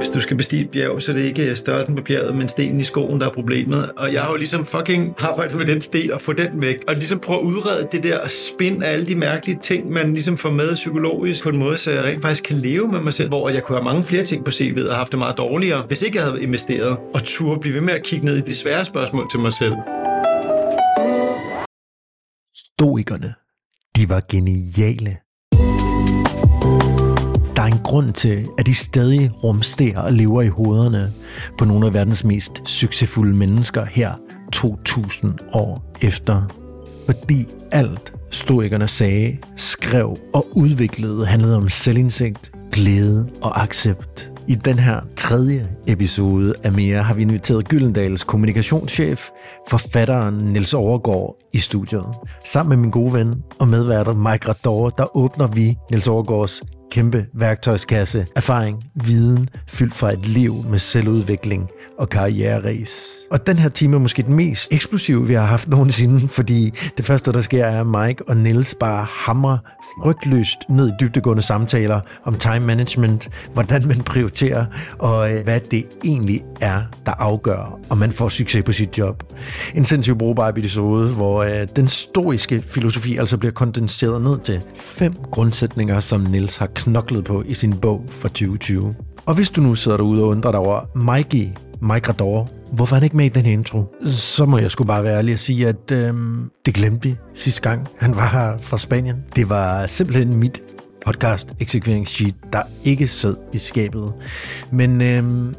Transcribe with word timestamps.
Hvis 0.00 0.08
du 0.08 0.20
skal 0.20 0.36
bestige 0.36 0.64
et 0.64 0.70
bjerg, 0.70 1.02
så 1.02 1.12
er 1.12 1.16
det 1.16 1.22
ikke 1.22 1.50
øh, 1.50 1.56
størrelsen 1.56 1.94
på 1.96 2.02
bjerget, 2.02 2.36
men 2.36 2.48
stenen 2.48 2.80
i 2.80 2.84
skoen, 2.84 3.20
der 3.20 3.26
er 3.26 3.32
problemet. 3.32 3.90
Og 3.96 4.12
jeg 4.12 4.22
har 4.22 4.30
jo 4.30 4.36
ligesom 4.36 4.64
fucking 4.64 5.14
arbejdet 5.18 5.56
med 5.56 5.66
den 5.66 5.80
sten 5.80 6.10
og 6.12 6.20
få 6.20 6.32
den 6.32 6.60
væk. 6.60 6.76
Og 6.88 6.94
ligesom 6.94 7.18
prøve 7.18 7.40
at 7.40 7.44
udrede 7.44 7.88
det 7.92 8.02
der 8.02 8.28
spin 8.28 8.82
af 8.82 8.92
alle 8.92 9.06
de 9.06 9.14
mærkelige 9.14 9.58
ting, 9.62 9.90
man 9.90 10.12
ligesom 10.12 10.36
får 10.36 10.50
med 10.50 10.74
psykologisk 10.74 11.42
på 11.42 11.48
en 11.48 11.58
måde, 11.58 11.78
så 11.78 11.90
jeg 11.90 12.04
rent 12.04 12.22
faktisk 12.22 12.44
kan 12.44 12.56
leve 12.56 12.88
med 12.88 13.00
mig 13.00 13.14
selv, 13.14 13.28
hvor 13.28 13.48
jeg 13.48 13.62
kunne 13.62 13.78
have 13.78 13.84
mange 13.84 14.04
flere 14.04 14.24
ting 14.24 14.44
på 14.44 14.50
CV'et 14.50 14.88
og 14.88 14.94
haft 14.94 15.12
det 15.12 15.18
meget 15.18 15.38
dårligere, 15.38 15.82
hvis 15.86 16.02
ikke 16.02 16.18
jeg 16.18 16.24
havde 16.24 16.42
investeret. 16.42 16.98
Og 17.14 17.24
turde 17.24 17.60
blive 17.60 17.74
ved 17.74 17.80
med 17.80 17.94
at 17.94 18.02
kigge 18.02 18.24
ned 18.24 18.36
i 18.36 18.40
de 18.40 18.54
svære 18.54 18.84
spørgsmål 18.84 19.30
til 19.30 19.40
mig 19.40 19.52
selv. 19.52 19.74
Stoikerne, 22.56 23.34
de 23.96 24.08
var 24.08 24.22
geniale. 24.30 25.16
Der 27.60 27.66
er 27.66 27.70
en 27.70 27.82
grund 27.84 28.12
til, 28.12 28.48
at 28.58 28.66
de 28.66 28.74
stadig 28.74 29.30
rumsterer 29.44 30.00
og 30.00 30.12
lever 30.12 30.42
i 30.42 30.48
hovederne 30.48 31.12
på 31.58 31.64
nogle 31.64 31.86
af 31.86 31.94
verdens 31.94 32.24
mest 32.24 32.62
succesfulde 32.64 33.36
mennesker 33.36 33.84
her 33.84 34.12
2000 34.52 35.34
år 35.52 35.92
efter. 36.02 36.42
Fordi 37.06 37.46
alt 37.72 38.14
stoikerne 38.30 38.88
sagde, 38.88 39.38
skrev 39.56 40.18
og 40.34 40.46
udviklede 40.52 41.26
handlede 41.26 41.56
om 41.56 41.68
selvindsigt, 41.68 42.52
glæde 42.72 43.28
og 43.42 43.62
accept. 43.62 44.32
I 44.48 44.54
den 44.54 44.78
her 44.78 45.00
tredje 45.16 45.68
episode 45.86 46.54
af 46.62 46.72
Mere 46.72 47.02
har 47.02 47.14
vi 47.14 47.22
inviteret 47.22 47.68
Gyldendals 47.68 48.24
kommunikationschef, 48.24 49.28
forfatteren 49.70 50.34
Niels 50.34 50.74
Overgaard 50.74 51.36
i 51.52 51.58
studiet. 51.58 52.06
Sammen 52.44 52.68
med 52.68 52.76
min 52.76 52.90
gode 52.90 53.12
ven 53.12 53.42
og 53.58 53.68
medværter 53.68 54.14
Mike 54.14 54.48
Rador, 54.48 54.90
der 54.90 55.16
åbner 55.16 55.46
vi 55.46 55.76
Niels 55.90 56.08
Overgaards 56.08 56.62
kæmpe 56.90 57.26
værktøjskasse, 57.34 58.26
erfaring, 58.36 58.84
viden, 58.94 59.48
fyldt 59.68 59.94
fra 59.94 60.12
et 60.12 60.26
liv 60.26 60.64
med 60.68 60.78
selvudvikling 60.78 61.70
og 61.98 62.08
karriereræs. 62.08 63.16
Og 63.30 63.46
den 63.46 63.58
her 63.58 63.68
time 63.68 63.96
er 63.96 64.00
måske 64.00 64.22
den 64.22 64.34
mest 64.34 64.68
eksplosive, 64.72 65.26
vi 65.26 65.34
har 65.34 65.44
haft 65.44 65.68
nogensinde, 65.68 66.28
fordi 66.28 66.72
det 66.96 67.04
første, 67.04 67.32
der 67.32 67.40
sker, 67.40 67.64
er, 67.64 67.80
at 67.80 67.86
Mike 67.86 68.28
og 68.28 68.36
Niels 68.36 68.74
bare 68.74 69.06
hamrer 69.10 69.58
frygtløst 70.02 70.58
ned 70.68 70.88
i 70.88 70.92
dybdegående 71.00 71.42
samtaler 71.42 72.00
om 72.24 72.34
time 72.34 72.60
management, 72.60 73.28
hvordan 73.52 73.86
man 73.86 74.00
prioriterer, 74.02 74.66
og 74.98 75.32
øh, 75.32 75.44
hvad 75.44 75.60
det 75.60 75.86
egentlig 76.04 76.44
er, 76.60 76.82
der 77.06 77.12
afgør, 77.12 77.78
om 77.90 77.98
man 77.98 78.12
får 78.12 78.28
succes 78.28 78.64
på 78.64 78.72
sit 78.72 78.98
job. 78.98 79.22
En 79.74 79.84
sindssygt 79.84 80.18
brugbar 80.18 80.48
episode, 80.48 81.08
hvor 81.08 81.42
øh, 81.42 81.68
den 81.76 81.88
stoiske 81.88 82.62
filosofi 82.66 83.16
altså 83.16 83.36
bliver 83.36 83.52
kondenseret 83.52 84.22
ned 84.22 84.38
til 84.38 84.60
fem 84.74 85.14
grundsætninger, 85.30 86.00
som 86.00 86.20
Niels 86.20 86.56
har 86.56 86.66
knoklet 86.82 87.24
på 87.24 87.42
i 87.46 87.54
sin 87.54 87.72
bog 87.72 88.04
fra 88.08 88.28
2020. 88.28 88.94
Og 89.26 89.34
hvis 89.34 89.50
du 89.50 89.60
nu 89.60 89.74
sidder 89.74 89.96
derude 89.96 90.22
og 90.22 90.28
undrer 90.28 90.50
dig 90.50 90.60
over 90.60 90.80
Mikey, 91.14 91.48
Mike 91.80 92.08
Rador, 92.08 92.48
hvorfor 92.72 92.96
er 92.96 92.98
han 92.98 93.04
ikke 93.04 93.16
med 93.16 93.24
i 93.24 93.28
den 93.28 93.46
intro? 93.46 93.84
Så 94.06 94.46
må 94.46 94.58
jeg 94.58 94.70
sgu 94.70 94.84
bare 94.84 95.04
være 95.04 95.16
ærlig 95.16 95.32
og 95.32 95.38
sige, 95.38 95.68
at 95.68 95.90
øh, 95.92 96.14
det 96.66 96.74
glemte 96.74 97.08
vi 97.08 97.16
sidste 97.34 97.62
gang, 97.62 97.86
han 97.98 98.16
var 98.16 98.28
her 98.28 98.58
fra 98.58 98.78
Spanien. 98.78 99.16
Det 99.36 99.48
var 99.48 99.86
simpelthen 99.86 100.36
mit 100.36 100.62
podcast 101.06 101.54
eksekveringssheet, 101.60 102.34
der 102.52 102.62
ikke 102.84 103.06
sad 103.06 103.36
i 103.52 103.58
skabet. 103.58 104.12
Men 104.72 105.02
øh, 105.02 105.54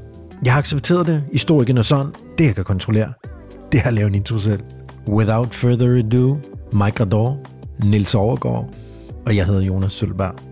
jeg 0.46 0.54
har 0.54 0.60
accepteret 0.60 1.08
det 1.08 1.24
historikken 1.34 1.78
og 1.78 1.86
sådan. 1.86 2.12
Det 2.38 2.46
jeg 2.46 2.56
kan 2.56 2.64
kontrollere, 2.64 3.14
det 3.72 3.80
er 3.80 3.88
at 3.88 3.94
lave 3.94 4.08
en 4.08 4.16
intro 4.16 4.38
selv. 4.38 4.62
Without 5.08 5.56
further 5.56 5.98
ado, 5.98 6.38
Mike 6.74 7.04
Rador, 7.04 7.40
Nils 7.84 8.16
Overgaard, 8.16 8.74
og 9.26 9.36
jeg 9.36 9.46
hedder 9.46 9.62
Jonas 9.62 9.94
Sølberg. 9.94 10.51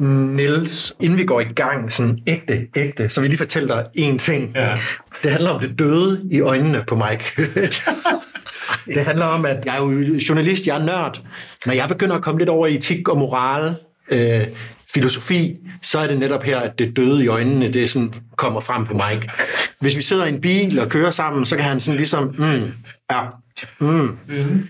Niels, 0.00 0.94
inden 1.00 1.18
vi 1.18 1.24
går 1.24 1.40
i 1.40 1.44
gang, 1.44 1.92
sådan 1.92 2.18
ægte, 2.26 2.66
ægte, 2.76 3.08
så 3.08 3.20
vil 3.20 3.26
jeg 3.26 3.30
lige 3.30 3.38
fortælle 3.38 3.68
dig 3.68 3.86
en 3.94 4.18
ting. 4.18 4.52
Ja. 4.54 4.78
Det 5.22 5.30
handler 5.30 5.50
om 5.50 5.60
det 5.60 5.78
døde 5.78 6.20
i 6.30 6.40
øjnene 6.40 6.84
på 6.86 6.94
Mike. 6.94 7.50
det 8.94 9.04
handler 9.04 9.24
om, 9.24 9.46
at 9.46 9.66
jeg 9.66 9.76
er 9.76 9.82
jo 9.82 9.90
journalist, 10.28 10.66
jeg 10.66 10.76
er 10.80 10.84
nørd. 10.84 11.22
Når 11.66 11.72
jeg 11.72 11.88
begynder 11.88 12.16
at 12.16 12.22
komme 12.22 12.38
lidt 12.40 12.50
over 12.50 12.66
i 12.66 12.74
etik 12.74 13.08
og 13.08 13.18
moral, 13.18 13.74
øh, 14.10 14.46
filosofi, 14.94 15.56
så 15.82 15.98
er 15.98 16.06
det 16.06 16.18
netop 16.18 16.42
her, 16.42 16.58
at 16.58 16.78
det 16.78 16.96
døde 16.96 17.24
i 17.24 17.28
øjnene, 17.28 17.72
det 17.72 17.90
sådan 17.90 18.14
kommer 18.36 18.60
frem 18.60 18.84
på 18.84 18.94
Mike. 18.94 19.30
Hvis 19.80 19.96
vi 19.96 20.02
sidder 20.02 20.24
i 20.24 20.28
en 20.28 20.40
bil 20.40 20.80
og 20.80 20.88
kører 20.88 21.10
sammen, 21.10 21.46
så 21.46 21.56
kan 21.56 21.64
han 21.64 21.80
sådan 21.80 21.96
ligesom, 21.96 22.34
mm, 22.38 22.72
ja, 23.10 23.22
mm. 23.80 24.18
Mm. 24.28 24.68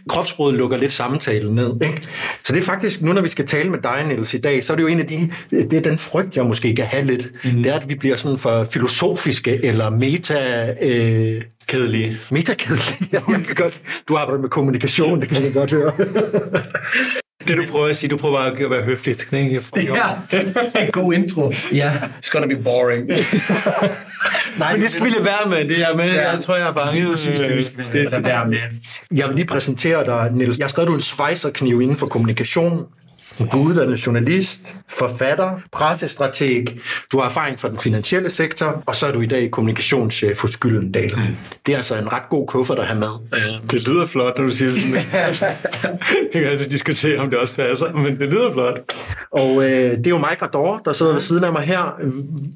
Lukker 0.53 0.77
lidt 0.77 0.93
samtalen 0.93 1.55
ned. 1.55 1.73
Ikke? 1.83 2.03
Så 2.45 2.53
det 2.53 2.61
er 2.61 2.65
faktisk, 2.65 3.03
nu 3.03 3.13
når 3.13 3.21
vi 3.21 3.29
skal 3.29 3.47
tale 3.47 3.71
med 3.71 3.79
dig, 3.83 4.05
Niels, 4.07 4.35
i 4.35 4.39
dag, 4.39 4.65
så 4.65 4.73
er 4.73 4.77
det 4.77 4.83
jo 4.83 4.89
en 4.89 5.01
af 5.01 5.07
de, 5.07 5.31
det 5.51 5.73
er 5.73 5.81
den 5.81 5.99
frygt, 5.99 6.37
jeg 6.37 6.47
måske 6.47 6.75
kan 6.75 6.85
have 6.85 7.05
lidt. 7.05 7.31
Mm. 7.45 7.63
Det 7.63 7.73
er, 7.73 7.75
at 7.75 7.89
vi 7.89 7.95
bliver 7.95 8.17
sådan 8.17 8.39
for 8.39 8.65
filosofiske 8.65 9.65
eller 9.65 9.91
meta... 9.91 10.75
Øh, 10.83 11.43
Kedelige. 11.67 12.17
Metakedelige. 12.31 13.09
Ja, 13.13 13.21
jeg 13.29 13.45
kan 13.47 13.55
godt. 13.55 13.83
Du 14.09 14.17
arbejder 14.17 14.41
med 14.41 14.49
kommunikation, 14.49 15.21
det 15.21 15.29
kan 15.29 15.45
jeg 15.45 15.53
godt 15.53 15.71
høre. 15.71 15.93
Det 17.49 17.57
du 17.57 17.73
prøver 17.73 17.87
at 17.87 17.97
sige, 17.97 18.11
du 18.11 18.17
prøver 18.17 18.39
bare 18.39 18.65
at 18.65 18.71
være 18.71 18.83
høflig. 18.83 19.17
Ikke? 19.33 19.63
Ja, 19.77 20.39
en 20.85 20.91
god 20.93 21.15
intro. 21.15 21.53
Ja, 21.73 21.93
it's 21.93 22.31
gonna 22.31 22.47
be 22.47 22.63
boring. 22.63 23.09
Nej, 24.59 24.73
men 24.73 24.83
det 24.83 24.91
skal 24.91 25.05
vi 25.05 25.09
lade 25.09 25.25
være 25.25 25.51
med, 25.51 25.69
det 25.69 25.77
her 25.77 25.97
med. 25.97 26.13
Ja. 26.13 26.31
Jeg 26.31 26.41
tror, 26.41 26.57
jeg 26.57 26.69
er 26.69 26.73
bange. 26.73 27.09
Jeg 27.09 27.19
synes, 27.19 27.41
det, 27.41 27.57
vi 27.57 27.63
skal 27.63 27.85
det, 27.93 28.13
det, 28.13 28.25
være 28.25 28.47
med. 28.47 28.57
Jeg 29.15 29.29
vil 29.29 29.37
lige 29.37 29.47
præsentere 29.47 30.05
dig, 30.05 30.31
Niels. 30.33 30.59
Jeg 30.59 30.65
har 30.65 30.69
stadig 30.69 30.89
en 30.89 31.01
svejserkniv 31.01 31.83
inden 31.83 31.97
for 31.97 32.07
kommunikation. 32.07 32.85
Du 33.39 33.45
er 33.45 33.65
uddannet 33.65 34.07
journalist, 34.07 34.75
forfatter, 34.89 35.51
pressestrateg. 35.73 36.67
Du 37.13 37.19
har 37.19 37.25
erfaring 37.25 37.59
fra 37.59 37.69
den 37.69 37.79
finansielle 37.79 38.31
sektor, 38.31 38.83
og 38.87 38.97
så 38.97 39.07
er 39.07 39.13
du 39.13 39.21
i 39.21 39.27
dag 39.27 39.51
kommunikationschef 39.51 40.43
hos 40.43 40.57
Gyldendal. 40.57 41.13
Mm. 41.17 41.23
Det 41.67 41.73
er 41.73 41.77
altså 41.77 41.97
en 41.97 42.13
ret 42.13 42.23
god 42.31 42.47
kuffert 42.47 42.79
at 42.79 42.87
have 42.87 43.01
med. 43.01 43.41
Det 43.71 43.89
lyder 43.89 44.07
flot, 44.07 44.39
når 44.39 44.45
du 44.45 44.51
siger 44.51 44.71
det 44.71 44.81
sådan. 44.81 44.95
Jeg 46.35 46.43
kan 46.43 46.45
altså 46.45 46.69
diskutere, 46.69 47.19
om 47.19 47.31
det 47.31 47.39
også 47.39 47.55
passer, 47.55 47.93
men 47.93 48.19
det 48.19 48.29
lyder 48.29 48.53
flot. 48.53 48.79
Og 49.31 49.65
øh, 49.65 49.99
det 49.99 50.07
er 50.07 50.11
jo 50.11 50.19
Mike 50.19 50.43
Rador, 50.43 50.81
der 50.85 50.93
sidder 50.93 51.13
ved 51.13 51.21
siden 51.21 51.45
af 51.45 51.53
mig 51.53 51.63
her. 51.63 52.01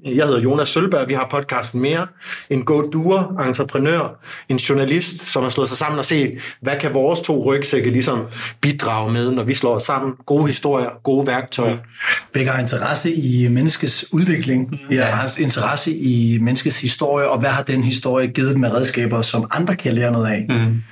Jeg 0.04 0.26
hedder 0.26 0.41
Jonas 0.41 0.69
Sølberg, 0.69 1.09
vi 1.09 1.15
har 1.15 1.28
podcasten 1.31 1.81
Mere. 1.81 2.06
En 2.50 2.65
god 2.65 2.91
duer, 2.92 3.47
entreprenør, 3.48 4.21
en 4.48 4.56
journalist, 4.56 5.28
som 5.28 5.42
har 5.42 5.50
slået 5.50 5.69
sig 5.69 5.78
sammen 5.78 5.98
og 5.98 6.04
set, 6.04 6.38
hvad 6.60 6.76
kan 6.81 6.94
vores 6.94 7.21
to 7.21 7.44
rygsække 7.47 7.91
ligesom 7.91 8.26
bidrage 8.60 9.12
med, 9.12 9.31
når 9.31 9.44
vi 9.44 9.54
slår 9.54 9.75
os 9.75 9.82
sammen. 9.82 10.12
Gode 10.26 10.47
historier 10.47 10.72
historier, 10.81 11.03
gode 11.03 11.27
værktøjer. 11.27 11.78
Har 12.47 12.60
interesse 12.60 13.15
i 13.15 13.49
menneskets 13.49 14.12
udvikling. 14.12 14.81
Vi 14.88 14.97
har 14.97 15.38
interesse 15.38 15.97
i 15.97 16.38
menneskets 16.41 16.81
historie, 16.81 17.28
og 17.28 17.38
hvad 17.38 17.50
har 17.50 17.62
den 17.62 17.84
historie 17.84 18.28
givet 18.28 18.60
med 18.60 18.72
redskaber, 18.72 19.22
som 19.22 19.47
andre 19.50 19.77
kan 19.77 19.93
lære 19.93 20.12
noget 20.12 20.27
af. 20.27 20.47
Mm. 20.49 20.83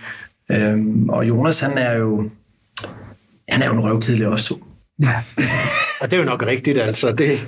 Øhm, 0.57 1.09
og 1.09 1.29
Jonas, 1.29 1.61
han 1.61 1.79
er 1.79 1.93
jo 1.93 2.31
han 3.49 3.63
er 3.63 3.67
jo 3.67 3.73
en 3.73 3.81
røvkedelig 3.81 4.27
også 4.27 4.47
to. 4.47 4.65
Ja. 5.03 5.23
og 6.01 6.11
det 6.11 6.17
er 6.17 6.21
jo 6.21 6.25
nok 6.25 6.47
rigtigt, 6.47 6.81
altså. 6.81 7.13
Det, 7.13 7.47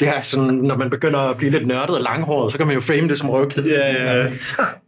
det 0.00 0.08
er 0.08 0.22
sådan, 0.22 0.56
når 0.56 0.76
man 0.76 0.90
begynder 0.90 1.18
at 1.18 1.36
blive 1.36 1.50
lidt 1.50 1.66
nørdet 1.66 1.96
og 1.96 2.02
langhåret, 2.02 2.52
så 2.52 2.58
kan 2.58 2.66
man 2.66 2.74
jo 2.74 2.80
frame 2.80 3.08
det 3.08 3.18
som 3.18 3.30
røvkæde. 3.30 3.68
Ja, 3.68 4.04
ja, 4.04 4.22
ja. 4.22 4.30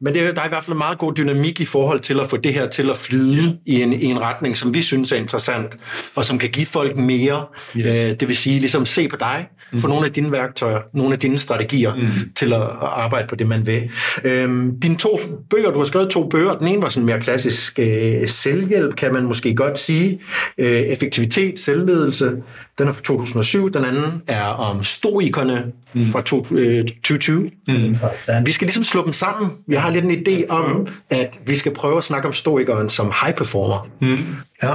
Men 0.00 0.14
det 0.14 0.22
er, 0.22 0.32
der 0.32 0.40
er 0.40 0.46
i 0.46 0.48
hvert 0.48 0.64
fald 0.64 0.72
en 0.72 0.78
meget 0.78 0.98
god 0.98 1.14
dynamik 1.14 1.60
i 1.60 1.64
forhold 1.64 2.00
til 2.00 2.20
at 2.20 2.30
få 2.30 2.36
det 2.36 2.54
her 2.54 2.68
til 2.68 2.90
at 2.90 2.96
flyde 2.96 3.58
i 3.66 3.82
en, 3.82 3.92
i 3.92 4.04
en 4.04 4.20
retning, 4.20 4.56
som 4.56 4.74
vi 4.74 4.82
synes 4.82 5.12
er 5.12 5.16
interessant, 5.16 5.76
og 6.14 6.24
som 6.24 6.38
kan 6.38 6.50
give 6.50 6.66
folk 6.66 6.96
mere. 6.96 7.44
Yes. 7.76 7.86
Øh, 7.86 8.20
det 8.20 8.28
vil 8.28 8.36
sige, 8.36 8.60
ligesom 8.60 8.86
se 8.86 9.08
på 9.08 9.16
dig, 9.16 9.46
mm. 9.72 9.78
få 9.78 9.88
nogle 9.88 10.06
af 10.06 10.12
dine 10.12 10.32
værktøjer, 10.32 10.80
nogle 10.94 11.12
af 11.12 11.18
dine 11.18 11.38
strategier 11.38 11.94
mm. 11.94 12.02
til 12.36 12.52
at, 12.52 12.62
at 12.62 12.68
arbejde 12.80 13.28
på 13.28 13.36
det, 13.36 13.46
man 13.46 13.66
vil. 13.66 13.90
Øhm, 14.24 14.80
dine 14.80 14.96
to 14.96 15.20
bøger, 15.50 15.70
du 15.70 15.78
har 15.78 15.86
skrevet 15.86 16.10
to 16.10 16.28
bøger, 16.28 16.54
den 16.58 16.68
ene 16.68 16.82
var 16.82 16.88
sådan 16.88 17.06
mere 17.06 17.20
klassisk 17.20 17.78
øh, 17.78 18.28
selvhjælp, 18.28 18.96
kan 18.96 19.12
man 19.12 19.24
måske 19.24 19.54
godt 19.54 19.78
sige. 19.78 20.20
Øh, 20.58 20.80
effektivitet, 20.80 21.60
selvledelse, 21.60 22.32
den 22.78 22.86
er 22.92 22.96
fra 22.96 23.02
2007, 23.02 23.72
den 23.72 23.84
anden 23.84 24.22
er 24.26 24.44
om 24.44 24.84
stoikerne 24.84 25.72
mm. 25.94 26.06
fra 26.06 26.20
2020. 26.20 27.50
Mm. 27.68 27.96
Vi 28.44 28.52
skal 28.52 28.66
ligesom 28.66 28.84
slå 28.84 29.04
dem 29.04 29.12
sammen. 29.12 29.50
Vi 29.66 29.74
har 29.74 29.90
lidt 29.90 30.04
en 30.04 30.10
idé 30.10 30.48
om, 30.48 30.86
at 31.10 31.38
vi 31.46 31.56
skal 31.56 31.74
prøve 31.74 31.98
at 31.98 32.04
snakke 32.04 32.28
om 32.28 32.34
stoikeren 32.34 32.88
som 32.88 33.12
high 33.22 33.34
performer. 33.34 33.88
Mm. 34.00 34.18
Ja. 34.62 34.74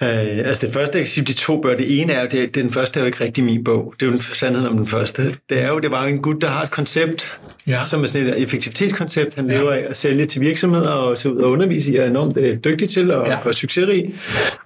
Uh, 0.00 0.08
altså 0.48 0.66
det 0.66 0.74
første 0.74 1.00
eksempel, 1.00 1.34
de 1.34 1.38
to 1.38 1.60
bøger, 1.60 1.76
det 1.76 2.00
ene 2.00 2.12
er, 2.12 2.28
det, 2.28 2.54
den 2.54 2.72
første 2.72 2.98
er 2.98 3.02
jo 3.02 3.06
ikke 3.06 3.24
rigtig 3.24 3.44
min 3.44 3.64
bog. 3.64 3.94
Det 4.00 4.06
er 4.06 4.10
jo 4.10 4.12
den 4.12 4.22
sandhed 4.32 4.66
om 4.66 4.76
den 4.76 4.88
første. 4.88 5.22
Det 5.48 5.62
er 5.62 5.68
jo, 5.68 5.78
det 5.78 5.90
var 5.90 6.02
jo 6.02 6.08
en 6.08 6.22
gut, 6.22 6.42
der 6.42 6.48
har 6.48 6.62
et 6.62 6.70
koncept, 6.70 7.38
ja. 7.66 7.82
som 7.82 8.02
er 8.02 8.06
sådan 8.06 8.28
et 8.28 8.42
effektivitetskoncept, 8.42 9.34
han 9.34 9.50
ja. 9.50 9.58
lever 9.58 9.72
af 9.72 9.84
at 9.88 9.96
sælge 9.96 10.26
til 10.26 10.40
virksomheder 10.40 10.90
og 10.90 11.18
til 11.18 11.30
ud 11.30 11.36
og 11.36 11.50
undervise 11.50 11.92
i, 11.92 11.96
er 11.96 12.06
enormt 12.06 12.36
øh, 12.36 12.58
dygtig 12.64 12.88
til 12.88 13.10
og, 13.10 13.26
ja. 13.26 13.38
og 13.44 13.54
succesrig. 13.54 14.14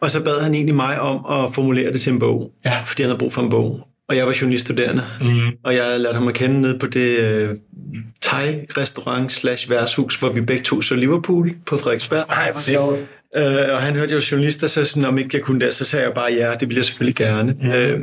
Og 0.01 0.11
så 0.11 0.25
bad 0.25 0.43
han 0.43 0.55
egentlig 0.55 0.75
mig 0.75 1.01
om 1.01 1.45
at 1.45 1.55
formulere 1.55 1.93
det 1.93 2.01
til 2.01 2.13
en 2.13 2.19
bog, 2.19 2.53
ja. 2.65 2.83
fordi 2.87 3.03
han 3.03 3.11
havde 3.11 3.19
brug 3.19 3.33
for 3.33 3.43
en 3.43 3.51
bog. 3.51 3.87
Og 4.09 4.17
jeg 4.17 4.27
var 4.27 4.37
journaliststuderende, 4.41 5.05
mm. 5.21 5.41
og 5.65 5.75
jeg 5.75 6.01
lærte 6.01 6.19
ham 6.19 6.29
at 6.29 6.35
kende 6.35 6.61
ned 6.61 6.79
på 6.79 6.87
det 6.87 7.19
uh, 7.19 7.57
thai-restaurant 8.23 9.33
slash 9.33 9.71
værtshus, 9.71 10.17
hvor 10.17 10.29
vi 10.29 10.41
begge 10.41 10.63
to 10.63 10.83
så 10.83 10.95
Liverpool 10.95 11.51
på 11.67 11.79
Frederiksberg. 11.79 12.25
Ej, 12.29 12.51
hvor 12.53 12.61
sjovt. 12.61 12.99
Øh, 13.37 13.75
og 13.75 13.83
han 13.83 13.95
hørte 13.95 14.15
jo 14.15 14.21
journalister, 14.31 14.67
så 14.67 14.85
sådan, 14.85 15.05
om 15.05 15.19
ikke 15.19 15.31
jeg 15.33 15.43
kunne 15.43 15.61
det, 15.61 15.75
så 15.75 15.85
sagde 15.85 16.05
jeg 16.05 16.15
bare 16.15 16.33
ja, 16.33 16.55
det 16.61 16.69
vil 16.69 16.77
jeg 16.77 16.85
selvfølgelig 16.85 17.17
gerne. 17.17 17.57
Mm. 17.61 17.71
Øh, 17.71 18.01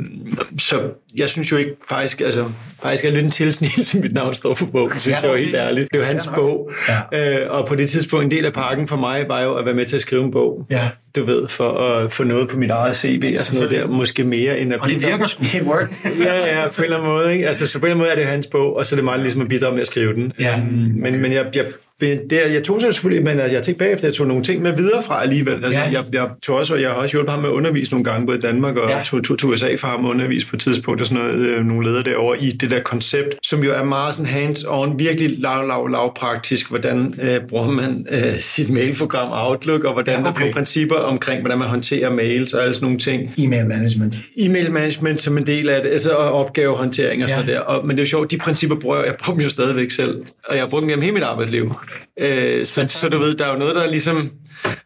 så 0.58 0.80
jeg 1.18 1.28
synes 1.28 1.52
jo 1.52 1.56
ikke 1.56 1.72
faktisk, 1.88 2.20
altså 2.20 2.44
faktisk 2.82 3.04
er 3.04 3.10
lidt 3.10 3.24
en 3.24 3.30
tilsnigelse, 3.30 3.98
mit 4.04 4.12
navn 4.12 4.34
står 4.34 4.54
på 4.54 4.66
bogen, 4.66 5.00
synes 5.00 5.06
ja, 5.06 5.20
jeg 5.20 5.30
jo 5.30 5.36
helt 5.36 5.54
ærligt. 5.54 5.88
Det 5.92 5.98
er 5.98 6.02
jo 6.02 6.06
hans 6.06 6.26
ja, 6.26 6.34
bog. 6.34 6.70
Ja. 7.12 7.42
Øh, 7.42 7.50
og 7.50 7.66
på 7.66 7.74
det 7.74 7.88
tidspunkt, 7.88 8.24
en 8.24 8.30
del 8.30 8.44
af 8.46 8.52
pakken 8.52 8.88
for 8.88 8.96
mig 8.96 9.28
var 9.28 9.42
jo 9.42 9.54
at 9.54 9.64
være 9.64 9.74
med 9.74 9.86
til 9.86 9.96
at 9.96 10.02
skrive 10.02 10.24
en 10.24 10.30
bog. 10.30 10.66
Ja. 10.70 10.88
Du 11.16 11.24
ved, 11.24 11.48
for 11.48 11.78
at 11.78 12.12
få 12.12 12.24
noget 12.24 12.48
på 12.48 12.56
mit 12.56 12.70
eget 12.70 12.96
CV 12.96 13.34
og 13.36 13.42
sådan 13.42 13.60
noget 13.60 13.80
der, 13.80 13.86
måske 13.86 14.24
mere 14.24 14.58
end 14.58 14.74
at 14.74 14.80
Og 14.80 14.88
det 14.88 15.02
virker 15.02 15.26
sgu 15.26 15.44
helt 15.56 15.66
worked. 15.66 16.10
ja, 16.24 16.60
ja, 16.60 16.68
på 16.68 16.78
en 16.78 16.84
eller 16.84 16.96
anden 16.96 17.10
måde. 17.10 17.32
Ikke? 17.32 17.48
Altså, 17.48 17.66
så 17.66 17.78
på 17.78 17.86
en 17.86 17.92
eller 17.92 17.94
anden 17.94 18.02
måde 18.02 18.10
er 18.10 18.16
det 18.16 18.24
hans 18.24 18.46
bog, 18.46 18.76
og 18.76 18.86
så 18.86 18.94
er 18.94 18.96
det 18.96 19.04
meget 19.04 19.20
ligesom 19.20 19.40
at 19.40 19.48
bidrage 19.48 19.72
med 19.72 19.80
at 19.80 19.86
skrive 19.86 20.14
den. 20.14 20.32
Ja. 20.38 20.54
Okay. 20.54 20.70
Men, 20.72 21.22
men 21.22 21.32
jeg, 21.32 21.46
jeg 21.54 21.64
det, 22.00 22.32
jeg 22.52 22.64
tog 22.64 22.80
selvfølgelig, 22.80 23.24
men 23.24 23.38
jeg 23.38 23.62
tænkte 23.62 23.84
bagefter, 23.84 24.06
jeg 24.08 24.14
tog 24.14 24.26
nogle 24.26 24.42
ting 24.42 24.62
med 24.62 24.76
videre 24.76 25.02
fra 25.06 25.22
alligevel. 25.22 25.64
Altså, 25.64 25.80
ja. 25.80 25.90
jeg, 25.92 26.04
jeg, 26.12 26.28
tog 26.42 26.56
også, 26.56 26.74
jeg 26.74 26.90
har 26.90 26.96
også 26.96 27.12
hjulpet 27.16 27.30
ham 27.30 27.40
med 27.42 27.48
at 27.48 27.52
undervise 27.52 27.92
nogle 27.92 28.04
gange, 28.04 28.26
både 28.26 28.38
i 28.38 28.40
Danmark 28.40 28.76
og 28.76 28.90
ja. 28.90 29.02
tog, 29.04 29.24
tog, 29.24 29.38
tog 29.38 29.50
USA 29.50 29.76
for 29.78 29.88
ham 29.88 30.04
at 30.04 30.10
undervise 30.10 30.46
på 30.46 30.56
et 30.56 30.60
tidspunkt, 30.60 31.00
og 31.00 31.06
sådan 31.06 31.24
noget, 31.24 31.38
øh, 31.38 31.64
nogle 31.64 31.88
ledere 31.88 32.02
derovre 32.02 32.42
i 32.42 32.50
det 32.50 32.70
der 32.70 32.80
koncept, 32.80 33.34
som 33.42 33.62
jo 33.62 33.72
er 33.72 33.84
meget 33.84 34.14
sådan 34.14 34.30
hands-on, 34.30 34.98
virkelig 34.98 35.38
lav, 35.38 35.66
lav, 35.66 35.88
lav 35.88 36.14
praktisk, 36.14 36.68
hvordan 36.68 37.14
øh, 37.22 37.40
bruger 37.48 37.70
man 37.70 38.06
øh, 38.10 38.38
sit 38.38 38.70
mailprogram 38.70 39.28
Outlook, 39.32 39.84
og 39.84 39.92
hvordan 39.92 40.20
ja, 40.20 40.28
okay. 40.28 40.42
der 40.42 40.48
er 40.48 40.52
principper 40.52 40.96
omkring, 40.96 41.40
hvordan 41.40 41.58
man 41.58 41.68
håndterer 41.68 42.10
mails 42.10 42.54
og 42.54 42.62
alle 42.62 42.74
sådan 42.74 42.86
nogle 42.86 42.98
ting. 42.98 43.34
E-mail 43.38 43.66
management. 43.66 44.14
E-mail 44.36 44.72
management 44.72 45.20
som 45.20 45.38
en 45.38 45.46
del 45.46 45.68
af 45.68 45.82
det, 45.82 45.90
altså 45.90 46.10
og 46.10 46.32
opgavehåndtering 46.32 47.22
og 47.22 47.28
ja. 47.28 47.36
sådan 47.36 47.50
der. 47.50 47.60
Og, 47.60 47.86
men 47.86 47.96
det 47.96 48.02
er 48.02 48.04
jo 48.04 48.08
sjovt, 48.08 48.30
de 48.30 48.38
principper 48.38 48.76
bruger 48.76 48.96
jeg, 48.96 49.06
jeg 49.06 49.14
bruger 49.24 49.36
dem 49.36 49.42
jo 49.42 49.48
stadigvæk 49.48 49.90
selv, 49.90 50.22
og 50.44 50.54
jeg 50.54 50.62
har 50.62 50.68
brugt 50.68 50.80
dem 50.80 50.88
gennem 50.88 51.02
hele 51.02 51.14
mit 51.14 51.22
arbejdsliv. 51.22 51.74
Øh, 52.20 52.66
så, 52.66 52.86
så 52.88 53.08
du 53.08 53.18
ved, 53.18 53.34
der 53.34 53.46
er 53.46 53.52
jo 53.52 53.58
noget, 53.58 53.74
der 53.74 53.90
ligesom 53.90 54.30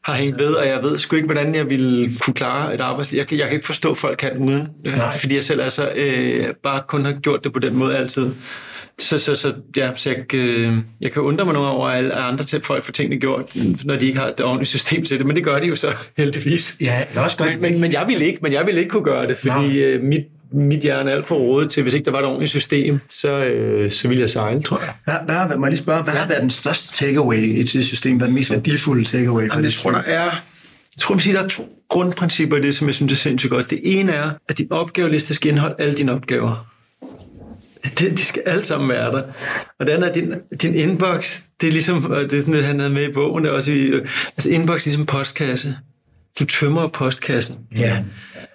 har 0.04 0.14
hængt 0.14 0.38
ved, 0.38 0.52
og 0.54 0.66
jeg 0.66 0.82
ved 0.82 0.98
sgu 0.98 1.16
ikke, 1.16 1.26
hvordan 1.26 1.54
jeg 1.54 1.70
ville 1.70 2.10
kunne 2.20 2.34
klare 2.34 2.74
et 2.74 2.80
arbejdsliv. 2.80 3.16
Jeg 3.16 3.26
kan, 3.26 3.38
jeg 3.38 3.46
kan 3.46 3.54
ikke 3.54 3.66
forstå, 3.66 3.90
at 3.90 3.98
folk 3.98 4.18
kan 4.18 4.38
uden, 4.38 4.68
øh, 4.84 4.98
fordi 5.20 5.34
jeg 5.34 5.44
selv 5.44 5.60
altså 5.60 5.92
øh, 5.96 6.46
bare 6.62 6.82
kun 6.88 7.04
har 7.04 7.12
gjort 7.12 7.44
det 7.44 7.52
på 7.52 7.58
den 7.58 7.76
måde 7.76 7.96
altid. 7.96 8.30
Så, 8.98 9.18
så, 9.18 9.34
så, 9.34 9.54
ja, 9.76 9.90
så 9.96 10.10
jeg, 10.10 10.34
øh, 10.34 10.78
jeg 11.00 11.12
kan 11.12 11.22
undre 11.22 11.44
mig 11.44 11.54
nogle 11.54 11.68
over, 11.68 11.88
at 11.88 12.10
andre 12.10 12.44
til 12.44 12.62
folk 12.62 12.84
får 12.84 12.92
tingene 12.92 13.20
gjort, 13.20 13.56
når 13.84 13.96
de 13.96 14.06
ikke 14.06 14.18
har 14.18 14.28
et 14.28 14.40
ordentligt 14.40 14.68
system 14.68 15.04
til 15.04 15.18
det, 15.18 15.26
men 15.26 15.36
det 15.36 15.44
gør 15.44 15.58
de 15.58 15.66
jo 15.66 15.76
så 15.76 15.92
heldigvis. 16.18 16.76
Ja, 16.80 17.04
det 17.12 17.18
er 17.18 17.24
også 17.24 17.36
godt. 17.36 17.50
Men, 17.50 17.72
men, 17.72 17.80
men 17.80 17.92
jeg 17.92 18.04
ville 18.08 18.26
ikke, 18.26 18.38
men 18.42 18.52
jeg 18.52 18.66
ville 18.66 18.80
ikke 18.80 18.90
kunne 18.90 19.04
gøre 19.04 19.26
det, 19.26 19.38
fordi 19.38 19.78
øh, 19.78 20.02
mit 20.02 20.24
mit 20.54 20.80
hjerne 20.80 21.10
er 21.10 21.14
alt 21.14 21.26
for 21.26 21.34
rådet 21.34 21.70
til, 21.70 21.82
hvis 21.82 21.94
ikke 21.94 22.04
der 22.04 22.10
var 22.10 22.18
et 22.18 22.24
ordentligt 22.24 22.50
system, 22.50 23.00
så, 23.08 23.44
øh, 23.44 23.90
så 23.90 24.08
ville 24.08 24.20
jeg 24.20 24.30
sejle, 24.30 24.62
tror 24.62 24.80
jeg. 24.80 24.94
Hvad, 25.04 25.46
hvad, 25.46 25.56
må 25.56 25.66
jeg 25.66 25.70
lige 25.70 25.82
spørge, 25.82 26.02
hvad 26.02 26.14
har 26.14 26.28
været 26.28 26.42
den 26.42 26.50
største 26.50 26.92
takeaway 26.92 27.36
i 27.36 27.60
et 27.60 27.68
system, 27.68 28.16
hvad 28.16 28.26
er 28.26 28.28
den 28.28 28.34
mest 28.34 28.50
værdifulde 28.50 29.04
takeaway? 29.04 29.48
Jamen, 29.48 29.64
det 29.64 29.72
tror 29.72 29.90
der 29.90 30.02
er, 30.06 30.24
jeg 30.96 31.00
tror, 31.00 31.14
vi 31.14 31.20
siger, 31.20 31.36
der 31.36 31.44
er 31.44 31.48
to 31.48 31.68
grundprincipper 31.88 32.56
i 32.56 32.60
det, 32.60 32.74
som 32.74 32.86
jeg 32.86 32.94
synes 32.94 33.12
er 33.12 33.16
sindssygt 33.16 33.50
godt. 33.50 33.70
Det 33.70 33.80
ene 33.82 34.12
er, 34.12 34.30
at 34.48 34.58
din 34.58 34.72
opgaveliste 34.72 35.34
skal 35.34 35.50
indeholde 35.50 35.74
alle 35.78 35.94
dine 35.94 36.12
opgaver. 36.12 36.66
Det, 37.98 38.18
de 38.18 38.24
skal 38.24 38.42
alle 38.46 38.64
sammen 38.64 38.88
være 38.88 39.12
der. 39.12 39.22
Og 39.80 39.86
det 39.86 39.92
andet 39.92 40.08
er, 40.08 40.12
din, 40.12 40.34
din 40.62 40.74
inbox, 40.74 41.40
det 41.60 41.66
er 41.66 41.72
ligesom, 41.72 42.10
og 42.10 42.30
det 42.30 42.38
er 42.38 42.44
sådan, 42.44 42.64
han 42.64 42.78
havde 42.78 42.92
med 42.92 43.08
i 43.08 43.12
bogen, 43.12 43.46
også 43.46 43.72
i, 43.72 43.92
altså 44.28 44.50
inbox 44.50 44.84
ligesom 44.84 45.06
postkasse. 45.06 45.76
Du 46.40 46.44
tømmer 46.44 46.88
postkassen. 46.88 47.58
Ja. 47.76 48.02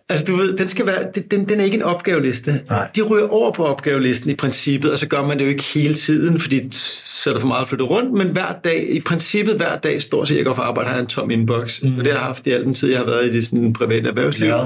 Altså 0.10 0.26
du 0.26 0.36
ved, 0.36 0.58
den, 0.58 0.70
skal 0.70 0.86
være, 0.86 1.12
den, 1.32 1.50
den 1.50 1.60
er 1.60 1.64
ikke 1.64 1.78
en 1.78 1.84
opgaveliste. 1.84 2.62
Nej. 2.70 2.88
De 2.96 3.02
ryger 3.02 3.28
over 3.28 3.52
på 3.52 3.66
opgavelisten 3.66 4.32
i 4.32 4.36
princippet, 4.36 4.92
og 4.92 5.00
så 5.00 5.08
gør 5.08 5.22
man 5.22 5.40
det 5.40 5.46
jo 5.46 5.50
ikke 5.50 5.64
hele 5.64 5.94
tiden, 5.94 6.40
fordi 6.40 6.68
så 6.72 7.30
er 7.30 7.34
der 7.34 7.42
for 7.42 7.48
meget 7.48 7.68
flyttet 7.68 7.90
rundt, 7.90 8.14
men 8.14 8.28
hver 8.28 8.56
dag, 8.64 8.90
i 8.90 9.02
princippet 9.02 9.56
hver 9.56 9.78
dag, 9.78 10.02
står 10.02 10.26
så 10.26 10.36
jeg 10.36 10.46
går 10.46 10.54
for 10.54 10.62
arbejde, 10.62 10.90
har 10.90 11.00
en 11.00 11.08
tom 11.08 11.32
inbox. 11.32 11.82
Mm. 11.82 11.98
Og 11.98 12.04
det 12.04 12.08
har 12.14 12.20
jeg 12.20 12.26
haft 12.26 12.48
i 12.48 12.52
al 12.52 12.64
den 12.64 12.74
tid, 12.74 12.90
jeg 12.90 12.98
har 12.98 13.06
været 13.06 13.26
i 13.26 13.34
det 13.34 13.46
sådan 13.46 13.74
private 13.74 14.08
erhvervsliv. 14.08 14.48
Ja. 14.48 14.66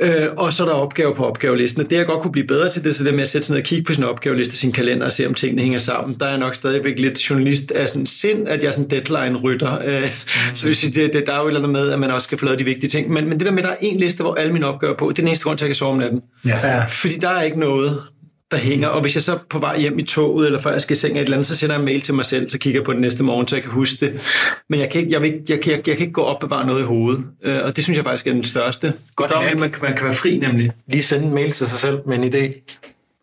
Øh, 0.00 0.26
og 0.36 0.52
så 0.52 0.62
er 0.62 0.68
der 0.68 0.74
opgave 0.74 1.14
på 1.14 1.26
opgavelisten. 1.26 1.84
Og 1.84 1.90
det, 1.90 1.96
jeg 1.96 2.06
godt 2.06 2.22
kunne 2.22 2.32
blive 2.32 2.46
bedre 2.46 2.70
til, 2.70 2.82
det 2.82 2.90
er 2.90 2.94
så 2.94 3.04
det 3.04 3.14
med 3.14 3.22
at 3.22 3.28
sætte 3.28 3.46
sig 3.46 3.52
ned 3.52 3.60
og 3.60 3.64
kigge 3.64 3.84
på 3.84 3.92
sin 3.92 4.04
opgaveliste, 4.04 4.56
sin 4.56 4.72
kalender 4.72 5.06
og 5.06 5.12
se, 5.12 5.26
om 5.26 5.34
tingene 5.34 5.62
hænger 5.62 5.78
sammen. 5.78 6.16
Der 6.20 6.26
er 6.26 6.30
jeg 6.30 6.38
nok 6.38 6.54
stadigvæk 6.54 6.98
lidt 6.98 7.30
journalist 7.30 7.70
af 7.70 7.88
sådan 7.88 8.06
sind, 8.06 8.48
at 8.48 8.62
jeg 8.62 8.68
er 8.68 8.72
sådan 8.72 8.90
deadline-rytter. 8.90 9.78
Øh, 9.86 10.02
mm. 10.02 10.56
Så 10.56 10.66
hvis 10.66 10.80
det, 10.80 11.12
det, 11.12 11.26
der 11.26 11.32
er 11.32 11.38
jo 11.38 11.44
et 11.44 11.48
eller 11.48 11.60
andet 11.60 11.72
med, 11.72 11.92
at 11.92 11.98
man 11.98 12.10
også 12.10 12.24
skal 12.24 12.38
få 12.38 12.44
lavet 12.44 12.58
de 12.58 12.64
vigtige 12.64 12.90
ting. 12.90 13.10
Men, 13.10 13.24
men 13.28 13.38
det 13.38 13.46
der 13.46 13.52
med, 13.52 13.58
at 13.58 13.64
der 13.64 13.70
er 13.70 13.76
en 13.80 13.96
liste, 13.96 14.22
hvor 14.22 14.34
alle 14.34 14.52
mine 14.52 14.66
opgaver 14.66 14.92
er 14.92 14.96
på, 14.96 15.04
det 15.04 15.12
er 15.12 15.22
den 15.22 15.28
eneste 15.28 15.44
grund 15.44 15.58
til, 15.58 15.64
at 15.64 15.68
jeg 15.68 15.70
kan 15.70 15.78
sove 15.78 15.92
om 15.92 15.98
natten. 15.98 16.22
Ja. 16.46 16.84
Fordi 16.84 17.14
der 17.14 17.28
er 17.28 17.42
ikke 17.42 17.60
noget, 17.60 18.02
der 18.50 18.56
hænger. 18.56 18.88
Og 18.88 19.00
hvis 19.00 19.14
jeg 19.14 19.22
så 19.22 19.38
på 19.50 19.58
vej 19.58 19.80
hjem 19.80 19.98
i 19.98 20.02
toget, 20.02 20.46
eller 20.46 20.60
før 20.60 20.72
jeg 20.72 20.82
skal 20.82 20.96
i 20.96 20.98
seng 20.98 21.16
et 21.16 21.20
eller 21.20 21.36
andet, 21.36 21.46
så 21.46 21.56
sender 21.56 21.74
jeg 21.74 21.80
en 21.80 21.84
mail 21.84 22.00
til 22.00 22.14
mig 22.14 22.24
selv, 22.24 22.50
så 22.50 22.58
kigger 22.58 22.80
jeg 22.80 22.84
på 22.84 22.92
den 22.92 23.00
næste 23.00 23.22
morgen, 23.22 23.48
så 23.48 23.56
jeg 23.56 23.62
kan 23.62 23.72
huske 23.72 24.06
det. 24.06 24.20
Men 24.68 24.80
jeg 24.80 24.90
kan 24.90 25.00
ikke, 25.00 25.12
jeg, 25.12 25.22
vil, 25.22 25.40
jeg, 25.48 25.60
kan, 25.60 25.72
jeg, 25.72 25.88
jeg 25.88 25.96
kan 25.96 26.00
ikke 26.06 26.12
gå 26.12 26.22
op 26.22 26.34
og 26.34 26.40
bevare 26.40 26.66
noget 26.66 26.80
i 26.80 26.84
hovedet. 26.84 27.24
Øh, 27.44 27.64
og 27.64 27.76
det 27.76 27.84
synes 27.84 27.96
jeg 27.96 28.04
faktisk 28.04 28.26
er 28.26 28.32
den 28.32 28.44
største. 28.44 28.92
Godt 29.16 29.32
om, 29.32 29.44
at 29.44 29.58
man, 29.58 29.74
man 29.82 29.96
kan 29.96 30.04
være 30.06 30.14
fri 30.14 30.38
nemlig. 30.38 30.70
Lige 30.88 31.02
sende 31.02 31.26
en 31.26 31.34
mail 31.34 31.52
til 31.52 31.68
sig 31.68 31.78
selv 31.78 31.98
med 32.06 32.18
en 32.18 32.34
idé. 32.34 32.74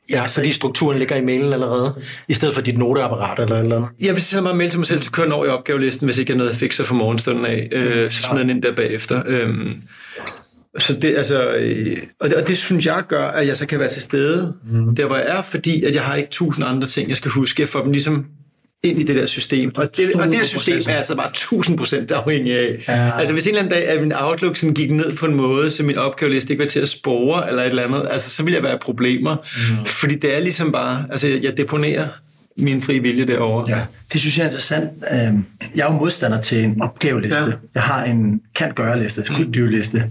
Ja, 0.10 0.22
altså, 0.22 0.36
fordi 0.36 0.52
strukturen 0.52 0.98
ligger 0.98 1.16
i 1.16 1.22
mailen 1.22 1.54
allerede, 1.54 1.96
i 2.28 2.34
stedet 2.34 2.54
for 2.54 2.62
dit 2.62 2.78
noteapparat 2.78 3.40
eller 3.40 3.60
eller 3.60 3.76
andet. 3.76 3.90
Jeg 4.02 4.14
vil 4.14 4.22
sende 4.22 4.44
mig 4.44 4.52
en 4.52 4.58
mail 4.58 4.70
til 4.70 4.80
mig 4.80 4.88
selv, 4.88 5.02
så 5.02 5.12
kører 5.12 5.32
over 5.32 5.46
i 5.46 5.50
opgavelisten, 5.50 6.06
hvis 6.06 6.18
ikke 6.18 6.32
jeg 6.32 6.38
noget, 6.38 6.50
jeg 6.50 6.58
fikser 6.58 6.84
for 6.84 6.96
morgenstunden 6.96 7.46
af. 7.46 7.70
Øh, 7.72 8.12
så 8.12 8.24
smider 8.24 8.42
jeg 8.42 8.48
den 8.48 8.56
ind 8.56 8.64
der 8.64 8.76
bagefter. 8.76 9.24
Øh, 9.28 9.72
så 10.78 10.94
det, 10.94 11.18
altså, 11.18 11.54
øh, 11.54 11.98
og, 12.20 12.30
det, 12.30 12.38
og 12.38 12.48
det 12.48 12.58
synes 12.58 12.86
jeg 12.86 13.04
gør, 13.08 13.28
at 13.28 13.48
jeg 13.48 13.58
så 13.58 13.66
kan 13.66 13.80
være 13.80 13.88
til 13.88 14.02
stede 14.02 14.54
mm. 14.72 14.96
der, 14.96 15.06
hvor 15.06 15.16
jeg 15.16 15.26
er, 15.28 15.42
fordi 15.42 15.84
at 15.84 15.96
jeg 15.96 16.04
har 16.04 16.16
ikke 16.16 16.30
tusind 16.30 16.66
andre 16.66 16.88
ting, 16.88 17.10
jeg 17.10 17.18
skal 17.18 17.32
huske. 17.32 17.62
Jeg 17.62 17.70
får 17.70 17.82
dem 17.82 17.92
ligesom 17.92 18.26
ind 18.84 19.00
i 19.00 19.04
det 19.04 19.16
der 19.16 19.26
system. 19.26 19.72
Og 19.76 19.98
det, 19.98 20.16
og 20.16 20.28
det 20.28 20.36
her 20.36 20.44
system 20.44 20.82
er 20.88 20.96
altså 20.96 21.16
bare 21.16 21.30
1000 21.30 21.78
procent 21.78 22.12
afhængig 22.12 22.54
af. 22.54 22.84
Ja. 22.88 23.20
Altså 23.20 23.34
hvis 23.34 23.46
en 23.46 23.50
eller 23.50 23.62
anden 23.62 23.74
dag, 23.74 23.88
at 23.88 24.02
min 24.02 24.14
Outlook 24.16 24.58
sådan 24.58 24.74
gik 24.74 24.92
ned 24.92 25.16
på 25.16 25.26
en 25.26 25.36
måde, 25.36 25.70
så 25.70 25.84
min 25.84 25.98
opgaveliste 25.98 26.54
ikke 26.54 26.62
var 26.62 26.68
til 26.68 26.80
at 26.80 26.90
spore 26.90 27.50
eller 27.50 27.64
et 27.64 27.68
eller 27.68 27.84
andet, 27.84 28.08
altså 28.12 28.30
så 28.30 28.44
ville 28.44 28.56
jeg 28.56 28.64
være 28.64 28.78
problemer. 28.82 29.36
Mm. 29.36 29.86
Fordi 29.86 30.16
det 30.16 30.36
er 30.36 30.40
ligesom 30.40 30.72
bare, 30.72 31.06
altså 31.12 31.28
jeg 31.28 31.58
deponerer 31.58 32.08
min 32.58 32.82
fri 32.82 33.00
vilje 33.00 33.26
derovre. 33.26 33.78
Ja. 33.78 33.82
Det 34.14 34.22
synes 34.22 34.38
jeg 34.38 34.44
er 34.44 34.48
interessant. 34.48 34.90
Øhm, 35.12 35.46
jeg 35.76 35.88
er 35.88 35.94
jo 35.94 36.00
modstander 36.00 36.42
til 36.42 36.64
en 36.64 36.82
opgaveliste. 36.82 37.40
Ja. 37.40 37.52
Jeg 37.76 37.84
har 37.84 38.04
en 38.04 38.42
kan-gøre-liste, 38.56 39.24
could 39.26 39.54
do-liste, 39.54 40.04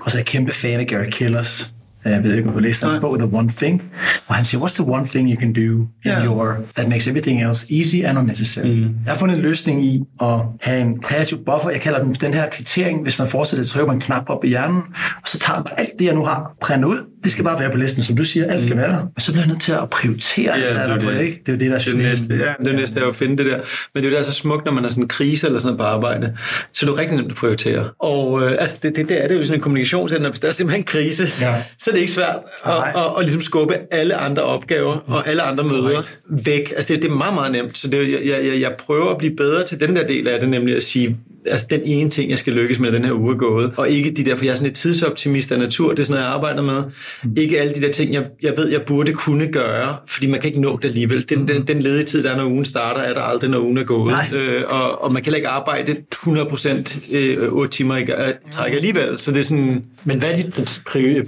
og 0.00 0.10
så 0.10 0.16
er 0.16 0.20
jeg 0.20 0.26
kæmpe 0.26 0.52
fan 0.52 0.80
af 0.80 0.86
Gary 0.86 1.10
Killers 1.10 1.72
jeg 2.04 2.24
ved 2.24 2.34
ikke, 2.34 2.48
om 2.48 2.54
du 2.54 2.60
læste 2.60 2.86
hans 2.86 3.00
bog, 3.00 3.18
The 3.18 3.36
One 3.36 3.52
Thing, 3.56 3.82
og 4.26 4.34
han 4.34 4.44
siger, 4.44 4.60
what's 4.60 4.74
the 4.74 4.92
one 4.92 5.06
thing 5.06 5.30
you 5.30 5.40
can 5.40 5.52
do 5.52 5.60
in 5.60 5.88
yeah. 6.06 6.24
your, 6.24 6.58
that 6.76 6.88
makes 6.88 7.06
everything 7.06 7.42
else 7.42 7.74
easy 7.74 7.96
and 8.04 8.18
unnecessary. 8.18 8.66
Mm. 8.66 8.82
Jeg 8.82 9.12
har 9.12 9.14
fundet 9.14 9.36
en 9.36 9.42
løsning 9.42 9.84
i 9.84 10.02
at 10.22 10.40
have 10.60 10.80
en 10.80 11.00
kreativ 11.02 11.44
buffer. 11.44 11.70
Jeg 11.70 11.80
kalder 11.80 12.02
den 12.02 12.12
den 12.12 12.34
her 12.34 12.48
kvittering. 12.48 13.02
Hvis 13.02 13.18
man 13.18 13.28
fortsætter, 13.28 13.64
så 13.64 13.72
trykker 13.72 13.86
man 13.86 13.96
en 13.96 14.00
knap 14.00 14.24
op 14.28 14.44
i 14.44 14.48
hjernen, 14.48 14.82
og 15.22 15.28
så 15.28 15.38
tager 15.38 15.58
man 15.58 15.72
alt 15.76 15.90
det, 15.98 16.04
jeg 16.04 16.14
nu 16.14 16.24
har, 16.24 16.56
printet 16.60 16.88
ud. 16.88 17.06
Det 17.24 17.32
skal 17.32 17.44
bare 17.44 17.60
være 17.60 17.70
på 17.70 17.76
listen, 17.76 18.02
som 18.02 18.16
du 18.16 18.24
siger. 18.24 18.52
Alt 18.52 18.62
skal 18.62 18.74
mm. 18.74 18.80
være 18.80 18.92
der. 18.92 18.98
Og 19.16 19.22
så 19.22 19.32
bliver 19.32 19.42
jeg 19.42 19.48
nødt 19.48 19.60
til 19.60 19.72
at 19.72 19.90
prioritere. 19.90 20.54
Ja, 20.58 20.74
det, 20.74 20.76
er 20.76 20.98
det, 20.98 21.08
det, 21.08 21.20
ikke? 21.20 21.42
det 21.46 21.48
er 21.48 21.52
jo 21.52 21.58
det, 21.58 21.70
der 21.70 21.76
er 21.76 21.80
det 21.80 21.98
næste. 21.98 22.34
Ja, 22.34 22.52
det 22.64 22.68
er 22.68 22.72
næste 22.72 23.00
er 23.00 23.06
at 23.06 23.16
finde 23.16 23.36
det 23.36 23.46
der. 23.46 23.56
Men 23.56 23.64
det 23.94 24.00
er 24.00 24.02
jo 24.02 24.04
det, 24.04 24.12
der 24.12 24.18
er 24.18 24.22
så 24.22 24.32
smukt, 24.32 24.64
når 24.64 24.72
man 24.72 24.82
har 24.82 24.90
sådan 24.90 25.04
en 25.04 25.08
krise 25.08 25.46
eller 25.46 25.58
sådan 25.58 25.66
noget 25.66 25.78
på 25.78 25.84
arbejde. 25.84 26.36
Så 26.72 26.86
er 26.86 26.90
det 26.90 26.98
rigtig 26.98 27.16
nemt 27.16 27.30
at 27.30 27.36
prioritere. 27.36 27.88
Og 27.98 28.42
øh, 28.42 28.56
altså, 28.58 28.76
det, 28.82 28.96
det, 28.96 29.08
det, 29.08 29.24
er 29.24 29.28
det 29.28 29.34
jo 29.34 29.44
sådan 29.44 29.58
en 29.58 29.62
kommunikationscenter. 29.62 30.30
Hvis 30.30 30.40
der 30.40 30.48
er 30.48 30.52
simpelthen 30.52 30.80
en 30.80 30.86
krise, 30.86 31.28
ja. 31.40 31.54
så 31.78 31.90
er 31.90 31.94
det 31.94 32.00
ikke 32.00 32.12
svært 32.12 32.38
at, 32.64 32.72
at, 32.72 32.78
at, 32.96 33.02
at 33.18 33.24
ligesom 33.24 33.42
skubbe 33.42 33.74
alle 33.90 34.14
andre 34.14 34.42
opgaver 34.42 35.04
og 35.06 35.28
alle 35.28 35.42
andre 35.42 35.64
møder 35.64 35.90
right. 35.90 36.18
væk. 36.30 36.72
Altså 36.76 36.94
det, 36.94 37.02
det 37.02 37.10
er 37.10 37.14
meget, 37.14 37.34
meget 37.34 37.52
nemt. 37.52 37.78
Så 37.78 37.88
det, 37.88 38.12
jeg, 38.12 38.20
jeg, 38.44 38.60
jeg 38.60 38.72
prøver 38.78 39.10
at 39.10 39.18
blive 39.18 39.36
bedre 39.36 39.64
til 39.64 39.80
den 39.80 39.96
der 39.96 40.06
del 40.06 40.28
af 40.28 40.40
det, 40.40 40.48
nemlig 40.48 40.76
at 40.76 40.82
sige, 40.82 41.16
altså 41.46 41.66
den 41.70 41.80
ene 41.84 42.10
ting, 42.10 42.30
jeg 42.30 42.38
skal 42.38 42.52
lykkes 42.52 42.78
med 42.78 42.92
den 42.92 43.04
her 43.04 43.12
uge 43.12 43.34
er 43.34 43.38
gået, 43.38 43.72
og 43.76 43.88
ikke 43.88 44.10
de 44.10 44.24
der, 44.24 44.36
for 44.36 44.44
jeg 44.44 44.52
er 44.52 44.56
sådan 44.56 44.70
et 44.70 44.76
tidsoptimist 44.76 45.52
af 45.52 45.58
natur, 45.58 45.90
det 45.90 45.98
er 45.98 46.04
sådan 46.04 46.12
noget, 46.12 46.24
jeg 46.24 46.34
arbejder 46.34 46.62
med. 46.62 46.82
Mm. 47.24 47.34
Ikke 47.36 47.60
alle 47.60 47.74
de 47.74 47.80
der 47.80 47.92
ting, 47.92 48.14
jeg, 48.14 48.24
jeg 48.42 48.52
ved, 48.56 48.68
jeg 48.68 48.82
burde 48.82 49.12
kunne 49.12 49.46
gøre, 49.52 49.96
fordi 50.06 50.26
man 50.26 50.40
kan 50.40 50.48
ikke 50.48 50.60
nå 50.60 50.78
det 50.82 50.88
alligevel. 50.88 51.28
Den, 51.28 51.48
den, 51.48 51.62
den 51.66 51.80
ledige 51.80 52.04
tid, 52.04 52.22
der 52.22 52.30
er, 52.30 52.36
når 52.36 52.44
ugen 52.44 52.64
starter, 52.64 53.00
er 53.00 53.14
der 53.14 53.20
aldrig, 53.20 53.50
når 53.50 53.58
ugen 53.58 53.78
er 53.78 53.84
gået. 53.84 54.14
Øh, 54.32 54.62
og, 54.66 55.02
og 55.02 55.12
man 55.12 55.22
kan 55.22 55.34
ikke 55.34 55.48
arbejde 55.48 55.96
100% 56.14 56.98
øh, 57.10 57.52
8 57.52 57.72
timer 57.72 57.96
i 57.96 58.06
træk 58.50 58.72
alligevel. 58.72 59.18
Så 59.18 59.32
det 59.32 59.40
er 59.40 59.44
sådan... 59.44 59.84
Men 60.04 60.18
hvad 60.18 60.30
er 60.30 60.36
dit 60.36 60.54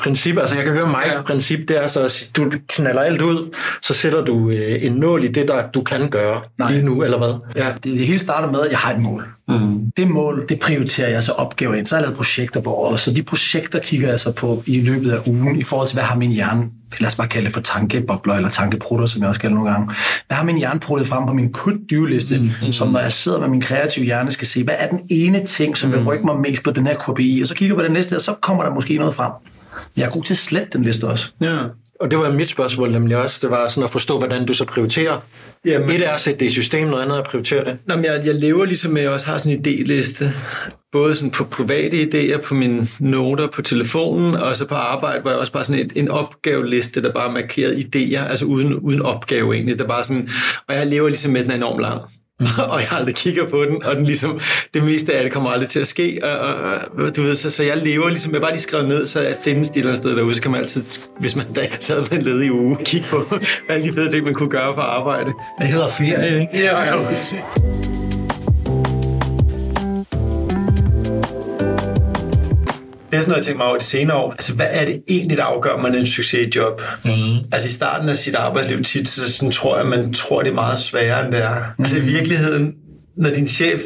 princip? 0.00 0.38
Altså 0.38 0.56
jeg 0.56 0.64
kan 0.64 0.72
høre 0.72 0.90
mig 0.90 1.02
ja. 1.06 1.22
princip, 1.22 1.68
det 1.68 1.82
er 1.82 1.86
så, 1.86 2.28
du 2.36 2.52
knaller 2.68 3.02
alt 3.02 3.22
ud, 3.22 3.54
så 3.82 3.94
sætter 3.94 4.24
du 4.24 4.50
øh, 4.50 4.84
en 4.84 4.92
nål 4.92 5.24
i 5.24 5.28
det, 5.28 5.48
der 5.48 5.70
du 5.74 5.82
kan 5.82 6.08
gøre 6.08 6.40
Nej. 6.58 6.72
lige 6.72 6.84
nu, 6.84 7.02
eller 7.02 7.18
hvad? 7.18 7.62
Ja, 7.62 7.68
det, 7.74 7.84
det 7.84 8.06
hele 8.06 8.18
starter 8.18 8.50
med, 8.50 8.60
at 8.60 8.70
jeg 8.70 8.78
har 8.78 8.94
et 8.94 9.00
mål. 9.00 9.24
Mm. 9.48 9.92
Det 9.96 10.08
mål, 10.08 10.46
det 10.48 10.60
prioriterer 10.60 11.08
jeg 11.08 11.22
så 11.22 11.32
opgaver 11.32 11.74
ind. 11.74 11.86
Så 11.86 11.94
har 11.94 12.00
jeg 12.00 12.04
lavet 12.04 12.16
projekter 12.16 12.60
på 12.60 12.74
året, 12.74 13.00
så 13.00 13.12
de 13.12 13.22
projekter 13.22 13.78
kigger 13.78 14.08
jeg 14.08 14.20
så 14.20 14.32
på 14.32 14.62
i 14.66 14.80
løbet 14.80 15.10
af 15.10 15.18
ugen, 15.26 15.56
i 15.56 15.62
forhold 15.62 15.88
til, 15.88 15.94
hvad 15.94 16.04
har 16.04 16.16
min 16.16 16.30
hjerne, 16.30 16.62
lad 17.00 17.08
os 17.08 17.14
bare 17.14 17.28
kalde 17.28 17.46
det 17.46 17.54
for 17.54 17.60
tankebobler, 17.60 18.34
eller 18.34 18.48
tankeprutter, 18.48 19.06
som 19.06 19.20
jeg 19.20 19.28
også 19.28 19.40
kalder 19.40 19.54
nogle 19.54 19.70
gange. 19.70 19.94
Hvad 20.26 20.36
har 20.36 20.44
min 20.44 20.56
hjerne 20.56 20.80
pruttet 20.80 21.08
frem 21.08 21.26
på 21.26 21.32
min 21.32 21.52
could-do-liste, 21.52 22.38
mm. 22.38 22.50
mm. 22.66 22.72
som 22.72 22.88
når 22.88 23.00
jeg 23.00 23.12
sidder 23.12 23.40
med 23.40 23.48
min 23.48 23.60
kreative 23.60 24.04
hjerne, 24.04 24.30
skal 24.30 24.46
se, 24.46 24.64
hvad 24.64 24.74
er 24.78 24.88
den 24.88 25.00
ene 25.10 25.44
ting, 25.44 25.76
som 25.76 25.90
mm. 25.90 25.96
vil 25.96 26.04
rykke 26.04 26.24
mig 26.24 26.40
mest 26.40 26.62
på 26.62 26.70
den 26.70 26.86
her 26.86 26.94
KPI, 26.94 27.38
og 27.42 27.48
så 27.48 27.54
kigger 27.54 27.74
jeg 27.74 27.80
på 27.80 27.84
den 27.84 27.92
næste, 27.92 28.16
og 28.16 28.20
så 28.20 28.34
kommer 28.40 28.62
der 28.62 28.74
måske 28.74 28.98
noget 28.98 29.14
frem. 29.14 29.32
Jeg 29.96 30.04
er 30.06 30.10
god 30.10 30.22
til 30.22 30.34
at 30.34 30.38
slette 30.38 30.68
den 30.72 30.82
liste 30.82 31.08
også. 31.08 31.32
Ja. 31.40 31.58
Og 32.02 32.10
det 32.10 32.18
var 32.18 32.32
mit 32.32 32.50
spørgsmål 32.50 32.90
nemlig 32.90 33.16
også, 33.16 33.38
det 33.42 33.50
var 33.50 33.68
sådan 33.68 33.84
at 33.84 33.90
forstå, 33.90 34.18
hvordan 34.18 34.46
du 34.46 34.54
så 34.54 34.64
prioriterer. 34.64 35.20
Jamen, 35.64 35.90
Et 35.90 36.06
er 36.06 36.10
at 36.10 36.20
sætte 36.20 36.40
det 36.40 36.46
i 36.46 36.50
system, 36.50 36.88
noget 36.88 37.02
andet 37.02 37.16
er 37.16 37.20
at 37.20 37.26
prioritere 37.26 37.64
det. 37.64 37.76
Nå, 37.86 37.96
men 37.96 38.04
jeg, 38.04 38.22
jeg 38.24 38.34
lever 38.34 38.64
ligesom 38.64 38.92
med, 38.92 39.00
at 39.00 39.04
jeg 39.04 39.12
også 39.12 39.26
har 39.26 39.38
sådan 39.38 39.52
en 39.52 39.64
idéliste. 39.64 40.24
Både 40.92 41.16
sådan 41.16 41.30
på 41.30 41.44
private 41.44 42.02
idéer, 42.02 42.40
på 42.48 42.54
mine 42.54 42.88
noter 43.00 43.46
på 43.46 43.62
telefonen, 43.62 44.34
og 44.34 44.56
så 44.56 44.66
på 44.66 44.74
arbejde, 44.74 45.20
hvor 45.20 45.30
jeg 45.30 45.40
også 45.40 45.52
bare 45.52 45.64
sådan 45.64 45.86
et, 45.86 45.92
en 45.96 46.08
opgaveliste, 46.08 47.02
der 47.02 47.12
bare 47.12 47.28
er 47.28 47.32
markeret 47.32 47.72
idéer, 47.72 48.30
altså 48.30 48.44
uden, 48.44 48.74
uden 48.74 49.02
opgave 49.02 49.54
egentlig. 49.54 49.78
Der 49.78 49.86
bare 49.86 50.04
sådan, 50.04 50.28
og 50.68 50.74
jeg 50.74 50.86
lever 50.86 51.08
ligesom 51.08 51.32
med, 51.32 51.42
den 51.42 51.50
er 51.50 51.54
enormt 51.54 51.80
lang. 51.80 52.02
og 52.72 52.80
jeg 52.80 52.88
aldrig 52.90 53.14
kigger 53.14 53.46
på 53.46 53.64
den, 53.64 53.84
og 53.84 53.96
den 53.96 54.04
ligesom, 54.04 54.40
det 54.74 54.82
meste 54.84 55.14
af 55.14 55.22
det 55.24 55.32
kommer 55.32 55.50
aldrig 55.50 55.68
til 55.68 55.80
at 55.80 55.86
ske, 55.86 56.20
og, 56.22 56.38
og, 56.38 56.54
og 56.98 57.16
du 57.16 57.22
ved, 57.22 57.34
så, 57.34 57.50
så 57.50 57.62
jeg 57.62 57.76
lever 57.76 58.08
ligesom, 58.08 58.32
jeg 58.32 58.40
bare 58.40 58.50
lige 58.50 58.60
skrevet 58.60 58.88
ned, 58.88 59.06
så 59.06 59.20
jeg 59.20 59.36
findes 59.44 59.68
de 59.68 59.78
eller 59.78 59.94
sted 59.94 60.16
derude, 60.16 60.34
så 60.34 60.42
kan 60.42 60.50
man 60.50 60.60
altid, 60.60 60.84
hvis 61.20 61.36
man 61.36 61.52
da 61.52 61.68
sad 61.80 62.00
med 62.00 62.18
en 62.18 62.22
ledig 62.22 62.52
uge, 62.52 62.76
kigge 62.84 63.06
på 63.08 63.38
alle 63.68 63.84
de 63.86 63.92
fede 63.92 64.10
ting, 64.10 64.24
man 64.24 64.34
kunne 64.34 64.50
gøre 64.50 64.74
på 64.74 64.80
arbejde. 64.80 65.32
Det 65.58 65.66
hedder 65.66 65.88
ferie, 65.88 66.40
ikke? 66.40 66.64
Ja, 66.64 66.82
ja. 66.82 68.01
Det 73.12 73.18
er 73.18 73.22
sådan 73.22 73.30
noget, 73.30 73.38
jeg 73.38 73.44
tænker 73.44 73.58
mig 73.58 73.66
over 73.66 73.78
de 73.78 73.84
senere 73.84 74.16
år. 74.16 74.32
Altså, 74.32 74.54
hvad 74.54 74.66
er 74.70 74.84
det 74.84 75.02
egentlig, 75.08 75.36
der 75.36 75.44
afgør, 75.44 75.76
man 75.76 75.94
en 75.94 76.06
succes 76.06 76.46
i 76.46 76.50
job? 76.56 76.82
Mm. 77.04 77.10
Altså, 77.52 77.68
i 77.68 77.70
starten 77.70 78.08
af 78.08 78.16
sit 78.16 78.34
arbejdsliv 78.34 78.82
tit, 78.82 79.08
så 79.08 79.32
sådan, 79.32 79.52
tror 79.52 79.78
jeg, 79.78 79.86
man 79.86 80.12
tror, 80.12 80.42
det 80.42 80.50
er 80.50 80.54
meget 80.54 80.78
sværere, 80.78 81.24
end 81.24 81.32
det 81.32 81.42
er. 81.42 81.54
Mm. 81.78 81.84
Altså, 81.84 81.98
i 81.98 82.00
virkeligheden, 82.00 82.74
når 83.16 83.30
din 83.30 83.48
chef, 83.48 83.80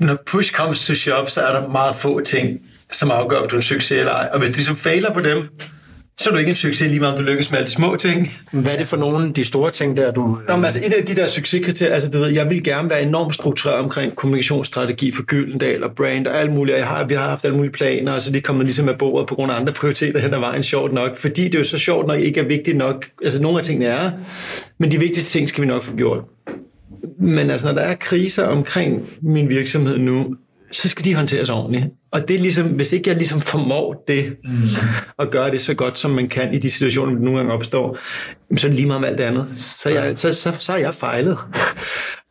når 0.00 0.18
push 0.26 0.52
comes 0.52 0.86
to 0.86 0.94
shove, 0.94 1.26
så 1.28 1.40
er 1.40 1.60
der 1.60 1.68
meget 1.68 1.96
få 1.96 2.20
ting, 2.20 2.60
som 2.90 3.10
afgør, 3.10 3.38
om 3.38 3.48
du 3.48 3.56
er 3.56 3.58
en 3.58 3.62
succes 3.62 3.98
eller 3.98 4.12
ej. 4.12 4.28
Og 4.32 4.38
hvis 4.38 4.50
du 4.50 4.54
ligesom 4.54 4.76
fejler 4.76 5.14
på 5.14 5.20
dem, 5.20 5.48
så 6.22 6.30
er 6.30 6.32
du 6.32 6.38
ikke 6.38 6.48
en 6.48 6.56
succes, 6.56 6.90
lige 6.90 7.00
meget 7.00 7.14
om 7.14 7.24
du 7.24 7.30
lykkes 7.30 7.50
med 7.50 7.58
alle 7.58 7.66
de 7.66 7.72
små 7.72 7.96
ting. 7.96 8.32
Hvad 8.52 8.72
er 8.72 8.76
det 8.76 8.88
for 8.88 8.96
nogle 8.96 9.26
af 9.26 9.34
de 9.34 9.44
store 9.44 9.70
ting, 9.70 9.96
der 9.96 10.10
du... 10.10 10.38
Nå, 10.48 10.56
men 10.56 10.64
altså 10.64 10.80
et 10.86 10.92
af 10.92 11.04
de 11.06 11.14
der 11.14 11.26
succeskriterier, 11.26 11.94
altså 11.94 12.10
du 12.10 12.18
ved, 12.18 12.28
jeg 12.28 12.50
vil 12.50 12.64
gerne 12.64 12.90
være 12.90 13.02
enormt 13.02 13.34
struktureret 13.34 13.78
omkring 13.78 14.16
kommunikationsstrategi 14.16 15.12
for 15.12 15.22
Gyldendal 15.22 15.84
og 15.84 15.90
brand 15.96 16.26
og 16.26 16.40
alt 16.40 16.52
muligt. 16.52 16.78
Jeg 16.78 16.86
har, 16.86 17.04
vi 17.04 17.14
har 17.14 17.28
haft 17.28 17.44
alle 17.44 17.56
mulige 17.56 17.72
planer, 17.72 18.12
og 18.12 18.22
så 18.22 18.32
de 18.32 18.40
kommer 18.40 18.62
ligesom 18.62 18.88
af 18.88 18.98
bordet 18.98 19.28
på 19.28 19.34
grund 19.34 19.52
af 19.52 19.60
andre 19.60 19.72
prioriteter 19.72 20.20
hen 20.20 20.34
ad 20.34 20.38
vejen, 20.38 20.62
sjovt 20.62 20.92
nok. 20.92 21.16
Fordi 21.16 21.44
det 21.44 21.54
er 21.54 21.58
jo 21.58 21.64
så 21.64 21.78
sjovt 21.78 22.06
nok 22.06 22.20
ikke 22.20 22.40
er 22.40 22.44
vigtigt 22.44 22.76
nok. 22.76 23.06
Altså 23.22 23.42
nogle 23.42 23.58
af 23.58 23.64
tingene 23.64 23.86
er, 23.86 24.10
men 24.78 24.92
de 24.92 24.98
vigtigste 24.98 25.30
ting 25.30 25.48
skal 25.48 25.62
vi 25.62 25.68
nok 25.68 25.82
få 25.82 25.96
gjort. 25.96 26.18
Men 27.18 27.50
altså, 27.50 27.66
når 27.66 27.74
der 27.74 27.80
er 27.80 27.94
kriser 27.94 28.44
omkring 28.44 29.08
min 29.22 29.48
virksomhed 29.48 29.98
nu, 29.98 30.36
så 30.72 30.88
skal 30.88 31.04
de 31.04 31.14
håndteres 31.14 31.50
ordentligt. 31.50 31.86
Og 32.10 32.28
det 32.28 32.36
er 32.36 32.40
ligesom, 32.40 32.66
hvis 32.66 32.92
ikke 32.92 33.10
jeg 33.10 33.16
ligesom 33.16 33.40
formår 33.40 34.04
det, 34.08 34.36
mm. 34.44 34.50
at 35.18 35.30
gøre 35.30 35.50
det 35.50 35.60
så 35.60 35.74
godt, 35.74 35.98
som 35.98 36.10
man 36.10 36.28
kan 36.28 36.54
i 36.54 36.58
de 36.58 36.70
situationer, 36.70 37.12
der 37.12 37.20
nogle 37.20 37.38
gange 37.38 37.52
opstår, 37.52 37.98
så 38.56 38.66
er 38.66 38.70
det 38.70 38.76
lige 38.76 38.86
meget 38.86 39.00
med 39.00 39.08
alt 39.08 39.18
det 39.18 39.24
andet. 39.24 39.46
Så, 39.58 39.88
jeg, 39.88 40.18
så, 40.18 40.32
så, 40.32 40.52
så 40.58 40.72
er 40.72 40.76
jeg 40.76 40.94
fejlet. 40.94 41.38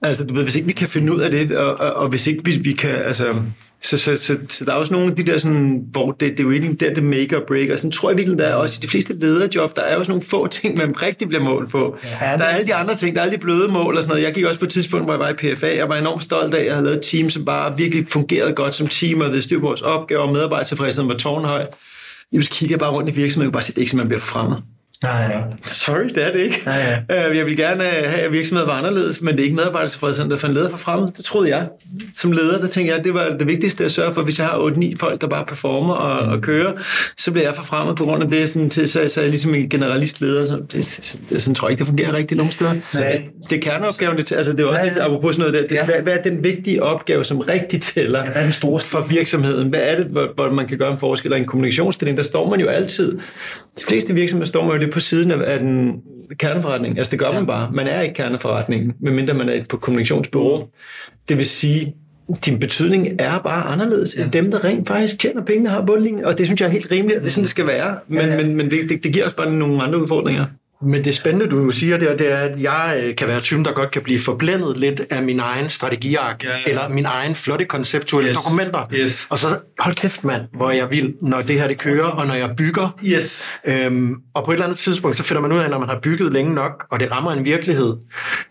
Altså, 0.01 0.23
du 0.23 0.33
ved, 0.33 0.43
hvis 0.43 0.55
ikke 0.55 0.67
vi 0.67 0.73
kan 0.73 0.87
finde 0.87 1.13
ud 1.13 1.19
af 1.19 1.31
det, 1.31 1.51
og, 1.51 1.79
og, 1.79 1.93
og 1.93 2.09
hvis 2.09 2.27
ikke 2.27 2.45
vi, 2.45 2.51
vi 2.51 2.71
kan, 2.73 2.95
altså, 2.95 3.35
så, 3.83 3.97
så, 3.97 4.15
så, 4.15 4.37
så 4.49 4.65
der 4.65 4.71
er 4.71 4.75
også 4.75 4.93
nogle 4.93 5.09
af 5.09 5.15
de 5.15 5.23
der, 5.23 5.37
sådan, 5.37 5.83
hvor 5.91 6.11
det, 6.11 6.31
det 6.31 6.39
er 6.39 6.43
jo 6.43 6.51
egentlig 6.51 6.79
der, 6.79 6.93
det 6.93 7.03
make 7.03 7.37
or 7.37 7.43
break, 7.47 7.69
og 7.69 7.77
sådan 7.77 7.91
tror 7.91 8.09
jeg 8.09 8.17
virkelig, 8.17 8.39
der 8.39 8.45
er 8.45 8.55
også 8.55 8.79
i 8.79 8.85
de 8.85 8.89
fleste 8.89 9.13
lederjob, 9.13 9.75
der 9.75 9.81
er 9.81 9.97
også 9.97 10.11
nogle 10.11 10.23
få 10.23 10.47
ting, 10.47 10.77
man 10.77 11.01
rigtig 11.01 11.27
bliver 11.27 11.43
målt 11.43 11.69
på. 11.69 11.97
Ja, 12.21 12.37
der 12.37 12.43
er 12.43 12.55
alle 12.55 12.67
de 12.67 12.75
andre 12.75 12.95
ting, 12.95 13.15
der 13.15 13.21
er 13.21 13.25
alle 13.25 13.37
de 13.37 13.41
bløde 13.41 13.67
mål 13.67 13.97
og 13.97 14.03
sådan 14.03 14.11
noget. 14.11 14.23
Jeg 14.23 14.33
gik 14.33 14.45
også 14.45 14.59
på 14.59 14.65
et 14.65 14.71
tidspunkt, 14.71 15.05
hvor 15.05 15.13
jeg 15.13 15.19
var 15.19 15.29
i 15.29 15.33
PFA, 15.33 15.75
jeg 15.77 15.89
var 15.89 15.95
enormt 15.95 16.23
stolt 16.23 16.53
af, 16.53 16.59
at 16.59 16.65
jeg 16.65 16.73
havde 16.73 16.85
lavet 16.85 16.97
et 16.97 17.03
team, 17.03 17.29
som 17.29 17.45
bare 17.45 17.77
virkelig 17.77 18.05
fungerede 18.07 18.53
godt 18.53 18.75
som 18.75 18.87
team, 18.87 19.21
og 19.21 19.27
havde 19.27 19.41
styr 19.41 19.59
på 19.59 19.65
vores 19.65 19.81
opgaver, 19.81 20.21
og 20.21 20.33
medarbejdertilfredsheden 20.33 21.09
var 21.09 21.15
tårnhøj. 21.15 21.65
Jeg 22.31 22.43
kiggede 22.43 22.79
bare 22.79 22.91
rundt 22.91 23.09
i 23.09 23.13
virksomheden, 23.13 23.47
og 23.47 23.53
bare 23.53 23.63
sige, 23.63 23.73
det 23.73 23.77
er 23.77 23.81
ikke, 23.81 23.97
man 23.97 24.07
bliver 24.07 24.21
fremmed. 24.21 24.57
Ja, 25.03 25.17
ja. 25.21 25.41
Sorry, 25.65 26.03
det 26.15 26.27
er 26.27 26.31
det 26.31 26.39
ikke. 26.39 26.61
Ja, 26.65 26.75
ja. 27.09 27.29
Øh, 27.29 27.37
Jeg 27.37 27.45
vil 27.45 27.57
gerne 27.57 27.83
have, 27.83 28.21
at 28.21 28.31
virksomheden 28.31 28.67
var 28.69 28.77
anderledes, 28.77 29.21
men 29.21 29.33
det 29.33 29.39
er 29.39 29.43
ikke 29.43 29.55
medarbejdertilfredsheden, 29.55 30.31
der 30.31 30.37
fandt 30.37 30.55
leder 30.55 30.69
for 30.69 30.77
fremmed. 30.77 31.09
Det 31.17 31.25
troede 31.25 31.49
jeg. 31.49 31.67
Som 32.15 32.31
leder, 32.31 32.59
der 32.59 32.67
tænkte 32.67 32.95
jeg, 32.95 33.03
det 33.03 33.13
var 33.13 33.35
det 33.39 33.47
vigtigste 33.47 33.85
at 33.85 33.91
sørge 33.91 34.13
for, 34.13 34.21
hvis 34.23 34.39
jeg 34.39 34.47
har 34.47 34.57
8-9 34.57 34.95
folk, 34.99 35.21
der 35.21 35.27
bare 35.27 35.45
performer 35.45 35.93
og, 35.93 36.19
og 36.33 36.41
kører, 36.41 36.73
så 37.17 37.31
bliver 37.31 37.45
jeg 37.45 37.55
for 37.55 37.63
fremmed 37.63 37.95
på 37.95 38.03
grund 38.05 38.23
af 38.23 38.29
det, 38.29 38.49
sådan, 38.49 38.69
til, 38.69 38.87
så, 38.89 39.07
så 39.07 39.19
er 39.19 39.23
jeg 39.23 39.29
ligesom 39.29 39.55
en 39.55 39.69
generalistleder. 39.69 40.45
Så 40.45 40.55
det, 40.71 41.17
det, 41.29 41.41
sådan 41.41 41.55
tror 41.55 41.67
jeg 41.67 41.71
ikke, 41.71 41.79
det 41.79 41.87
fungerer 41.87 42.13
rigtigt 42.13 42.37
nogen 42.37 42.51
steder. 42.51 42.73
Så 42.91 43.03
det 43.49 43.57
er 43.57 43.61
kerneopgaven, 43.61 44.17
det, 44.17 44.31
altså 44.31 44.51
det 44.51 44.59
er 44.59 44.65
også 44.65 44.77
Ja, 44.79 44.83
ja. 44.85 44.89
lidt 44.91 44.97
apropos 44.99 45.35
sådan 45.35 45.51
noget 45.51 45.61
der. 45.63 45.67
Det, 45.67 45.75
Ja. 45.75 45.85
hvad, 45.85 45.95
hvad 46.03 46.13
er 46.13 46.21
den 46.21 46.43
vigtige 46.43 46.83
opgave, 46.83 47.25
som 47.25 47.39
rigtig 47.39 47.81
tæller? 47.81 48.23
hvad 48.25 48.35
er 48.35 48.43
den 48.43 48.51
store 48.51 48.79
for 48.79 49.01
virksomheden? 49.09 49.69
Hvad 49.69 49.79
er 49.83 49.95
det, 49.95 50.05
hvor, 50.05 50.27
hvor 50.35 50.49
man 50.51 50.67
kan 50.67 50.77
gøre 50.77 50.91
en 50.91 50.99
forskel? 50.99 51.33
Og 51.33 51.39
en 51.39 51.45
kommunikationsstilling, 51.45 52.17
der 52.17 52.23
står 52.23 52.49
man 52.49 52.59
jo 52.59 52.67
altid. 52.67 53.19
De 53.79 53.85
fleste 53.85 54.13
virksomheder 54.13 54.47
står 54.47 54.63
man 54.63 54.71
jo 54.71 54.77
lidt 54.77 54.91
på 54.91 54.99
siden 54.99 55.31
af, 55.31 55.53
af 55.53 55.59
den 55.59 55.93
kerneforretning. 56.39 56.97
Altså 56.97 57.11
det 57.11 57.19
gør 57.19 57.31
man 57.31 57.45
bare. 57.45 57.71
Man 57.73 57.87
er 57.87 58.01
ikke 58.01 58.15
kerneforretningen, 58.15 58.93
medmindre 58.99 59.33
man 59.33 59.49
er 59.49 59.53
et 59.53 59.67
på 59.67 59.77
kommunikationsbureau. 59.77 60.67
Det 61.29 61.37
vil 61.37 61.45
sige, 61.45 61.95
din 62.45 62.59
betydning 62.59 63.07
er 63.19 63.39
bare 63.39 63.63
anderledes 63.63 64.13
end 64.13 64.31
dem, 64.31 64.51
der 64.51 64.63
rent 64.63 64.87
faktisk 64.87 65.19
tjener 65.19 65.41
pengene 65.45 65.69
har 65.69 65.85
bundlinjen. 65.85 66.25
Og 66.25 66.37
det 66.37 66.45
synes 66.45 66.61
jeg 66.61 66.67
er 66.67 66.71
helt 66.71 66.91
rimeligt, 66.91 67.17
og 67.17 67.23
det 67.23 67.27
er 67.29 67.31
sådan, 67.31 67.43
det 67.43 67.49
skal 67.49 67.67
være. 67.67 67.97
Men, 68.07 68.17
Ja, 68.19 68.25
ja. 68.27 68.37
men, 68.37 68.55
men 68.55 68.71
det, 68.71 68.89
det, 68.89 69.03
det 69.03 69.13
giver 69.13 69.25
også 69.25 69.35
bare 69.35 69.53
nogle 69.53 69.83
andre 69.83 70.01
udfordringer. 70.01 70.45
Men 70.83 71.03
det 71.03 71.15
spændende, 71.15 71.47
du 71.49 71.71
siger 71.71 71.97
der, 71.97 72.17
det 72.17 72.31
er, 72.31 72.37
at 72.37 72.59
jeg 72.61 73.01
øh, 73.03 73.15
kan 73.15 73.27
være 73.27 73.41
typen, 73.41 73.65
der 73.65 73.71
godt 73.71 73.91
kan 73.91 74.01
blive 74.01 74.19
forblændet 74.19 74.77
lidt 74.77 75.01
af 75.09 75.23
min 75.23 75.39
egen 75.39 75.69
strategiark, 75.69 76.43
Ja, 76.43 76.49
ja. 76.49 76.55
eller 76.67 76.89
min 76.89 77.05
egen 77.05 77.35
flotte 77.35 77.65
konceptuelle 77.65 78.29
Yes. 78.29 78.37
dokumenter. 78.37 78.87
Yes. 78.93 79.27
Og 79.29 79.39
så, 79.39 79.57
hold 79.79 79.95
kæft 79.95 80.23
mand, 80.23 80.41
hvor 80.53 80.71
jeg 80.71 80.91
vil, 80.91 81.13
når 81.21 81.41
det 81.41 81.59
her 81.59 81.67
det 81.67 81.77
kører, 81.77 82.05
og 82.05 82.27
når 82.27 82.33
jeg 82.33 82.49
bygger. 82.57 82.99
Yes. 83.03 83.45
Øhm, 83.65 84.13
og 84.35 84.45
på 84.45 84.51
et 84.51 84.55
eller 84.55 84.65
andet 84.65 84.77
tidspunkt, 84.77 85.17
så 85.17 85.23
finder 85.23 85.41
man 85.41 85.51
ud 85.51 85.59
af, 85.59 85.69
når 85.69 85.79
man 85.79 85.89
har 85.89 85.99
bygget 85.99 86.33
længe 86.33 86.53
nok, 86.53 86.71
og 86.91 86.99
det 86.99 87.11
rammer 87.11 87.31
en 87.31 87.45
virkelighed, 87.45 87.97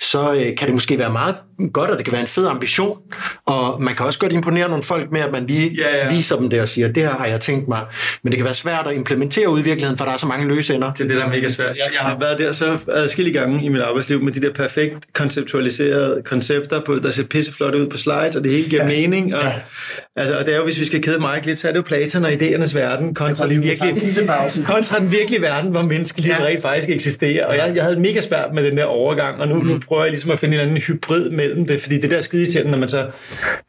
så 0.00 0.32
øh, 0.34 0.42
kan 0.42 0.58
det 0.66 0.72
måske 0.72 0.98
være 0.98 1.12
meget 1.12 1.34
godt, 1.72 1.90
og 1.90 1.96
det 1.96 2.04
kan 2.04 2.12
være 2.12 2.20
en 2.22 2.26
fed 2.28 2.46
ambition. 2.46 2.98
Og 3.46 3.82
man 3.82 3.94
kan 3.96 4.06
også 4.06 4.18
godt 4.18 4.32
imponere 4.32 4.68
nogle 4.68 4.84
folk 4.84 5.12
med, 5.12 5.20
at 5.20 5.32
man 5.32 5.46
lige 5.46 5.76
Ja, 5.78 5.96
ja. 6.06 6.14
viser 6.16 6.36
dem 6.36 6.50
det 6.50 6.60
og 6.60 6.68
siger, 6.68 6.88
det 6.92 7.02
her 7.02 7.10
har 7.16 7.26
jeg 7.26 7.40
tænkt 7.40 7.68
mig. 7.68 7.80
Men 8.22 8.30
det 8.32 8.36
kan 8.38 8.44
være 8.44 8.54
svært 8.54 8.86
at 8.86 8.94
implementere 8.94 9.48
ud 9.48 9.60
i 9.60 9.62
virkeligheden, 9.62 9.98
for 9.98 10.04
der 10.04 10.12
er 10.12 10.16
så 10.16 10.26
mange 10.26 10.48
løse 10.48 10.74
ender. 10.74 10.92
Det 10.92 11.04
er 11.04 11.08
det, 11.08 11.16
der 11.16 11.24
er 11.24 11.28
mega 11.28 11.48
svært. 11.48 11.76
Jeg, 11.76 11.84
jeg 11.92 12.00
har 12.00 12.16
været 12.20 12.38
der 12.38 12.52
så 12.52 12.78
adskillige 12.88 13.38
gange 13.38 13.64
i 13.64 13.68
mit 13.68 13.82
arbejdsliv 13.82 14.22
med 14.22 14.32
de 14.32 14.40
der 14.40 14.52
perfekt 14.52 14.94
konceptualiserede 15.12 16.22
koncepter, 16.24 16.80
på, 16.80 16.94
der 17.02 17.10
ser 17.10 17.24
pisseflot 17.24 17.74
ud 17.74 17.86
på 17.86 17.96
slides, 17.96 18.36
og 18.36 18.44
det 18.44 18.52
hele 18.52 18.68
giver 18.68 18.82
ja. 18.82 18.88
mening. 18.88 19.34
Og, 19.34 19.42
altså, 20.16 20.38
og 20.38 20.44
det 20.44 20.54
er 20.54 20.58
jo, 20.58 20.64
hvis 20.64 20.80
vi 20.80 20.84
skal 20.84 21.02
kede 21.02 21.20
mig 21.20 21.40
lidt, 21.44 21.58
så 21.58 21.68
er 21.68 21.72
det 21.72 21.78
jo 21.78 21.82
Platon 21.82 22.24
og 22.24 22.32
idéernes 22.32 22.74
verden 22.74 23.14
kontra 23.14 23.48
den 23.48 23.62
virkelige, 23.62 23.94
kontra 24.64 24.98
den 24.98 25.12
virkelige 25.12 25.42
verden, 25.42 25.70
hvor 25.70 25.82
menneskelighed 25.82 26.34
ja. 26.40 26.46
rent 26.46 26.62
faktisk 26.62 26.88
eksisterer. 26.90 27.46
Og 27.46 27.56
jeg, 27.56 27.72
jeg 27.74 27.84
havde 27.84 28.00
mega 28.00 28.20
svært 28.20 28.48
med 28.54 28.64
den 28.64 28.76
der 28.76 28.84
overgang, 28.84 29.40
og 29.40 29.48
nu, 29.48 29.54
nu 29.54 29.78
prøver 29.88 30.02
jeg 30.02 30.10
ligesom 30.10 30.30
at 30.30 30.38
finde 30.38 30.54
en 30.54 30.60
anden 30.60 30.76
hybrid 30.76 31.30
mellem 31.30 31.66
det, 31.66 31.80
fordi 31.80 32.00
det 32.00 32.10
der 32.10 32.22
skide 32.22 32.42
irriterende, 32.42 32.70
når 32.70 32.78
man 32.78 32.88
så 32.88 33.06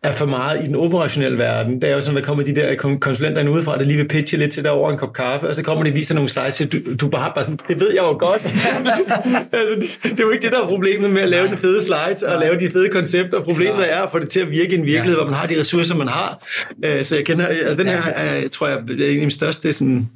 er 0.04 0.12
for 0.12 0.26
meget 0.26 0.64
i 0.64 0.66
den 0.66 0.76
operationelle 0.76 1.38
verden, 1.38 1.82
det 1.82 1.90
er 1.90 1.94
jo 1.94 2.02
sådan, 2.02 2.16
der 2.16 2.24
kommer 2.24 2.44
de 2.44 2.56
der 2.56 2.74
kon- 2.74 3.00
konsulenter 3.00 3.50
udefra, 3.50 3.78
der 3.78 3.84
lige 3.84 3.98
vil 3.98 4.08
pitche 4.08 4.38
lidt 4.38 4.52
til 4.52 4.64
dig 4.64 4.72
over 4.72 4.92
en 4.92 4.98
kop 4.98 5.14
kaffe, 5.14 5.48
og 5.48 5.56
så 5.56 5.64
kommer 5.64 5.84
de 5.84 5.90
og 5.90 5.96
viser 5.96 6.14
dig 6.14 6.16
nogle 6.16 6.30
slides, 6.30 6.62
du, 6.72 6.78
du 7.02 7.08
bare 7.08 7.22
har 7.22 7.32
bare 7.36 7.44
sådan, 7.44 7.60
det 7.68 7.80
ved 7.80 7.90
jeg 7.94 8.02
jo 8.02 8.18
godt. 8.20 8.41
altså, 9.60 9.76
det, 9.76 9.90
det, 10.04 10.20
er 10.20 10.24
jo 10.24 10.30
ikke 10.30 10.44
det, 10.44 10.52
der 10.52 10.62
er 10.62 10.68
problemet 10.68 11.10
med 11.10 11.22
at 11.22 11.30
lave 11.30 11.48
de 11.48 11.58
fede 11.58 11.82
slides 11.82 12.24
og 12.24 12.40
lave 12.40 12.60
de 12.60 12.72
fede 12.72 12.90
koncepter. 12.90 13.42
Problemet 13.42 13.94
er 13.94 14.02
at 14.02 14.12
få 14.12 14.20
det 14.20 14.30
til 14.30 14.40
at 14.40 14.52
virke 14.52 14.72
i 14.72 14.76
en 14.76 14.86
virkelighed, 14.86 15.16
hvor 15.16 15.26
man 15.26 15.34
har 15.34 15.48
de 15.48 15.60
ressourcer, 15.60 15.96
man 15.96 16.08
har. 16.08 16.48
Øh, 16.86 17.04
Så 17.04 17.16
jeg 17.16 17.26
kender, 17.26 17.46
altså 17.48 17.78
den 17.78 17.88
her, 17.88 18.02
er, 18.16 18.48
tror 18.48 18.68
jeg, 18.68 18.78
er 18.78 19.10
en 19.10 19.20
af 19.20 19.26
de 19.26 19.32
største 19.32 19.74
sådan, 19.74 20.10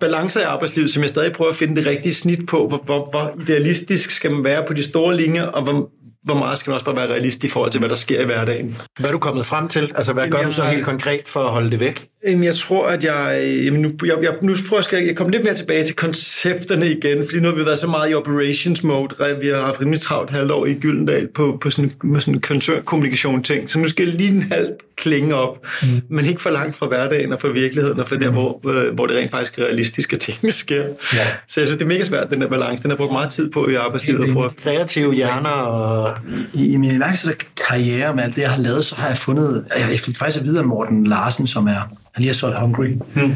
balancer 0.00 0.40
i 0.40 0.44
arbejdslivet, 0.44 0.90
som 0.90 1.02
jeg 1.02 1.08
stadig 1.08 1.32
prøver 1.32 1.50
at 1.50 1.56
finde 1.56 1.76
det 1.76 1.86
rigtige 1.86 2.14
snit 2.14 2.46
på. 2.46 2.68
Hvor, 2.68 2.82
hvor, 2.84 3.08
hvor 3.10 3.34
idealistisk 3.42 4.10
skal 4.10 4.30
man 4.30 4.44
være 4.44 4.64
på 4.66 4.72
de 4.72 4.82
store 4.82 5.16
linjer, 5.16 5.46
og 5.46 5.62
hvor, 5.62 5.90
hvor 6.22 6.34
meget 6.34 6.58
skal 6.58 6.70
man 6.70 6.74
også 6.74 6.84
bare 6.84 6.96
være 6.96 7.08
realist 7.08 7.44
i 7.44 7.48
forhold 7.48 7.70
til, 7.70 7.78
hvad 7.78 7.88
der 7.88 7.94
sker 7.94 8.20
i 8.20 8.24
hverdagen. 8.24 8.76
Hvad 8.98 9.10
er 9.10 9.12
du 9.12 9.18
kommet 9.18 9.46
frem 9.46 9.68
til? 9.68 9.92
Altså, 9.94 10.12
hvad 10.12 10.28
gør 10.28 10.38
Jamen, 10.38 10.50
du 10.50 10.56
så 10.56 10.64
helt 10.64 10.84
konkret 10.84 11.20
for 11.26 11.40
at 11.40 11.50
holde 11.50 11.70
det 11.70 11.80
væk? 11.80 12.08
Jamen, 12.26 12.44
jeg 12.44 12.54
tror, 12.54 12.86
at 12.86 13.04
jeg... 13.04 13.52
Jamen, 13.64 13.80
nu, 13.82 13.92
jeg, 14.04 14.18
jeg, 14.22 14.34
nu 14.42 14.54
prøver 14.68 14.88
jeg, 14.92 15.06
jeg 15.06 15.16
komme 15.16 15.32
lidt 15.32 15.44
mere 15.44 15.54
tilbage 15.54 15.86
til 15.86 15.96
koncepterne 15.96 16.90
igen, 16.90 17.24
fordi 17.24 17.40
nu 17.40 17.48
har 17.48 17.54
vi 17.54 17.64
været 17.64 17.78
så 17.78 17.86
meget 17.86 18.10
i 18.10 18.14
operations 18.14 18.82
mode. 18.82 19.14
Vi 19.40 19.48
har 19.48 19.62
haft 19.62 19.80
rimelig 19.80 20.00
travlt 20.00 20.30
halvt 20.30 20.50
år 20.50 20.66
i 20.66 20.74
Gyldendal 20.74 21.28
på, 21.34 21.58
på 21.60 21.70
sådan, 21.70 21.92
med 22.04 22.20
sådan 22.20 22.34
en 22.34 22.40
koncernkommunikation 22.40 23.42
ting. 23.42 23.70
Så 23.70 23.78
nu 23.78 23.88
skal 23.88 24.06
jeg 24.06 24.14
lige 24.14 24.32
en 24.32 24.42
halv 24.42 24.68
klinge 24.96 25.34
op, 25.34 25.66
mm. 25.82 25.88
men 26.08 26.24
ikke 26.24 26.40
for 26.40 26.50
langt 26.50 26.76
fra 26.76 26.86
hverdagen 26.86 27.32
og 27.32 27.40
fra 27.40 27.48
virkeligheden, 27.48 28.00
og 28.00 28.08
fra 28.08 28.16
der, 28.16 28.30
hvor, 28.30 28.70
øh, 28.70 28.94
hvor 28.94 29.06
det 29.06 29.16
rent 29.16 29.30
faktisk 29.30 29.58
er 29.58 29.64
realistisk, 29.64 30.12
at 30.12 30.18
tingene 30.18 30.52
sker. 30.52 30.84
Ja. 31.14 31.26
Så 31.48 31.60
jeg 31.60 31.66
synes, 31.66 31.76
det 31.76 31.82
er 31.82 31.88
mega 31.88 32.04
svært, 32.04 32.30
den 32.30 32.40
der 32.40 32.48
balance. 32.48 32.82
Den 32.82 32.90
har 32.90 32.96
brugt 32.96 33.12
meget 33.12 33.30
tid 33.30 33.50
på 33.50 33.68
i 33.68 33.74
arbejdslivet. 33.74 34.28
At 34.28 34.32
prøve 34.32 34.46
at 34.46 34.56
Kreative 34.56 35.14
hjerner 35.14 35.50
og... 35.50 36.14
I, 36.54 36.72
i 36.72 36.76
min 36.76 36.96
iværksætterkarriere 36.96 38.14
med 38.14 38.24
alt 38.24 38.36
det, 38.36 38.42
jeg 38.42 38.50
har 38.50 38.62
lavet, 38.62 38.84
så 38.84 38.96
har 38.96 39.08
jeg 39.08 39.16
fundet... 39.16 39.64
Jeg 39.90 40.00
fik 40.00 40.18
faktisk 40.18 40.38
at 40.38 40.44
vide 40.44 40.58
af 40.58 40.64
Morten 40.64 41.06
Larsen, 41.06 41.46
som 41.46 41.66
er... 41.66 41.96
Han 42.14 42.22
lige 42.22 42.28
har 42.28 42.34
solgt 42.34 42.60
Hungry. 42.60 42.88
Hmm. 43.14 43.34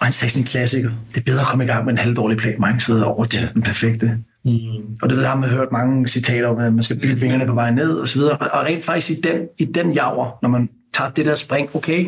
Og 0.00 0.06
han 0.06 0.12
sagde 0.12 0.32
sådan 0.32 0.42
en 0.42 0.46
klassiker. 0.46 0.90
Det 1.14 1.20
er 1.20 1.24
bedre 1.24 1.40
at 1.40 1.46
komme 1.46 1.64
i 1.64 1.66
gang 1.66 1.84
med 1.84 1.92
en 1.92 1.98
halvdårlig 1.98 2.38
plan, 2.38 2.54
mange 2.58 2.80
steder 2.80 3.04
over 3.04 3.24
til 3.24 3.48
den 3.54 3.62
perfekte. 3.62 4.18
Mm. 4.44 4.50
Og 5.02 5.08
det 5.08 5.16
ved 5.16 5.20
jeg, 5.20 5.30
har 5.30 5.38
man 5.38 5.48
hørt 5.50 5.72
mange 5.72 6.08
citater 6.08 6.48
om, 6.48 6.58
at 6.58 6.72
man 6.72 6.82
skal 6.82 6.98
bygge 7.00 7.20
vingerne 7.20 7.46
på 7.46 7.54
vej 7.54 7.70
ned 7.70 7.90
og 7.90 8.08
så 8.08 8.18
videre. 8.18 8.36
Og, 8.36 8.64
rent 8.64 8.84
faktisk 8.84 9.10
i 9.10 9.20
den, 9.20 9.40
i 9.58 9.64
den 9.64 9.92
javer, 9.92 10.38
når 10.42 10.48
man 10.48 10.68
tager 10.94 11.10
det 11.10 11.26
der 11.26 11.34
spring, 11.34 11.76
okay, 11.76 12.06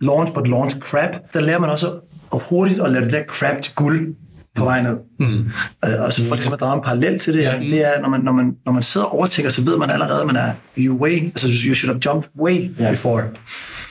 launch 0.00 0.32
but 0.32 0.48
launch 0.48 0.78
crap, 0.78 1.10
der 1.32 1.40
lærer 1.40 1.58
man 1.58 1.70
også 1.70 1.90
at 2.34 2.42
hurtigt 2.48 2.80
at 2.80 2.90
lave 2.90 3.04
det 3.04 3.12
der 3.12 3.22
crap 3.28 3.62
til 3.62 3.74
guld. 3.74 4.14
på 4.56 4.64
vej 4.64 4.82
ned. 4.82 4.96
Mm. 5.18 5.50
Og, 5.82 6.12
så 6.12 6.24
for 6.24 6.34
ligesom 6.34 6.52
at 6.52 6.60
drage 6.60 6.76
en 6.76 6.82
parallel 6.82 7.18
til 7.18 7.34
det, 7.34 7.42
ja. 7.42 7.58
det 7.58 7.86
er, 7.86 8.00
når 8.00 8.08
man, 8.08 8.20
når, 8.20 8.32
man, 8.32 8.56
når 8.64 8.72
man 8.72 8.82
sidder 8.82 9.06
og 9.06 9.12
overtænker, 9.12 9.50
så 9.50 9.62
ved 9.62 9.76
man 9.76 9.90
allerede, 9.90 10.20
at 10.20 10.26
man 10.26 10.36
er 10.36 10.52
you 10.78 10.96
way, 10.96 11.24
altså 11.24 11.46
you 11.68 11.74
should 11.74 11.94
have 11.94 12.00
jumped 12.06 12.30
way 12.38 12.70
yeah. 12.80 12.90
before. 12.90 13.24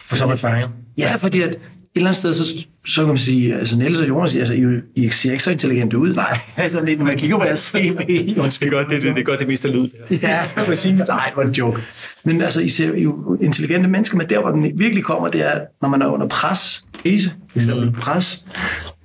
For 0.08 0.16
så 0.16 0.24
er 0.24 0.28
man 0.28 0.38
fanget. 0.38 0.70
Ja, 0.98 1.16
fordi 1.16 1.42
at 1.42 1.50
et 1.50 1.60
eller 1.96 2.10
andet 2.10 2.18
sted, 2.18 2.34
så, 2.34 2.66
så 2.86 3.02
kan 3.02 3.08
man 3.08 3.18
sige, 3.18 3.56
altså 3.56 3.78
Niels 3.78 4.00
og 4.00 4.08
Jonas, 4.08 4.36
altså, 4.36 4.54
I, 4.54 4.82
I 4.96 5.10
ser 5.10 5.32
ikke 5.32 5.44
så 5.44 5.52
intelligente 5.52 5.98
ud. 5.98 6.14
Nej, 6.14 6.40
altså 6.58 6.86
lidt, 6.86 7.00
man 7.00 7.18
kigger 7.18 7.38
på 7.38 7.44
jeres 7.44 7.60
CV. 7.76 7.98
det 7.98 8.30
er 8.62 8.70
godt, 8.70 8.90
det, 8.90 9.02
det, 9.02 9.16
det 9.16 9.22
er 9.22 9.24
godt 9.24 9.40
det 9.40 9.48
meste 9.48 9.68
lyd. 9.68 9.90
Ja, 10.22 10.40
man 10.68 10.76
sige, 10.76 10.96
nej, 10.96 11.26
det 11.26 11.38
var 11.38 11.44
en 11.44 11.52
joke. 11.52 11.82
Men 12.24 12.42
altså, 12.42 12.62
I 12.62 12.70
ser 12.70 12.98
jo 12.98 13.38
intelligente 13.42 13.90
mennesker, 13.90 14.18
men 14.18 14.30
der, 14.30 14.42
hvor 14.42 14.52
den 14.52 14.80
virkelig 14.80 15.04
kommer, 15.04 15.28
det 15.28 15.46
er, 15.54 15.60
når 15.82 15.90
man 15.90 16.02
er 16.02 16.08
under 16.08 16.28
pres, 16.28 16.84
krise, 17.02 17.32
mm. 17.56 17.92
pres, 17.92 18.46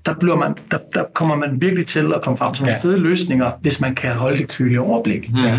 der, 0.07 0.15
bliver 0.15 0.37
man, 0.37 0.55
der, 0.71 0.79
der 0.95 1.05
kommer 1.15 1.37
man 1.37 1.61
virkelig 1.61 1.87
til 1.87 2.13
at 2.15 2.23
komme 2.23 2.37
frem 2.37 2.55
til 2.55 2.65
nogle 2.65 2.77
ja. 2.83 2.89
fede 2.89 2.99
løsninger, 2.99 3.51
hvis 3.61 3.81
man 3.81 3.95
kan 3.95 4.13
holde 4.13 4.39
det 4.39 4.49
kølige 4.49 4.81
overblik. 4.81 5.31
Mm. 5.31 5.37
Ja. 5.37 5.59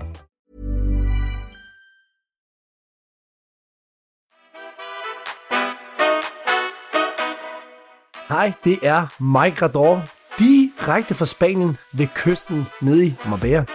Hej, 8.31 8.53
det 8.63 8.79
er 8.83 9.23
Mike 9.23 9.65
Rador, 9.65 10.03
direkte 10.39 11.15
fra 11.15 11.25
Spanien 11.25 11.77
ved 11.93 12.07
kysten 12.15 12.65
nede 12.81 13.05
i 13.05 13.13
Marbella. 13.29 13.65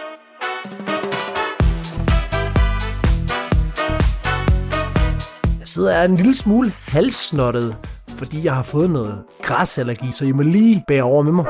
Jeg 5.59 5.67
sidder 5.67 5.91
er 5.91 6.05
en 6.05 6.15
lille 6.15 6.35
smule 6.35 6.71
halssnottet, 6.71 7.75
fordi 8.07 8.43
jeg 8.43 8.55
har 8.55 8.63
fået 8.63 8.89
noget 8.89 9.23
græsallergi, 9.41 10.11
så 10.11 10.25
I 10.25 10.31
må 10.31 10.41
lige 10.41 10.83
bære 10.87 11.03
over 11.03 11.23
med 11.23 11.31
mig. 11.31 11.45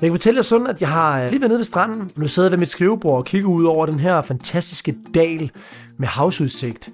Jeg 0.00 0.10
kan 0.10 0.12
fortælle 0.12 0.38
jer 0.38 0.42
sådan, 0.42 0.66
at 0.66 0.80
jeg 0.80 0.88
har 0.88 1.22
øh, 1.22 1.30
lige 1.30 1.40
været 1.40 1.50
nede 1.50 1.58
ved 1.58 1.64
stranden. 1.64 2.10
Nu 2.16 2.28
sidder 2.28 2.46
jeg 2.48 2.52
ved 2.52 2.58
mit 2.58 2.70
skrivebord 2.70 3.16
og 3.16 3.24
kigger 3.24 3.48
ud 3.48 3.64
over 3.64 3.86
den 3.86 4.00
her 4.00 4.22
fantastiske 4.22 4.96
dal 5.14 5.50
med 5.98 6.08
havsudsigt 6.08 6.90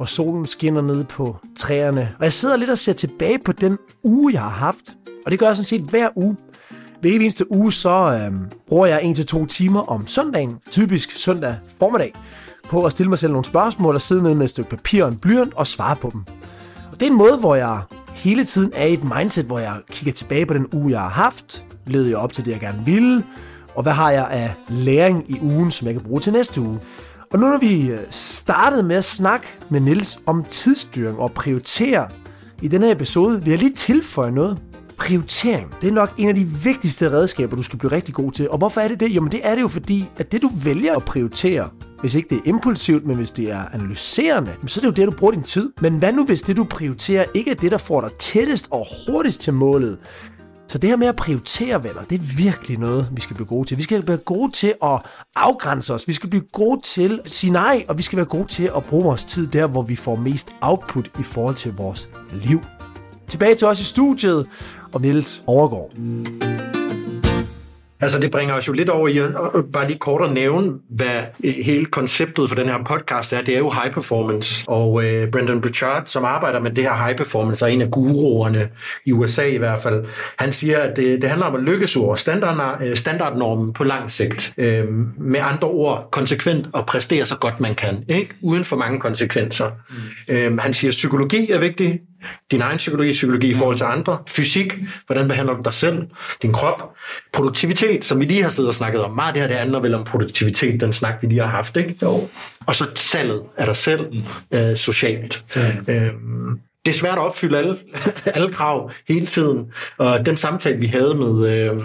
hvor 0.00 0.06
solen 0.06 0.46
skinner 0.46 0.80
ned 0.82 1.04
på 1.04 1.36
træerne. 1.56 2.14
Og 2.18 2.24
jeg 2.24 2.32
sidder 2.32 2.56
lidt 2.56 2.70
og 2.70 2.78
ser 2.78 2.92
tilbage 2.92 3.38
på 3.44 3.52
den 3.52 3.78
uge, 4.02 4.32
jeg 4.32 4.42
har 4.42 4.48
haft. 4.48 4.94
Og 5.26 5.30
det 5.30 5.38
gør 5.38 5.46
jeg 5.46 5.56
sådan 5.56 5.64
set 5.64 5.80
hver 5.80 6.08
uge. 6.16 6.36
Hver 7.00 7.10
eneste 7.10 7.52
uge, 7.52 7.72
så 7.72 7.90
øh, 7.90 8.32
bruger 8.68 8.86
jeg 8.86 9.02
en 9.02 9.14
til 9.14 9.26
to 9.26 9.46
timer 9.46 9.80
om 9.80 10.06
søndagen, 10.06 10.58
typisk 10.70 11.16
søndag 11.16 11.56
formiddag, 11.78 12.12
på 12.70 12.84
at 12.84 12.92
stille 12.92 13.10
mig 13.10 13.18
selv 13.18 13.32
nogle 13.32 13.44
spørgsmål 13.44 13.94
og 13.94 14.02
sidde 14.02 14.22
ned 14.22 14.34
med 14.34 14.44
et 14.44 14.50
stykke 14.50 14.70
papir 14.70 15.04
og 15.04 15.08
en 15.08 15.18
blyant 15.18 15.54
og 15.54 15.66
svare 15.66 15.96
på 15.96 16.10
dem. 16.12 16.24
Og 16.92 17.00
det 17.00 17.02
er 17.02 17.10
en 17.10 17.18
måde, 17.18 17.36
hvor 17.36 17.54
jeg 17.54 17.80
hele 18.14 18.44
tiden 18.44 18.72
er 18.74 18.86
i 18.86 18.92
et 18.92 19.04
mindset, 19.16 19.44
hvor 19.44 19.58
jeg 19.58 19.76
kigger 19.90 20.12
tilbage 20.12 20.46
på 20.46 20.54
den 20.54 20.66
uge, 20.72 20.90
jeg 20.90 21.00
har 21.00 21.08
haft, 21.08 21.64
leder 21.86 22.08
jeg 22.08 22.18
op 22.18 22.32
til 22.32 22.44
det, 22.44 22.50
jeg 22.50 22.60
gerne 22.60 22.82
ville, 22.84 23.24
og 23.74 23.82
hvad 23.82 23.92
har 23.92 24.10
jeg 24.10 24.28
af 24.30 24.54
læring 24.68 25.30
i 25.30 25.38
ugen, 25.42 25.70
som 25.70 25.86
jeg 25.86 25.94
kan 25.94 26.04
bruge 26.04 26.20
til 26.20 26.32
næste 26.32 26.60
uge. 26.60 26.80
Og 27.32 27.38
nu 27.38 27.46
når 27.46 27.58
vi 27.58 27.88
øh, 27.88 27.98
startede 28.10 28.82
med 28.82 28.96
at 28.96 29.04
snakke 29.04 29.46
med 29.68 29.80
Nils 29.80 30.18
om 30.26 30.44
tidsstyring 30.50 31.18
og 31.18 31.32
prioritere 31.32 32.08
i 32.62 32.68
denne 32.68 32.90
episode, 32.90 33.42
vil 33.44 33.50
jeg 33.50 33.58
lige 33.58 33.74
tilføje 33.74 34.30
noget. 34.30 34.62
Prioritering, 34.98 35.74
det 35.80 35.88
er 35.88 35.92
nok 35.92 36.14
en 36.18 36.28
af 36.28 36.34
de 36.34 36.44
vigtigste 36.44 37.10
redskaber, 37.10 37.56
du 37.56 37.62
skal 37.62 37.78
blive 37.78 37.92
rigtig 37.92 38.14
god 38.14 38.32
til. 38.32 38.50
Og 38.50 38.58
hvorfor 38.58 38.80
er 38.80 38.88
det 38.88 39.00
det? 39.00 39.14
Jamen 39.14 39.32
det 39.32 39.40
er 39.42 39.54
det 39.54 39.62
jo 39.62 39.68
fordi, 39.68 40.10
at 40.16 40.32
det 40.32 40.42
du 40.42 40.50
vælger 40.64 40.96
at 40.96 41.04
prioritere, 41.04 41.68
hvis 42.00 42.14
ikke 42.14 42.28
det 42.28 42.38
er 42.38 42.48
impulsivt, 42.48 43.06
men 43.06 43.16
hvis 43.16 43.30
det 43.30 43.50
er 43.50 43.62
analyserende, 43.72 44.54
så 44.66 44.80
er 44.80 44.82
det 44.82 44.98
jo 44.98 45.02
det, 45.02 45.12
du 45.12 45.18
bruger 45.18 45.32
din 45.32 45.42
tid. 45.42 45.72
Men 45.80 45.98
hvad 45.98 46.12
nu, 46.12 46.24
hvis 46.24 46.42
det, 46.42 46.56
du 46.56 46.64
prioriterer, 46.64 47.24
ikke 47.34 47.50
er 47.50 47.54
det, 47.54 47.70
der 47.72 47.78
får 47.78 48.00
dig 48.00 48.10
tættest 48.18 48.68
og 48.70 48.86
hurtigst 49.06 49.40
til 49.40 49.54
målet? 49.54 49.98
Så 50.70 50.78
det 50.78 50.90
her 50.90 50.96
med 50.96 51.06
at 51.06 51.16
prioritere, 51.16 51.84
venner, 51.84 52.02
det 52.02 52.20
er 52.20 52.36
virkelig 52.36 52.78
noget, 52.78 53.08
vi 53.12 53.20
skal 53.20 53.34
blive 53.34 53.46
gode 53.46 53.68
til. 53.68 53.76
Vi 53.76 53.82
skal 53.82 54.02
blive 54.02 54.18
gode 54.18 54.52
til 54.52 54.74
at 54.82 55.02
afgrænse 55.36 55.94
os. 55.94 56.08
Vi 56.08 56.12
skal 56.12 56.30
blive 56.30 56.44
gode 56.52 56.80
til 56.84 57.20
at 57.24 57.30
sige 57.30 57.50
nej, 57.50 57.84
og 57.88 57.98
vi 57.98 58.02
skal 58.02 58.16
være 58.16 58.26
gode 58.26 58.46
til 58.46 58.70
at 58.76 58.82
bruge 58.82 59.04
vores 59.04 59.24
tid 59.24 59.46
der, 59.46 59.66
hvor 59.66 59.82
vi 59.82 59.96
får 59.96 60.16
mest 60.16 60.54
output 60.60 61.10
i 61.18 61.22
forhold 61.22 61.54
til 61.54 61.72
vores 61.76 62.08
liv. 62.32 62.60
Tilbage 63.28 63.54
til 63.54 63.66
os 63.66 63.80
i 63.80 63.84
studiet, 63.84 64.46
og 64.92 65.00
Niels 65.00 65.42
Overgaard. 65.46 66.69
Altså, 68.00 68.18
det 68.18 68.30
bringer 68.30 68.54
os 68.54 68.68
jo 68.68 68.72
lidt 68.72 68.88
over 68.88 69.08
i 69.08 69.18
at 69.18 69.30
bare 69.72 69.86
lige 69.86 69.98
kort 69.98 70.22
at 70.24 70.32
nævne, 70.32 70.72
hvad 70.90 71.20
hele 71.62 71.86
konceptet 71.86 72.48
for 72.48 72.56
den 72.56 72.66
her 72.66 72.78
podcast 72.84 73.32
er. 73.32 73.42
Det 73.42 73.54
er 73.54 73.58
jo 73.58 73.70
high 73.70 73.94
performance, 73.94 74.64
og 74.68 75.04
øh, 75.04 75.30
Brendan 75.30 75.60
Burchard, 75.60 76.02
som 76.06 76.24
arbejder 76.24 76.60
med 76.60 76.70
det 76.70 76.84
her 76.84 77.04
high 77.04 77.16
performance, 77.16 77.64
er 77.64 77.68
en 77.68 77.80
af 77.80 77.90
guruerne 77.90 78.68
i 79.04 79.12
USA 79.12 79.44
i 79.44 79.56
hvert 79.56 79.82
fald. 79.82 80.04
Han 80.38 80.52
siger, 80.52 80.78
at 80.78 80.96
det, 80.96 81.22
det 81.22 81.30
handler 81.30 81.46
om 81.46 81.54
at 81.54 81.62
lykkes 81.62 81.96
over 81.96 82.16
standard, 82.16 82.82
øh, 82.82 82.96
standardnormen 82.96 83.72
på 83.72 83.84
lang 83.84 84.10
sigt. 84.10 84.54
Øh, 84.58 84.88
med 85.18 85.40
andre 85.42 85.68
ord, 85.68 86.08
konsekvent 86.12 86.68
og 86.74 86.86
præstere 86.86 87.26
så 87.26 87.36
godt 87.36 87.60
man 87.60 87.74
kan, 87.74 88.04
ikke? 88.08 88.34
uden 88.42 88.64
for 88.64 88.76
mange 88.76 89.00
konsekvenser. 89.00 89.70
Mm. 90.28 90.34
Øh, 90.34 90.58
han 90.58 90.74
siger, 90.74 90.90
at 90.90 90.92
psykologi 90.92 91.50
er 91.50 91.58
vigtig, 91.58 92.00
din 92.50 92.60
egen 92.60 92.76
psykologi, 92.76 93.12
psykologi 93.12 93.50
i 93.50 93.54
forhold 93.54 93.76
til 93.76 93.84
andre, 93.84 94.18
fysik, 94.28 94.74
hvordan 95.06 95.28
behandler 95.28 95.54
du 95.54 95.62
dig 95.64 95.74
selv, 95.74 96.06
din 96.42 96.52
krop, 96.52 96.94
produktivitet, 97.32 98.04
som 98.04 98.20
vi 98.20 98.24
lige 98.24 98.42
har 98.42 98.50
siddet 98.50 98.68
og 98.68 98.74
snakket 98.74 99.04
om. 99.04 99.10
Meget 99.14 99.34
det 99.34 99.42
her, 99.42 99.48
det 99.48 99.56
handler 99.56 99.80
vel 99.80 99.94
om 99.94 100.04
produktivitet, 100.04 100.80
den 100.80 100.92
snak, 100.92 101.14
vi 101.22 101.26
lige 101.26 101.40
har 101.40 101.48
haft, 101.48 101.76
ikke? 101.76 101.94
Jo. 102.02 102.28
Og 102.66 102.74
så 102.74 102.86
salget 102.94 103.42
af 103.56 103.66
dig 103.66 103.76
selv, 103.76 104.12
mm. 104.12 104.58
øh, 104.58 104.76
socialt. 104.76 105.44
Mm. 105.56 105.94
Øhm, 105.94 106.60
det 106.84 106.90
er 106.90 106.98
svært 106.98 107.18
at 107.18 107.24
opfylde 107.24 107.58
alle, 107.58 107.78
alle 108.34 108.52
krav 108.52 108.90
hele 109.08 109.26
tiden. 109.26 109.66
Og 109.98 110.26
den 110.26 110.36
samtale, 110.36 110.78
vi 110.78 110.86
havde 110.86 111.14
med, 111.14 111.48
øh, 111.48 111.82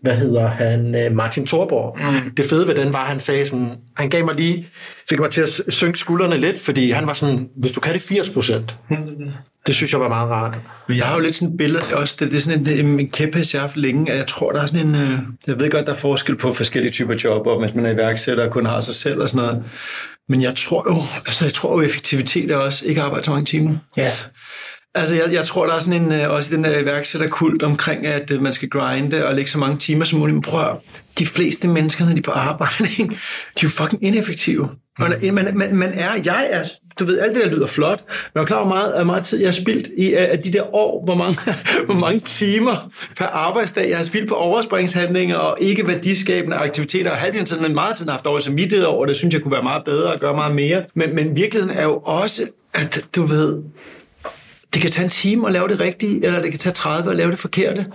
hvad 0.00 0.16
hedder 0.16 0.46
han, 0.46 0.94
øh, 0.94 1.16
Martin 1.16 1.46
Thorborg, 1.46 1.98
mm. 1.98 2.30
det 2.30 2.46
fede 2.46 2.66
ved 2.68 2.74
den 2.74 2.92
var, 2.92 2.98
at 2.98 3.06
han 3.06 3.20
sagde 3.20 3.46
sådan, 3.46 3.72
han 3.96 4.10
gav 4.10 4.24
mig 4.24 4.34
lige, 4.34 4.66
fik 5.08 5.18
mig 5.18 5.30
til 5.30 5.40
at 5.40 5.60
synke 5.68 5.98
skuldrene 5.98 6.36
lidt, 6.36 6.60
fordi 6.60 6.90
han 6.90 7.06
var 7.06 7.12
sådan, 7.12 7.48
hvis 7.56 7.72
du 7.72 7.80
kan 7.80 7.92
det 7.92 8.02
80 8.02 8.30
procent, 8.30 8.76
det 9.66 9.74
synes 9.74 9.92
jeg 9.92 10.00
var 10.00 10.08
meget 10.08 10.30
rart. 10.30 10.58
Men 10.88 10.96
jeg 10.96 11.06
har 11.06 11.14
jo 11.14 11.20
lidt 11.20 11.34
sådan 11.34 11.48
et 11.48 11.58
billede 11.58 11.82
også, 11.92 12.16
det, 12.20 12.30
det 12.30 12.36
er 12.36 12.40
sådan 12.40 12.66
en, 12.68 13.00
en 13.00 13.10
kæphest, 13.10 13.54
jeg 13.54 13.62
har 13.62 13.68
haft 13.68 13.76
længe, 13.76 14.12
at 14.12 14.18
jeg 14.18 14.26
tror, 14.26 14.52
der 14.52 14.62
er 14.62 14.66
sådan 14.66 14.86
en, 14.86 14.94
øh, 14.94 15.18
jeg 15.46 15.60
ved 15.60 15.70
godt, 15.70 15.86
der 15.86 15.92
er 15.92 15.96
forskel 15.96 16.36
på 16.36 16.52
forskellige 16.52 16.92
typer 16.92 17.14
job, 17.24 17.46
og 17.46 17.60
hvis 17.60 17.74
man 17.74 17.86
er 17.86 17.90
iværksætter 17.90 18.44
og 18.44 18.50
kun 18.50 18.66
har 18.66 18.80
sig 18.80 18.94
selv 18.94 19.20
og 19.20 19.28
sådan 19.28 19.46
noget. 19.46 19.64
Men 20.28 20.42
jeg 20.42 20.54
tror 20.56 20.94
jo, 20.94 21.02
altså 21.26 21.44
jeg 21.44 21.54
tror 21.54 21.72
jo, 21.72 21.86
effektivitet 21.86 22.50
er 22.50 22.56
også 22.56 22.86
ikke 22.86 23.00
at 23.00 23.04
arbejde 23.04 23.24
så 23.24 23.30
mange 23.30 23.46
timer. 23.46 23.76
Ja. 23.96 24.12
Altså, 24.94 25.14
jeg, 25.14 25.32
jeg 25.32 25.44
tror, 25.44 25.66
der 25.66 25.74
er 25.74 25.80
sådan 25.80 26.02
en, 26.02 26.12
øh, 26.12 26.30
også 26.30 26.54
den 26.54 26.64
der 26.64 26.78
iværksætterkult 26.78 27.62
omkring, 27.62 28.06
at 28.06 28.30
øh, 28.30 28.42
man 28.42 28.52
skal 28.52 28.68
grinde 28.68 29.26
og 29.26 29.34
lægge 29.34 29.50
så 29.50 29.58
mange 29.58 29.78
timer 29.78 30.04
som 30.04 30.18
muligt. 30.18 30.34
Men 30.34 30.42
prøv 30.42 30.60
at, 30.60 30.76
de 31.18 31.26
fleste 31.26 31.68
mennesker, 31.68 32.04
når 32.04 32.12
de 32.12 32.18
er 32.18 32.22
på 32.22 32.30
arbejde, 32.30 32.88
ikke? 32.98 33.04
de 33.04 33.16
er 33.56 33.62
jo 33.62 33.68
fucking 33.68 34.04
ineffektive. 34.04 34.68
Man, 34.98 35.34
man, 35.34 35.58
man, 35.58 35.76
man 35.76 35.92
er, 35.92 36.10
jeg 36.24 36.48
er, 36.50 36.64
du 36.98 37.04
ved, 37.04 37.18
alt 37.18 37.36
det 37.36 37.44
der 37.44 37.50
lyder 37.50 37.66
flot, 37.66 38.04
men 38.06 38.14
jeg 38.34 38.40
er 38.40 38.44
klar 38.44 38.58
over 38.58 38.68
meget, 38.68 39.06
meget 39.06 39.24
tid, 39.24 39.38
jeg 39.38 39.46
har 39.46 39.52
spildt 39.52 39.88
i 39.96 40.14
af 40.14 40.38
de 40.38 40.52
der 40.52 40.74
år, 40.74 41.04
hvor 41.04 41.14
mange, 41.14 41.38
hvor 41.86 41.94
mange 41.94 42.20
timer 42.20 42.90
per 43.16 43.26
arbejdsdag, 43.26 43.88
jeg 43.88 43.96
har 43.96 44.04
spildt 44.04 44.28
på 44.28 44.34
overspringshandlinger 44.34 45.36
og 45.36 45.56
ikke 45.60 45.86
værdiskabende 45.86 46.56
aktiviteter, 46.56 47.10
og 47.10 47.16
halvdelen 47.16 47.46
sådan 47.46 47.64
en 47.64 47.74
meget 47.74 47.96
tid 47.96 48.08
haft 48.08 48.26
over 48.26 48.38
samvittighed 48.38 48.86
over, 48.86 49.06
det 49.06 49.16
synes 49.16 49.34
jeg 49.34 49.42
kunne 49.42 49.52
være 49.52 49.62
meget 49.62 49.84
bedre 49.84 50.12
og 50.12 50.20
gøre 50.20 50.34
meget 50.34 50.54
mere. 50.54 50.84
Men, 50.94 51.14
men 51.14 51.36
virkeligheden 51.36 51.76
er 51.76 51.84
jo 51.84 51.96
også, 51.96 52.42
at 52.74 53.08
du 53.16 53.22
ved, 53.22 53.62
det 54.74 54.82
kan 54.82 54.90
tage 54.90 55.04
en 55.04 55.10
time 55.10 55.46
at 55.46 55.52
lave 55.52 55.68
det 55.68 55.80
rigtige, 55.80 56.24
eller 56.24 56.42
det 56.42 56.50
kan 56.50 56.58
tage 56.58 56.72
30 56.72 57.10
at 57.10 57.16
lave 57.16 57.30
det 57.30 57.38
forkerte. 57.38 57.86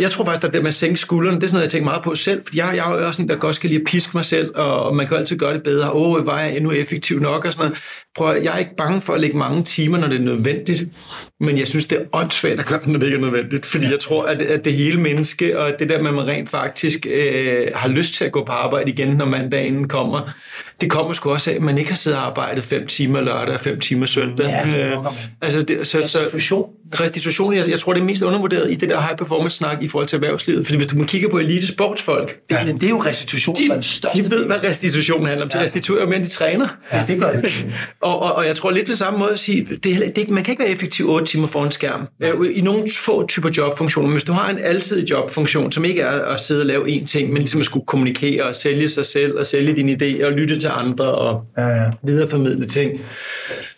Jeg 0.00 0.10
tror 0.10 0.24
faktisk, 0.24 0.44
at 0.44 0.52
det 0.52 0.62
med 0.62 0.68
at 0.68 0.74
sænke 0.74 0.96
skuldrene, 0.96 1.36
det 1.36 1.42
er 1.42 1.46
sådan 1.46 1.56
noget, 1.56 1.64
jeg 1.64 1.70
tænker 1.70 1.84
meget 1.84 2.02
på 2.02 2.14
selv, 2.14 2.42
for 2.46 2.52
jeg, 2.56 2.72
jeg 2.76 2.92
er 2.92 2.98
jo 2.98 3.06
også 3.06 3.22
en, 3.22 3.28
der 3.28 3.36
godt 3.36 3.56
skal 3.56 3.70
lige 3.70 3.80
at 3.80 3.86
piske 3.86 4.10
mig 4.14 4.24
selv, 4.24 4.50
og 4.54 4.96
man 4.96 5.06
kan 5.06 5.16
altid 5.16 5.36
gøre 5.36 5.54
det 5.54 5.62
bedre. 5.62 5.92
Åh, 5.92 6.12
oh, 6.12 6.26
var 6.26 6.40
jeg 6.40 6.56
endnu 6.56 6.70
effektiv 6.70 7.20
nok 7.20 7.44
og 7.44 7.52
sådan 7.52 7.66
noget. 7.66 7.82
Prøv, 8.16 8.36
jeg 8.42 8.54
er 8.54 8.58
ikke 8.58 8.76
bange 8.76 9.00
for 9.00 9.14
at 9.14 9.20
lægge 9.20 9.38
mange 9.38 9.62
timer, 9.62 9.98
når 9.98 10.08
det 10.08 10.16
er 10.16 10.24
nødvendigt, 10.24 10.84
men 11.40 11.58
jeg 11.58 11.66
synes, 11.66 11.86
det 11.86 11.98
er 11.98 12.02
åndssvagt 12.12 12.60
at 12.60 12.66
gøre 12.66 12.80
når 12.86 12.98
det 12.98 13.06
ikke 13.06 13.16
er 13.16 13.20
nødvendigt, 13.20 13.66
fordi 13.66 13.84
ja. 13.84 13.90
jeg 13.90 14.00
tror, 14.00 14.24
at, 14.24 14.42
at 14.42 14.64
det 14.64 14.72
hele 14.72 15.00
menneske, 15.00 15.58
og 15.58 15.72
det 15.78 15.88
der 15.88 16.02
med, 16.02 16.08
at 16.08 16.14
man 16.14 16.26
rent 16.26 16.48
faktisk 16.48 17.06
øh, 17.10 17.66
har 17.74 17.88
lyst 17.88 18.14
til 18.14 18.24
at 18.24 18.32
gå 18.32 18.44
på 18.44 18.52
arbejde 18.52 18.90
igen, 18.90 19.08
når 19.08 19.24
mandagen 19.24 19.88
kommer, 19.88 20.32
det 20.80 20.90
kommer 20.90 21.12
sgu 21.12 21.32
også 21.32 21.50
af, 21.50 21.54
at 21.54 21.62
man 21.62 21.78
ikke 21.78 21.90
har 21.90 21.96
siddet 21.96 22.18
og 22.18 22.26
arbejdet 22.26 22.64
fem 22.64 22.86
timer 22.86 23.20
lørdag 23.20 23.54
og 23.54 23.60
fem 23.60 23.80
timer 23.80 24.06
søndag. 24.06 24.46
Ja, 24.46 24.88
øh, 24.88 24.96
altså 25.42 25.62
det, 25.62 25.86
så, 25.86 26.08
så, 26.08 26.28
fusion. 26.30 26.70
restitution, 27.00 27.54
jeg, 27.54 27.70
jeg 27.70 27.78
tror, 27.78 27.92
det 27.92 28.00
er 28.00 28.04
mest 28.04 28.22
undervurderet 28.22 28.70
i 28.70 28.74
det 28.74 28.88
der 28.88 29.00
high 29.00 29.16
performance 29.16 29.56
snak 29.56 29.82
i 29.82 29.88
forhold 29.88 30.08
til 30.08 30.16
erhvervslivet. 30.16 30.66
Fordi 30.66 30.76
hvis 30.76 30.88
du 30.88 31.04
kigger 31.04 31.28
på 31.28 31.38
elite 31.38 31.66
sportsfolk, 31.66 32.36
ja. 32.50 32.64
det, 32.66 32.74
det 32.74 32.82
er 32.82 32.90
jo 32.90 33.02
restitution, 33.04 33.56
de, 33.56 33.68
den 33.68 33.82
største 33.82 34.22
de 34.22 34.30
ved, 34.30 34.46
hvad 34.46 34.64
restitution 34.64 35.26
handler 35.26 35.44
om. 35.44 35.50
De 35.50 35.58
ja. 35.58 35.64
restituerer 35.64 36.06
mere, 36.06 36.16
end 36.16 36.24
de 36.24 36.30
træner. 36.30 36.68
Ja, 36.92 37.04
det 37.08 37.20
gør 37.20 37.30
det. 37.30 37.66
og, 38.00 38.22
og, 38.22 38.34
og, 38.34 38.46
jeg 38.46 38.56
tror 38.56 38.70
lidt 38.70 38.90
på 38.90 38.96
samme 38.96 39.18
måde 39.18 39.32
at 39.32 39.38
sige, 39.38 39.68
det, 39.84 40.16
det, 40.16 40.28
man 40.28 40.44
kan 40.44 40.52
ikke 40.52 40.62
være 40.62 40.72
effektiv 40.72 41.10
8 41.10 41.27
timer 41.28 41.46
foran 41.46 41.70
skærm. 41.70 42.06
Ja. 42.20 42.32
I 42.54 42.60
nogle 42.60 42.88
få 43.04 43.26
typer 43.26 43.50
jobfunktioner. 43.56 44.10
Hvis 44.10 44.24
du 44.24 44.32
har 44.32 44.50
en 44.50 44.58
altid 44.58 45.06
jobfunktion, 45.06 45.72
som 45.72 45.84
ikke 45.84 46.00
er 46.00 46.24
at 46.24 46.40
sidde 46.40 46.62
og 46.62 46.66
lave 46.66 46.96
én 46.96 47.06
ting, 47.06 47.28
men 47.28 47.38
ligesom 47.38 47.60
at 47.60 47.66
skulle 47.66 47.86
kommunikere 47.86 48.44
og 48.44 48.56
sælge 48.56 48.88
sig 48.88 49.06
selv 49.06 49.38
og 49.38 49.46
sælge 49.46 49.76
dine 49.76 49.92
idéer 49.92 50.24
og 50.26 50.32
lytte 50.32 50.60
til 50.60 50.70
andre 50.74 51.04
og 51.04 51.44
ja, 51.56 51.68
ja. 51.68 51.90
videreformidle 52.02 52.66
ting, 52.66 53.00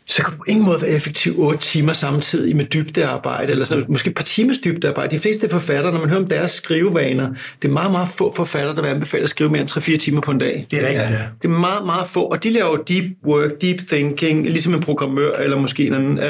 så 0.07 0.23
kan 0.23 0.33
du 0.33 0.39
på 0.39 0.45
ingen 0.49 0.65
måde 0.67 0.83
være 0.83 0.91
effektiv 0.91 1.35
8 1.39 1.61
timer 1.61 1.93
samtidig 1.93 2.57
med 2.57 2.65
dybdearbejde, 2.65 3.53
eller 3.53 3.65
sådan, 3.65 3.85
måske 3.89 4.11
et 4.11 4.17
par 4.17 4.23
timers 4.23 4.59
dybdearbejde. 4.59 5.11
De 5.11 5.21
fleste 5.21 5.49
forfattere, 5.49 5.93
når 5.93 6.01
man 6.01 6.09
hører 6.09 6.21
om 6.21 6.29
deres 6.29 6.51
skrivevaner, 6.51 7.29
det 7.63 7.69
er 7.69 7.73
meget, 7.73 7.93
meget 7.93 8.09
få 8.09 8.35
forfattere, 8.35 8.75
der 8.75 8.83
vil 8.83 8.89
anbefale 8.89 9.23
at 9.23 9.31
skrive 9.31 9.51
mere 9.51 9.61
end 9.61 9.71
3-4 9.71 9.97
timer 9.97 10.21
på 10.21 10.31
en 10.31 10.39
dag. 10.39 10.67
Det 10.71 10.83
er 10.83 10.89
rigtigt, 10.89 11.11
ja. 11.11 11.25
Det 11.43 11.49
er 11.49 11.59
meget, 11.59 11.87
meget 11.87 12.09
få, 12.09 12.23
og 12.23 12.45
de 12.45 12.53
laver 12.53 12.77
deep 12.77 13.05
work, 13.27 13.51
deep 13.63 13.79
thinking, 13.89 14.43
ligesom 14.45 14.75
en 14.75 14.81
programmør, 14.81 15.33
eller 15.37 15.59
måske 15.59 15.87
en 15.87 15.95
anden. 15.95 16.21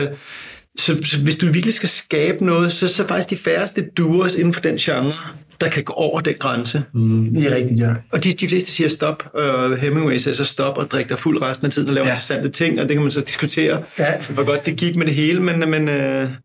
Så, 0.78 0.98
så 1.02 1.20
hvis 1.20 1.36
du 1.36 1.46
virkelig 1.46 1.74
skal 1.74 1.88
skabe 1.88 2.44
noget, 2.44 2.72
så, 2.72 2.88
så 2.88 3.06
faktisk 3.06 3.30
de 3.30 3.36
færreste 3.36 3.84
doers 3.96 4.34
inden 4.34 4.54
for 4.54 4.60
den 4.60 4.76
genre, 4.76 5.14
der 5.60 5.68
kan 5.68 5.84
gå 5.84 5.92
over 5.92 6.20
den 6.20 6.34
grænse. 6.38 6.82
Mm. 6.94 7.34
Det 7.34 7.46
er 7.46 7.56
rigtigt, 7.56 7.80
ja. 7.80 7.92
Og 8.12 8.24
de, 8.24 8.32
de 8.32 8.48
fleste 8.48 8.70
siger 8.70 8.88
stop. 8.88 9.30
Uh, 9.34 9.72
Hemingway 9.72 10.16
siger 10.16 10.34
så 10.34 10.44
stop 10.44 10.78
og 10.78 10.90
drikker 10.90 11.16
fuld 11.16 11.42
resten 11.42 11.66
af 11.66 11.72
tiden 11.72 11.88
og 11.88 11.94
laver 11.94 12.06
ja. 12.06 12.12
interessante 12.12 12.48
ting, 12.48 12.80
og 12.80 12.88
det 12.88 12.94
kan 12.94 13.02
man 13.02 13.10
så 13.10 13.20
diskutere, 13.20 13.82
ja. 13.98 14.12
hvor 14.28 14.44
godt 14.44 14.66
det 14.66 14.76
gik 14.76 14.96
med 14.96 15.06
det 15.06 15.14
hele. 15.14 15.40
Men, 15.40 15.58
men, 15.58 15.82
uh, 15.82 15.94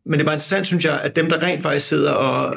men 0.06 0.14
det 0.14 0.20
er 0.20 0.24
bare 0.24 0.36
interessant, 0.36 0.68
synes 0.68 0.86
jeg, 0.86 1.02
at 1.02 1.16
dem, 1.16 1.30
der 1.30 1.44
rent 1.44 1.62
faktisk 1.64 1.88
sidder 1.88 2.12
og 2.12 2.56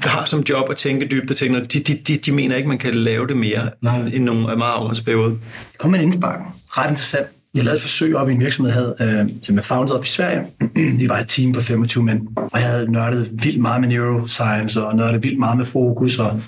har 0.00 0.24
som 0.24 0.40
job 0.48 0.70
at 0.70 0.76
tænke 0.76 1.06
dybt 1.06 1.30
og 1.30 1.36
tænke, 1.36 1.60
de, 1.60 1.78
de, 1.78 1.94
de, 1.94 2.16
de 2.16 2.32
mener 2.32 2.56
ikke, 2.56 2.68
man 2.68 2.78
kan 2.78 2.94
lave 2.94 3.26
det 3.26 3.36
mere 3.36 3.70
Nej. 3.82 4.06
i 4.12 4.18
nogle 4.18 4.56
meget 4.56 4.76
års 4.76 5.00
periode. 5.00 5.30
Det 5.30 5.78
kommer 5.78 5.98
en 5.98 6.04
indspark. 6.04 6.40
Ret 6.68 6.88
interessant. 6.88 7.26
Jeg 7.54 7.64
lavede 7.64 7.76
et 7.76 7.82
forsøg 7.82 8.16
op 8.16 8.28
i 8.28 8.32
en 8.32 8.40
virksomhed, 8.40 8.72
havde, 8.72 8.96
øh, 9.00 9.28
som 9.42 9.56
jeg 9.56 9.64
founded 9.64 9.94
op 9.94 10.04
i 10.04 10.08
Sverige. 10.08 10.40
Vi 11.00 11.08
var 11.08 11.18
et 11.18 11.28
team 11.28 11.52
på 11.52 11.60
25 11.60 12.04
mænd, 12.04 12.26
og 12.36 12.60
jeg 12.60 12.68
havde 12.68 12.92
nørdet 12.92 13.30
vildt 13.32 13.60
meget 13.60 13.80
med 13.80 13.88
neuroscience, 13.88 14.84
og 14.84 14.96
nørdet 14.96 15.22
vildt 15.22 15.38
meget 15.38 15.58
med 15.58 15.66
fokus, 15.66 16.18
og 16.18 16.40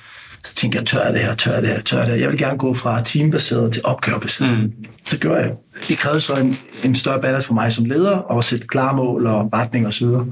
så 0.44 0.54
tænkte 0.54 0.78
jeg, 0.78 0.86
tør 0.86 1.12
det 1.12 1.20
her, 1.20 1.34
tør 1.34 1.60
det 1.60 1.68
her, 1.68 1.82
tør 1.82 2.00
det 2.00 2.08
her. 2.08 2.14
Jeg 2.14 2.30
vil 2.30 2.38
gerne 2.38 2.58
gå 2.58 2.74
fra 2.74 3.02
teambaseret 3.02 3.72
til 3.72 3.82
opgavebaseret. 3.84 4.62
Mm. 4.62 4.72
Så 5.04 5.18
gjorde 5.18 5.40
jeg. 5.40 5.50
Det 5.88 5.98
krævede 5.98 6.20
så 6.20 6.34
en, 6.34 6.56
en 6.84 6.94
større 6.94 7.20
balance 7.20 7.46
for 7.46 7.54
mig 7.54 7.72
som 7.72 7.84
leder, 7.84 8.16
og 8.16 8.38
at 8.38 8.44
sætte 8.44 8.66
klare 8.66 8.96
mål 8.96 9.26
og 9.26 9.50
retning 9.52 9.86
osv. 9.86 10.06
Så, 10.06 10.24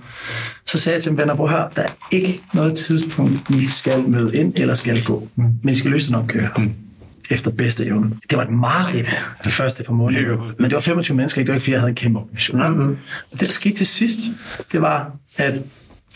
så 0.67 0.79
sagde 0.79 0.95
jeg 0.95 1.03
til 1.03 1.11
dem, 1.11 1.19
venner, 1.19 1.35
prøv 1.35 1.47
at 1.47 1.53
høre, 1.53 1.69
der 1.77 1.83
er 1.83 1.89
ikke 2.11 2.43
noget 2.55 2.75
tidspunkt, 2.75 3.51
I 3.51 3.67
skal 3.67 4.09
møde 4.09 4.37
ind 4.37 4.53
eller 4.57 4.75
skal 4.75 5.05
gå. 5.05 5.29
Mm. 5.37 5.45
Men 5.63 5.73
I 5.73 5.77
skal 5.77 5.91
løse 5.91 6.07
den 6.07 6.15
opgave. 6.15 6.49
Mm 6.57 6.75
efter 7.31 7.51
bedste 7.51 7.87
evne. 7.87 8.11
Det 8.31 8.38
var 8.38 8.45
et 8.45 8.51
mareridt 8.51 9.21
de 9.45 9.51
første 9.51 9.85
par 9.85 9.93
måneder. 9.93 10.53
Men 10.59 10.71
det 10.71 10.75
var 10.75 10.81
25 10.81 11.16
mennesker, 11.16 11.40
ikke? 11.40 11.47
det 11.47 11.53
var 11.53 11.57
ikke 11.57 11.62
fordi, 11.62 11.73
jeg 11.73 11.81
havde 11.81 11.90
en 11.90 11.97
kæmpe 11.97 12.19
organisation. 12.19 12.69
Mm-hmm. 12.69 12.99
Og 13.33 13.33
det, 13.33 13.40
der 13.40 13.47
skete 13.47 13.75
til 13.75 13.87
sidst, 13.87 14.21
det 14.73 14.83
var, 14.83 15.12
at 15.37 15.55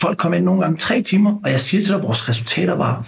folk 0.01 0.17
kom 0.17 0.33
ind 0.33 0.45
nogle 0.45 0.61
gange 0.61 0.77
tre 0.77 1.01
timer, 1.01 1.35
og 1.43 1.51
jeg 1.51 1.59
siger 1.59 1.81
til 1.81 1.89
dig, 1.89 1.97
at 1.97 2.03
vores 2.03 2.29
resultater 2.29 2.73
var 2.73 3.05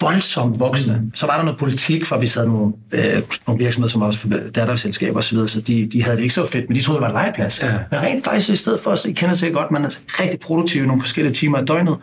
voldsomt 0.00 0.60
voksne. 0.60 1.02
Så 1.14 1.26
var 1.26 1.36
der 1.36 1.44
noget 1.44 1.58
politik, 1.58 2.04
for 2.04 2.18
vi 2.18 2.26
sad 2.26 2.46
nogle, 2.46 2.72
øh, 2.92 3.22
nogle 3.46 3.64
virksomheder, 3.64 3.90
som 3.90 4.02
også 4.02 4.50
datterselskaber 4.54 5.18
osv., 5.18 5.38
så, 5.38 5.46
så 5.46 5.60
de, 5.60 5.88
de 5.92 6.02
havde 6.02 6.16
det 6.16 6.22
ikke 6.22 6.34
så 6.34 6.46
fedt, 6.46 6.68
men 6.68 6.76
de 6.76 6.82
troede, 6.82 7.00
det 7.00 7.02
var 7.02 7.08
en 7.08 7.24
legeplads. 7.24 7.62
Ja. 7.62 7.72
Men 7.90 8.00
rent 8.00 8.24
faktisk, 8.24 8.50
i 8.50 8.56
stedet 8.56 8.80
for, 8.80 8.94
så 8.94 9.08
I 9.08 9.12
kender 9.12 9.34
sig 9.34 9.52
godt, 9.52 9.70
man 9.70 9.84
er 9.84 9.90
rigtig 10.20 10.40
produktiv 10.40 10.82
i 10.82 10.86
nogle 10.86 11.02
forskellige 11.02 11.34
timer 11.34 11.58
af 11.58 11.66
døgnet, 11.66 11.96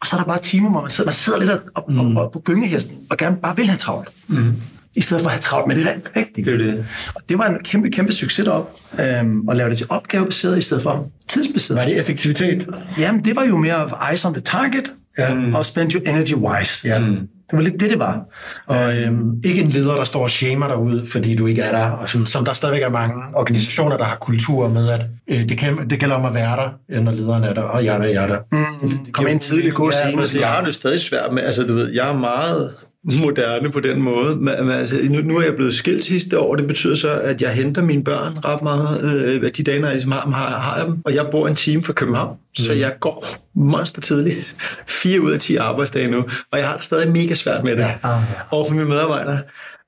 og 0.00 0.06
så 0.06 0.16
er 0.16 0.20
der 0.20 0.26
bare 0.26 0.38
timer, 0.38 0.70
hvor 0.70 0.80
man 0.80 0.90
sidder, 0.90 1.08
man 1.08 1.14
sidder 1.14 1.38
lidt 1.38 1.50
op, 1.50 1.60
op, 1.74 1.88
mm. 1.88 2.16
op, 2.16 2.24
op 2.24 2.32
på 2.32 2.40
gyngehesten, 2.44 2.96
og 3.10 3.16
gerne 3.16 3.36
bare 3.36 3.56
vil 3.56 3.66
have 3.66 3.78
travlt. 3.78 4.08
Mm 4.26 4.54
i 4.96 5.00
stedet 5.00 5.22
for 5.22 5.28
at 5.28 5.32
have 5.32 5.40
travlt 5.40 5.66
med 5.68 5.76
det 5.76 5.86
rent 5.86 6.04
rigtigt. 6.16 6.46
Det 6.46 6.54
er 6.54 6.58
det. 6.58 6.86
Og 7.14 7.22
det 7.28 7.38
var 7.38 7.46
en 7.46 7.58
kæmpe, 7.64 7.90
kæmpe 7.90 8.12
succes 8.12 8.44
derop, 8.44 8.70
øhm, 8.98 9.48
at 9.48 9.56
lave 9.56 9.70
det 9.70 9.78
til 9.78 9.86
opgavebaseret 9.88 10.58
i 10.58 10.62
stedet 10.62 10.82
for 10.82 11.08
tidsbaseret. 11.28 11.78
Var 11.78 11.84
det 11.84 11.98
effektivitet? 11.98 12.66
Jamen, 12.98 13.24
det 13.24 13.36
var 13.36 13.44
jo 13.44 13.56
mere 13.56 13.90
eyes 14.10 14.24
on 14.24 14.34
the 14.34 14.42
target, 14.42 14.92
ja. 15.18 15.36
og 15.54 15.66
spend 15.66 15.92
your 15.94 16.02
energy 16.06 16.34
wise. 16.34 16.88
Ja. 16.88 16.98
Mm. 16.98 17.28
Det 17.50 17.56
var 17.56 17.62
lidt 17.62 17.80
det, 17.80 17.90
det 17.90 17.98
var. 17.98 18.20
Og 18.66 18.96
øhm, 18.96 19.40
ikke 19.44 19.62
en 19.62 19.68
leder, 19.68 19.94
der 19.94 20.04
står 20.04 20.22
og 20.22 20.30
shamer 20.30 20.68
derude, 20.68 21.06
fordi 21.12 21.36
du 21.36 21.46
ikke 21.46 21.62
er 21.62 21.72
der. 21.78 21.84
Og 21.84 22.08
sådan, 22.08 22.26
som 22.26 22.44
der 22.44 22.52
stadigvæk 22.52 22.82
er 22.82 22.90
mange 22.90 23.22
organisationer, 23.34 23.96
der 23.96 24.04
har 24.04 24.16
kultur 24.16 24.68
med, 24.68 24.88
at 24.90 25.06
øh, 25.28 25.48
det, 25.48 25.58
kan, 25.58 25.90
det 25.90 26.00
gælder 26.00 26.16
om 26.16 26.24
at 26.24 26.34
være 26.34 26.56
der, 26.56 27.00
når 27.00 27.12
lederen 27.12 27.44
er 27.44 27.54
der, 27.54 27.62
og 27.62 27.84
jeg 27.84 27.94
er 27.94 27.98
der, 27.98 28.08
jeg 28.08 28.22
er 28.22 28.26
der. 28.26 28.38
Mm. 28.82 29.12
Kom 29.12 29.26
ind 29.26 29.40
tidligt, 29.40 29.74
gå 29.74 29.90
ja, 29.92 30.26
sent. 30.26 30.40
Jeg 30.40 30.48
har 30.48 30.64
det 30.64 30.74
stadig 30.74 31.00
svært 31.00 31.32
med, 31.32 31.42
altså 31.42 31.62
du 31.62 31.74
ved, 31.74 31.92
jeg 31.94 32.08
er 32.08 32.18
meget 32.18 32.70
moderne 33.06 33.70
på 33.70 33.80
den 33.80 34.02
måde. 34.02 34.36
Men, 34.36 34.70
altså, 34.70 34.96
nu, 35.10 35.20
nu 35.20 35.36
er 35.36 35.42
jeg 35.42 35.56
blevet 35.56 35.74
skilt 35.74 36.04
sidste 36.04 36.38
år, 36.38 36.56
det 36.56 36.66
betyder 36.66 36.94
så, 36.94 37.20
at 37.20 37.42
jeg 37.42 37.50
henter 37.50 37.82
mine 37.82 38.04
børn 38.04 38.32
ret 38.44 38.62
meget, 38.62 39.24
øh, 39.24 39.50
de 39.56 39.62
dage, 39.62 39.80
når 39.80 39.86
jeg 39.86 39.94
ligesom 39.94 40.12
har, 40.12 40.20
har, 40.20 40.58
har 40.58 40.76
jeg 40.76 40.86
dem, 40.86 40.96
og 41.04 41.14
jeg 41.14 41.26
bor 41.30 41.48
en 41.48 41.54
time 41.54 41.84
fra 41.84 41.92
København, 41.92 42.36
mm. 42.36 42.64
så 42.64 42.72
jeg 42.72 42.96
går 43.00 43.26
monster 43.54 44.00
tidligt. 44.00 44.56
Fire 45.02 45.20
ud 45.20 45.32
af 45.32 45.40
10 45.40 45.56
arbejdsdage 45.56 46.10
nu, 46.10 46.24
og 46.52 46.58
jeg 46.58 46.68
har 46.68 46.76
det 46.76 46.84
stadig 46.84 47.12
mega 47.12 47.34
svært 47.34 47.64
med 47.64 47.76
det 47.76 47.88
ja. 48.04 48.18
overfor 48.50 48.74
mine 48.74 48.88
medarbejdere. 48.88 49.40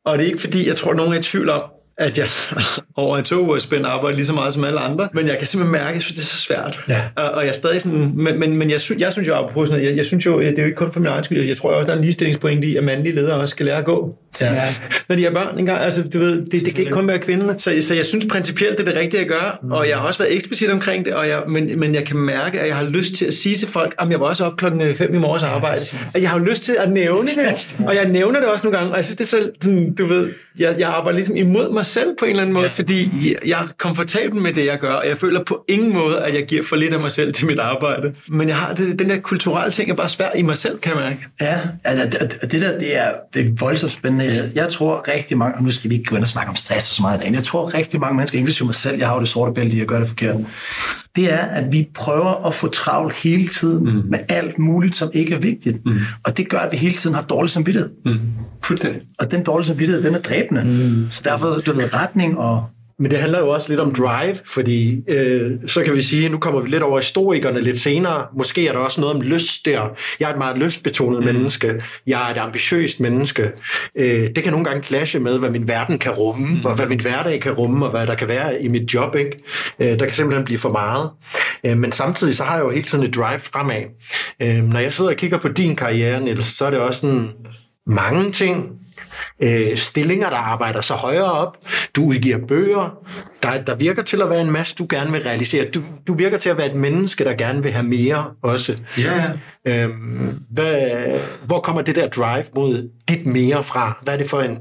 Og 0.04 0.18
det 0.18 0.24
er 0.24 0.28
ikke 0.28 0.40
fordi, 0.40 0.68
jeg 0.68 0.76
tror, 0.76 0.90
at 0.90 0.96
nogen 0.96 1.12
er 1.12 1.18
i 1.18 1.22
tvivl 1.22 1.50
om, 1.50 1.62
at 1.98 2.18
jeg 2.18 2.28
over 2.96 3.18
en 3.18 3.24
to 3.24 3.46
uger 3.46 3.58
spændt 3.58 3.86
arbejder 3.86 4.16
lige 4.16 4.26
så 4.26 4.32
meget 4.32 4.52
som 4.52 4.64
alle 4.64 4.80
andre. 4.80 5.08
Men 5.12 5.28
jeg 5.28 5.38
kan 5.38 5.46
simpelthen 5.46 5.72
mærke, 5.72 5.96
at 5.96 6.04
det 6.08 6.16
er 6.16 6.20
så 6.20 6.36
svært. 6.36 6.84
Ja. 6.88 7.00
Og, 7.16 7.30
og 7.30 7.42
jeg 7.42 7.48
er 7.48 7.54
stadig 7.54 7.82
sådan... 7.82 8.12
Men, 8.14 8.38
men, 8.38 8.56
men 8.56 8.70
jeg, 8.70 8.80
synes, 8.80 9.02
jeg 9.02 9.12
synes 9.12 9.28
jo, 9.28 9.34
apropos 9.34 9.68
sådan, 9.68 9.84
jeg, 9.84 9.96
jeg 9.96 10.04
synes 10.04 10.26
jo, 10.26 10.40
det 10.40 10.58
er 10.58 10.62
jo 10.62 10.66
ikke 10.66 10.76
kun 10.76 10.92
for 10.92 11.00
min 11.00 11.08
egen 11.08 11.24
skyld. 11.24 11.46
Jeg 11.46 11.56
tror 11.56 11.70
også, 11.70 11.86
der 11.86 11.92
er 11.92 11.96
en 11.96 12.02
ligestillingspoint 12.02 12.64
i, 12.64 12.76
at 12.76 12.84
mandlige 12.84 13.14
ledere 13.14 13.40
også 13.40 13.52
skal 13.52 13.66
lære 13.66 13.76
at 13.76 13.84
gå. 13.84 14.14
Ja. 14.40 14.74
Når 15.08 15.16
de 15.16 15.24
har 15.24 15.30
børn 15.30 15.58
engang. 15.58 15.80
Altså, 15.80 16.02
du 16.02 16.18
ved, 16.18 16.46
det, 16.46 16.52
det 16.52 16.74
kan 16.74 16.78
ikke 16.78 16.92
kun 16.92 17.08
være 17.08 17.18
kvinderne. 17.18 17.58
Så, 17.58 17.70
så 17.80 17.94
jeg 17.94 18.06
synes 18.06 18.26
principielt, 18.30 18.78
det 18.78 18.88
er 18.88 18.90
det 18.90 19.00
rigtige 19.00 19.20
at 19.20 19.28
gøre. 19.28 19.52
Mm. 19.62 19.72
Og 19.72 19.88
jeg 19.88 19.96
har 19.96 20.06
også 20.06 20.18
været 20.18 20.36
eksplicit 20.36 20.70
omkring 20.70 21.04
det. 21.04 21.14
Og 21.14 21.28
jeg, 21.28 21.42
men, 21.48 21.80
men 21.80 21.94
jeg 21.94 22.04
kan 22.04 22.16
mærke, 22.16 22.60
at 22.60 22.68
jeg 22.68 22.76
har 22.76 22.84
lyst 22.84 23.14
til 23.14 23.24
at 23.24 23.34
sige 23.34 23.54
til 23.54 23.68
folk, 23.68 23.94
at 23.98 24.10
jeg 24.10 24.20
var 24.20 24.26
også 24.26 24.44
op 24.44 24.56
klokken 24.56 24.96
5 24.96 25.14
i 25.14 25.18
morges 25.18 25.42
arbejde. 25.42 25.80
Ja, 25.92 25.98
at 26.14 26.22
jeg 26.22 26.30
har 26.30 26.38
lyst 26.38 26.62
til 26.64 26.76
at 26.78 26.92
nævne 26.92 27.30
det. 27.30 27.66
Og 27.88 27.94
jeg 27.94 28.08
nævner 28.08 28.40
det 28.40 28.48
også 28.48 28.66
nogle 28.66 28.78
gange. 28.78 28.92
Og 28.92 28.96
jeg 28.96 29.04
synes, 29.04 29.16
det 29.16 29.24
er 29.24 29.28
så, 29.28 29.50
sådan, 29.62 29.94
du 29.94 30.06
ved, 30.06 30.28
jeg, 30.58 30.76
jeg 30.78 30.88
arbejder 30.88 31.16
ligesom 31.16 31.36
imod 31.36 31.72
mig 31.72 31.86
selv 31.88 32.08
på 32.18 32.24
en 32.24 32.30
eller 32.30 32.42
anden 32.42 32.54
måde, 32.54 32.64
ja. 32.64 32.70
fordi 32.70 33.34
jeg 33.46 33.62
er 33.62 33.68
komfortabel 33.78 34.34
med 34.34 34.52
det, 34.52 34.66
jeg 34.66 34.78
gør, 34.78 34.92
og 34.92 35.08
jeg 35.08 35.18
føler 35.18 35.44
på 35.44 35.64
ingen 35.68 35.92
måde, 35.92 36.24
at 36.24 36.34
jeg 36.34 36.46
giver 36.46 36.62
for 36.62 36.76
lidt 36.76 36.94
af 36.94 37.00
mig 37.00 37.12
selv 37.12 37.32
til 37.32 37.46
mit 37.46 37.58
arbejde. 37.58 38.14
Men 38.28 38.48
jeg 38.48 38.56
har 38.56 38.74
det, 38.74 38.98
den 38.98 39.10
der 39.10 39.18
kulturelle 39.18 39.72
ting 39.72 39.90
er 39.90 39.94
bare 39.94 40.08
svært 40.08 40.32
i 40.34 40.42
mig 40.42 40.56
selv, 40.56 40.78
kan 40.78 40.92
jeg 40.92 41.00
mærke. 41.00 41.26
Ja, 41.40 41.60
altså, 41.84 42.06
det, 42.06 42.52
det 42.52 42.62
der, 42.62 42.78
det 42.78 42.96
er, 42.96 43.12
det 43.34 43.46
er 43.46 43.50
voldsomt 43.58 43.92
spændende. 43.92 44.24
Ja. 44.24 44.62
Jeg 44.62 44.68
tror 44.68 45.08
rigtig 45.08 45.38
mange, 45.38 45.56
og 45.56 45.62
nu 45.62 45.70
skal 45.70 45.90
vi 45.90 45.94
ikke 45.94 46.10
gå 46.10 46.16
ind 46.16 46.24
og 46.24 46.28
snakke 46.28 46.50
om 46.50 46.56
stress 46.56 46.88
og 46.88 46.94
så 46.94 47.02
meget 47.02 47.20
af 47.20 47.32
jeg 47.32 47.42
tror 47.42 47.74
rigtig 47.74 48.00
mange 48.00 48.16
mennesker, 48.16 48.38
inklusive 48.38 48.66
mig 48.66 48.74
selv, 48.74 48.98
jeg 48.98 49.08
har 49.08 49.14
jo 49.14 49.20
det 49.20 49.28
sorte 49.28 49.52
bælte 49.52 49.76
i 49.76 49.80
at 49.80 49.86
gøre 49.86 50.00
det 50.00 50.08
forkert, 50.08 50.36
det 51.18 51.32
er, 51.32 51.38
at 51.38 51.72
vi 51.72 51.88
prøver 51.94 52.46
at 52.46 52.54
få 52.54 52.68
travlt 52.68 53.14
hele 53.14 53.48
tiden 53.48 53.84
mm. 53.84 54.02
med 54.08 54.18
alt 54.28 54.58
muligt, 54.58 54.94
som 54.94 55.10
ikke 55.12 55.34
er 55.34 55.38
vigtigt. 55.38 55.86
Mm. 55.86 55.98
Og 56.24 56.36
det 56.36 56.48
gør, 56.48 56.58
at 56.58 56.72
vi 56.72 56.76
hele 56.76 56.94
tiden 56.94 57.14
har 57.14 57.22
dårlig 57.22 57.50
samvittighed. 57.50 57.90
Mm. 58.04 58.20
Og 59.18 59.30
den 59.30 59.44
dårlige 59.44 59.66
samvittighed, 59.66 60.02
den 60.02 60.14
er 60.14 60.18
dræbende. 60.20 60.64
Mm. 60.64 61.06
Så 61.10 61.22
derfor 61.24 61.46
er 61.46 61.72
det 61.72 61.94
retning 61.94 62.38
og 62.38 62.64
men 62.98 63.10
det 63.10 63.18
handler 63.18 63.38
jo 63.38 63.48
også 63.48 63.68
lidt 63.68 63.80
om 63.80 63.94
drive, 63.94 64.36
fordi 64.44 65.00
øh, 65.08 65.52
så 65.66 65.82
kan 65.84 65.94
vi 65.94 66.02
sige, 66.02 66.28
nu 66.28 66.38
kommer 66.38 66.60
vi 66.60 66.68
lidt 66.68 66.82
over 66.82 66.98
historikerne 66.98 67.60
lidt 67.60 67.80
senere. 67.80 68.26
Måske 68.36 68.68
er 68.68 68.72
der 68.72 68.78
også 68.78 69.00
noget 69.00 69.16
om 69.16 69.22
lyst 69.22 69.64
der. 69.66 69.88
Jeg 70.20 70.28
er 70.28 70.32
et 70.32 70.38
meget 70.38 70.58
lystbetonet 70.58 71.20
mm. 71.20 71.26
menneske. 71.26 71.82
Jeg 72.06 72.30
er 72.30 72.34
et 72.34 72.38
ambitiøst 72.38 73.00
menneske. 73.00 73.50
Øh, 73.94 74.28
det 74.36 74.42
kan 74.42 74.52
nogle 74.52 74.64
gange 74.64 74.82
clashe 74.82 75.20
med, 75.20 75.38
hvad 75.38 75.50
min 75.50 75.68
verden 75.68 75.98
kan 75.98 76.12
rumme, 76.12 76.46
mm. 76.46 76.64
og 76.64 76.74
hvad 76.74 76.86
min 76.86 77.00
hverdag 77.00 77.40
kan 77.40 77.52
rumme, 77.52 77.84
og 77.84 77.90
hvad 77.90 78.06
der 78.06 78.14
kan 78.14 78.28
være 78.28 78.62
i 78.62 78.68
mit 78.68 78.94
job. 78.94 79.14
Ikke? 79.16 79.38
Øh, 79.78 79.98
der 79.98 80.04
kan 80.04 80.14
simpelthen 80.14 80.44
blive 80.44 80.58
for 80.58 80.72
meget. 80.72 81.10
Øh, 81.64 81.78
men 81.78 81.92
samtidig 81.92 82.36
så 82.36 82.44
har 82.44 82.56
jeg 82.56 82.64
jo 82.64 82.70
hele 82.70 82.86
tiden 82.86 83.04
et 83.04 83.14
drive 83.14 83.38
fremad. 83.38 83.82
Øh, 84.42 84.64
når 84.64 84.80
jeg 84.80 84.92
sidder 84.92 85.10
og 85.10 85.16
kigger 85.16 85.38
på 85.38 85.48
din 85.48 85.76
karriere, 85.76 86.20
Niels, 86.20 86.46
så 86.46 86.64
er 86.64 86.70
det 86.70 86.80
også 86.80 87.00
sådan 87.00 87.30
mange 87.86 88.32
ting, 88.32 88.78
øh, 89.40 89.76
stillinger, 89.76 90.30
der 90.30 90.36
arbejder 90.36 90.80
så 90.80 90.94
højere 90.94 91.32
op. 91.32 91.56
Du 91.96 92.04
udgiver 92.04 92.38
bøger. 92.46 92.98
Der, 93.42 93.62
der 93.62 93.74
virker 93.74 94.02
til 94.02 94.22
at 94.22 94.30
være 94.30 94.40
en 94.40 94.50
masse, 94.50 94.74
du 94.74 94.86
gerne 94.90 95.12
vil 95.12 95.22
realisere. 95.22 95.64
Du, 95.64 95.82
du 96.06 96.14
virker 96.14 96.38
til 96.38 96.50
at 96.50 96.58
være 96.58 96.66
et 96.66 96.74
menneske, 96.74 97.24
der 97.24 97.34
gerne 97.34 97.62
vil 97.62 97.72
have 97.72 97.86
mere 97.86 98.24
også. 98.42 98.76
Ja. 98.98 99.24
Øhm, 99.64 100.38
hvad, 100.50 100.90
hvor 101.46 101.60
kommer 101.60 101.82
det 101.82 101.94
der 101.94 102.08
drive 102.08 102.44
mod 102.54 102.90
dit 103.08 103.26
mere 103.26 103.64
fra? 103.64 103.98
Hvad 104.02 104.14
er 104.14 104.18
det 104.18 104.30
for 104.30 104.40
en 104.40 104.58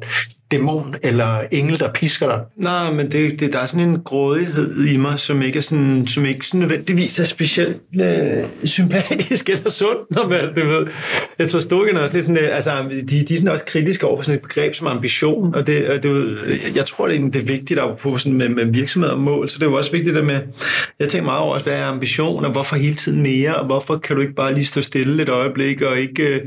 dæmon 0.52 0.96
eller 1.04 1.40
engel, 1.52 1.80
der 1.80 1.92
pisker 1.94 2.28
dig? 2.28 2.40
Nej, 2.56 2.92
men 2.92 3.12
det, 3.12 3.40
det, 3.40 3.54
der 3.54 3.60
er 3.60 3.66
sådan 3.66 3.90
en 3.90 4.02
grådighed 4.04 4.86
i 4.86 4.98
mig, 4.98 5.20
som 5.20 5.42
ikke 5.42 5.58
er 5.58 5.62
sådan, 5.62 6.08
som 6.08 6.26
ikke 6.26 6.46
sådan 6.46 6.60
nødvendigvis 6.60 7.20
er 7.20 7.24
specielt 7.24 7.82
øh, 8.02 8.46
sympatisk 8.64 9.50
eller 9.50 9.70
sund, 9.70 9.98
når 10.12 10.28
man 10.28 10.56
det 10.56 10.68
ved. 10.68 10.88
Jeg 11.40 11.50
tror, 11.50 11.60
Stogen 11.60 11.98
er 11.98 12.02
også 12.02 12.14
lidt 12.14 12.26
sådan, 12.26 12.44
øh, 12.44 12.56
altså, 12.56 12.72
de, 12.92 13.26
de 13.26 13.34
er 13.34 13.38
sådan 13.38 13.48
også 13.48 13.66
kritiske 13.66 14.08
over 14.08 14.18
for 14.18 14.24
sådan 14.24 14.36
et 14.36 14.42
begreb 14.42 14.76
som 14.76 14.88
ambition, 14.88 15.56
og 15.56 15.68
det, 15.68 16.04
det 16.04 16.12
ved, 16.12 16.38
jeg 16.76 16.86
tror, 16.86 17.08
det 17.08 17.16
er, 17.16 17.30
det 17.30 17.36
er 17.36 17.46
vigtigt 17.46 17.80
at 17.80 17.98
på 17.98 18.18
sådan 18.18 18.38
med, 18.38 18.50
med 18.50 18.66
Øh, 18.68 18.74
virksomheder 18.74 19.14
og 19.14 19.20
mål, 19.20 19.50
så 19.50 19.60
det 19.60 19.66
er 19.66 19.70
jo 19.70 19.78
også 19.78 19.92
vigtigt 19.92 20.16
det 20.16 20.26
med, 20.26 20.40
Jeg 21.00 21.10
tænker 21.10 21.26
meget 21.26 21.42
over, 21.42 21.60
hvad 21.60 21.74
er 21.74 21.86
ambition, 21.86 22.46
og 22.46 22.52
hvorfor 22.52 22.76
hele 22.76 22.96
tiden 22.96 23.22
mere, 23.22 23.56
og 23.56 23.66
hvorfor 23.66 23.98
kan 23.98 24.16
du 24.16 24.22
ikke 24.22 24.36
bare 24.36 24.54
lige 24.54 24.66
stå 24.66 24.82
stille 24.82 25.24
et 25.24 25.30
øjeblik, 25.30 25.82
og 25.82 26.00
ikke... 26.00 26.24
Øh, 26.24 26.42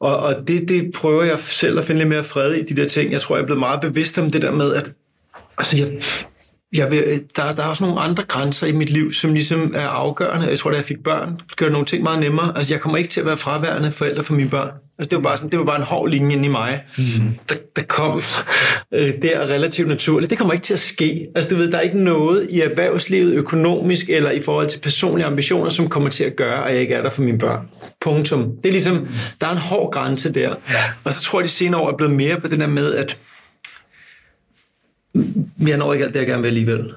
og, 0.00 0.16
og 0.16 0.34
det, 0.48 0.68
det 0.68 0.90
prøver 0.94 1.22
jeg 1.22 1.38
selv 1.40 1.78
at 1.78 1.84
finde 1.84 1.98
lidt 1.98 2.08
mere 2.08 2.24
fred 2.24 2.54
i, 2.54 2.62
de 2.62 2.80
der 2.80 2.88
ting. 2.88 3.12
Jeg 3.12 3.20
tror, 3.20 3.36
jeg 3.36 3.42
er 3.42 3.46
blevet 3.46 3.58
meget 3.58 3.80
bevidst 3.80 4.18
om 4.18 4.30
det 4.30 4.42
der 4.42 4.52
med, 4.52 4.74
at 4.74 4.92
altså, 5.58 5.76
jeg, 5.76 6.00
jeg 6.72 6.90
vil, 6.90 7.22
der, 7.36 7.52
der 7.52 7.62
er 7.62 7.66
også 7.66 7.84
nogle 7.84 8.00
andre 8.00 8.22
grænser 8.22 8.66
i 8.66 8.72
mit 8.72 8.90
liv, 8.90 9.12
som 9.12 9.32
ligesom 9.32 9.72
er 9.76 9.86
afgørende. 9.86 10.46
Jeg 10.48 10.58
tror, 10.58 10.70
da 10.70 10.76
jeg 10.76 10.84
fik 10.84 11.02
børn, 11.04 11.40
gjorde 11.56 11.72
nogle 11.72 11.86
ting 11.86 12.02
meget 12.02 12.20
nemmere. 12.20 12.56
Altså, 12.56 12.74
jeg 12.74 12.80
kommer 12.80 12.98
ikke 12.98 13.10
til 13.10 13.20
at 13.20 13.26
være 13.26 13.36
fraværende 13.36 13.90
forælder 13.90 14.22
for 14.22 14.34
mine 14.34 14.50
børn. 14.50 14.70
Altså, 14.98 15.10
det 15.10 15.16
var 15.16 15.22
bare 15.22 15.36
sådan, 15.36 15.50
det 15.50 15.58
var 15.58 15.64
bare 15.64 15.76
en 15.76 15.82
hård 15.82 16.08
linje 16.08 16.36
ind 16.36 16.44
i 16.44 16.48
mig, 16.48 16.82
mm. 16.98 17.04
der, 17.48 17.54
der 17.76 17.82
kom 17.82 18.22
øh, 18.94 19.22
der 19.22 19.40
relativt 19.40 19.88
naturligt. 19.88 20.30
Det 20.30 20.38
kommer 20.38 20.54
ikke 20.54 20.64
til 20.64 20.72
at 20.72 20.80
ske. 20.80 21.26
Altså, 21.34 21.50
du 21.50 21.56
ved, 21.56 21.70
der 21.70 21.78
er 21.78 21.82
ikke 21.82 21.98
noget 21.98 22.46
i 22.50 22.60
erhvervslivet, 22.60 23.34
økonomisk 23.34 24.10
eller 24.10 24.30
i 24.30 24.40
forhold 24.40 24.68
til 24.68 24.78
personlige 24.78 25.26
ambitioner, 25.26 25.70
som 25.70 25.88
kommer 25.88 26.08
til 26.08 26.24
at 26.24 26.36
gøre, 26.36 26.68
at 26.68 26.72
jeg 26.72 26.82
ikke 26.82 26.94
er 26.94 27.02
der 27.02 27.10
for 27.10 27.22
mine 27.22 27.38
børn. 27.38 27.68
Punktum. 28.00 28.52
Det 28.62 28.68
er 28.68 28.72
ligesom, 28.72 29.08
der 29.40 29.46
er 29.46 29.52
en 29.52 29.58
hård 29.58 29.92
grænse 29.92 30.32
der. 30.32 30.54
Og 31.04 31.12
så 31.12 31.22
tror 31.22 31.40
jeg, 31.40 31.44
de 31.44 31.52
senere 31.52 31.80
år 31.80 31.90
er 31.92 31.96
blevet 31.96 32.14
mere 32.14 32.40
på 32.40 32.48
det 32.48 32.58
der 32.58 32.66
med, 32.66 32.94
at 32.94 33.18
jeg 35.68 35.76
når 35.78 35.92
ikke 35.92 36.04
alt 36.04 36.14
det, 36.14 36.20
jeg 36.20 36.28
gerne 36.28 36.42
vil 36.42 36.48
alligevel. 36.48 36.92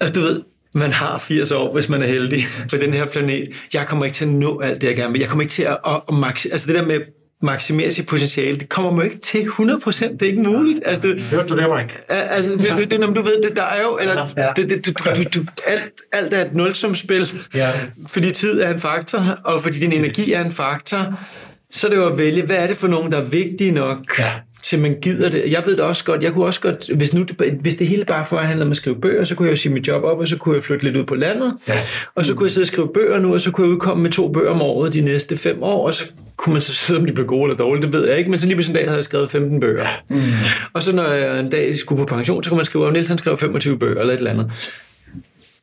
Altså, 0.00 0.14
du 0.14 0.20
ved, 0.20 0.40
man 0.74 0.92
har 0.92 1.18
80 1.18 1.52
år, 1.52 1.72
hvis 1.72 1.88
man 1.88 2.02
er 2.02 2.06
heldig 2.06 2.46
på 2.70 2.76
den 2.76 2.92
her 2.92 3.06
planet. 3.12 3.48
Jeg 3.74 3.86
kommer 3.86 4.04
ikke 4.04 4.14
til 4.14 4.24
at 4.24 4.30
nå 4.30 4.60
alt 4.60 4.80
det, 4.80 4.86
jeg 4.86 4.96
gerne 4.96 5.12
vil. 5.12 5.20
Jeg 5.20 5.28
kommer 5.28 5.42
ikke 5.42 5.52
til 5.52 5.62
at, 5.62 5.78
at, 5.86 5.94
at 6.08 6.14
maxi- 6.14 6.52
altså 6.52 6.66
det 6.66 6.74
der 6.74 6.84
med 6.84 7.00
maksimere 7.42 7.90
sit 7.90 8.06
potentiale, 8.06 8.58
det 8.58 8.68
kommer 8.68 8.90
man 8.92 9.04
ikke 9.04 9.18
til 9.18 9.42
100 9.42 9.80
procent. 9.80 10.20
Det 10.20 10.26
er 10.26 10.30
ikke 10.30 10.42
muligt. 10.42 10.80
Altså, 10.84 11.02
det, 11.02 11.22
Hørte 11.22 11.48
du 11.48 11.56
det, 11.56 11.66
Mike? 11.76 12.12
Altså, 12.12 12.50
det, 12.50 12.60
det, 12.60 12.90
det, 12.90 13.16
du 13.16 13.22
ved, 13.22 13.42
det, 13.42 13.56
der 13.56 13.62
er 13.62 13.80
jo, 13.82 13.98
eller, 14.00 14.32
ja. 14.36 14.48
det, 14.56 14.70
det, 14.70 14.86
du, 14.86 14.92
du, 14.92 15.40
du, 15.40 15.46
alt, 15.66 15.92
alt 16.12 16.34
er 16.34 16.44
et 16.44 16.54
nulsumspil, 16.54 17.26
ja. 17.54 17.72
fordi 18.06 18.30
tid 18.30 18.60
er 18.60 18.74
en 18.74 18.80
faktor, 18.80 19.38
og 19.44 19.62
fordi 19.62 19.78
din 19.78 19.92
energi 19.92 20.32
er 20.32 20.44
en 20.44 20.52
faktor, 20.52 21.20
så 21.70 21.86
er 21.86 21.90
det 21.90 21.96
jo 21.96 22.06
at 22.06 22.18
vælge, 22.18 22.42
hvad 22.42 22.56
er 22.56 22.66
det 22.66 22.76
for 22.76 22.88
nogen, 22.88 23.12
der 23.12 23.18
er 23.18 23.24
vigtige 23.24 23.72
nok, 23.72 24.18
ja 24.18 24.32
til 24.66 24.78
man 24.78 24.96
gider 25.02 25.28
det. 25.28 25.44
Jeg 25.50 25.62
ved 25.66 25.76
det 25.76 25.84
også 25.84 26.04
godt, 26.04 26.22
jeg 26.22 26.32
kunne 26.32 26.44
også 26.44 26.60
godt, 26.60 26.90
hvis, 26.96 27.14
nu, 27.14 27.26
hvis 27.60 27.74
det 27.74 27.86
hele 27.86 28.04
bare 28.04 28.26
for 28.26 28.36
at 28.36 28.46
handle 28.46 28.64
om 28.64 28.70
at 28.70 28.76
skrive 28.76 29.00
bøger, 29.00 29.24
så 29.24 29.34
kunne 29.34 29.46
jeg 29.46 29.50
jo 29.50 29.56
sige 29.56 29.72
mit 29.72 29.88
job 29.88 30.04
op, 30.04 30.18
og 30.18 30.28
så 30.28 30.36
kunne 30.36 30.54
jeg 30.54 30.64
flytte 30.64 30.84
lidt 30.84 30.96
ud 30.96 31.04
på 31.04 31.14
landet, 31.14 31.54
ja. 31.68 31.78
og 32.14 32.26
så 32.26 32.34
kunne 32.34 32.44
jeg 32.44 32.52
sidde 32.52 32.62
og 32.62 32.66
skrive 32.66 32.88
bøger 32.94 33.18
nu, 33.18 33.32
og 33.32 33.40
så 33.40 33.50
kunne 33.50 33.66
jeg 33.66 33.74
udkomme 33.74 34.02
med 34.02 34.10
to 34.10 34.28
bøger 34.28 34.50
om 34.50 34.62
året 34.62 34.94
de 34.94 35.00
næste 35.00 35.36
fem 35.36 35.62
år, 35.62 35.86
og 35.86 35.94
så 35.94 36.04
kunne 36.36 36.52
man 36.52 36.62
så 36.62 36.74
sidde, 36.84 37.00
om 37.00 37.06
de 37.06 37.12
blev 37.12 37.26
gode 37.26 37.42
eller 37.42 37.56
dårlige, 37.56 37.82
det 37.82 37.92
ved 37.92 38.08
jeg 38.08 38.18
ikke, 38.18 38.30
men 38.30 38.40
så 38.40 38.46
lige 38.46 38.56
på 38.56 38.62
sådan 38.62 38.72
en 38.72 38.76
dag 38.76 38.84
havde 38.84 38.96
jeg 38.96 39.04
skrevet 39.04 39.30
15 39.30 39.60
bøger. 39.60 39.86
Mm. 40.08 40.16
Og 40.72 40.82
så 40.82 40.94
når 40.94 41.12
jeg 41.12 41.40
en 41.40 41.50
dag 41.50 41.74
skulle 41.74 41.98
på 41.98 42.14
pension, 42.14 42.44
så 42.44 42.50
kunne 42.50 42.56
man 42.56 42.64
skrive, 42.64 42.86
at 42.86 42.92
Nielsen 42.92 43.18
skrev 43.18 43.38
25 43.38 43.78
bøger 43.78 44.00
eller 44.00 44.14
et 44.14 44.18
eller 44.18 44.30
andet. 44.30 44.52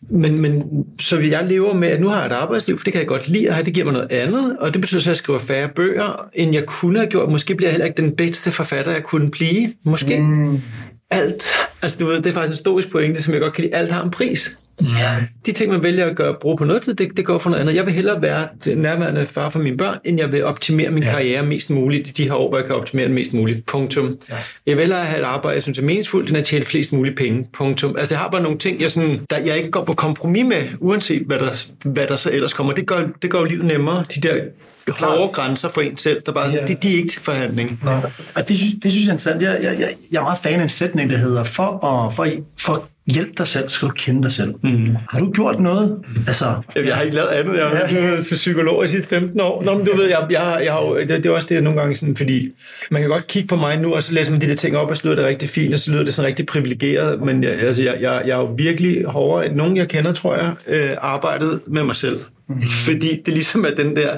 Men, 0.09 0.41
men 0.41 0.63
så 0.99 1.19
jeg 1.19 1.45
lever 1.47 1.73
med, 1.73 1.87
at 1.87 2.01
nu 2.01 2.07
har 2.07 2.17
jeg 2.17 2.25
et 2.25 2.31
arbejdsliv, 2.31 2.77
for 2.77 2.83
det 2.83 2.93
kan 2.93 2.99
jeg 2.99 3.07
godt 3.07 3.27
lide 3.27 3.51
have, 3.51 3.65
det 3.65 3.73
giver 3.73 3.85
mig 3.85 3.93
noget 3.93 4.11
andet, 4.11 4.57
og 4.59 4.73
det 4.73 4.81
betyder 4.81 5.01
så, 5.01 5.09
at 5.09 5.11
jeg 5.11 5.17
skriver 5.17 5.39
færre 5.39 5.69
bøger, 5.75 6.29
end 6.33 6.53
jeg 6.53 6.65
kunne 6.65 6.99
have 6.99 7.09
gjort. 7.09 7.29
Måske 7.29 7.55
bliver 7.55 7.69
jeg 7.69 7.73
heller 7.73 7.85
ikke 7.85 8.01
den 8.01 8.15
bedste 8.15 8.51
forfatter, 8.51 8.91
jeg 8.91 9.03
kunne 9.03 9.31
blive. 9.31 9.73
Måske. 9.83 10.19
Mm. 10.19 10.61
Alt. 11.09 11.43
Altså, 11.81 11.97
du 11.99 12.05
ved, 12.05 12.15
det 12.15 12.25
er 12.25 12.33
faktisk 12.33 12.59
en 12.59 12.63
stoisk 12.63 12.91
pointe, 12.91 13.23
som 13.23 13.33
jeg 13.33 13.41
godt 13.41 13.53
kan 13.53 13.63
lide. 13.63 13.75
Alt 13.75 13.91
har 13.91 14.03
en 14.03 14.11
pris. 14.11 14.59
Ja. 14.81 15.15
De 15.45 15.51
ting, 15.51 15.71
man 15.71 15.83
vælger 15.83 16.05
at 16.05 16.15
gøre, 16.15 16.35
bruge 16.41 16.57
på 16.57 16.65
noget 16.65 16.81
tid, 16.81 16.93
det, 16.93 17.17
det 17.17 17.25
går 17.25 17.37
for 17.37 17.49
noget 17.49 17.61
andet. 17.61 17.75
Jeg 17.75 17.85
vil 17.85 17.93
hellere 17.93 18.21
være 18.21 18.47
nærværende 18.75 19.25
far 19.25 19.49
for 19.49 19.59
mine 19.59 19.77
børn, 19.77 19.97
end 20.05 20.19
jeg 20.19 20.31
vil 20.31 20.43
optimere 20.43 20.91
min 20.91 21.03
ja. 21.03 21.11
karriere 21.11 21.45
mest 21.45 21.69
muligt 21.69 22.09
i 22.09 22.11
de 22.11 22.23
her 22.23 22.33
år, 22.33 22.49
hvor 22.49 22.57
jeg 22.57 22.65
kan 22.65 22.75
optimere 22.75 23.05
den 23.05 23.13
mest 23.13 23.33
muligt. 23.33 23.65
Punktum. 23.65 24.17
Ja. 24.29 24.35
Jeg 24.65 24.75
vil 24.75 24.79
hellere 24.79 25.05
have 25.05 25.19
et 25.19 25.25
arbejde, 25.25 25.55
jeg 25.55 25.63
synes 25.63 25.77
er 25.77 25.83
meningsfuldt, 25.83 26.29
end 26.29 26.37
at 26.37 26.45
tjene 26.45 26.65
flest 26.65 26.93
mulige 26.93 27.15
penge. 27.15 27.47
Punktum. 27.53 27.95
Altså, 27.97 28.09
det 28.09 28.17
har 28.17 28.29
bare 28.29 28.41
nogle 28.41 28.57
ting, 28.57 28.81
jeg, 28.81 28.91
sådan, 28.91 29.19
der, 29.29 29.37
jeg 29.37 29.57
ikke 29.57 29.71
går 29.71 29.83
på 29.83 29.93
kompromis 29.93 30.45
med, 30.45 30.63
uanset 30.79 31.21
hvad 31.21 31.39
der, 31.39 31.65
hvad 31.85 32.07
der 32.07 32.15
så 32.15 32.31
ellers 32.31 32.53
kommer. 32.53 32.73
Det 32.73 32.87
gør, 32.87 33.07
det 33.21 33.31
gør 33.31 33.39
jo 33.39 33.45
livet 33.45 33.65
nemmere. 33.65 34.03
De 34.15 34.21
der 34.21 34.43
hårde 34.87 35.33
grænser 35.33 35.69
for 35.69 35.81
en 35.81 35.97
selv, 35.97 36.21
der 36.25 36.31
bare, 36.31 36.53
ja. 36.53 36.65
de, 36.65 36.75
de 36.75 36.93
er 36.93 36.97
ikke 36.97 37.09
til 37.09 37.21
forhandling. 37.21 37.79
Nå. 37.83 37.91
Og 38.35 38.49
det, 38.49 38.57
synes, 38.57 38.73
det 38.83 38.91
synes 38.91 39.05
jeg 39.05 39.09
er 39.09 39.13
interessant. 39.13 39.41
Jeg, 39.41 39.59
jeg, 39.63 39.79
jeg, 39.79 39.95
jeg 40.11 40.19
er 40.19 40.23
meget 40.23 40.39
fan 40.39 40.59
af 40.59 40.63
en 40.63 40.69
sætning, 40.69 41.09
der 41.09 41.17
hedder, 41.17 41.43
for, 41.43 41.85
at, 41.85 42.13
for, 42.13 42.27
for 42.59 42.87
hjælp 43.07 43.37
dig 43.37 43.47
selv, 43.47 43.69
skal 43.69 43.87
du 43.87 43.93
kende 43.93 44.23
dig 44.23 44.31
selv. 44.31 44.53
Mm. 44.61 44.95
Har 45.11 45.19
du 45.19 45.31
gjort 45.31 45.59
noget? 45.59 45.97
Altså, 46.27 46.45
jeg 46.75 46.95
har 46.95 47.01
ikke 47.01 47.15
lavet 47.15 47.27
andet. 47.27 47.57
Jeg 47.57 47.67
har 47.67 48.11
ja. 48.13 48.21
til 48.21 48.35
psykolog 48.35 48.83
i 48.85 48.87
sidste 48.87 49.09
15 49.09 49.39
år. 49.39 49.63
Nå, 49.63 49.77
men 49.77 49.85
du 49.85 49.97
ved, 49.97 50.09
jeg, 50.09 50.27
jeg, 50.29 50.61
jeg 50.63 50.73
har, 50.73 50.93
det, 50.93 51.09
det 51.09 51.25
er 51.25 51.31
også 51.31 51.47
det, 51.49 51.63
nogle 51.63 51.79
gange 51.79 51.95
sådan, 51.95 52.15
fordi 52.15 52.51
man 52.91 53.01
kan 53.01 53.09
godt 53.09 53.27
kigge 53.27 53.47
på 53.47 53.55
mig 53.55 53.77
nu, 53.77 53.93
og 53.93 54.03
så 54.03 54.13
læser 54.13 54.31
man 54.31 54.41
de 54.41 54.47
der 54.47 54.55
ting 54.55 54.77
op, 54.77 54.89
og 54.89 54.97
så 54.97 55.03
lyder 55.05 55.15
det 55.15 55.25
rigtig 55.25 55.49
fint, 55.49 55.73
og 55.73 55.79
så 55.79 55.91
lyder 55.91 56.03
det 56.03 56.13
sådan 56.13 56.27
rigtig 56.27 56.45
privilegeret, 56.45 57.21
men 57.21 57.43
jeg, 57.43 57.51
altså, 57.51 57.81
jeg, 57.83 57.97
jeg, 58.01 58.21
jeg 58.25 58.33
er 58.33 58.41
jo 58.41 58.53
virkelig 58.57 59.05
hårdere 59.05 59.45
end 59.45 59.55
nogen, 59.55 59.77
jeg 59.77 59.87
kender, 59.87 60.13
tror 60.13 60.35
jeg, 60.35 60.53
øh, 60.67 60.89
arbejdet 61.01 61.59
med 61.67 61.83
mig 61.83 61.95
selv. 61.95 62.19
Mm. 62.55 62.69
Fordi 62.69 63.21
det 63.25 63.33
ligesom 63.33 63.65
er 63.65 63.69
den 63.69 63.95
der, 63.95 64.17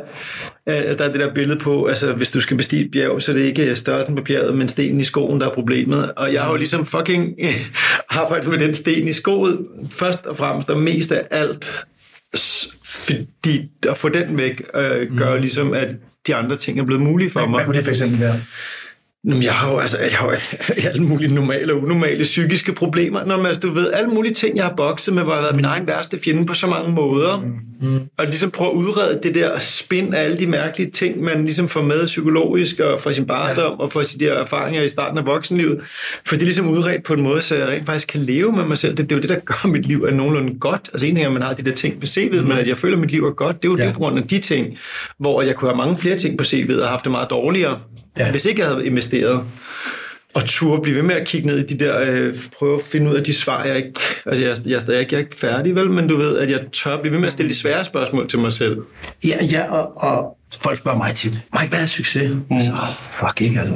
øh, 0.69 0.75
der 0.75 1.05
er 1.05 1.11
det 1.11 1.19
der 1.19 1.33
billede 1.33 1.59
på, 1.59 1.85
altså 1.85 2.13
hvis 2.13 2.29
du 2.29 2.39
skal 2.39 2.57
bestige 2.57 2.85
et 2.85 2.91
bjerg, 2.91 3.21
så 3.21 3.31
er 3.31 3.35
det 3.35 3.43
ikke 3.43 3.75
størrelsen 3.75 4.15
på 4.15 4.23
bjerget, 4.23 4.57
men 4.57 4.67
stenen 4.67 4.99
i 4.99 5.03
skoen, 5.03 5.41
der 5.41 5.49
er 5.49 5.53
problemet. 5.53 6.11
Og 6.11 6.33
jeg 6.33 6.41
har 6.41 6.49
jo 6.49 6.55
ligesom 6.55 6.85
fucking 6.85 7.33
øh, 7.39 7.65
arbejdet 8.09 8.49
med 8.49 8.59
den 8.59 8.73
sten 8.73 9.07
i 9.07 9.13
skoet, 9.13 9.59
først 9.91 10.25
og 10.25 10.37
fremmest 10.37 10.69
og 10.69 10.79
mest 10.79 11.11
af 11.11 11.23
alt, 11.31 11.85
fordi 12.85 13.69
at 13.89 13.97
få 13.97 14.09
den 14.09 14.37
væk 14.37 14.61
øh, 14.75 15.17
gør 15.17 15.35
mm. 15.35 15.41
ligesom, 15.41 15.73
at 15.73 15.89
de 16.27 16.35
andre 16.35 16.55
ting 16.55 16.79
er 16.79 16.83
blevet 16.83 17.01
mulige 17.01 17.29
for 17.29 17.39
mig. 17.39 17.49
Hvad 17.49 17.65
kunne 17.65 17.77
det 17.77 17.83
for 17.83 17.91
eksempel 17.91 18.19
være? 18.19 18.41
Jamen, 19.25 19.43
jeg 19.43 19.53
har 19.53 19.71
jo 19.71 19.79
altså, 19.79 19.97
jeg 19.97 20.17
har 20.17 20.31
jo 20.31 20.37
alle 20.89 21.03
mulige 21.03 21.33
normale 21.33 21.73
og 21.73 21.83
unormale 21.83 22.23
psykiske 22.23 22.73
problemer. 22.73 23.25
Når 23.25 23.37
man, 23.37 23.45
altså, 23.45 23.61
du 23.61 23.73
ved, 23.73 23.91
alle 23.93 24.09
mulige 24.09 24.33
ting, 24.33 24.57
jeg 24.57 24.65
har 24.65 24.73
bokset 24.77 25.13
med, 25.13 25.23
hvor 25.23 25.31
jeg 25.31 25.37
har 25.37 25.45
været 25.45 25.55
min 25.55 25.65
egen 25.65 25.87
værste 25.87 26.19
fjende 26.23 26.45
på 26.45 26.53
så 26.53 26.67
mange 26.67 26.91
måder. 26.91 27.41
Mm. 27.41 27.65
Mm. 27.81 27.99
Og 28.17 28.25
ligesom 28.25 28.51
prøve 28.51 28.71
at 28.71 28.75
udrede 28.75 29.19
det 29.23 29.35
der 29.35 29.59
spin 29.59 30.13
af 30.13 30.23
alle 30.23 30.39
de 30.39 30.47
mærkelige 30.47 30.91
ting, 30.91 31.21
man 31.21 31.45
ligesom 31.45 31.69
får 31.69 31.81
med 31.81 32.05
psykologisk 32.05 32.79
og 32.79 32.99
fra 32.99 33.11
sin 33.11 33.25
barndom 33.25 33.71
ja. 33.71 33.83
og 33.83 33.91
fra 33.91 34.03
der 34.19 34.33
erfaringer 34.33 34.81
i 34.81 34.87
starten 34.87 35.17
af 35.17 35.25
voksenlivet. 35.25 35.83
For 36.25 36.35
det 36.35 36.41
er 36.41 36.45
ligesom 36.45 36.69
udredt 36.69 37.03
på 37.03 37.13
en 37.13 37.21
måde, 37.21 37.41
så 37.41 37.55
jeg 37.55 37.67
rent 37.67 37.85
faktisk 37.85 38.07
kan 38.07 38.21
leve 38.21 38.51
med 38.51 38.65
mig 38.65 38.77
selv. 38.77 38.97
Det, 38.97 39.09
det 39.09 39.11
er 39.11 39.15
jo 39.15 39.21
det, 39.21 39.29
der 39.29 39.39
gør 39.39 39.67
mit 39.67 39.87
liv 39.87 40.03
er 40.03 40.11
nogenlunde 40.11 40.59
godt. 40.59 40.89
Altså 40.93 41.07
en 41.07 41.15
ting 41.15 41.23
er, 41.23 41.27
at 41.27 41.33
man 41.33 41.41
har 41.41 41.53
de 41.53 41.63
der 41.63 41.71
ting 41.71 41.99
på 41.99 42.05
CV'et, 42.05 42.41
mm. 42.41 42.47
men 42.47 42.57
at 42.57 42.67
jeg 42.67 42.77
føler, 42.77 42.95
at 42.95 43.01
mit 43.01 43.11
liv 43.11 43.25
er 43.25 43.31
godt, 43.31 43.61
det 43.61 43.67
er 43.67 43.71
jo 43.71 43.77
ja. 43.77 43.85
det 43.85 43.93
på 43.93 43.99
grund 43.99 44.17
af 44.17 44.27
de 44.27 44.39
ting, 44.39 44.77
hvor 45.19 45.41
jeg 45.41 45.55
kunne 45.55 45.69
have 45.69 45.77
mange 45.77 45.97
flere 45.97 46.17
ting 46.17 46.37
på 46.37 46.43
CV'et 46.43 46.81
og 46.81 46.87
haft 46.87 47.03
det 47.03 47.11
meget 47.11 47.29
dårligere 47.29 47.79
Ja. 48.19 48.31
Hvis 48.31 48.45
ikke 48.45 48.61
jeg 48.61 48.69
havde 48.69 48.85
investeret 48.85 49.45
og 50.35 50.45
turde 50.45 50.81
blive 50.81 50.95
ved 50.95 51.03
med 51.03 51.15
at 51.15 51.27
kigge 51.27 51.47
ned 51.47 51.57
i 51.57 51.73
de 51.73 51.85
der, 51.85 51.99
øh, 51.99 52.35
prøve 52.59 52.79
at 52.79 52.85
finde 52.85 53.11
ud 53.11 53.15
af 53.15 53.23
de 53.23 53.33
svar, 53.33 53.63
jeg 53.63 53.77
ikke, 53.77 53.99
altså 54.25 54.43
jeg, 54.43 54.57
jeg 54.65 54.95
er 54.95 54.99
ikke, 54.99 55.15
jeg 55.15 55.21
er 55.21 55.25
ikke 55.25 55.39
færdig, 55.39 55.75
vel, 55.75 55.91
men 55.91 56.07
du 56.07 56.17
ved, 56.17 56.37
at 56.37 56.49
jeg 56.49 56.59
tør 56.73 57.01
blive 57.01 57.11
ved 57.11 57.19
med 57.19 57.27
at 57.27 57.33
stille 57.33 57.49
de 57.49 57.55
svære 57.55 57.85
spørgsmål 57.85 58.29
til 58.29 58.39
mig 58.39 58.53
selv. 58.53 58.77
Ja, 59.23 59.37
ja 59.51 59.71
og, 59.71 60.03
og 60.03 60.37
folk 60.61 60.77
spørger 60.77 60.97
mig 60.97 61.13
tit, 61.15 61.33
Mike, 61.59 61.69
hvad 61.69 61.81
er 61.81 61.85
succes? 61.85 62.31
Mm. 62.31 62.59
Så, 62.59 62.71
fuck 63.11 63.41
ikke, 63.41 63.59
altså. 63.59 63.75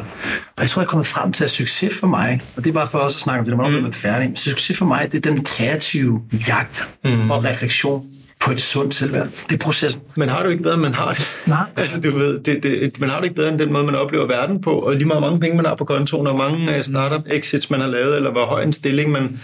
Og 0.55 0.61
jeg 0.61 0.69
tror, 0.69 0.81
jeg 0.81 0.85
er 0.85 0.89
kommet 0.89 1.07
frem 1.07 1.31
til, 1.31 1.43
at 1.43 1.49
succes 1.49 1.93
for 1.99 2.07
mig, 2.07 2.41
og 2.55 2.65
det 2.65 2.73
var 2.73 2.85
for 2.85 2.99
os 2.99 3.15
at 3.15 3.19
snakke 3.19 3.39
om 3.39 3.45
det, 3.45 3.51
der 3.51 3.63
var 3.63 3.79
mm. 3.79 3.93
færdig, 3.93 4.31
succes 4.35 4.77
for 4.77 4.85
mig, 4.85 5.11
det 5.11 5.25
er 5.25 5.31
den 5.31 5.43
kreative 5.43 6.21
jagt 6.47 6.87
mm. 7.05 7.31
og 7.31 7.43
refleksion 7.43 8.05
på 8.45 8.51
et 8.51 8.61
sundt 8.61 8.95
selvværd. 8.95 9.27
Det 9.49 9.53
er 9.53 9.57
processen. 9.57 10.01
Men 10.17 10.29
har 10.29 10.43
du 10.43 10.49
ikke 10.49 10.63
bedre, 10.63 10.77
man 10.77 10.93
har 10.93 11.13
det? 11.13 11.37
Nej. 11.47 11.65
altså, 11.77 12.01
du 12.01 12.17
ved, 12.17 12.39
det, 12.39 12.63
det, 12.63 12.99
man 12.99 13.09
har 13.09 13.17
det 13.17 13.25
ikke 13.25 13.35
bedre 13.35 13.49
end 13.49 13.59
den 13.59 13.73
måde, 13.73 13.83
man 13.83 13.95
oplever 13.95 14.27
verden 14.27 14.61
på, 14.61 14.71
og 14.71 14.93
lige 14.93 15.05
meget 15.05 15.21
mange 15.21 15.39
penge, 15.39 15.55
man 15.55 15.65
har 15.65 15.75
på 15.75 15.85
kontoen, 15.85 16.27
og 16.27 16.35
mange 16.35 16.69
uh, 16.69 16.81
startup 16.81 17.21
exits, 17.31 17.69
man 17.69 17.79
har 17.79 17.87
lavet, 17.87 18.15
eller 18.15 18.31
hvor 18.31 18.45
høj 18.45 18.63
en 18.63 18.73
stilling 18.73 19.11
man 19.11 19.39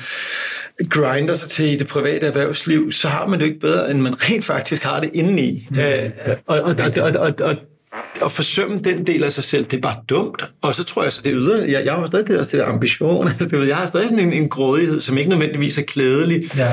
grinder 0.89 1.34
sig 1.34 1.49
til 1.49 1.65
i 1.65 1.75
det 1.75 1.88
private 1.88 2.27
erhvervsliv, 2.27 2.91
så 2.91 3.08
har 3.08 3.27
man 3.27 3.39
det 3.39 3.45
ikke 3.45 3.60
bedre, 3.60 3.91
end 3.91 4.01
man 4.01 4.13
rent 4.29 4.45
faktisk 4.45 4.84
har 4.84 4.99
det 4.99 5.10
indeni. 5.13 5.67
Mm. 5.69 5.77
Uh, 5.77 5.86
og, 6.45 6.62
og, 6.62 6.75
og, 6.79 6.91
og, 7.03 7.12
og, 7.19 7.34
og 7.39 7.55
at 8.25 8.31
forsømme 8.31 8.79
den 8.79 9.08
del 9.08 9.23
af 9.23 9.31
sig 9.31 9.43
selv, 9.43 9.65
det 9.65 9.77
er 9.77 9.81
bare 9.81 9.97
dumt. 10.10 10.43
Og 10.62 10.75
så 10.75 10.84
tror 10.84 11.03
jeg, 11.03 11.13
så 11.13 11.21
det 11.25 11.34
yder, 11.36 11.65
jeg, 11.65 11.86
jeg 11.86 11.93
har 11.93 12.08
stadig 12.08 12.27
det, 12.27 12.39
også 12.39 12.51
det 12.51 12.60
der 12.60 12.65
ambition, 12.65 13.27
altså, 13.39 13.47
det, 13.47 13.67
jeg 13.67 13.75
har 13.75 13.86
stadig 13.86 14.10
sådan 14.10 14.27
en, 14.27 14.34
en 14.34 14.49
grådighed, 14.49 15.01
som 15.01 15.17
ikke 15.17 15.29
nødvendigvis 15.29 15.77
er 15.77 15.84
klædelig, 15.84 16.58
ja. 16.58 16.71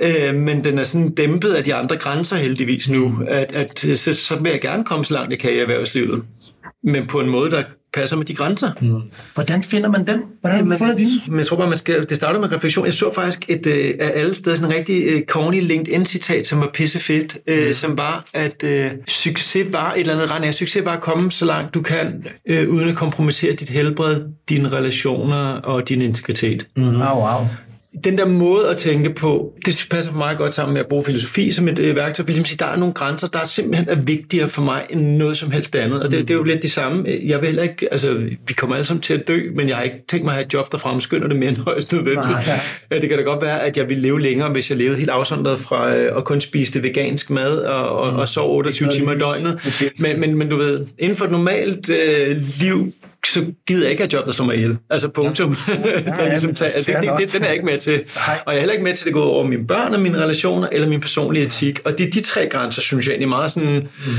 øh, 0.00 0.34
men 0.34 0.64
den 0.64 0.78
er 0.78 0.84
sådan 0.84 1.14
dæmpet 1.14 1.52
af 1.52 1.64
de 1.64 1.74
andre 1.74 1.96
grænser 1.96 2.36
heldigvis 2.36 2.88
nu, 2.88 3.18
at, 3.28 3.52
at 3.52 3.98
så, 3.98 4.14
så 4.14 4.36
vil 4.36 4.50
jeg 4.50 4.60
gerne 4.60 4.84
komme 4.84 5.04
så 5.04 5.14
langt, 5.14 5.30
jeg 5.30 5.38
kan 5.38 5.52
i 5.52 5.58
erhvervslivet, 5.58 6.22
men 6.84 7.06
på 7.06 7.20
en 7.20 7.28
måde, 7.28 7.50
der 7.50 7.62
passer 7.94 8.16
med 8.16 8.24
de 8.24 8.34
grænser. 8.34 8.70
Mm. 8.80 9.02
Hvordan 9.34 9.62
finder 9.62 9.90
man 9.90 10.06
dem? 10.06 10.24
Hvordan 10.40 10.66
man, 10.66 10.78
finder 10.78 10.96
de? 10.96 11.06
Men 11.28 11.38
jeg 11.38 11.46
tror 11.46 11.56
bare, 11.56 11.68
man 11.68 11.78
skal, 11.78 12.08
det 12.08 12.16
starter 12.16 12.40
med 12.40 12.52
refleksion. 12.52 12.84
Jeg 12.84 12.94
så 12.94 13.14
faktisk 13.14 13.44
et, 13.48 13.66
øh, 13.66 13.94
af 14.00 14.12
alle 14.14 14.34
steder 14.34 14.56
sådan 14.56 14.70
en 14.70 14.76
rigtig 14.76 15.04
øh, 15.10 15.22
corny 15.22 15.60
LinkedIn-citat, 15.60 16.46
som 16.46 16.60
var 16.60 16.70
pissefedt, 16.74 17.36
øh, 17.46 17.66
mm. 17.66 17.72
som 17.72 17.98
var, 17.98 18.24
at 18.34 18.64
øh, 18.64 18.90
succes 19.08 19.72
var 19.72 19.92
et 19.92 20.00
eller 20.00 20.14
andet 20.14 20.30
rand 20.30 20.44
af. 20.44 20.54
Succes 20.54 20.84
var 20.84 20.92
at 20.92 21.00
komme 21.00 21.30
så 21.30 21.44
langt 21.44 21.74
du 21.74 21.82
kan, 21.82 22.24
øh, 22.46 22.70
uden 22.70 22.88
at 22.88 22.96
kompromittere 22.96 23.52
dit 23.52 23.68
helbred, 23.68 24.22
dine 24.48 24.72
relationer 24.72 25.54
og 25.54 25.88
din 25.88 26.02
integritet. 26.02 26.66
Mm. 26.76 26.86
Oh, 26.86 26.92
wow. 26.94 27.46
Den 28.04 28.18
der 28.18 28.26
måde 28.26 28.68
at 28.68 28.76
tænke 28.76 29.10
på, 29.10 29.52
det 29.66 29.86
passer 29.90 30.10
for 30.10 30.18
mig 30.18 30.36
godt 30.36 30.54
sammen 30.54 30.72
med 30.72 30.80
at 30.80 30.86
bruge 30.86 31.04
filosofi 31.04 31.52
som 31.52 31.68
et 31.68 31.78
øh, 31.78 31.96
værktøj. 31.96 32.26
Ligesom 32.26 32.44
sige, 32.44 32.58
der 32.58 32.66
er 32.66 32.76
nogle 32.76 32.94
grænser, 32.94 33.28
der 33.28 33.38
er 33.38 33.44
simpelthen 33.44 33.88
er 33.88 33.94
vigtigere 33.94 34.48
for 34.48 34.62
mig 34.62 34.86
end 34.90 35.00
noget 35.00 35.36
som 35.36 35.50
helst 35.50 35.76
andet. 35.76 36.02
Og 36.02 36.10
det, 36.10 36.18
det 36.20 36.30
er 36.30 36.34
jo 36.34 36.42
lidt 36.42 36.62
det 36.62 36.72
samme. 36.72 37.18
Jeg 37.26 37.40
vil 37.40 37.46
heller 37.46 37.62
ikke, 37.62 37.92
altså, 37.92 38.14
vi 38.46 38.54
kommer 38.54 38.76
alle 38.76 38.86
sammen 38.86 39.02
til 39.02 39.14
at 39.14 39.28
dø, 39.28 39.40
men 39.54 39.68
jeg 39.68 39.76
har 39.76 39.82
ikke 39.82 39.96
tænkt 40.08 40.24
mig 40.24 40.32
at 40.32 40.34
have 40.34 40.46
et 40.46 40.54
job, 40.54 40.72
der 40.72 40.78
fremskynder 40.78 41.28
det 41.28 41.36
mere 41.36 41.48
end 41.48 41.56
højst 41.56 41.92
nødvendigt. 41.92 42.30
Nej, 42.30 42.60
ja. 42.90 42.98
Det 42.98 43.08
kan 43.08 43.18
da 43.18 43.24
godt 43.24 43.42
være, 43.42 43.62
at 43.62 43.76
jeg 43.76 43.88
ville 43.88 44.02
leve 44.02 44.20
længere, 44.20 44.48
hvis 44.48 44.70
jeg 44.70 44.78
levede 44.78 44.96
helt 44.96 45.10
afsondret 45.10 45.60
fra 45.60 45.94
øh, 45.94 46.16
at 46.16 46.24
kun 46.24 46.40
spise 46.40 46.72
det 46.72 46.82
vegansk 46.82 47.30
mad 47.30 47.58
og, 47.58 47.88
og, 47.88 48.12
og 48.12 48.28
sove 48.28 48.52
28 48.52 48.90
timer 48.90 49.12
i 49.12 49.18
døgnet. 49.18 49.82
Men, 49.98 50.20
men, 50.20 50.34
men 50.34 50.48
du 50.48 50.56
ved, 50.56 50.86
inden 50.98 51.16
for 51.16 51.24
et 51.24 51.30
normalt 51.30 51.90
øh, 51.90 52.36
liv, 52.60 52.92
så 53.26 53.46
gider 53.66 53.82
jeg 53.82 53.90
ikke 53.90 54.02
have 54.02 54.12
job, 54.12 54.26
der 54.26 54.32
slår 54.32 54.46
mig 54.46 54.56
ihjel. 54.56 54.78
Altså 54.90 55.08
punktum. 55.08 55.56
Ja, 55.68 55.74
ja, 56.00 56.22
ja, 56.22 56.28
ligesom 56.28 56.54
tager, 56.54 56.72
det, 56.76 56.86
det, 56.86 57.10
det, 57.18 57.32
den 57.32 57.42
er 57.42 57.46
jeg 57.46 57.54
ikke 57.54 57.66
med 57.66 57.78
til. 57.78 58.02
Og 58.16 58.52
jeg 58.52 58.54
er 58.54 58.58
heller 58.58 58.72
ikke 58.72 58.84
med 58.84 58.94
til, 58.94 59.04
at 59.04 59.06
det 59.06 59.14
går 59.14 59.24
over 59.24 59.46
mine 59.46 59.66
børn 59.66 59.94
og 59.94 60.00
mine 60.00 60.18
relationer, 60.18 60.68
eller 60.72 60.88
min 60.88 61.00
personlige 61.00 61.46
etik. 61.46 61.80
Og 61.84 61.98
det 61.98 62.06
er 62.06 62.10
de 62.10 62.20
tre 62.20 62.48
grænser, 62.48 62.82
synes 62.82 63.06
jeg 63.06 63.12
egentlig 63.12 63.28
meget 63.28 63.50
sådan... 63.50 63.74
Mm. 63.74 64.12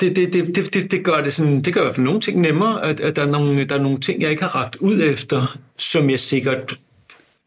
Det, 0.00 0.16
det, 0.16 0.32
det, 0.32 0.56
det, 0.56 0.74
det, 0.74 0.90
det, 0.90 1.04
gør 1.04 1.20
det, 1.20 1.34
sådan, 1.34 1.62
det 1.62 1.74
gør 1.74 1.80
i 1.80 1.84
hvert 1.84 1.94
fald 1.94 2.06
nogle 2.06 2.20
ting 2.20 2.40
nemmere, 2.40 2.84
at, 2.84 3.00
at 3.00 3.16
der, 3.16 3.22
er 3.22 3.30
nogle, 3.30 3.64
der 3.64 3.74
er 3.74 3.82
nogle 3.82 4.00
ting, 4.00 4.22
jeg 4.22 4.30
ikke 4.30 4.42
har 4.42 4.62
ret 4.62 4.76
ud 4.76 5.02
efter, 5.02 5.58
som 5.78 6.10
jeg 6.10 6.20
sikkert 6.20 6.74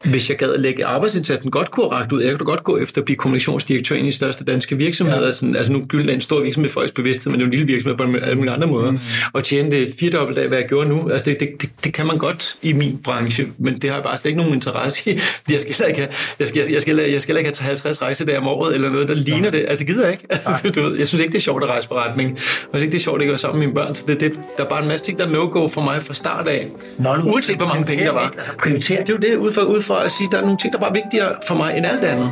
hvis 0.04 0.30
jeg 0.30 0.38
gad 0.38 0.52
at 0.52 0.60
lægge 0.60 0.84
arbejdsindsatsen 0.84 1.50
godt 1.50 1.68
ragt 1.78 2.12
ud. 2.12 2.22
Jeg 2.22 2.38
kunne 2.38 2.46
godt 2.46 2.64
gå 2.64 2.78
efter 2.78 3.00
at 3.00 3.04
blive 3.04 3.16
kommunikationsdirektør 3.16 3.96
i 3.96 4.06
de 4.06 4.12
største 4.12 4.44
danske 4.44 4.76
virksomheder. 4.76 5.26
Ja. 5.26 5.32
Sådan, 5.32 5.56
altså 5.56 5.72
nu 5.72 5.78
er 5.78 6.12
en 6.12 6.20
stor 6.20 6.42
virksomhed 6.42 6.70
for 6.70 6.80
folks 6.80 6.92
bevidsthed, 6.92 7.30
men 7.30 7.40
det 7.40 7.44
er 7.44 7.46
en 7.46 7.50
lille 7.50 7.66
virksomhed 7.66 7.96
på 7.96 8.04
alle 8.22 8.34
mulige 8.34 8.52
andre 8.52 8.66
måder. 8.66 8.90
Mm. 8.90 8.98
Og 9.32 9.44
tjene 9.44 9.70
det 9.70 9.94
firedobbelt 10.00 10.38
af, 10.38 10.48
hvad 10.48 10.58
jeg 10.58 10.68
gjorde 10.68 10.88
nu. 10.88 11.08
Altså 11.10 11.24
det, 11.24 11.40
det, 11.40 11.48
det, 11.60 11.70
det, 11.84 11.94
kan 11.94 12.06
man 12.06 12.18
godt 12.18 12.56
i 12.62 12.72
min 12.72 12.98
branche, 13.04 13.46
men 13.58 13.78
det 13.78 13.90
har 13.90 13.96
jeg 13.96 14.04
bare 14.04 14.18
slet 14.18 14.30
ikke 14.30 14.40
nogen 14.40 14.54
interesse 14.54 15.10
i. 15.10 15.20
Jeg 15.50 15.60
skal 15.60 15.88
ikke 15.88 16.00
have, 16.00 16.08
jeg 16.38 16.46
skal, 16.46 16.66
jeg 16.70 16.80
skal, 16.80 16.96
jeg 16.96 17.22
skal 17.22 17.36
ikke 17.36 17.52
have 17.58 17.66
50 17.66 18.02
rejsedage 18.02 18.38
om 18.38 18.48
året, 18.48 18.74
eller 18.74 18.90
noget, 18.90 19.08
der 19.08 19.14
ligner 19.14 19.50
det. 19.50 19.58
Altså 19.58 19.78
det 19.78 19.86
gider 19.86 20.02
jeg 20.02 20.12
ikke. 20.12 20.24
Altså, 20.30 20.70
du 20.74 20.82
ved, 20.82 20.98
jeg 20.98 21.08
synes 21.08 21.20
ikke, 21.20 21.32
det 21.32 21.38
er 21.38 21.42
sjovt 21.42 21.62
at 21.62 21.68
rejse 21.68 21.88
forretning. 21.88 22.30
Jeg 22.30 22.38
synes 22.70 22.82
ikke, 22.82 22.92
det 22.92 22.98
er 22.98 23.02
sjovt 23.02 23.22
at 23.22 23.28
gøre 23.28 23.38
sammen 23.38 23.58
med 23.58 23.66
mine 23.66 23.74
børn. 23.74 23.94
Så 23.94 24.04
det, 24.06 24.20
det, 24.20 24.32
der 24.56 24.64
er 24.64 24.68
bare 24.68 24.82
en 24.82 24.88
masse 24.88 25.04
ting, 25.04 25.18
der 25.18 25.26
er 25.26 25.30
no-go 25.30 25.68
for 25.68 25.80
mig 25.80 26.02
fra 26.02 26.14
start 26.14 26.48
af. 26.48 26.68
Nå, 26.98 27.10
Uanset 27.24 27.56
hvor 27.56 27.66
mange 27.66 27.84
penge 27.84 28.04
der 28.04 28.12
var. 28.12 28.32
Altså, 28.38 28.52
prioriter. 28.58 28.96
Det 28.96 29.08
er 29.08 29.14
jo 29.14 29.18
det, 29.18 29.36
ud 29.36 29.52
fra, 29.52 29.62
ud 29.62 29.82
fra 29.82 29.91
at 29.96 30.12
sige, 30.12 30.28
der 30.32 30.38
er 30.38 30.42
nogle 30.42 30.56
ting, 30.56 30.72
der 30.72 30.80
var 30.80 30.92
vigtigere 30.92 31.34
for 31.48 31.54
mig 31.54 31.76
end 31.76 31.86
alt 31.86 32.04
andet. 32.04 32.30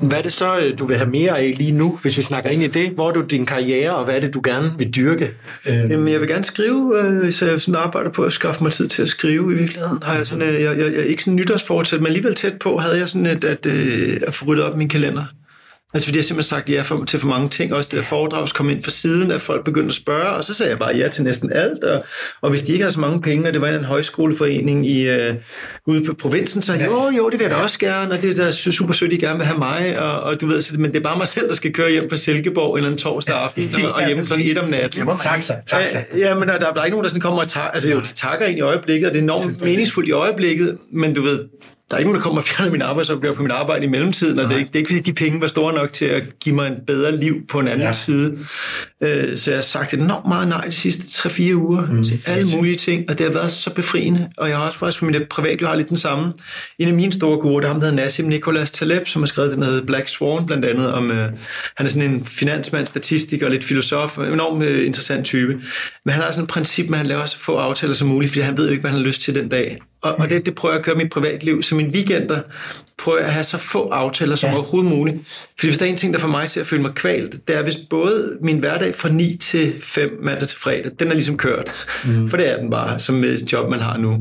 Hvad 0.00 0.18
er 0.18 0.22
det 0.22 0.32
så, 0.32 0.58
øh, 0.58 0.78
du 0.78 0.86
vil 0.86 0.96
have 0.96 1.10
mere 1.10 1.38
af 1.38 1.54
lige 1.58 1.72
nu, 1.72 1.98
hvis 2.02 2.16
vi 2.16 2.22
snakker 2.22 2.50
ind 2.50 2.62
i 2.62 2.66
det? 2.66 2.90
Hvor 2.90 3.08
er 3.08 3.12
du 3.12 3.20
din 3.20 3.46
karriere, 3.46 3.94
og 3.94 4.04
hvad 4.04 4.16
er 4.16 4.20
det, 4.20 4.34
du 4.34 4.40
gerne 4.44 4.72
vil 4.78 4.94
dyrke? 4.94 5.30
Jamen, 5.66 6.08
jeg 6.08 6.20
vil 6.20 6.28
gerne 6.28 6.44
skrive, 6.44 6.98
øh, 6.98 7.18
hvis 7.18 7.42
jeg 7.42 7.60
sådan 7.60 7.74
arbejder 7.74 8.10
på 8.10 8.22
at 8.22 8.32
skaffe 8.32 8.62
mig 8.64 8.72
tid 8.72 8.88
til 8.88 9.02
at 9.02 9.08
skrive 9.08 9.52
i 9.54 9.56
virkeligheden. 9.56 9.98
Har 10.02 10.14
jeg, 10.14 10.26
sådan, 10.26 10.48
øh, 10.48 10.62
jeg, 10.62 10.78
jeg, 10.78 10.92
jeg, 10.94 11.06
ikke 11.06 11.22
sådan 11.22 11.36
nytårsfortsæt, 11.36 12.00
men 12.00 12.06
alligevel 12.06 12.34
tæt 12.34 12.58
på 12.58 12.78
havde 12.78 12.98
jeg 12.98 13.08
sådan 13.08 13.26
et, 13.26 13.44
at, 13.44 13.66
at, 13.66 14.22
at 14.22 14.34
få 14.34 14.44
ryddet 14.44 14.64
op 14.64 14.76
min 14.76 14.88
kalender. 14.88 15.24
Altså 15.94 16.06
fordi 16.06 16.18
jeg 16.18 16.24
simpelthen 16.24 16.48
sagt 16.48 16.68
ja 16.68 16.82
for, 16.82 17.04
til 17.04 17.20
for 17.20 17.26
mange 17.26 17.48
ting. 17.48 17.74
Også 17.74 17.88
det 17.92 17.98
der 17.98 18.04
foredrags 18.04 18.52
kom 18.52 18.70
ind 18.70 18.82
fra 18.82 18.90
siden, 18.90 19.30
at 19.30 19.40
folk 19.40 19.64
begyndte 19.64 19.88
at 19.88 19.94
spørge, 19.94 20.28
og 20.28 20.44
så 20.44 20.54
sagde 20.54 20.70
jeg 20.70 20.78
bare 20.78 20.96
ja 20.96 21.08
til 21.08 21.24
næsten 21.24 21.52
alt. 21.52 21.84
Og, 21.84 22.04
og 22.40 22.50
hvis 22.50 22.62
de 22.62 22.72
ikke 22.72 22.82
havde 22.82 22.92
så 22.92 23.00
mange 23.00 23.20
penge, 23.20 23.48
og 23.48 23.52
det 23.52 23.60
var 23.60 23.68
en 23.68 23.84
højskoleforening 23.84 24.86
i, 24.86 25.08
uh, 25.08 25.34
ude 25.86 26.04
på 26.04 26.14
provinsen, 26.14 26.62
så 26.62 26.74
jo, 26.74 27.16
jo, 27.16 27.30
det 27.30 27.38
vil 27.38 27.44
jeg 27.44 27.50
da 27.50 27.62
også 27.62 27.78
gerne, 27.78 28.14
og 28.14 28.22
det 28.22 28.38
er 28.38 28.44
da 28.44 28.52
super 28.52 28.92
sødt, 28.92 29.12
I 29.12 29.16
gerne 29.16 29.38
vil 29.38 29.46
have 29.46 29.58
mig. 29.58 29.98
Og, 29.98 30.20
og 30.20 30.40
du 30.40 30.46
ved, 30.46 30.60
så, 30.60 30.74
men 30.78 30.90
det 30.90 30.96
er 30.96 31.02
bare 31.02 31.18
mig 31.18 31.28
selv, 31.28 31.48
der 31.48 31.54
skal 31.54 31.72
køre 31.72 31.90
hjem 31.90 32.10
fra 32.10 32.16
Silkeborg 32.16 32.76
eller 32.76 32.90
en 32.90 32.98
torsdag 32.98 33.36
aften, 33.36 33.74
og, 33.84 33.92
og 33.92 34.06
hjemme 34.06 34.24
sådan 34.24 34.46
et 34.46 34.58
om 34.58 34.68
natten. 34.68 35.06
Taxa, 35.18 35.54
taxa. 35.66 36.04
Ja, 36.16 36.34
men 36.34 36.48
der, 36.48 36.58
der 36.58 36.80
er 36.80 36.84
ikke 36.84 36.94
nogen, 36.94 37.04
der 37.04 37.10
sådan 37.10 37.20
kommer 37.20 37.42
og 37.42 37.48
tager, 37.48 37.66
altså 37.66 37.88
jo, 37.88 38.00
de 38.00 38.06
takker 38.06 38.46
ind 38.46 38.58
i 38.58 38.60
øjeblikket, 38.60 39.06
og 39.08 39.14
det 39.14 39.18
er 39.18 39.22
enormt 39.22 39.62
meningsfuldt 39.64 40.08
i 40.08 40.12
øjeblikket, 40.12 40.78
men 40.92 41.14
du 41.14 41.22
ved, 41.22 41.44
der 41.90 41.96
er 41.96 41.98
ikke 41.98 42.08
nogen, 42.08 42.20
der 42.20 42.22
kommer 42.22 42.40
og 42.40 42.46
fjerner 42.46 42.72
min 42.72 42.82
arbejdsopgave 42.82 43.34
på 43.34 43.42
mit 43.42 43.52
arbejde 43.52 43.84
i 43.84 43.88
mellemtiden, 43.88 44.38
og 44.38 44.44
det 44.44 44.54
er, 44.54 44.58
ikke, 44.58 44.68
det 44.68 44.74
er 44.74 44.78
ikke, 44.78 44.88
fordi 44.88 45.02
de 45.02 45.12
penge 45.12 45.40
var 45.40 45.46
store 45.46 45.72
nok 45.72 45.92
til 45.92 46.04
at 46.04 46.22
give 46.40 46.54
mig 46.54 46.66
en 46.66 46.74
bedre 46.86 47.16
liv 47.16 47.34
på 47.48 47.58
en 47.58 47.68
anden 47.68 47.86
ja. 47.86 47.92
side. 47.92 48.38
Øh, 49.00 49.38
så 49.38 49.50
jeg 49.50 49.58
har 49.58 49.62
sagt 49.62 49.94
enormt 49.94 50.28
meget 50.28 50.48
nej 50.48 50.64
de 50.64 50.70
sidste 50.70 51.28
3-4 51.28 51.54
uger 51.54 51.86
mm, 51.86 52.02
til 52.02 52.20
alle 52.26 52.56
mulige 52.56 52.76
ting, 52.76 53.04
og 53.08 53.18
det 53.18 53.26
har 53.26 53.32
været 53.32 53.50
så 53.50 53.74
befriende. 53.74 54.28
Og 54.36 54.48
jeg 54.48 54.56
har 54.56 54.66
også 54.66 54.78
faktisk 54.78 55.00
på 55.00 55.04
mit 55.04 55.28
privatliv 55.30 55.68
har 55.68 55.74
lidt 55.74 55.88
den 55.88 55.96
samme. 55.96 56.32
En 56.78 56.88
af 56.88 56.94
mine 56.94 57.12
store 57.12 57.38
gode, 57.38 57.62
der 57.62 57.68
ham, 57.68 57.80
der 57.80 57.86
hedder 57.86 58.02
Nassim 58.02 58.26
Nicholas 58.26 58.70
Taleb, 58.70 59.08
som 59.08 59.22
har 59.22 59.26
skrevet 59.26 59.52
den, 59.52 59.62
der 59.62 59.66
hedder 59.66 59.86
Black 59.86 60.08
Swan, 60.08 60.46
blandt 60.46 60.64
andet 60.64 60.92
om, 60.92 61.10
øh, 61.10 61.30
han 61.76 61.86
er 61.86 61.90
sådan 61.90 62.10
en 62.10 62.24
finansmand, 62.24 62.86
statistiker 62.86 63.46
og 63.46 63.52
lidt 63.52 63.64
filosof, 63.64 64.18
en 64.18 64.24
enormt 64.24 64.64
øh, 64.64 64.86
interessant 64.86 65.24
type. 65.24 65.60
Men 66.04 66.14
han 66.14 66.22
har 66.22 66.30
sådan 66.30 66.44
et 66.44 66.50
princip, 66.50 66.90
at 66.90 66.96
han 66.96 67.06
laver 67.06 67.24
så 67.24 67.38
få 67.38 67.56
aftaler 67.56 67.94
som 67.94 68.08
muligt, 68.08 68.32
fordi 68.32 68.40
han 68.40 68.58
ved 68.58 68.64
jo 68.64 68.70
ikke, 68.70 68.80
hvad 68.80 68.90
han 68.90 69.00
har 69.00 69.06
lyst 69.06 69.22
til 69.22 69.34
den 69.34 69.48
dag. 69.48 69.78
Og, 70.02 70.18
og 70.18 70.28
det, 70.28 70.46
det 70.46 70.54
prøver 70.54 70.74
jeg 70.74 70.78
at 70.78 70.84
køre 70.84 70.94
mit 70.94 71.10
privatliv. 71.10 71.62
Så 71.62 71.74
mine 71.74 71.90
weekender 71.92 72.40
prøver 72.98 73.18
jeg 73.18 73.26
at 73.26 73.32
have 73.32 73.44
så 73.44 73.58
få 73.58 73.88
aftaler 73.88 74.36
som 74.36 74.48
ja. 74.50 74.54
overhovedet 74.56 74.90
muligt. 74.90 75.16
Fordi 75.58 75.66
hvis 75.66 75.78
der 75.78 75.86
er 75.86 75.90
en 75.90 75.96
ting, 75.96 76.14
der 76.14 76.20
får 76.20 76.28
mig 76.28 76.48
til 76.48 76.60
at 76.60 76.66
føle 76.66 76.82
mig 76.82 76.94
kvalt, 76.94 77.48
det 77.48 77.56
er, 77.56 77.62
hvis 77.62 77.76
både 77.90 78.38
min 78.40 78.58
hverdag 78.58 78.94
fra 78.94 79.08
9 79.08 79.36
til 79.36 79.74
5 79.80 80.18
mandag 80.22 80.48
til 80.48 80.58
fredag, 80.58 80.90
den 80.98 81.08
er 81.08 81.12
ligesom 81.12 81.36
kørt. 81.36 81.86
Mm. 82.04 82.28
For 82.28 82.36
det 82.36 82.52
er 82.52 82.56
den 82.56 82.70
bare, 82.70 82.98
som 82.98 83.24
job, 83.24 83.70
man 83.70 83.80
har 83.80 83.96
nu 83.96 84.18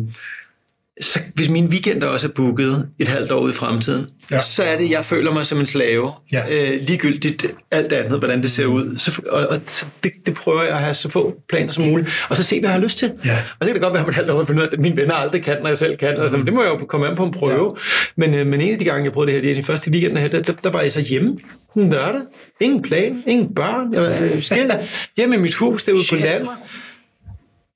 så 1.01 1.19
hvis 1.33 1.49
mine 1.49 1.69
weekender 1.69 2.07
også 2.07 2.27
er 2.27 2.31
booket 2.31 2.89
et 2.99 3.07
halvt 3.07 3.31
år 3.31 3.39
ud 3.39 3.51
i 3.51 3.53
fremtiden, 3.53 4.07
ja. 4.31 4.39
så 4.39 4.63
er 4.63 4.77
det, 4.77 4.91
jeg 4.91 5.05
føler 5.05 5.31
mig 5.31 5.45
som 5.45 5.59
en 5.59 5.65
slave. 5.65 6.11
Ja. 6.31 6.71
Øh, 6.73 6.81
ligegyldigt 6.81 7.45
alt 7.71 7.93
andet, 7.93 8.19
hvordan 8.19 8.41
det 8.41 8.51
ser 8.51 8.65
ud. 8.65 8.97
Så, 8.97 9.21
og, 9.27 9.47
og 9.47 9.59
så 9.65 9.85
det, 10.03 10.11
det 10.25 10.33
prøver 10.33 10.63
jeg 10.63 10.75
at 10.75 10.81
have 10.81 10.93
så 10.93 11.09
få 11.09 11.35
planer 11.49 11.71
som 11.71 11.83
muligt. 11.83 12.25
Og 12.29 12.37
så 12.37 12.43
se, 12.43 12.59
hvad 12.59 12.69
jeg 12.69 12.75
har 12.75 12.83
lyst 12.83 12.97
til. 12.97 13.11
Ja. 13.25 13.37
Og 13.59 13.65
så 13.65 13.65
kan 13.65 13.73
det 13.73 13.81
godt 13.81 13.93
være, 13.93 14.03
at 14.03 14.09
et 14.09 14.15
halvt 14.15 14.29
år 14.29 14.45
finde 14.45 14.61
ud 14.61 14.67
af, 14.67 14.69
at 14.73 14.79
mine 14.79 14.97
venner 14.97 15.13
aldrig 15.13 15.43
kan, 15.43 15.57
når 15.61 15.67
jeg 15.67 15.77
selv 15.77 15.97
kan. 15.97 16.17
Altså, 16.17 16.37
det 16.37 16.53
må 16.53 16.63
jeg 16.63 16.69
jo 16.69 16.85
komme 16.85 17.07
an 17.07 17.15
på 17.15 17.23
en 17.23 17.31
prøve. 17.31 17.75
Ja. 17.77 17.81
Men, 18.17 18.33
øh, 18.33 18.47
men 18.47 18.61
en 18.61 18.73
af 18.73 18.79
de 18.79 18.85
gange, 18.85 19.03
jeg 19.03 19.11
prøvede 19.13 19.31
det 19.31 19.35
her, 19.35 19.41
det 19.41 19.51
er 19.51 19.55
de 19.55 19.63
første 19.63 19.91
weekender 19.91 20.21
her, 20.21 20.27
der, 20.27 20.41
der, 20.41 20.53
der 20.53 20.69
var 20.69 20.81
jeg 20.81 20.91
så 20.91 21.01
hjemme 21.01 21.37
en 21.75 21.89
lørdag. 21.89 22.21
Ingen 22.61 22.81
plan, 22.81 23.23
ingen 23.27 23.55
børn. 23.55 23.93
Jeg 23.93 24.01
var 24.01 24.09
øh, 24.21 24.41
skilt 24.41 24.73
hjemme 25.17 25.35
i 25.35 25.39
mit 25.39 25.55
hus 25.55 25.83
derude 25.83 26.03
Shit. 26.03 26.19
på 26.19 26.25
landet. 26.25 26.49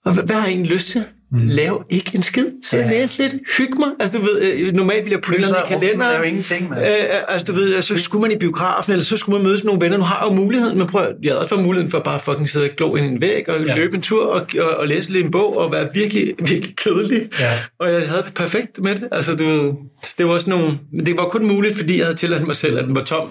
Og 0.06 0.14
hvad, 0.14 0.24
hvad 0.24 0.36
har 0.36 0.44
jeg 0.44 0.52
egentlig 0.52 0.72
lyst 0.74 0.88
til? 0.88 1.04
Mm. 1.34 1.48
Lav 1.48 1.86
ikke 1.90 2.12
en 2.16 2.24
skid. 2.24 2.48
Så 2.64 2.78
ja. 2.78 2.90
læs 2.90 3.18
lidt. 3.18 3.34
Hyg 3.58 3.70
mig. 3.80 3.90
Altså, 4.00 4.18
du 4.18 4.24
ved, 4.24 4.42
øh, 4.42 4.74
normalt 4.74 5.04
vil 5.04 5.12
jeg 5.12 5.22
putte 5.22 5.42
noget 5.42 5.56
i 5.66 5.68
kalenderen. 5.68 6.00
Det 6.00 6.16
er 6.16 6.18
jo 6.18 6.24
ingenting, 6.24 6.70
man. 6.70 6.80
Øh, 6.80 6.86
øh, 6.86 6.98
altså, 7.28 7.46
du 7.46 7.54
ved, 7.54 7.82
så 7.82 7.98
skulle 7.98 8.22
man 8.22 8.32
i 8.32 8.38
biografen, 8.38 8.92
eller 8.92 9.04
så 9.04 9.18
skulle 9.18 9.38
man 9.38 9.48
mødes 9.48 9.64
med 9.64 9.70
nogle 9.70 9.82
venner. 9.82 9.98
Nu 9.98 10.04
har 10.04 10.26
jeg 10.26 10.32
jo 10.32 10.36
muligheden, 10.36 10.78
men 10.78 10.88
prøv, 10.88 11.08
jeg 11.24 11.32
havde 11.32 11.40
også 11.40 11.50
fået 11.50 11.64
muligheden 11.64 11.92
for 11.92 11.98
at 11.98 12.04
bare 12.04 12.20
fucking 12.20 12.50
sidde 12.50 12.66
og 12.66 12.72
glo 12.78 12.96
ind 12.96 13.06
i 13.06 13.10
en 13.10 13.22
væg, 13.22 13.50
og 13.50 13.66
ja. 13.66 13.76
løbe 13.76 13.96
en 13.96 14.02
tur, 14.02 14.26
og, 14.26 14.46
og, 14.60 14.78
og, 14.78 14.88
læse 14.88 15.12
lidt 15.12 15.26
en 15.26 15.32
bog, 15.32 15.58
og 15.58 15.72
være 15.72 15.90
virkelig, 15.94 16.34
virkelig 16.50 16.76
kedelig. 16.76 17.30
Ja. 17.40 17.60
Og 17.80 17.94
jeg 17.94 18.10
havde 18.10 18.24
det 18.24 18.34
perfekt 18.34 18.82
med 18.82 18.96
det. 18.96 19.08
Altså, 19.12 19.36
du 19.36 19.46
ved, 19.46 19.72
det 20.18 20.26
var 20.26 20.34
også 20.34 20.50
nogle, 20.50 20.80
men 20.92 21.06
det 21.06 21.18
var 21.18 21.26
kun 21.26 21.46
muligt, 21.46 21.78
fordi 21.78 21.98
jeg 21.98 22.06
havde 22.06 22.18
tilladt 22.18 22.48
mig 22.48 22.56
selv, 22.56 22.80
at 22.80 22.86
den 22.86 22.96
var 22.96 23.04
tom 23.04 23.30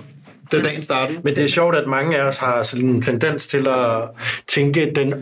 da 0.52 0.62
dagen 0.62 0.82
startede. 0.82 1.20
Men 1.24 1.34
det 1.34 1.44
er 1.44 1.48
sjovt, 1.48 1.76
at 1.76 1.86
mange 1.86 2.16
af 2.16 2.22
os 2.22 2.38
har 2.38 2.62
sådan 2.62 2.88
en 2.88 3.02
tendens 3.02 3.46
til 3.46 3.68
at 3.68 4.08
tænke 4.48 4.92
den, 4.94 5.14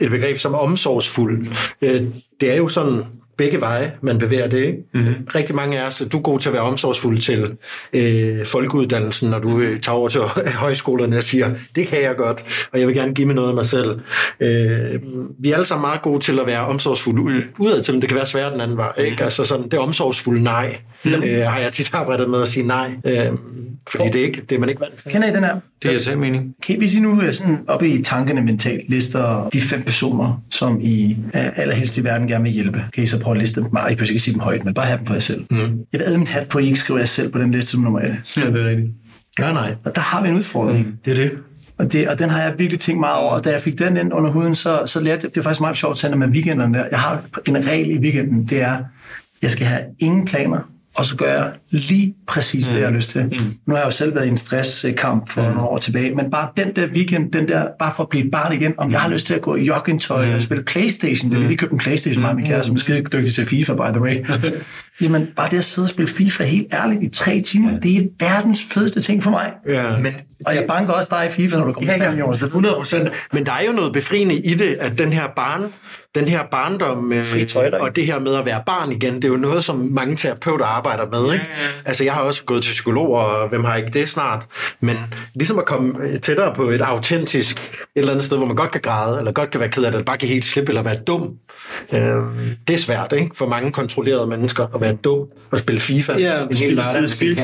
et 0.00 0.10
begreb 0.10 0.38
som 0.38 0.54
omsorgsfuld. 0.54 1.46
Øh, 1.82 2.02
det 2.40 2.52
er 2.52 2.56
jo 2.56 2.68
sådan 2.68 3.04
begge 3.40 3.60
veje, 3.60 3.92
man 4.00 4.18
bevæger 4.18 4.48
det. 4.48 4.58
Ikke? 4.58 4.78
Mm-hmm. 4.94 5.14
Rigtig 5.34 5.54
mange 5.54 5.80
af 5.80 5.86
os, 5.86 6.02
du 6.12 6.18
er 6.18 6.22
god 6.22 6.38
til 6.38 6.48
at 6.48 6.52
være 6.52 6.62
omsorgsfuld 6.62 7.18
til 7.18 7.56
øh, 7.92 8.46
folkeuddannelsen, 8.46 9.30
når 9.30 9.38
du 9.38 9.58
øh, 9.58 9.80
tager 9.80 9.96
over 9.96 10.08
til 10.08 10.20
højskolerne 10.64 11.16
og 11.16 11.22
siger, 11.22 11.54
det 11.74 11.86
kan 11.86 12.02
jeg 12.02 12.16
godt, 12.16 12.44
og 12.72 12.80
jeg 12.80 12.86
vil 12.86 12.96
gerne 12.96 13.14
give 13.14 13.26
mig 13.26 13.34
noget 13.34 13.48
af 13.48 13.54
mig 13.54 13.66
selv. 13.66 14.00
Øh, 14.40 15.00
vi 15.38 15.50
er 15.50 15.54
alle 15.54 15.66
sammen 15.66 15.80
meget 15.82 16.02
gode 16.02 16.20
til 16.20 16.38
at 16.38 16.46
være 16.46 16.66
omsorgsfulde 16.66 17.44
udad 17.58 17.82
til, 17.82 17.94
men 17.94 18.00
det 18.00 18.08
kan 18.08 18.16
være 18.16 18.26
svært 18.26 18.52
den 18.52 18.60
anden 18.60 18.76
vej. 18.76 18.92
Ikke? 18.98 19.10
Mm-hmm. 19.10 19.24
Altså 19.24 19.44
sådan, 19.44 19.68
det 19.68 19.78
omsorgsfulde 19.78 20.42
nej, 20.42 20.76
mm-hmm. 21.04 21.22
øh, 21.22 21.46
har 21.46 21.58
jeg 21.58 21.72
tit 21.72 21.90
arbejdet 21.92 22.30
med 22.30 22.42
at 22.42 22.48
sige 22.48 22.66
nej, 22.66 22.90
øh, 23.04 23.26
fordi 23.88 24.04
det 24.04 24.16
er, 24.20 24.24
ikke, 24.24 24.42
det 24.48 24.56
er 24.56 24.58
man 24.58 24.68
ikke 24.68 24.80
vant 24.80 24.94
til. 25.02 25.12
Kender 25.12 25.28
I 25.28 25.34
den 25.34 25.44
her? 25.44 25.60
Det 25.82 26.06
er 26.06 26.10
jeg 26.10 26.18
mening. 26.18 26.54
Okay, 26.58 26.78
hvis 26.78 26.94
I 26.94 27.00
nu 27.00 27.20
er 27.20 27.30
sådan 27.30 27.64
oppe 27.68 27.88
i 27.88 28.02
tankerne 28.02 28.42
mentalt 28.42 28.90
lister 28.90 29.48
de 29.52 29.60
fem 29.60 29.82
personer, 29.82 30.42
som 30.50 30.78
I 30.80 31.16
allerhelst 31.32 31.98
i 31.98 32.04
verden 32.04 32.28
gerne 32.28 32.44
vil 32.44 32.52
hjælpe, 32.52 32.84
kan 32.92 33.04
I 33.04 33.06
så 33.06 33.18
prøve 33.18 33.34
at 33.34 33.40
liste 33.40 33.60
dem? 33.60 33.68
Nej, 33.72 33.88
I 33.88 33.94
behøver 33.94 34.10
ikke 34.10 34.20
sige 34.20 34.34
dem 34.34 34.40
højt, 34.40 34.64
men 34.64 34.74
bare 34.74 34.86
have 34.86 34.98
dem 34.98 35.06
på 35.06 35.12
jer 35.12 35.20
selv. 35.20 35.44
Mm. 35.50 35.78
Jeg 35.92 36.00
vil 36.00 36.18
min 36.18 36.26
hat 36.26 36.48
på, 36.48 36.58
at 36.58 36.64
I 36.64 36.66
ikke 36.66 36.78
skriver 36.78 37.00
jer 37.00 37.06
selv 37.06 37.32
på 37.32 37.38
den 37.38 37.50
liste 37.50 37.70
som 37.70 37.80
nummer 37.80 38.00
1. 38.00 38.16
Ja, 38.36 38.46
det 38.46 38.62
er 38.62 38.68
rigtigt. 38.68 38.90
Ja, 39.38 39.52
nej. 39.52 39.74
Og 39.84 39.94
der 39.94 40.00
har 40.00 40.22
vi 40.22 40.28
en 40.28 40.34
udfordring. 40.34 40.86
Mm. 40.86 40.92
Det 41.04 41.10
er 41.10 41.16
det. 41.16 41.32
Og, 41.78 41.92
det, 41.92 42.08
og 42.08 42.18
den 42.18 42.30
har 42.30 42.42
jeg 42.42 42.54
virkelig 42.58 42.80
tænkt 42.80 43.00
meget 43.00 43.16
over. 43.16 43.30
Og 43.30 43.44
da 43.44 43.50
jeg 43.50 43.60
fik 43.60 43.78
den 43.78 43.96
ind 43.96 44.12
under 44.12 44.30
huden, 44.30 44.54
så, 44.54 44.82
så 44.86 45.00
lærte 45.00 45.20
jeg, 45.22 45.34
det 45.34 45.40
er 45.40 45.42
faktisk 45.42 45.60
meget 45.60 45.76
sjovt 45.76 45.92
at 45.92 45.98
tage 45.98 46.16
med 46.16 46.28
weekenderne 46.28 46.78
der. 46.78 46.84
Jeg 46.90 47.00
har 47.00 47.22
en 47.46 47.66
regel 47.66 47.90
i 47.90 47.98
weekenden, 47.98 48.46
det 48.46 48.62
er, 48.62 48.78
jeg 49.42 49.50
skal 49.50 49.66
have 49.66 49.82
ingen 49.98 50.24
planer, 50.24 50.58
og 50.96 51.04
så 51.04 51.16
gør 51.16 51.26
jeg 51.26 51.52
lige 51.70 52.14
præcis 52.28 52.68
det, 52.68 52.78
jeg 52.78 52.86
har 52.86 52.94
lyst 52.94 53.10
til. 53.10 53.22
Mm. 53.24 53.30
Nu 53.66 53.74
har 53.74 53.76
jeg 53.76 53.86
jo 53.86 53.90
selv 53.90 54.14
været 54.14 54.26
i 54.26 54.28
en 54.28 54.36
stresskamp 54.36 55.28
for 55.28 55.42
mm. 55.42 55.48
nogle 55.48 55.62
år 55.68 55.78
tilbage, 55.78 56.14
men 56.14 56.30
bare 56.30 56.48
den 56.56 56.76
der 56.76 56.88
weekend, 56.88 57.32
den 57.32 57.48
der, 57.48 57.66
bare 57.78 57.92
for 57.96 58.02
at 58.02 58.08
blive 58.08 58.24
et 58.24 58.30
barn 58.30 58.52
igen, 58.52 58.74
om 58.78 58.86
mm. 58.86 58.92
jeg 58.92 59.00
har 59.00 59.08
lyst 59.08 59.26
til 59.26 59.34
at 59.34 59.42
gå 59.42 59.56
i 59.56 59.64
joggingtøj 59.64 60.26
mm. 60.26 60.34
og 60.34 60.42
spille 60.42 60.64
Playstation, 60.64 61.30
mm. 61.30 61.36
jeg 61.36 61.46
lige 61.46 61.58
købt 61.58 61.72
en 61.72 61.78
Playstation 61.78 62.22
med 62.22 62.34
min 62.34 62.46
kære, 62.46 62.62
som 62.62 62.74
er 62.74 62.78
skide 62.78 63.02
dygtig 63.02 63.34
til 63.34 63.46
FIFA, 63.46 63.74
by 63.74 63.92
the 63.92 64.00
way. 64.00 64.26
Jamen, 65.00 65.28
bare 65.36 65.48
det 65.50 65.58
at 65.58 65.64
sidde 65.64 65.86
og 65.86 65.88
spille 65.88 66.08
FIFA 66.08 66.44
helt 66.44 66.74
ærligt 66.74 67.02
i 67.02 67.08
tre 67.08 67.40
timer, 67.40 67.80
det 67.80 67.96
er 67.96 68.02
verdens 68.18 68.60
fedeste 68.72 69.00
ting 69.00 69.22
for 69.22 69.30
mig. 69.30 69.52
Ja. 69.68 69.98
Men, 69.98 70.12
og 70.46 70.54
jeg 70.54 70.64
banker 70.68 70.92
også 70.92 71.08
dig 71.12 71.26
i 71.26 71.32
FIFA, 71.32 71.56
når 71.58 71.64
du 71.64 71.72
kommer 71.72 71.92
ja, 71.92 72.04
ja, 72.04 72.14
ja, 72.14 72.30
100 72.30 72.74
procent. 72.74 73.10
Men 73.32 73.46
der 73.46 73.52
er 73.52 73.64
jo 73.66 73.72
noget 73.72 73.92
befriende 73.92 74.34
i 74.34 74.54
det, 74.54 74.76
at 74.80 74.98
den 74.98 75.12
her 75.12 75.28
barn, 75.36 75.72
den 76.14 76.28
her 76.28 76.42
barndom 76.50 77.12
øh, 77.12 77.24
og 77.80 77.96
det 77.96 78.06
her 78.06 78.18
med 78.18 78.34
at 78.34 78.44
være 78.44 78.62
barn 78.66 78.92
igen, 78.92 79.14
det 79.14 79.24
er 79.24 79.28
jo 79.28 79.36
noget, 79.36 79.64
som 79.64 79.88
mange 79.90 80.16
terapeuter 80.16 80.64
arbejder 80.64 81.06
med. 81.10 81.32
Ikke? 81.32 81.46
Altså, 81.84 82.04
jeg 82.04 82.12
har 82.12 82.22
også 82.22 82.44
gået 82.44 82.62
til 82.62 82.70
psykolog, 82.70 83.10
og 83.10 83.48
hvem 83.48 83.64
har 83.64 83.76
ikke 83.76 83.90
det 83.90 84.08
snart? 84.08 84.46
Men 84.80 84.96
ligesom 85.34 85.58
at 85.58 85.64
komme 85.64 85.94
øh, 86.02 86.20
tættere 86.20 86.54
på 86.54 86.62
et 86.62 86.80
autentisk 86.80 87.56
et 87.56 87.86
eller 87.96 88.12
andet 88.12 88.24
sted, 88.24 88.36
hvor 88.36 88.46
man 88.46 88.56
godt 88.56 88.70
kan 88.70 88.80
græde, 88.80 89.18
eller 89.18 89.32
godt 89.32 89.50
kan 89.50 89.60
være 89.60 89.68
ked 89.68 89.84
af 89.84 89.90
det, 89.90 89.98
eller 89.98 90.04
bare 90.04 90.18
kan 90.18 90.28
helt 90.28 90.46
slippe, 90.46 90.70
eller 90.70 90.82
være 90.82 90.96
dum. 90.96 91.34
Øh, 91.92 92.00
det 92.68 92.74
er 92.74 92.78
svært, 92.78 93.12
ikke? 93.12 93.30
For 93.34 93.48
mange 93.48 93.72
kontrollerede 93.72 94.26
mennesker 94.26 94.66
at 94.74 94.80
være 94.80 94.94
dum 94.94 95.26
og 95.50 95.58
spille 95.58 95.80
FIFA. 95.80 96.12
Ja, 96.18 96.42
en 96.42 96.54
spille 96.54 96.84
side 96.84 97.08
spil 97.08 97.36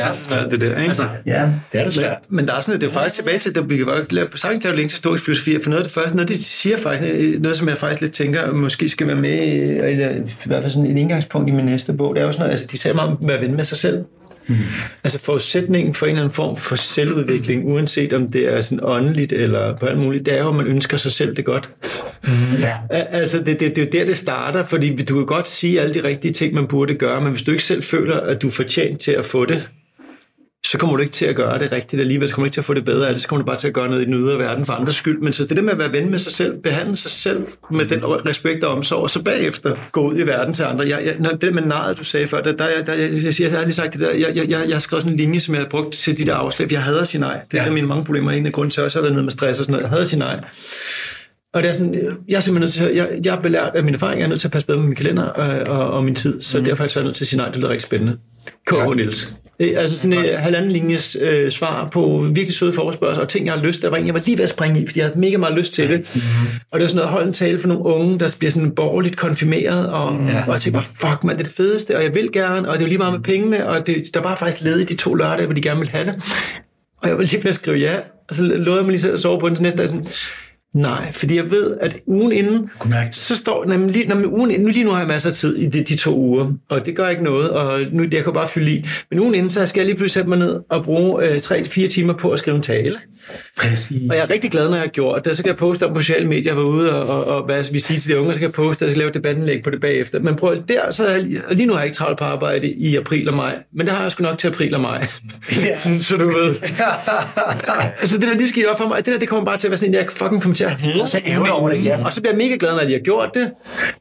det 0.51 0.61
der, 0.61 0.67
ikke? 0.67 0.89
Altså, 0.89 1.09
ja, 1.27 1.51
det 1.73 1.81
er 1.81 1.85
det 1.85 1.95
svært. 1.95 2.17
Men, 2.29 2.37
men 2.37 2.49
der 2.49 2.55
er 2.55 2.61
sådan, 2.61 2.81
det 2.81 2.87
er 2.89 2.93
faktisk 2.93 3.14
tilbage 3.14 3.39
til, 3.39 3.59
at 3.59 3.71
vi 3.71 3.77
kan 3.77 3.87
godt 3.87 4.12
lave, 4.12 4.29
sagtens 4.35 4.64
lave 4.64 4.77
længe 4.77 4.89
til 4.89 4.95
historisk 4.95 5.25
filosofi, 5.25 5.59
for 5.62 5.71
noget 5.71 5.83
af 5.83 5.85
det 5.85 5.95
første, 5.95 6.17
noget 6.17 6.29
de 6.29 6.45
siger 6.45 6.77
faktisk, 6.79 7.41
noget 7.41 7.57
som 7.57 7.69
jeg 7.69 7.79
faktisk 7.79 8.01
lidt 8.01 8.12
tænker, 8.12 8.53
måske 8.57 8.89
skal 8.89 9.07
være 9.07 9.17
med, 9.17 9.39
eller 9.85 10.11
i 10.11 10.23
hvert 10.45 10.63
fald 10.63 10.71
sådan 10.71 10.91
et 10.91 10.99
indgangspunkt 10.99 11.49
i 11.49 11.53
min 11.53 11.65
næste 11.65 11.93
bog, 11.93 12.15
det 12.15 12.23
er 12.23 12.27
jo 12.27 12.33
sådan 12.33 12.41
noget, 12.41 12.51
altså 12.51 12.67
de 12.73 12.77
taler 12.77 12.95
meget 12.95 13.11
om 13.11 13.19
at 13.23 13.29
være 13.29 13.41
ven 13.41 13.57
med 13.57 13.65
sig 13.65 13.79
selv. 13.79 14.05
Mm. 14.49 14.55
Altså 15.05 15.19
forudsætningen 15.19 15.95
for 15.95 16.07
en 16.07 16.11
eller 16.11 16.23
anden 16.23 16.35
form 16.35 16.57
for 16.57 16.77
selvudvikling, 16.77 17.67
uanset 17.67 18.13
om 18.13 18.31
det 18.31 18.55
er 18.55 18.61
sådan 18.61 18.81
åndeligt 18.83 19.33
eller 19.33 19.79
på 19.79 19.87
alt 19.87 19.99
muligt, 19.99 20.27
det 20.27 20.35
er 20.35 20.43
jo, 20.43 20.49
at 20.49 20.55
man 20.55 20.67
ønsker 20.67 20.97
sig 20.97 21.13
selv 21.13 21.37
det 21.37 21.45
godt. 21.45 21.71
Mm. 22.25 22.31
Ja. 22.61 22.73
Altså 22.91 23.39
det, 23.39 23.61
det, 23.61 23.61
det 23.61 23.79
er 23.79 23.83
jo 23.83 23.89
der, 23.93 24.05
det 24.05 24.17
starter, 24.17 24.65
fordi 24.65 24.97
du 24.97 25.15
kan 25.15 25.27
godt 25.27 25.49
sige 25.49 25.81
alle 25.81 25.95
de 25.95 26.05
rigtige 26.05 26.33
ting, 26.33 26.55
man 26.55 26.67
burde 26.67 26.95
gøre, 26.95 27.21
men 27.21 27.31
hvis 27.31 27.43
du 27.43 27.51
ikke 27.51 27.65
selv 27.65 27.83
føler, 27.83 28.21
at 28.21 28.43
du 28.43 28.47
er 28.47 28.53
fortjent 28.53 29.01
til 29.01 29.13
at 29.13 29.25
få 29.25 29.45
det, 29.45 29.69
så 30.71 30.79
kommer 30.79 30.97
du 30.97 31.03
ikke 31.03 31.12
til 31.12 31.27
at 31.27 31.37
gøre 31.37 31.59
det 31.59 31.73
rigtigt 31.73 32.01
alligevel, 32.01 32.29
så 32.29 32.35
kommer 32.35 32.45
du 32.45 32.47
ikke 32.47 32.55
til 32.55 32.61
at 32.61 32.64
få 32.64 32.75
det 32.75 32.85
bedre 32.85 33.09
af 33.09 33.14
det, 33.14 33.23
så 33.23 33.29
kommer 33.29 33.43
du 33.43 33.47
bare 33.47 33.57
til 33.57 33.69
at 33.69 33.75
gøre 33.75 33.89
noget 33.89 34.03
i 34.03 34.05
den 34.05 34.14
ydre 34.14 34.39
verden 34.39 34.67
for 34.67 34.73
andres 34.73 34.97
skyld. 34.97 35.21
Men 35.21 35.33
så 35.33 35.47
det 35.47 35.57
der 35.57 35.62
med 35.62 35.73
at 35.73 35.79
være 35.79 35.93
ven 35.93 36.11
med 36.11 36.19
sig 36.19 36.33
selv, 36.33 36.59
behandle 36.62 36.97
sig 36.97 37.11
selv 37.11 37.47
med 37.71 37.87
den 37.87 38.05
respekt 38.05 38.64
og 38.64 38.73
omsorg, 38.73 39.03
og 39.03 39.11
så 39.11 39.23
bagefter 39.23 39.77
gå 39.93 40.11
ud 40.11 40.19
i 40.19 40.23
verden 40.23 40.55
til 40.55 40.62
andre. 40.62 40.89
Jeg, 40.89 41.17
jeg, 41.21 41.41
det 41.41 41.55
med 41.55 41.62
naret, 41.62 41.99
du 41.99 42.05
sagde 42.05 42.29
før, 42.29 42.41
der, 42.41 42.53
der, 42.53 42.67
der, 42.87 42.95
jeg, 42.95 43.11
jeg, 43.25 43.41
jeg 43.41 43.51
har 43.51 43.62
lige 43.62 43.73
sagt 43.73 43.93
det 43.93 44.01
der, 44.01 44.11
jeg, 44.11 44.33
jeg, 44.35 44.49
jeg, 44.49 44.61
jeg 44.67 44.75
har 44.75 44.79
skrevet 44.79 45.03
sådan 45.03 45.12
en 45.12 45.19
linje, 45.19 45.41
som 45.41 45.55
jeg 45.55 45.62
har 45.62 45.69
brugt 45.69 45.95
til 45.95 46.19
de 46.19 46.27
der 46.27 46.35
afslag. 46.35 46.73
Jeg 46.73 46.83
hader 46.83 47.05
sin 47.05 47.21
nej. 47.21 47.41
Det 47.51 47.61
er 47.61 47.64
ja. 47.64 47.71
mine 47.71 47.87
mange 47.87 48.05
problemer. 48.05 48.31
En 48.31 48.47
af 48.47 48.53
grunden 48.53 48.71
til, 48.71 48.81
at 48.81 48.95
jeg 48.95 49.01
har 49.01 49.03
været 49.03 49.14
nede 49.14 49.25
med 49.25 49.33
stress 49.33 49.59
og 49.59 49.64
sådan 49.64 49.73
noget. 49.73 49.83
Jeg 49.83 49.91
hader 49.91 50.05
sin 50.05 50.19
nej. 50.19 50.41
Og 51.55 51.62
det 51.62 51.69
er 51.69 51.73
sådan, 51.73 51.95
jeg 52.29 52.37
er 52.37 52.41
simpelthen 52.41 52.61
nødt 52.61 52.73
til, 52.73 52.97
jeg, 52.97 53.21
jeg 53.25 53.37
er 53.37 53.41
belært 53.41 53.75
af 53.75 53.85
min 53.85 53.95
erfaring, 53.95 54.19
jeg 54.19 54.25
er 54.25 54.29
nødt 54.29 54.41
til 54.41 54.49
at 54.49 54.53
passe 54.53 54.67
bedre 54.67 54.79
med 54.79 54.87
min 54.87 54.97
kalender 54.97 55.23
og, 55.23 55.79
og, 55.79 55.91
og 55.91 56.05
min 56.05 56.14
tid, 56.14 56.41
så 56.41 56.59
mm. 56.59 56.64
derfor 56.64 56.85
er 56.85 56.93
jeg 56.95 57.05
nødt 57.05 57.17
til 57.17 57.25
at 57.25 57.29
sige 57.29 57.39
nej, 57.39 57.49
det 57.49 57.57
lyder 57.57 57.69
rigtig 57.69 57.83
spændende. 57.83 58.17
K.H. 58.67 58.75
Ja. 58.75 58.95
Niels. 58.95 59.37
Altså 59.59 59.97
sådan 59.97 60.25
et 60.25 60.39
halvanden 60.39 60.73
linjes 60.73 61.17
øh, 61.21 61.51
svar 61.51 61.89
på 61.93 62.27
virkelig 62.33 62.55
søde 62.55 62.73
forespørgsel 62.73 63.23
og 63.23 63.29
ting, 63.29 63.47
jeg 63.47 63.55
har 63.55 63.63
lyst 63.63 63.81
til. 63.81 63.91
Jeg 63.95 64.15
var 64.15 64.23
lige 64.27 64.37
ved 64.37 64.45
at 64.45 64.51
springe 64.51 64.83
i, 64.83 64.87
fordi 64.87 64.99
jeg 64.99 65.07
havde 65.07 65.19
mega 65.19 65.37
meget 65.37 65.55
lyst 65.55 65.73
til 65.75 65.91
det. 65.91 65.99
Mm-hmm. 65.99 66.49
Og 66.71 66.81
det 66.81 66.83
var 66.83 66.89
sådan 66.89 66.97
noget, 66.97 67.11
hold 67.11 67.27
en 67.27 67.33
tale 67.33 67.59
for 67.59 67.69
nogle 67.69 67.85
unge, 67.85 68.19
der 68.19 68.37
bliver 68.39 68.51
sådan 68.51 68.71
borgerligt 68.71 69.17
konfirmeret. 69.17 69.89
Og, 69.89 70.13
ja. 70.29 70.45
og 70.47 70.53
jeg 70.53 70.61
tænkte 70.61 70.71
bare, 70.71 71.11
fuck 71.11 71.25
man, 71.25 71.37
det 71.37 71.41
er 71.41 71.45
det 71.45 71.57
fedeste, 71.57 71.97
og 71.97 72.03
jeg 72.03 72.15
vil 72.15 72.33
gerne, 72.33 72.69
og 72.69 72.75
det 72.75 72.81
er 72.81 72.87
jo 72.87 72.89
lige 72.89 72.99
meget 72.99 73.13
med 73.13 73.21
pengene, 73.21 73.69
og 73.69 73.87
det, 73.87 74.05
der 74.15 74.21
var 74.21 74.37
faktisk 74.37 74.63
ledigt 74.63 74.89
de 74.89 74.97
to 74.97 75.15
lørdage, 75.15 75.47
hvor 75.47 75.55
de 75.55 75.61
gerne 75.61 75.81
ville 75.81 75.93
have 75.93 76.07
det. 76.07 76.15
Og 77.03 77.09
jeg 77.09 77.17
var 77.17 77.23
lige 77.23 77.43
ved 77.43 77.51
at 77.51 77.55
skrive 77.55 77.77
ja, 77.77 77.97
og 78.29 78.35
så 78.35 78.43
lovede 78.43 78.77
jeg 78.77 78.85
mig 78.85 78.95
lige 78.95 79.13
at 79.13 79.21
sove 79.21 79.41
på 79.41 79.49
den 79.49 79.57
næste 79.61 79.79
dag, 79.79 79.89
sådan, 79.89 80.07
Nej, 80.77 81.12
fordi 81.12 81.37
jeg 81.37 81.51
ved, 81.51 81.77
at 81.81 81.97
ugen 82.07 82.33
inden, 82.33 82.70
så 83.12 83.37
står, 83.37 83.64
nemlig, 83.64 83.93
lige, 83.93 84.09
når 84.09 84.27
ugen 84.27 84.51
inden, 84.51 84.66
nu 84.66 84.72
lige 84.72 84.85
nu 84.85 84.91
har 84.91 84.99
jeg 84.99 85.09
masser 85.09 85.29
af 85.29 85.35
tid 85.35 85.57
i 85.57 85.66
de, 85.66 85.85
de 85.85 85.97
to 85.97 86.16
uger, 86.16 86.53
og 86.68 86.87
det 86.87 86.97
gør 86.97 87.09
ikke 87.09 87.24
noget, 87.24 87.51
og 87.51 87.81
nu, 87.93 88.05
jeg 88.12 88.24
kan 88.24 88.33
bare 88.33 88.49
fylde 88.49 88.70
i. 88.70 88.87
Men 89.11 89.20
ugen 89.20 89.35
inden, 89.35 89.51
så 89.51 89.66
skal 89.66 89.81
jeg 89.81 89.87
lige 89.87 89.97
pludselig 89.97 90.14
sætte 90.14 90.29
mig 90.29 90.39
ned 90.39 90.61
og 90.70 90.85
bruge 90.85 91.24
øh, 91.24 91.37
3-4 91.37 91.89
timer 91.89 92.12
på 92.12 92.31
at 92.31 92.39
skrive 92.39 92.57
en 92.57 92.62
tale. 92.62 92.99
Præcis. 93.57 94.11
Og 94.11 94.16
jeg 94.16 94.22
er 94.22 94.31
rigtig 94.31 94.51
glad, 94.51 94.68
når 94.68 94.74
jeg 94.77 94.83
har 94.83 94.89
gjort 94.89 95.24
det. 95.24 95.37
Så 95.37 95.43
kan 95.43 95.51
jeg 95.51 95.57
poste 95.57 95.87
om 95.87 95.95
på 95.95 96.01
sociale 96.01 96.29
medier, 96.29 96.53
jeg 96.53 96.57
var 96.57 96.62
ude 96.62 96.95
og, 97.03 97.07
og, 97.16 97.24
og 97.24 97.45
hvad 97.45 97.64
vi 97.72 97.79
siger 97.79 98.01
til 98.01 98.11
de 98.11 98.20
unge, 98.20 98.35
så 98.35 98.41
kan 98.41 98.47
jeg 98.47 98.53
poste, 98.53 98.85
og 98.85 98.91
så 98.91 98.97
lave 98.97 99.11
debattenlæg 99.11 99.62
på 99.62 99.70
det 99.70 99.81
bagefter. 99.81 100.20
Men 100.20 100.37
prøv 100.37 100.57
der, 100.68 100.91
så 100.91 101.07
er 101.07 101.16
jeg, 101.16 101.24
lige 101.51 101.66
nu 101.66 101.72
har 101.72 101.81
jeg 101.81 101.87
ikke 101.87 101.97
travlt 101.97 102.18
på 102.18 102.24
arbejde 102.24 102.68
i 102.68 102.97
april 102.97 103.29
og 103.29 103.35
maj, 103.35 103.59
men 103.72 103.87
det 103.87 103.95
har 103.95 104.03
jeg 104.03 104.12
sgu 104.12 104.22
nok 104.22 104.39
til 104.39 104.49
april 104.49 104.74
og 104.74 104.81
maj. 104.81 105.07
Ja. 105.53 105.79
så, 105.79 105.89
så, 106.09 106.16
du 106.16 106.29
ved. 106.29 106.55
altså 108.01 108.18
det 108.18 108.29
der, 108.29 108.37
det 108.37 108.49
skal 108.49 108.68
op 108.68 108.79
for 108.79 108.89
mig. 108.89 108.97
Det 108.97 109.07
der, 109.07 109.18
det 109.18 109.29
kommer 109.29 109.45
bare 109.45 109.59
til 109.59 109.66
at 109.66 109.70
være 109.70 109.79
sådan, 109.79 109.95
at 109.95 110.01
jeg 110.01 110.11
fucking 110.12 110.43
kommer 110.43 110.57
til 110.57 110.64
at 110.67 111.03
og 111.03 111.09
så 111.09 111.21
ærger 111.27 111.51
over 111.51 111.71
det, 111.71 111.85
ja. 111.85 112.05
Og 112.05 112.12
så 112.12 112.21
bliver 112.21 112.33
jeg 112.33 112.39
mega 112.39 112.57
glad, 112.61 112.73
når 112.73 112.85
de 112.85 112.93
har 112.93 112.99
gjort 112.99 113.31
det, 113.35 113.51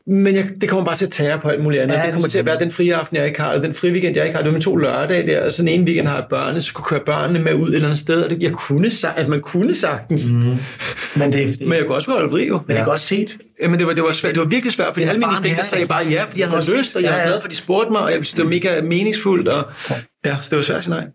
men 0.07 0.36
jeg, 0.36 0.45
det 0.61 0.70
kommer 0.70 0.86
bare 0.86 0.95
til 0.95 1.05
at 1.05 1.11
tære 1.11 1.39
på 1.39 1.49
alt 1.49 1.63
muligt 1.63 1.84
andet. 1.84 1.95
Ja, 1.95 2.03
det 2.03 2.13
kommer 2.13 2.28
til 2.28 2.39
at 2.39 2.45
være 2.45 2.59
den 2.59 2.72
frie 2.72 2.95
aften, 2.95 3.18
jeg 3.18 3.28
ikke 3.28 3.41
har, 3.41 3.51
eller 3.51 3.66
den 3.66 3.76
frie 3.76 3.91
weekend, 3.91 4.16
jeg 4.16 4.26
ikke 4.26 4.36
har. 4.36 4.43
Det 4.43 4.47
var 4.47 4.53
med 4.53 4.61
to 4.61 4.76
lørdage 4.76 5.28
der, 5.28 5.45
og 5.45 5.51
sådan 5.51 5.68
en 5.70 5.84
weekend 5.84 6.07
har 6.07 6.16
jeg 6.16 6.26
børnene, 6.30 6.61
så 6.61 6.74
kunne 6.74 6.86
køre 6.86 6.99
børnene 7.05 7.39
med 7.39 7.53
ud 7.53 7.68
et 7.70 7.76
eller 7.76 7.88
andet 7.88 7.99
sted, 7.99 8.24
og 8.24 8.30
det, 8.30 8.43
jeg 8.43 8.51
kunne, 8.51 8.86
altså 8.86 9.30
man 9.30 9.41
kunne 9.41 9.74
sagtens. 9.74 10.30
Mm. 10.30 10.38
Men, 10.38 10.57
det, 11.16 11.34
det, 11.34 11.68
men 11.68 11.74
jeg 11.74 11.86
kunne 11.86 11.95
også 11.95 12.11
holde 12.11 12.30
fri, 12.30 12.47
jo. 12.47 12.61
Men 12.68 12.76
det 12.76 12.82
er 12.82 12.86
godt 12.86 12.99
set. 12.99 13.38
Jamen, 13.61 13.80
det 13.80 13.88
var, 13.88 13.93
det 13.93 14.03
var, 14.03 14.11
svært. 14.11 14.36
det 14.36 14.41
var 14.41 14.47
virkelig 14.47 14.74
svært, 14.74 14.93
fordi 14.93 15.05
alle 15.05 15.20
mine 15.20 15.32
instinkter 15.32 15.63
sagde 15.63 15.86
bare 15.86 16.05
ja, 16.05 16.24
fordi 16.24 16.39
jeg 16.39 16.49
havde 16.49 16.78
lyst, 16.78 16.95
og 16.95 17.03
jeg 17.03 17.11
var 17.11 17.24
glad 17.24 17.41
for, 17.41 17.45
at 17.45 17.51
de 17.51 17.55
spurgte 17.55 17.91
mig, 17.91 18.01
og 18.01 18.11
jeg 18.11 18.16
synes, 18.16 18.34
det 18.34 18.43
var 18.43 18.49
mega 18.49 18.82
meningsfuldt, 18.82 19.47
og 19.47 19.63
ja, 20.26 20.38
så 20.41 20.49
det 20.49 20.55
var 20.55 20.61
svært 20.61 20.78
at 20.78 20.84
sige 20.84 20.93
nej. 20.93 21.05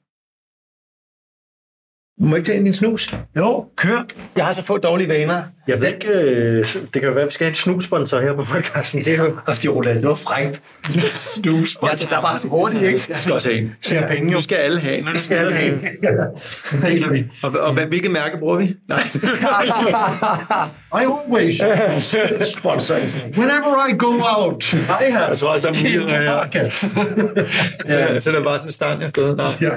Du 2.21 2.25
må 2.25 2.37
ikke 2.37 2.47
tage 2.47 2.57
ind 2.57 2.65
din 2.65 2.75
snus. 2.75 3.15
Jo, 3.37 3.67
kør. 3.77 4.07
Jeg 4.37 4.45
har 4.45 4.53
så 4.53 4.63
få 4.63 4.79
dårlige 4.79 5.09
vaner. 5.09 5.43
Jeg 5.69 5.81
ved 5.81 5.89
ikke, 5.89 6.09
øh, 6.09 6.65
det 6.69 6.93
kan 6.93 7.03
jo 7.03 7.11
være, 7.11 7.21
at 7.23 7.29
vi 7.29 7.33
skal 7.33 7.45
have 7.45 7.51
en 7.51 7.55
snussponsor 7.55 8.21
her 8.21 8.33
på 8.33 8.45
podcasten. 8.45 9.05
Det 9.05 9.13
er 9.13 9.25
jo 9.25 9.37
også 9.47 9.63
de 9.63 9.95
det 9.95 10.09
var 10.09 10.15
frækt. 10.15 10.63
snussponsor. 11.11 12.09
Ja, 12.11 12.17
der 12.17 12.23
var 12.23 12.37
så 12.37 12.49
hurtigt, 12.49 12.83
ikke? 12.83 13.05
Jeg 13.09 13.17
skal 13.17 13.33
også 13.33 13.49
have 13.49 13.61
en. 13.61 13.75
Ser 13.81 14.09
penge, 14.09 14.31
nu 14.31 14.41
skal 14.41 14.57
alle 14.57 14.81
have 14.81 14.99
en. 14.99 15.05
Nu 15.05 15.11
skal 15.15 15.37
alle 15.37 15.53
have 15.53 15.73
en. 15.73 15.81
Deler 16.83 17.11
vi. 17.13 17.25
Og, 17.43 17.51
og, 17.51 17.61
og 17.61 17.87
hvilket 17.89 18.11
mærke 18.11 18.39
bruger 18.39 18.57
vi? 18.57 18.75
Nej. 18.89 19.03
I 21.01 21.05
always 21.05 21.63
sponsor 22.59 22.95
Whenever 23.39 23.89
I 23.91 23.97
go 23.99 24.13
out, 24.37 24.73
I 24.75 24.77
have. 25.11 25.25
Jeg 25.29 25.39
tror 25.39 25.49
også, 25.49 25.67
der 25.67 25.73
er 25.73 25.79
mulighed. 25.79 26.09
Ja. 26.09 26.71
Så, 26.71 28.21
så 28.21 28.31
er 28.31 28.43
bare 28.45 28.55
sådan 28.57 28.69
en 28.69 28.73
stand, 28.73 29.01
jeg 29.01 29.09
stod. 29.09 29.55
Ja. 29.61 29.69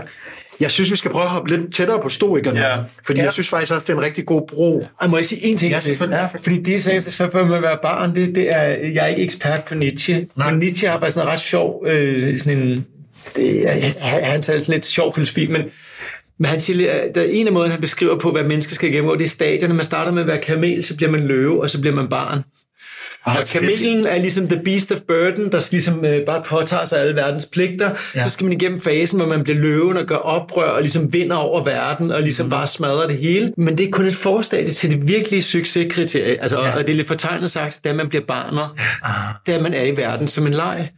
Jeg 0.59 0.71
synes, 0.71 0.91
vi 0.91 0.95
skal 0.95 1.11
prøve 1.11 1.23
at 1.23 1.29
hoppe 1.29 1.49
lidt 1.49 1.75
tættere 1.75 2.01
på 2.01 2.09
stoikerne, 2.09 2.59
ja. 2.59 2.77
fordi 3.05 3.19
ja. 3.19 3.25
jeg 3.25 3.33
synes 3.33 3.49
faktisk 3.49 3.73
også, 3.73 3.85
det 3.85 3.93
er 3.93 3.97
en 3.97 4.03
rigtig 4.03 4.25
god 4.25 4.47
bro. 4.47 4.87
Jeg 5.01 5.09
må 5.09 5.17
jeg 5.17 5.25
sige 5.25 5.45
en 5.45 5.57
ting 5.57 5.71
ja, 5.71 5.79
til? 5.79 5.97
Ja. 6.09 6.25
Fordi 6.25 6.61
det, 6.61 6.83
sagde, 6.83 7.01
så 7.01 7.29
for 7.31 7.55
at 7.55 7.61
være 7.61 7.77
barn, 7.81 8.15
det, 8.15 8.35
det 8.35 8.51
er, 8.51 8.61
jeg 8.63 9.03
er 9.03 9.07
ikke 9.07 9.23
ekspert 9.23 9.63
på 9.63 9.75
Nietzsche, 9.75 10.27
Nej. 10.35 10.51
men 10.51 10.59
Nietzsche 10.59 10.89
har 10.89 10.99
bare 10.99 11.11
sådan 11.11 11.27
en 11.27 11.33
ret 11.33 11.39
sjov, 11.39 11.83
øh, 11.87 12.37
sådan 12.37 12.57
en, 12.57 12.85
det, 13.35 13.69
han, 13.99 14.23
han 14.23 14.41
tager 14.41 14.59
sådan 14.59 14.73
lidt 14.73 14.85
sjov 14.85 15.13
filosofi, 15.13 15.47
men 15.47 15.63
men 16.37 16.49
han 16.49 16.59
siger, 16.59 16.91
at 16.91 17.15
der 17.15 17.21
er 17.21 17.25
en 17.25 17.47
af 17.47 17.53
måden, 17.53 17.71
han 17.71 17.81
beskriver 17.81 18.19
på, 18.19 18.31
hvad 18.31 18.43
mennesker 18.43 18.75
skal 18.75 18.91
gennemgå, 18.91 19.15
det 19.15 19.23
er 19.23 19.29
stadierne. 19.29 19.73
Man 19.73 19.83
starter 19.83 20.11
med 20.11 20.21
at 20.21 20.27
være 20.27 20.41
kamel, 20.41 20.83
så 20.83 20.95
bliver 20.95 21.11
man 21.11 21.27
løve, 21.27 21.61
og 21.61 21.69
så 21.69 21.81
bliver 21.81 21.95
man 21.95 22.07
barn. 22.07 22.41
Ah, 23.25 23.37
og 23.37 23.47
kamelen 23.47 24.05
er 24.05 24.17
ligesom 24.17 24.47
the 24.47 24.61
beast 24.65 24.91
of 24.91 24.99
burden, 25.07 25.51
der 25.51 25.59
skal 25.59 25.75
ligesom 25.75 26.05
øh, 26.05 26.25
bare 26.25 26.43
påtage 26.45 26.87
sig 26.87 26.99
alle 26.99 27.15
verdens 27.15 27.45
pligter. 27.45 27.91
Ja. 28.15 28.23
Så 28.23 28.29
skal 28.29 28.43
man 28.43 28.53
igennem 28.53 28.81
fasen, 28.81 29.19
hvor 29.19 29.27
man 29.27 29.43
bliver 29.43 29.59
løven 29.59 29.97
og 29.97 30.05
gør 30.05 30.15
oprør 30.15 30.69
og 30.69 30.81
ligesom 30.81 31.13
vinder 31.13 31.35
over 31.35 31.63
verden 31.63 32.11
og 32.11 32.21
ligesom 32.21 32.45
mm. 32.45 32.49
bare 32.49 32.67
smadrer 32.67 33.07
det 33.07 33.17
hele. 33.17 33.53
Men 33.57 33.77
det 33.77 33.87
er 33.87 33.91
kun 33.91 34.05
et 34.05 34.15
forstadie 34.15 34.71
til 34.71 34.91
det 34.91 35.07
virkelige 35.07 35.41
succeskriterie. 35.41 36.41
Altså, 36.41 36.61
ja. 36.61 36.75
og 36.75 36.79
det 36.79 36.89
er 36.89 36.95
lidt 36.95 37.07
fortegnet 37.07 37.51
sagt, 37.51 37.83
da 37.83 37.93
man 37.93 38.09
bliver 38.09 38.25
barnet. 38.27 38.65
Ja. 39.05 39.53
Da 39.53 39.61
man 39.61 39.73
er 39.73 39.83
i 39.83 39.97
verden 39.97 40.27
som 40.27 40.47
en 40.47 40.53
leg. 40.53 40.89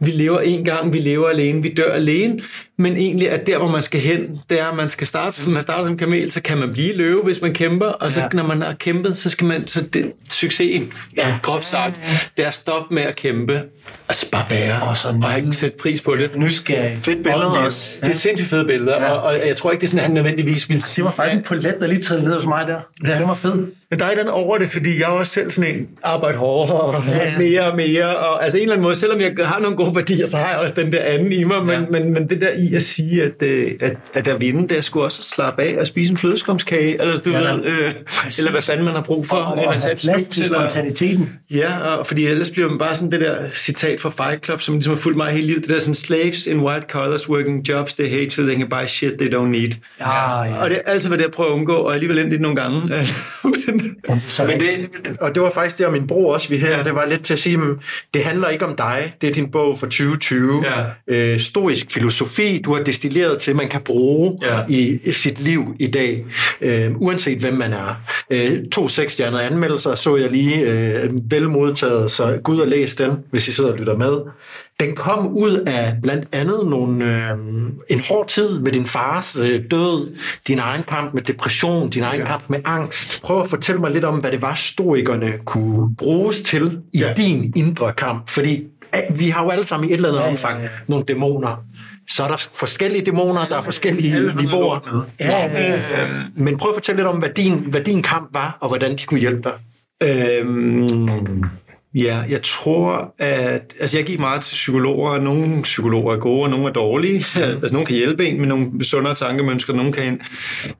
Ja. 0.00 0.06
Vi 0.06 0.10
lever 0.10 0.40
en 0.40 0.64
gang, 0.64 0.92
vi 0.92 0.98
lever 0.98 1.28
alene, 1.28 1.62
vi 1.62 1.74
dør 1.76 1.92
alene. 1.92 2.40
Men 2.78 2.96
egentlig 2.96 3.30
at 3.30 3.46
der, 3.46 3.58
hvor 3.58 3.68
man 3.68 3.82
skal 3.82 4.00
hen, 4.00 4.40
det 4.50 4.60
er, 4.60 4.66
at 4.66 4.76
man 4.76 4.90
skal 4.90 5.06
starte, 5.06 5.50
man 5.50 5.62
starter 5.62 5.84
som 5.84 5.96
kamel, 5.96 6.30
så 6.30 6.42
kan 6.42 6.58
man 6.58 6.72
blive 6.72 6.96
løve, 6.96 7.22
hvis 7.24 7.40
man 7.40 7.54
kæmper. 7.54 7.86
Og 7.86 8.12
så 8.12 8.20
ja. 8.20 8.28
når 8.32 8.46
man 8.46 8.62
har 8.62 8.72
kæmpet, 8.72 9.16
så 9.16 9.30
skal 9.30 9.46
man, 9.46 9.66
så 9.66 9.82
det, 9.82 10.12
succesen, 10.28 10.92
ja. 11.16 11.38
groft 11.42 11.64
sagt, 11.64 12.00
det 12.36 12.44
er 12.44 12.48
at 12.48 12.54
stoppe 12.54 12.94
med 12.94 13.02
at 13.02 13.16
kæmpe. 13.16 13.62
Altså 14.08 14.30
bare 14.30 14.44
være, 14.50 14.82
og, 14.82 14.96
så 14.96 15.08
og 15.22 15.38
ikke 15.38 15.52
sætte 15.52 15.78
pris 15.78 16.00
på 16.00 16.16
det. 16.16 16.30
Nysgerrig. 16.36 16.98
Fedt 17.02 17.22
billeder 17.22 17.44
også. 17.44 17.98
Det 18.00 18.10
er 18.10 18.14
sindssygt 18.14 18.50
fede 18.50 18.64
billeder, 18.64 19.02
ja. 19.02 19.10
og, 19.10 19.22
og, 19.22 19.46
jeg 19.46 19.56
tror 19.56 19.70
ikke, 19.70 19.80
det 19.80 19.86
er 19.86 19.90
sådan, 19.90 19.98
at 19.98 20.04
han 20.04 20.14
nødvendigvis 20.14 20.70
vil 20.70 20.82
sige. 20.82 20.96
Det 20.96 21.04
var 21.04 21.10
faktisk 21.10 21.36
en 21.36 21.42
polet, 21.42 21.76
der 21.80 21.86
lige 21.86 22.02
trædte 22.02 22.24
ned 22.24 22.34
hos 22.34 22.46
mig 22.46 22.66
der. 22.66 22.76
Ja. 23.08 23.18
Det 23.18 23.28
var 23.28 23.34
fedt. 23.34 23.74
Men 23.90 23.98
der 23.98 24.04
er 24.04 24.14
den 24.14 24.28
over 24.28 24.58
det, 24.58 24.70
fordi 24.70 24.98
jeg 24.98 25.04
er 25.04 25.08
også 25.08 25.32
selv 25.32 25.50
sådan 25.50 25.74
en 25.74 25.88
arbejde 26.02 26.38
hårdere 26.38 26.80
og 26.80 27.04
ja. 27.08 27.38
mere 27.38 27.70
og 27.70 27.76
mere. 27.76 28.16
Og, 28.16 28.44
altså 28.44 28.58
en 28.58 28.62
eller 28.62 28.74
anden 28.74 28.82
måde, 28.82 28.96
selvom 28.96 29.20
jeg 29.20 29.32
har 29.38 29.58
nogle 29.64 29.76
gode 29.76 29.96
værdier, 29.96 30.26
så 30.26 30.36
har 30.36 30.48
jeg 30.48 30.58
også 30.58 30.74
den 30.74 30.92
der 30.92 31.00
anden 31.00 31.32
i 31.32 31.44
mig. 31.44 31.64
Men, 31.64 31.70
ja. 31.70 31.86
men, 31.90 32.12
men 32.12 32.28
det 32.28 32.40
der 32.40 32.50
i 32.50 32.74
at 32.74 32.82
sige, 32.82 33.22
at, 33.22 33.42
øh, 33.42 33.72
at, 33.80 33.96
at 34.14 34.24
der 34.24 34.36
vinde, 34.36 34.74
der 34.74 34.80
skulle 34.80 35.04
også 35.04 35.22
slappe 35.22 35.62
af 35.62 35.76
og 35.80 35.86
spise 35.86 36.10
en 36.10 36.18
flødeskumskage. 36.18 37.00
Eller, 37.00 37.16
du 37.16 37.30
ja, 37.30 37.38
ved, 37.38 37.64
øh, 37.64 37.92
eller 38.38 38.50
hvad 38.50 38.62
fanden 38.62 38.84
man 38.84 38.94
har 38.94 39.02
brug 39.02 39.26
for. 39.26 39.36
Og, 39.36 39.52
og, 39.52 39.64
og 39.66 39.72
have 39.72 39.96
plads 39.96 40.24
til 40.24 40.44
spontaniteten. 40.44 41.32
Ja, 41.50 41.64
Ja, 41.64 41.78
og 41.78 42.06
fordi 42.06 42.26
ellers 42.26 42.50
bliver 42.50 42.68
man 42.68 42.78
bare 42.78 42.94
sådan 42.94 43.12
det 43.12 43.20
der 43.20 43.36
citat 43.54 44.00
fra 44.00 44.10
Fight 44.10 44.44
Club, 44.44 44.60
som 44.60 44.74
ligesom 44.74 44.90
har 44.90 44.96
fulgt 44.96 45.16
mig 45.16 45.32
hele 45.32 45.46
livet. 45.46 45.62
Det 45.62 45.70
der 45.70 45.78
sådan, 45.78 45.94
slaves 45.94 46.46
in 46.46 46.60
white 46.60 46.86
collars 46.88 47.28
working 47.28 47.68
jobs 47.68 47.94
they 47.94 48.10
hate 48.10 48.30
so 48.30 48.42
they 48.42 48.56
can 48.56 48.68
buy 48.68 48.86
shit 48.86 49.12
they 49.18 49.34
don't 49.34 49.46
need. 49.46 49.70
Ja, 50.00 50.42
ja. 50.42 50.56
Og 50.56 50.70
det 50.70 50.80
er 50.84 50.90
altid, 50.90 51.08
hvad 51.08 51.18
det 51.18 51.24
jeg 51.24 51.32
prøver 51.32 51.50
at 51.50 51.54
undgå, 51.54 51.72
og 51.72 51.94
alligevel 51.94 52.18
endte 52.18 52.30
det 52.30 52.40
nogle 52.40 52.56
gange. 52.56 52.80
men, 54.08 54.22
Så, 54.28 54.44
men 54.44 54.60
det, 54.60 54.90
og 55.20 55.34
det 55.34 55.42
var 55.42 55.50
faktisk 55.50 55.78
det, 55.78 55.86
og 55.86 55.92
min 55.92 56.06
bror 56.06 56.34
også 56.34 56.48
vi 56.48 56.56
her, 56.56 56.82
det 56.82 56.94
var 56.94 57.06
lidt 57.06 57.24
til 57.24 57.32
at 57.32 57.38
sige, 57.38 57.58
det 58.14 58.24
handler 58.24 58.48
ikke 58.48 58.66
om 58.66 58.76
dig, 58.76 59.14
det 59.20 59.28
er 59.28 59.32
din 59.32 59.43
bog 59.50 59.78
for 59.78 59.86
2020. 59.86 60.64
Ja. 60.66 61.14
Øh, 61.14 61.40
stoisk 61.40 61.90
filosofi, 61.90 62.62
du 62.64 62.74
har 62.74 62.82
destilleret 62.82 63.38
til, 63.38 63.56
man 63.56 63.68
kan 63.68 63.80
bruge 63.80 64.38
Ja. 64.42 64.60
i, 64.68 64.98
i 65.04 65.12
sit 65.12 65.40
liv 65.40 65.74
i 65.78 65.86
dag, 65.86 66.24
øh, 66.60 66.90
uanset 66.96 67.38
hvem 67.38 67.54
man 67.54 67.72
er. 67.72 68.02
Øh, 68.30 68.58
to 68.72 68.88
seksstjernede 68.88 69.42
anmeldelser 69.42 69.94
så 69.94 70.16
jeg 70.16 70.30
lige 70.30 70.58
øh, 70.58 71.10
vel 71.30 71.48
modtaget, 71.48 72.10
så 72.10 72.38
gå 72.44 72.52
ud 72.52 72.60
og 72.60 72.68
læs 72.68 72.94
den, 72.94 73.12
hvis 73.30 73.48
I 73.48 73.52
sidder 73.52 73.72
og 73.72 73.78
lytter 73.78 73.96
med. 73.96 74.16
Den 74.80 74.94
kom 74.96 75.28
ud 75.28 75.64
af 75.66 75.94
blandt 76.02 76.28
andet 76.32 76.66
nogle, 76.66 77.04
øh, 77.04 77.30
en 77.88 78.00
hård 78.00 78.28
tid 78.28 78.58
med 78.58 78.72
din 78.72 78.86
fars 78.86 79.36
øh, 79.36 79.62
død, 79.70 80.16
din 80.48 80.58
egen 80.58 80.82
kamp 80.88 81.14
med 81.14 81.22
depression, 81.22 81.88
din 81.90 82.02
egen 82.02 82.20
ja. 82.20 82.26
kamp 82.26 82.44
med 82.48 82.60
angst. 82.64 83.22
Prøv 83.22 83.40
at 83.40 83.50
fortælle 83.50 83.80
mig 83.80 83.90
lidt 83.90 84.04
om, 84.04 84.18
hvad 84.18 84.30
det 84.30 84.42
var, 84.42 84.54
stoikerne 84.54 85.32
kunne 85.44 85.96
bruges 85.96 86.42
til 86.42 86.78
i 86.92 86.98
ja. 86.98 87.12
din 87.16 87.52
indre 87.56 87.92
kamp. 87.92 88.28
Fordi 88.28 88.62
vi 89.10 89.28
har 89.28 89.44
jo 89.44 89.50
alle 89.50 89.64
sammen 89.64 89.90
i 89.90 89.92
et 89.92 89.96
eller 89.96 90.08
andet 90.08 90.20
ja, 90.20 90.28
omfang 90.28 90.58
ja, 90.58 90.62
ja. 90.62 90.68
nogle 90.86 91.04
dæmoner. 91.04 91.64
Så 92.10 92.24
er 92.24 92.28
der 92.28 92.48
forskellige 92.54 93.04
dæmoner, 93.04 93.46
der 93.46 93.58
er 93.58 93.62
forskellige 93.62 94.32
niveauer. 94.36 95.06
Ja, 95.20 95.46
ja, 95.46 95.72
ja. 95.72 96.06
Men 96.36 96.56
prøv 96.58 96.70
at 96.70 96.74
fortælle 96.74 96.96
lidt 96.96 97.08
om, 97.08 97.18
hvad 97.18 97.28
din, 97.28 97.54
hvad 97.54 97.80
din 97.80 98.02
kamp 98.02 98.28
var, 98.32 98.58
og 98.60 98.68
hvordan 98.68 98.96
de 98.96 99.04
kunne 99.04 99.20
hjælpe 99.20 99.42
dig. 99.42 99.52
Øhm, 100.02 101.42
ja, 101.94 102.22
jeg 102.28 102.42
tror, 102.42 103.14
at... 103.18 103.74
Altså, 103.80 103.98
jeg 103.98 104.06
gik 104.06 104.18
meget 104.18 104.40
til 104.40 104.54
psykologer, 104.54 105.10
og 105.10 105.20
nogle 105.20 105.62
psykologer 105.62 106.14
er 106.14 106.18
gode, 106.18 106.42
og 106.42 106.50
nogle 106.50 106.66
er 106.66 106.72
dårlige. 106.72 107.24
altså, 107.62 107.72
nogle 107.72 107.86
kan 107.86 107.96
hjælpe 107.96 108.26
en 108.26 108.38
med 108.38 108.46
nogle 108.46 108.84
sundere 108.84 109.14
tankemønsker, 109.14 109.74
nogle 109.74 109.92
kan... 109.92 110.20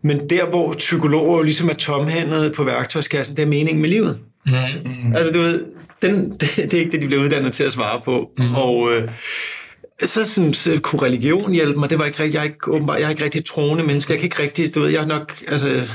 Men 0.02 0.30
der, 0.30 0.46
hvor 0.46 0.72
psykologer 0.72 1.36
jo 1.36 1.42
ligesom 1.42 1.68
er 1.68 1.74
tomhændet 1.74 2.52
på 2.52 2.64
værktøjskassen, 2.64 3.36
det 3.36 3.42
er 3.42 3.46
meningen 3.46 3.80
med 3.80 3.88
livet. 3.88 4.18
Mm. 4.46 5.16
Altså, 5.16 5.32
du 5.32 5.38
ved, 5.40 5.64
den, 6.02 6.30
det, 6.40 6.56
det 6.56 6.74
er 6.74 6.78
ikke 6.78 6.92
det, 6.92 7.02
de 7.02 7.06
bliver 7.06 7.22
uddannet 7.22 7.52
til 7.52 7.64
at 7.64 7.72
svare 7.72 8.00
på. 8.04 8.30
Mm. 8.38 8.54
Og... 8.54 8.92
Øh, 8.92 9.08
så 10.02 10.24
sådan, 10.24 10.54
så 10.54 10.80
kunne 10.82 11.02
religion 11.02 11.52
hjælpe 11.52 11.78
mig. 11.78 11.90
Det 11.90 11.98
var 11.98 12.04
ikke 12.04 12.22
rigtig, 12.22 12.34
jeg 12.34 12.40
er 12.40 12.44
ikke, 12.44 12.72
åbenbart, 12.72 12.98
jeg 12.98 13.06
er 13.06 13.10
ikke 13.10 13.24
rigtig 13.24 13.44
troende 13.44 13.84
menneske. 13.84 14.12
Jeg 14.12 14.20
kan 14.20 14.26
ikke 14.26 14.42
rigtig, 14.42 14.74
du 14.74 14.80
ved, 14.80 14.88
jeg 14.88 15.02
er 15.02 15.06
nok, 15.06 15.42
altså, 15.48 15.90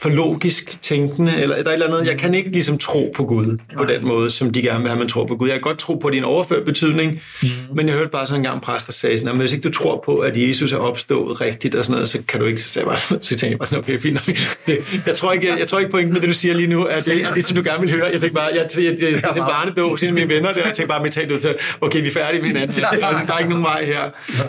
for 0.00 0.08
logisk 0.08 0.82
tænkende, 0.82 1.36
eller 1.36 1.56
der 1.56 1.64
er 1.64 1.68
et 1.68 1.72
eller 1.72 1.86
andet, 1.86 2.10
jeg 2.10 2.18
kan 2.18 2.34
ikke 2.34 2.50
ligesom 2.50 2.78
tro 2.78 3.12
på 3.16 3.24
Gud 3.24 3.58
på 3.76 3.84
den 3.84 4.06
måde, 4.06 4.30
som 4.30 4.52
de 4.52 4.62
gerne 4.62 4.80
vil 4.80 4.88
have, 4.88 4.98
man 4.98 5.08
tror 5.08 5.26
på 5.26 5.36
Gud. 5.36 5.48
Jeg 5.48 5.54
kan 5.54 5.62
godt 5.62 5.78
tro 5.78 5.94
på, 5.94 6.10
det 6.10 6.14
er 6.16 6.20
en 6.20 6.24
overført 6.24 6.64
betydning, 6.64 7.22
mm. 7.42 7.48
men 7.74 7.88
jeg 7.88 7.94
hørte 7.96 8.10
bare 8.10 8.26
sådan 8.26 8.40
en 8.40 8.44
gang 8.44 8.62
præst, 8.62 8.86
der 8.86 8.92
sagde 8.92 9.18
sådan, 9.18 9.32
at 9.32 9.38
hvis 9.38 9.52
ikke 9.52 9.62
du 9.62 9.72
tror 9.72 10.02
på, 10.04 10.18
at 10.18 10.36
Jesus 10.36 10.72
er 10.72 10.76
opstået 10.76 11.40
rigtigt 11.40 11.74
og 11.74 11.84
sådan 11.84 11.94
noget, 11.94 12.08
så 12.08 12.18
kan 12.28 12.40
du 12.40 12.46
ikke, 12.46 12.62
så 12.62 12.68
sagde 12.68 12.88
jeg 12.88 12.98
bare, 13.10 13.18
så 13.22 13.28
tænkte 13.28 13.46
jeg 13.46 13.58
bare 13.58 13.66
sådan, 13.66 13.84
okay, 13.84 14.00
fint 14.00 14.14
nok. 14.14 14.36
Jeg, 15.06 15.14
tror 15.14 15.32
ikke, 15.32 15.48
jeg, 15.48 15.58
jeg 15.58 15.66
tror 15.66 15.78
ikke 15.78 15.90
pointen 15.90 16.12
med 16.12 16.20
det, 16.20 16.28
du 16.28 16.34
siger 16.34 16.54
lige 16.54 16.66
nu, 16.66 16.84
at 16.84 17.04
det 17.06 17.22
er 17.22 17.26
det, 17.34 17.44
som 17.44 17.56
du 17.56 17.62
gerne 17.64 17.80
vil 17.80 17.90
høre. 17.90 18.04
Jeg 18.12 18.20
tænkte 18.20 18.34
bare, 18.34 18.50
jeg, 18.54 18.66
jeg, 18.76 18.84
jeg, 18.84 19.02
jeg, 19.02 19.12
jeg 19.12 19.30
til 19.32 19.40
barnedåb, 19.40 19.98
siden 19.98 20.14
mine 20.14 20.28
venner 20.28 20.52
der, 20.52 20.64
jeg 20.64 20.74
tænkte 20.74 20.88
bare 20.88 21.02
mentalt 21.02 21.32
ud 21.32 21.38
til, 21.38 21.54
okay, 21.80 22.00
vi 22.00 22.06
er 22.06 22.10
færdige 22.10 22.40
med 22.40 22.48
hinanden, 22.48 22.76
der 23.26 23.34
er 23.34 23.38
ikke 23.38 23.50
nogen 23.50 23.64
vej 23.64 23.84
her. 23.84 24.00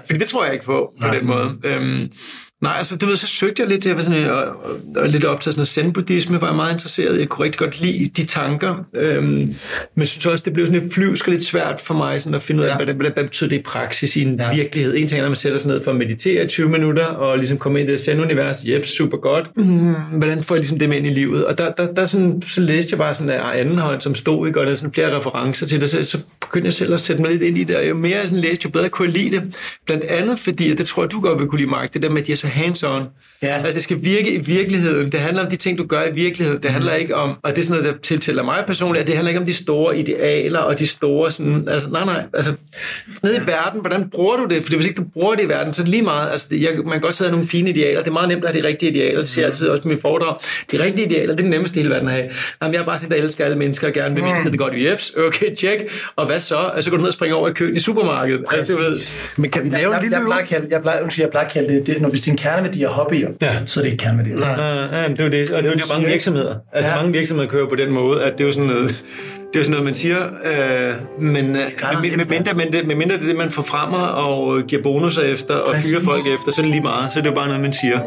Fordi 0.06 0.20
det 0.20 0.28
tror 0.28 0.44
jeg 0.44 0.54
ikke 0.54 0.66
på, 0.66 0.94
på 1.02 1.08
den 1.16 1.28
måde. 1.28 1.58
Øhm, 1.64 2.10
Nej, 2.62 2.74
altså 2.78 2.98
du 2.98 3.06
ved, 3.06 3.16
så 3.16 3.28
søgte 3.28 3.62
jeg 3.62 3.70
lidt, 3.70 3.86
jeg 3.86 3.96
var 3.96 4.02
sådan, 4.02 4.30
og, 4.30 4.44
og, 4.44 4.76
og 4.96 5.10
lidt 5.10 5.26
op 5.26 5.42
til 5.42 5.52
sådan 5.54 5.66
zen-buddhisme, 5.66 6.42
var 6.42 6.48
jeg 6.48 6.56
meget 6.56 6.74
interesseret. 6.74 7.20
Jeg 7.20 7.30
kunne 7.30 7.46
rigtig 7.46 7.60
godt 7.60 7.82
lide 7.82 8.06
de 8.06 8.26
tanker, 8.26 8.86
øhm, 8.96 9.26
men 9.26 9.54
jeg 9.98 10.08
synes 10.08 10.26
også, 10.26 10.44
det 10.46 10.54
blev 10.54 10.66
sådan 10.66 10.82
lidt 10.82 10.94
flyvsk 10.94 11.28
og 11.28 11.32
lidt 11.32 11.44
svært 11.44 11.82
for 11.82 11.94
mig 11.94 12.22
sådan 12.22 12.36
at 12.36 12.42
finde 12.42 12.62
ud 12.62 12.66
af, 12.66 12.80
ja. 12.80 12.86
hvad, 12.86 12.94
hvad, 12.94 13.12
hvad 13.12 13.24
betyder 13.24 13.50
det 13.50 13.60
i 13.60 13.62
praksis 13.62 14.16
i 14.16 14.22
en 14.22 14.36
ja. 14.40 14.54
virkelighed. 14.56 14.96
En 14.96 15.08
ting 15.08 15.20
er, 15.20 15.24
når 15.24 15.30
man 15.30 15.36
sætter 15.36 15.60
sig 15.60 15.72
ned 15.72 15.84
for 15.84 15.92
at 15.92 15.98
meditere 15.98 16.46
i 16.46 16.48
20 16.48 16.70
minutter, 16.70 17.06
og 17.06 17.38
ligesom 17.38 17.58
komme 17.58 17.80
ind 17.80 17.90
i 17.90 17.92
det 17.92 18.00
zen-univers, 18.00 18.64
jep, 18.64 18.86
super 18.86 19.18
godt. 19.18 19.58
Mm, 19.58 19.94
hvordan 19.94 20.44
får 20.44 20.56
jeg 20.56 20.60
ligesom 20.60 20.80
det 20.80 20.90
med 20.90 20.98
ind 20.98 21.08
i 21.08 21.10
livet? 21.10 21.46
Og 21.46 21.58
der, 21.58 21.72
der, 21.72 21.94
der 21.94 22.06
sådan, 22.06 22.44
så 22.48 22.62
læste 22.62 22.94
jeg 22.94 22.98
bare 22.98 23.14
sådan 23.14 23.28
der 23.28 23.42
anden 23.42 23.78
hånd, 23.78 24.02
som 24.02 24.16
stod, 24.16 24.48
ikke? 24.48 24.60
og 24.60 24.66
der 24.66 24.72
er 24.72 24.76
sådan 24.76 24.94
flere 24.94 25.18
referencer 25.18 25.66
til 25.68 25.82
det, 25.82 25.90
så, 25.90 26.04
så 26.04 26.20
begyndte 26.42 26.66
jeg 26.66 26.74
selv 26.74 26.94
at 26.94 27.02
sætte 27.02 27.22
mig 27.22 27.32
lidt 27.32 27.44
ind 27.44 27.58
i 27.58 27.64
det, 27.64 27.76
og 27.76 27.90
jo 27.90 27.96
mere 27.96 28.18
jeg 28.18 28.24
sådan 28.24 28.40
læste, 28.40 28.66
jo 28.66 28.70
bedre 28.70 28.90
kunne 28.90 29.08
jeg 29.08 29.18
lide 29.18 29.32
det. 29.32 29.56
Blandt 29.86 30.04
andet 30.04 30.40
fordi, 30.40 30.72
og 30.72 30.78
det 30.78 30.86
tror 30.86 31.04
jeg, 31.04 31.12
du 31.12 31.22
godt 31.22 31.40
vil 31.40 31.48
kunne 31.48 31.60
lide, 31.60 31.70
Mark, 31.70 31.94
det 31.94 32.04
der 32.04 32.10
med, 32.10 32.22
at 32.22 32.28
de 32.28 32.32
er 32.32 32.36
så 32.36 32.48
hands-on. 32.52 33.14
Ja. 33.44 33.56
Altså, 33.56 33.74
det 33.74 33.84
skal 33.84 33.98
virke 34.02 34.34
i 34.34 34.40
virkeligheden. 34.40 35.12
Det 35.12 35.20
handler 35.20 35.44
om 35.44 35.50
de 35.50 35.56
ting, 35.56 35.78
du 35.78 35.86
gør 35.86 36.04
i 36.04 36.14
virkeligheden. 36.14 36.64
Det 36.64 36.72
handler 36.72 36.94
ikke 36.94 37.16
om, 37.16 37.38
og 37.44 37.52
det 37.52 37.58
er 37.58 37.64
sådan 37.64 37.82
noget, 37.82 37.94
der 37.94 38.00
tiltæller 38.00 38.44
mig 38.44 38.64
personligt, 38.68 39.02
at 39.02 39.08
det 39.08 39.16
handler 39.16 39.30
ikke 39.30 39.40
om 39.40 39.46
de 39.46 39.54
store 39.54 39.98
idealer 39.98 40.60
og 40.60 40.80
de 40.80 40.88
store 40.88 41.32
sådan, 41.32 41.68
altså 41.70 41.90
nej, 41.90 42.06
nej, 42.06 42.24
altså 42.34 42.54
nede 43.24 43.38
i 43.38 43.48
verden, 43.48 43.82
hvordan 43.82 44.10
bruger 44.10 44.38
du 44.38 44.46
det? 44.46 44.64
Fordi 44.64 44.76
hvis 44.76 44.88
ikke 44.88 44.98
du 44.98 45.06
bruger 45.14 45.36
det 45.36 45.44
i 45.44 45.50
verden, 45.50 45.74
så 45.74 45.82
er 45.82 45.84
det 45.84 45.92
lige 45.92 46.04
meget, 46.04 46.32
altså 46.32 46.48
jeg, 46.52 46.70
man 46.84 46.92
kan 46.92 47.02
godt 47.02 47.16
sidde 47.16 47.32
nogle 47.32 47.48
fine 47.48 47.70
idealer, 47.70 48.00
det 48.00 48.08
er 48.08 48.14
meget 48.14 48.30
nemt 48.30 48.46
at 48.46 48.52
have 48.52 48.64
de 48.64 48.68
rigtige 48.68 48.92
idealer, 48.92 49.20
det 49.20 49.30
siger 49.30 49.44
jeg 49.44 49.50
altid 49.50 49.68
også 49.68 49.88
med 49.88 49.96
mit 49.96 50.02
foredrag. 50.02 50.36
De 50.72 50.84
rigtige 50.84 51.06
idealer, 51.06 51.34
det 51.34 51.40
er 51.40 51.44
det 51.44 51.46
nemmeste 51.46 51.80
i 51.80 51.82
hele 51.82 51.94
verden 51.94 52.08
at 52.08 52.14
have. 52.14 52.30
Jamen, 52.62 52.74
jeg 52.74 52.82
er 52.82 52.86
bare 52.86 53.00
sådan, 53.00 53.18
der 53.18 53.24
elsker 53.24 53.46
alle 53.46 53.58
mennesker 53.58 53.88
og 53.88 53.94
gerne 53.94 54.16
vil 54.16 54.24
vise 54.24 54.52
det 54.52 54.60
godt. 54.60 54.74
Jeps, 54.76 55.14
okay, 55.18 55.56
tjek. 55.56 55.80
Og 56.16 56.26
hvad 56.26 56.40
så? 56.40 56.58
Altså, 56.58 56.82
så 56.82 56.90
går 56.90 56.98
du 56.98 57.02
ned 57.02 57.08
og 57.08 57.14
springer 57.14 57.36
over 57.36 57.50
i 57.50 57.54
køen 57.54 57.76
i 57.76 57.80
supermarkedet. 57.80 58.46
Altså, 58.52 58.74
du 58.74 58.82
ved. 58.82 59.00
Men 59.38 59.50
kan 59.50 59.64
vi 59.64 59.70
lave 59.70 59.80
jeg, 59.80 59.88
en 59.88 59.94
jeg, 59.94 60.02
lille 60.02 60.18
jeg, 60.18 60.26
plejer 60.26 60.42
at 60.42 60.48
kalde, 60.48 60.68
jeg, 60.72 60.82
plejer, 60.82 61.16
jeg 61.18 61.30
plejer 61.30 61.46
at 61.46 61.54
kalde 61.54 61.74
det, 61.74 61.88
det, 61.88 62.02
når 62.02 62.10
hvis 62.10 62.22
din 62.22 62.38
kerneværdi 62.38 62.84
er 62.84 62.90
hobbyer, 62.90 63.31
Ja. 63.42 63.56
så 63.66 63.80
er 63.80 63.84
det 63.84 63.92
ikke 63.92 64.04
kerneværdier. 64.04 64.38
Ja, 64.40 65.02
ja, 65.02 65.08
men 65.08 65.18
det 65.18 65.20
er 65.20 65.26
jo 65.26 65.32
det. 65.32 65.50
Og 65.50 65.64
det 65.64 65.68
er 65.70 65.74
jo 65.74 65.78
det, 65.78 65.92
mange 65.94 66.08
virksomheder. 66.08 66.56
Altså 66.74 66.92
Ja. 66.92 66.98
mange 66.98 67.12
virksomheder 67.14 67.50
kører 67.50 67.70
på 67.70 67.76
den 67.76 67.92
måde, 67.92 68.24
at 68.24 68.32
det 68.38 68.42
er 68.42 68.46
jo 68.46 68.52
sådan 68.52 68.68
noget, 68.70 68.88
det 68.90 69.56
er 69.56 69.60
jo 69.60 69.64
sådan 69.64 69.72
noget 69.72 69.86
man 69.86 69.96
siger, 69.96 70.18
øh, 70.46 70.94
men 71.24 71.46
øh, 71.46 71.62
med, 72.02 72.18
med, 72.18 72.26
mindre, 72.26 72.54
men 72.54 72.74
det, 72.74 72.88
med 72.88 72.96
mindre 72.96 73.16
det 73.16 73.24
er 73.24 73.28
det, 73.28 73.36
man 73.36 73.52
forfremmer 73.52 73.98
og 74.08 74.62
giver 74.68 74.84
bonusser 74.84 75.22
efter 75.22 75.56
og 75.56 75.74
Præcis. 75.74 75.92
fyrer 75.92 76.04
folk 76.04 76.20
efter, 76.34 76.52
så 76.52 76.62
er 76.62 76.64
det 76.64 76.72
lige 76.72 76.82
meget. 76.84 77.12
Så 77.12 77.20
er 77.20 77.24
det 77.24 77.30
jo 77.30 77.36
bare 77.36 77.48
noget, 77.48 77.62
man 77.62 77.74
siger. 77.74 78.00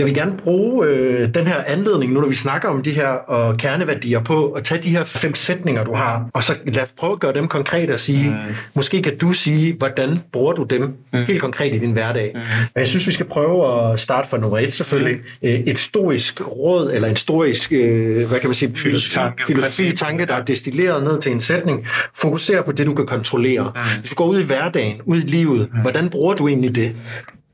Jeg 0.00 0.06
vil 0.06 0.14
gerne 0.14 0.36
bruge 0.36 0.86
øh, 0.86 1.34
den 1.34 1.46
her 1.46 1.62
anledning, 1.66 2.12
nu 2.12 2.20
når 2.20 2.28
vi 2.28 2.34
snakker 2.34 2.68
om 2.68 2.82
de 2.82 2.90
her 2.90 3.06
og 3.08 3.56
kerneværdier 3.56 4.20
på, 4.20 4.50
at 4.50 4.64
tage 4.64 4.82
de 4.82 4.88
her 4.88 5.04
fem 5.04 5.34
sætninger, 5.34 5.84
du 5.84 5.94
har, 5.94 6.28
og 6.34 6.44
så 6.44 6.52
lad 6.66 6.82
os 6.82 6.92
prøve 6.96 7.12
at 7.12 7.20
gøre 7.20 7.32
dem 7.32 7.48
konkrete 7.48 7.92
og 7.92 8.00
sige, 8.00 8.30
mm. 8.30 8.54
måske 8.74 9.02
kan 9.02 9.18
du 9.18 9.32
sige, 9.32 9.74
hvordan 9.74 10.18
bruger 10.32 10.52
du 10.52 10.62
dem 10.62 10.82
mm. 11.12 11.24
helt 11.24 11.40
konkret 11.40 11.74
i 11.74 11.78
din 11.78 11.92
hverdag. 11.92 12.30
Mm. 12.34 12.40
Og 12.74 12.80
jeg 12.80 12.88
synes, 12.88 13.06
vi 13.06 13.12
skal 13.12 13.26
prøve 13.26 13.66
at 13.66 14.00
starte 14.00 14.28
fra 14.28 14.38
nummer 14.38 14.58
et 14.58 14.72
selvfølgelig. 14.72 15.16
Mm. 15.16 15.48
Et 15.66 15.78
stoisk 15.78 16.40
råd, 16.56 16.90
eller 16.94 17.08
en 17.08 17.16
stoisk, 17.16 17.72
øh, 17.72 18.28
hvad 18.28 18.40
kan 18.40 18.48
man 18.48 18.54
sige, 18.54 18.72
Filosofi. 18.76 19.18
filosofi 19.46 19.96
tanke, 19.96 20.26
der 20.26 20.34
er 20.34 20.42
destilleret 20.42 21.02
ned 21.04 21.20
til 21.20 21.32
en 21.32 21.40
sætning. 21.40 21.86
Fokuser 22.14 22.62
på 22.62 22.72
det, 22.72 22.86
du 22.86 22.94
kan 22.94 23.06
kontrollere. 23.06 23.72
Hvis 23.98 24.10
du 24.10 24.14
går 24.14 24.26
ud 24.26 24.40
i 24.40 24.44
hverdagen, 24.44 25.00
ud 25.04 25.16
i 25.16 25.26
livet, 25.26 25.68
hvordan 25.82 26.08
bruger 26.08 26.34
du 26.34 26.48
egentlig 26.48 26.74
det? 26.74 26.92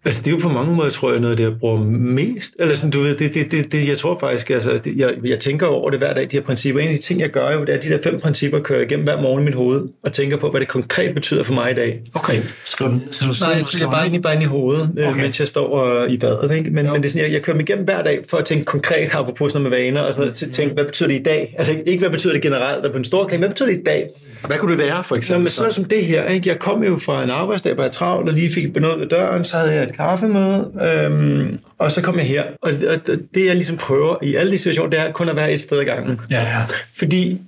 Altså, 0.06 0.20
det 0.24 0.26
er 0.26 0.30
jo 0.30 0.38
på 0.42 0.48
mange 0.48 0.74
måder, 0.74 0.90
tror 0.90 1.10
jeg, 1.12 1.20
noget, 1.20 1.38
det 1.38 1.44
jeg 1.44 1.52
bruger 1.60 1.84
mest. 1.90 2.50
Eller 2.60 2.74
sådan, 2.74 2.90
du 2.90 3.00
ved, 3.00 3.16
det, 3.16 3.34
det, 3.34 3.50
det, 3.50 3.72
det 3.72 3.88
jeg 3.88 3.98
tror 3.98 4.18
faktisk, 4.20 4.50
altså, 4.50 4.78
det, 4.84 4.96
jeg, 4.96 5.10
jeg 5.24 5.38
tænker 5.40 5.66
over 5.66 5.90
det 5.90 5.98
hver 5.98 6.14
dag, 6.14 6.22
de 6.22 6.36
her 6.36 6.40
principper. 6.44 6.80
En 6.80 6.88
af 6.88 6.94
de 6.94 7.00
ting, 7.00 7.20
jeg 7.20 7.30
gør 7.30 7.52
jo, 7.52 7.60
det 7.60 7.68
er, 7.68 7.76
at 7.76 7.82
de 7.84 7.88
der 7.88 7.98
fem 8.04 8.20
principper 8.20 8.60
kører 8.60 8.78
jeg 8.78 8.90
igennem 8.90 9.04
hver 9.04 9.20
morgen 9.20 9.42
i 9.42 9.44
mit 9.44 9.54
hoved, 9.54 9.82
og 10.02 10.12
tænker 10.12 10.36
på, 10.36 10.50
hvad 10.50 10.60
det 10.60 10.68
konkret 10.68 11.14
betyder 11.14 11.42
for 11.44 11.54
mig 11.54 11.70
i 11.72 11.74
dag. 11.74 12.00
Okay. 12.14 12.40
Skriv 12.64 12.88
den, 12.88 13.02
så 13.12 13.24
du 13.26 13.34
Nej, 13.40 13.54
jeg 13.56 13.66
skriver 13.66 13.90
bare 13.90 14.06
ind 14.06 14.14
i, 14.14 14.18
bare 14.18 14.34
ind 14.34 14.42
i 14.42 14.46
hovedet, 14.46 14.90
okay. 14.98 15.10
Okay. 15.10 15.20
mens 15.22 15.40
jeg 15.40 15.48
står 15.48 15.84
øh, 16.02 16.10
i 16.10 16.16
badet. 16.18 16.52
Ikke? 16.56 16.70
Men, 16.70 16.84
men 16.92 16.94
det 16.94 17.04
er 17.04 17.08
sådan, 17.08 17.24
jeg, 17.24 17.32
jeg 17.32 17.42
kører 17.42 17.56
mig 17.56 17.62
igennem 17.68 17.84
hver 17.84 18.02
dag 18.02 18.18
for 18.30 18.36
at 18.36 18.44
tænke 18.44 18.64
konkret 18.64 19.12
her 19.12 19.32
på 19.36 19.48
sådan 19.48 19.62
med 19.62 19.70
vaner, 19.70 20.00
og 20.00 20.12
sådan 20.12 20.20
noget, 20.20 20.34
til 20.34 20.46
at 20.46 20.52
tænke, 20.52 20.74
hvad 20.74 20.84
betyder 20.84 21.08
det 21.08 21.20
i 21.20 21.22
dag? 21.22 21.54
Altså 21.58 21.72
ikke- 21.72 21.84
ikke, 21.86 22.00
hvad 22.00 22.10
betyder 22.10 22.32
det 22.32 22.42
generelt, 22.42 22.84
og 22.86 22.92
på 22.92 22.98
en 22.98 23.04
stor 23.04 23.26
klang, 23.28 23.40
hvad 23.40 23.48
betyder 23.48 23.68
det 23.68 23.78
i 23.78 23.82
dag? 23.82 24.08
Hvad 24.46 24.56
kunne 24.58 24.70
det 24.70 24.78
være, 24.78 25.04
for 25.04 25.16
eksempel? 25.16 25.42
med 25.42 25.50
sådan 25.50 25.62
noget 25.64 25.74
som 25.74 25.84
det 25.84 26.04
her, 26.06 26.24
ikke? 26.28 26.48
jeg 26.48 26.58
kom 26.58 26.84
jo 26.84 26.98
fra 26.98 27.24
en 27.24 27.30
arbejdsdag, 27.30 27.74
hvor 27.74 27.82
jeg 27.82 27.92
travlt, 27.92 28.28
og 28.28 28.34
lige 28.34 28.52
fik 28.54 28.76
noget 28.76 29.00
ved 29.00 29.06
døren, 29.06 29.44
så 29.44 29.56
havde 29.56 29.74
jeg 29.74 29.82
et 29.82 29.95
kaffemøde, 29.96 30.72
øhm, 30.82 31.58
og 31.78 31.92
så 31.92 32.02
kom 32.02 32.16
jeg 32.18 32.26
her. 32.26 32.44
Og, 32.62 32.72
og 32.88 32.98
det 33.34 33.46
jeg 33.46 33.54
ligesom 33.54 33.76
prøver 33.76 34.16
i 34.22 34.34
alle 34.34 34.52
de 34.52 34.58
situationer, 34.58 34.90
det 34.90 35.00
er 35.00 35.12
kun 35.12 35.28
at 35.28 35.36
være 35.36 35.52
et 35.52 35.60
sted 35.60 35.78
ad 35.80 35.84
gangen. 35.84 36.20
Ja, 36.30 36.40
ja. 36.40 36.62
Fordi 36.98 37.40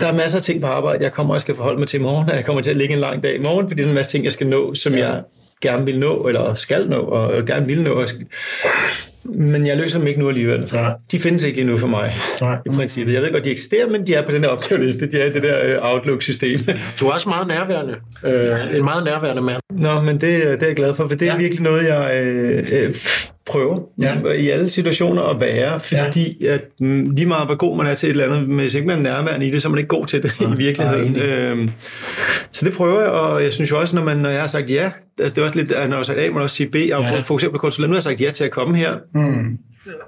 der 0.00 0.06
er 0.06 0.12
masser 0.12 0.38
af 0.38 0.44
ting 0.44 0.60
på 0.60 0.66
arbejde, 0.66 1.04
jeg 1.04 1.12
kommer 1.12 1.34
og 1.34 1.40
skal 1.40 1.54
forholde 1.56 1.78
mig 1.78 1.88
til 1.88 2.00
i 2.00 2.02
morgen, 2.02 2.30
og 2.30 2.36
jeg 2.36 2.44
kommer 2.44 2.62
til 2.62 2.70
at 2.70 2.76
ligge 2.76 2.94
en 2.94 3.00
lang 3.00 3.22
dag 3.22 3.34
i 3.34 3.38
morgen, 3.42 3.68
fordi 3.68 3.80
der 3.80 3.86
er 3.86 3.90
en 3.90 3.94
masse 3.94 4.10
ting, 4.10 4.24
jeg 4.24 4.32
skal 4.32 4.46
nå, 4.46 4.74
som 4.74 4.94
ja. 4.94 5.08
jeg 5.08 5.22
gerne 5.62 5.84
vil 5.84 5.98
nå, 5.98 6.22
eller 6.22 6.54
skal 6.54 6.88
nå, 6.88 6.96
og 6.96 7.46
gerne 7.46 7.66
vil 7.66 7.82
nå. 7.82 7.90
og 7.90 8.08
skal- 8.08 8.26
Men 9.34 9.66
jeg 9.66 9.76
løser 9.76 9.98
dem 9.98 10.06
ikke 10.08 10.20
nu 10.20 10.28
alligevel. 10.28 10.70
Nej. 10.72 10.92
De 11.12 11.18
findes 11.20 11.44
ikke 11.44 11.56
lige 11.58 11.66
nu 11.66 11.76
for 11.76 11.86
mig, 11.86 12.16
Nej. 12.40 12.56
i 12.66 12.68
princippet. 12.68 13.14
Jeg 13.14 13.22
ved 13.22 13.32
godt, 13.32 13.44
de 13.44 13.50
eksisterer, 13.50 13.88
men 13.88 14.06
de 14.06 14.14
er 14.14 14.26
på 14.26 14.32
den 14.32 14.42
der 14.42 14.48
opgaveliste. 14.48 15.10
De 15.12 15.20
er 15.20 15.26
i 15.26 15.32
det 15.32 15.42
der 15.42 15.64
øh, 15.64 15.76
Outlook-system. 15.80 16.60
Du 17.00 17.06
er 17.08 17.12
også 17.12 17.28
meget 17.28 17.48
nærværende. 17.48 17.94
Øh, 18.26 18.76
en 18.78 18.84
meget 18.84 19.04
nærværende 19.04 19.42
mand. 19.42 19.60
Nå, 19.72 20.00
men 20.00 20.14
det, 20.14 20.20
det 20.20 20.62
er 20.62 20.66
jeg 20.66 20.76
glad 20.76 20.94
for, 20.94 21.08
for 21.08 21.16
det 21.16 21.28
er 21.28 21.32
Ja. 21.32 21.38
virkelig 21.38 21.62
noget, 21.62 21.86
jeg 21.88 22.24
øh, 22.24 22.66
øh, 22.72 22.94
prøver 23.46 23.80
Ja. 24.02 24.30
i 24.32 24.48
alle 24.48 24.70
situationer 24.70 25.22
at 25.22 25.40
være, 25.40 25.80
fordi 25.80 26.46
at 26.46 26.64
mm, 26.80 27.10
lige 27.10 27.26
meget 27.26 27.46
hvor 27.46 27.54
god 27.56 27.76
man 27.76 27.86
er 27.86 27.94
til 27.94 28.06
et 28.06 28.10
eller 28.10 28.34
andet, 28.36 28.56
hvis 28.56 28.74
ikke 28.74 28.86
man 28.86 28.98
er 28.98 29.02
nærværende 29.02 29.46
i 29.46 29.50
det, 29.50 29.62
så 29.62 29.68
er 29.68 29.70
man 29.70 29.78
ikke 29.78 29.88
god 29.88 30.06
til 30.06 30.22
det 30.22 30.40
i 30.40 30.44
virkeligheden. 30.56 31.12
nej, 31.12 31.26
Øhm, 31.26 31.70
så 32.52 32.64
det 32.66 32.74
prøver 32.74 33.00
jeg, 33.00 33.10
og 33.10 33.42
jeg 33.44 33.52
synes 33.52 33.70
jo 33.70 33.80
også, 33.80 33.96
når, 33.96 34.04
man, 34.04 34.16
når 34.16 34.28
jeg 34.28 34.40
har 34.40 34.46
sagt 34.46 34.70
ja, 34.70 34.90
altså 35.20 35.34
det 35.34 35.40
er 35.40 35.46
også 35.46 35.58
lidt, 35.58 35.72
når 35.88 35.96
jeg 35.96 36.06
sagt 36.06 36.18
A, 36.18 36.30
må 36.30 36.40
også 36.40 36.56
sige 36.56 36.68
B. 36.68 36.74
Har 36.74 36.80
ja. 36.82 37.20
for 37.20 37.34
eksempel 37.34 37.60
konsulent, 37.60 37.90
nu 37.90 37.92
har 37.92 37.96
jeg 37.96 38.02
sagt 38.02 38.20
ja 38.20 38.30
til 38.30 38.44
at 38.44 38.50
komme 38.50 38.76
her. 38.76 38.94
Mm. 39.14 39.58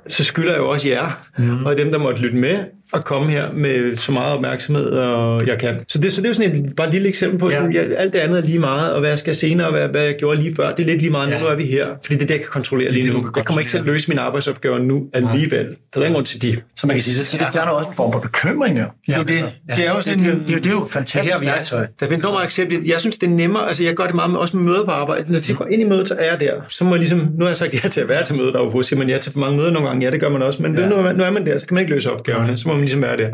Så 0.09 0.25
skylder 0.25 0.51
jeg 0.51 0.59
jo 0.59 0.69
også 0.69 0.89
jer, 0.89 1.21
mm. 1.39 1.67
og 1.67 1.79
dem, 1.79 1.91
der 1.91 1.99
måtte 1.99 2.21
lytte 2.21 2.37
med, 2.37 2.59
at 2.95 3.05
komme 3.05 3.31
her 3.33 3.53
med 3.53 3.97
så 3.97 4.13
meget 4.13 4.35
opmærksomhed, 4.35 4.91
og 4.91 5.47
jeg 5.47 5.59
kan. 5.59 5.83
Så 5.89 5.99
det, 5.99 6.13
så 6.13 6.21
det 6.21 6.27
er 6.27 6.31
jo 6.31 6.35
sådan 6.35 6.65
et 6.65 6.77
bare 6.77 6.87
et 6.87 6.93
lille 6.93 7.09
eksempel 7.09 7.39
på, 7.39 7.51
ja. 7.51 7.67
at 7.67 7.75
jeg, 7.75 7.87
alt 7.97 8.13
det 8.13 8.19
andet 8.19 8.39
er 8.39 8.45
lige 8.45 8.59
meget, 8.59 8.93
og 8.93 9.01
hvad 9.01 9.11
jeg 9.11 9.19
skal 9.19 9.35
senere, 9.35 9.67
og 9.67 9.73
hvad, 9.73 9.89
hvad 9.89 10.03
jeg 10.03 10.15
gjorde 10.19 10.43
lige 10.43 10.55
før, 10.55 10.75
det 10.75 10.83
er 10.83 10.87
lidt 10.87 11.01
lige 11.03 11.11
meget, 11.11 11.31
ja. 11.31 11.41
nu 11.41 11.47
er 11.47 11.55
vi 11.55 11.67
her, 11.67 11.87
fordi 12.05 12.15
det 12.15 12.23
er 12.23 12.27
det, 12.27 12.35
jeg 12.35 12.41
kan 12.41 12.51
kontrollere 12.51 12.93
lige 12.93 13.07
det, 13.07 13.15
nu. 13.15 13.31
Jeg 13.37 13.45
kommer 13.45 13.61
ikke 13.61 13.71
til 13.71 13.79
at 13.79 13.85
løse 13.85 14.09
mine 14.09 14.21
arbejdsopgaver 14.21 14.79
nu 14.79 15.07
alligevel. 15.13 15.67
Ja. 15.67 15.73
Så 15.73 15.77
der 15.95 16.01
er 16.01 16.05
ingen 16.05 16.15
grund 16.15 16.27
til 16.27 16.43
de. 16.43 16.61
Så 16.77 16.87
man 16.87 16.97
kan 16.97 17.03
sige, 17.03 17.25
så 17.25 17.39
det 17.39 17.47
fjerner 17.53 17.73
også 17.73 17.89
en 17.89 17.97
form 17.97 18.13
for 18.13 18.21
bekymring. 18.21 18.77
Ja. 18.77 18.85
Ja, 19.09 19.19
det, 19.19 19.29
det, 19.29 19.53
det, 19.77 19.87
er 19.87 19.95
jo 19.95 20.01
sådan 20.01 20.19
det, 20.19 20.27
det, 20.27 20.49
det, 20.49 20.65
det, 20.65 20.67
er 20.67 20.75
jo 20.75 20.87
fantastisk 20.91 21.39
det 21.39 21.47
værktøj. 21.47 21.87
Der 22.01 22.07
er 22.07 22.11
enormt 22.11 22.45
accept. 22.45 22.73
Jeg 22.87 23.01
synes, 23.01 23.17
det 23.17 23.27
er 23.27 23.31
nemmere, 23.31 23.69
altså 23.69 23.85
jeg 23.85 23.95
gør 23.95 24.07
det 24.07 24.15
meget 24.15 24.31
med, 24.31 24.39
også 24.39 24.57
med 24.57 24.65
møder 24.65 24.85
på 24.85 24.91
arbejde. 25.01 25.33
Når 25.33 25.39
de 25.41 25.55
går 25.55 25.67
ind 25.67 25.83
i 25.83 25.85
mødet, 25.85 26.09
så 26.09 26.17
er 26.19 26.31
jeg 26.31 26.41
der. 26.41 26.53
Så 26.69 26.85
må 26.85 26.91
jeg 26.91 26.99
ligesom, 26.99 27.19
nu 27.19 27.45
har 27.45 27.51
jeg 27.51 27.57
sagt 27.57 27.85
ja 27.85 27.89
til 27.89 28.01
at 28.01 28.09
være 28.09 28.25
til 28.25 28.37
mødet 28.37 28.55
derude, 28.55 28.85
siger 28.85 28.99
man 28.99 29.09
ja 29.09 29.19
til 29.19 29.33
for 29.33 29.41
mange 29.41 29.57
møder 29.57 29.71
nogle 29.71 29.89
gange, 29.89 30.05
ja 30.07 30.11
det 30.11 30.21
gør 30.21 30.29
man 30.29 30.43
også, 30.43 30.63
men 30.63 30.79
ja. 30.79 30.89
nu, 30.89 30.97
nu 31.13 31.25
er 31.25 31.31
man 31.31 31.47
der, 31.47 31.59
så 31.59 31.67
kan 31.67 31.75
man 31.75 31.81
ikke 31.81 31.95
løse 31.95 32.13
opgaverne, 32.13 32.57
så 32.57 32.69
må 32.69 32.75
man 32.75 32.81
ligesom 32.81 33.03
være 33.03 33.17
der 33.17 33.29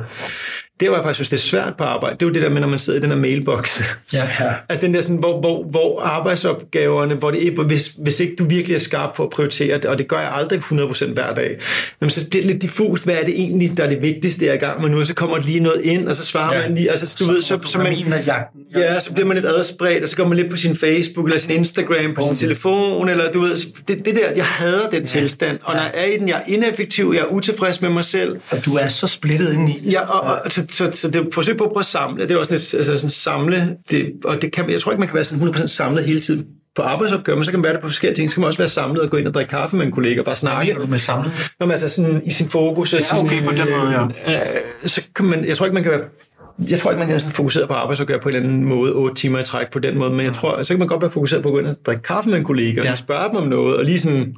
det 0.80 0.90
var 0.90 0.96
jeg 0.96 1.04
faktisk 1.04 1.16
synes, 1.16 1.28
det 1.28 1.36
er 1.36 1.58
svært 1.58 1.76
på 1.76 1.84
arbejde, 1.84 2.14
det 2.14 2.22
er 2.22 2.26
jo 2.26 2.32
det 2.34 2.42
der 2.42 2.48
med, 2.48 2.60
når 2.60 2.68
man 2.68 2.78
sidder 2.78 2.98
i 2.98 3.02
den 3.02 3.10
her 3.10 3.18
mailbox. 3.18 3.80
Ja, 4.12 4.28
ja. 4.40 4.52
altså 4.68 4.86
den 4.86 4.94
der 4.94 5.02
sådan, 5.02 5.16
hvor, 5.16 5.40
hvor, 5.40 5.64
hvor 5.64 6.00
arbejdsopgaverne, 6.00 7.14
hvor 7.14 7.30
det 7.30 7.52
hvis, 7.66 7.92
hvis 7.98 8.20
ikke 8.20 8.36
du 8.36 8.44
virkelig 8.44 8.74
er 8.74 8.78
skarp 8.78 9.14
på 9.16 9.22
at 9.22 9.30
prioritere 9.30 9.76
det, 9.76 9.84
og 9.84 9.98
det 9.98 10.08
gør 10.08 10.20
jeg 10.20 10.32
aldrig 10.32 10.58
100% 10.58 11.12
hver 11.12 11.34
dag, 11.34 11.58
men 12.00 12.10
så 12.10 12.28
bliver 12.28 12.42
det 12.42 12.50
lidt 12.50 12.62
diffust, 12.62 13.04
hvad 13.04 13.14
er 13.14 13.24
det 13.24 13.34
egentlig, 13.34 13.76
der 13.76 13.84
er 13.84 13.88
det 13.88 14.02
vigtigste, 14.02 14.44
jeg 14.44 14.50
er 14.50 14.56
i 14.56 14.58
gang 14.58 14.82
med 14.82 14.90
nu, 14.90 14.98
og 14.98 15.06
så 15.06 15.14
kommer 15.14 15.38
lige 15.38 15.60
noget 15.60 15.82
ind, 15.82 16.08
og 16.08 16.16
så 16.16 16.24
svarer 16.24 16.56
ja. 16.56 16.62
man 16.62 16.74
lige, 16.74 16.90
altså 16.90 17.16
du 17.18 17.24
så, 17.24 17.32
ved, 17.32 17.42
så, 17.42 17.58
så, 17.62 17.78
man, 17.78 17.94
ja, 18.76 19.00
så 19.00 19.12
bliver 19.12 19.26
man 19.26 19.36
lidt 19.36 19.46
adspredt, 19.46 20.02
og 20.02 20.08
så 20.08 20.16
går 20.16 20.28
man 20.28 20.36
lidt 20.36 20.50
på 20.50 20.56
sin 20.56 20.76
Facebook, 20.76 21.26
eller 21.26 21.38
sin 21.38 21.50
Instagram, 21.50 22.14
på 22.14 22.22
sin 22.22 22.36
telefon, 22.36 23.08
eller 23.08 23.30
du 23.32 23.40
ved, 23.40 23.56
det, 23.88 24.04
det 24.04 24.14
der, 24.14 24.30
jeg 24.36 24.46
hader 24.46 24.88
den 24.88 25.00
ja. 25.00 25.06
tilstand, 25.06 25.58
og 25.62 25.74
når 25.74 25.82
jeg 25.82 25.92
er 25.94 26.04
i 26.04 26.18
den, 26.18 26.28
jeg 26.28 26.42
er 26.46 26.52
ineffektiv, 26.52 27.12
jeg 27.14 27.20
er 27.20 27.32
utilfreds 27.32 27.82
med 27.82 27.90
mig 27.90 28.04
selv. 28.04 28.36
Og 28.50 28.64
du 28.64 28.74
er 28.74 28.88
så 28.88 29.06
splittet 29.06 29.52
ind 29.52 29.70
i. 29.70 29.90
Ja, 29.90 30.00
og, 30.00 30.20
og, 30.20 30.52
så, 30.52 30.65
så, 30.70 30.90
så 30.92 31.10
det 31.10 31.16
er 31.16 31.24
forsøg 31.34 31.56
på 31.56 31.64
at 31.64 31.70
prøve 31.70 31.80
at 31.80 31.86
samle, 31.86 32.22
det 32.22 32.30
er 32.30 32.38
også 32.38 32.56
sådan, 32.56 32.78
altså 32.78 32.98
sådan 32.98 33.10
samle, 33.10 33.76
det, 33.90 34.12
og 34.24 34.42
det 34.42 34.52
kan, 34.52 34.70
jeg 34.70 34.80
tror 34.80 34.92
ikke, 34.92 35.00
man 35.00 35.08
kan 35.08 35.14
være 35.14 35.24
sådan 35.24 35.48
100% 35.48 35.66
samlet 35.66 36.04
hele 36.04 36.20
tiden 36.20 36.46
på 36.76 36.82
arbejdsopgaver, 36.82 37.36
men 37.36 37.44
så 37.44 37.50
kan 37.50 37.60
man 37.60 37.64
være 37.64 37.72
det 37.72 37.80
på 37.80 37.88
forskellige 37.88 38.16
ting. 38.16 38.30
Så 38.30 38.34
kan 38.34 38.40
man 38.40 38.46
også 38.46 38.58
være 38.58 38.68
samlet 38.68 39.02
og 39.02 39.10
gå 39.10 39.16
ind 39.16 39.26
og 39.26 39.34
drikke 39.34 39.50
kaffe 39.50 39.76
med 39.76 39.86
en 39.86 39.92
kollega 39.92 40.18
og 40.18 40.24
bare 40.24 40.36
snakke. 40.36 40.72
Hvad 40.72 40.84
du 40.84 40.90
med 40.90 40.98
samlet? 40.98 41.32
Når 41.60 41.66
man 41.66 41.72
altså 41.72 41.88
sådan 41.88 42.22
i 42.24 42.30
sin 42.30 42.48
fokus. 42.48 42.94
Og 42.94 43.00
ja, 43.00 43.18
okay, 43.18 43.34
sin, 43.34 43.44
på 43.44 43.50
den 43.50 43.70
måde, 43.70 44.08
ja. 44.26 44.54
Øh, 44.54 44.62
så 44.84 45.02
kan 45.16 45.24
man, 45.24 45.44
jeg 45.44 45.56
tror 45.56 45.66
ikke, 45.66 45.74
man 45.74 45.82
kan 45.82 45.92
være 45.92 46.00
jeg 46.68 46.78
tror 46.78 46.90
ikke, 46.90 46.98
man 46.98 47.08
kan 47.08 47.20
sådan 47.20 47.32
fokusere 47.32 47.66
på 47.66 47.72
arbejdsopgør 47.72 48.18
på 48.18 48.28
en 48.28 48.34
eller 48.34 48.48
anden 48.48 48.64
måde, 48.64 48.92
8 48.92 49.14
timer 49.14 49.38
i 49.38 49.44
træk 49.44 49.70
på 49.72 49.78
den 49.78 49.98
måde, 49.98 50.10
men 50.10 50.26
jeg 50.26 50.34
tror, 50.34 50.62
så 50.62 50.72
kan 50.72 50.78
man 50.78 50.88
godt 50.88 51.02
være 51.02 51.10
fokuseret 51.10 51.42
på 51.42 51.48
at 51.48 51.52
gå 51.52 51.58
ind 51.58 51.66
og 51.66 51.76
drikke 51.86 52.02
kaffe 52.02 52.30
med 52.30 52.38
en 52.38 52.44
kollega, 52.44 52.82
ja. 52.82 52.90
og 52.90 52.96
spørge 52.96 53.28
dem 53.28 53.36
om 53.36 53.48
noget, 53.48 53.76
og 53.76 53.84
lige 53.84 53.98
sådan 53.98 54.34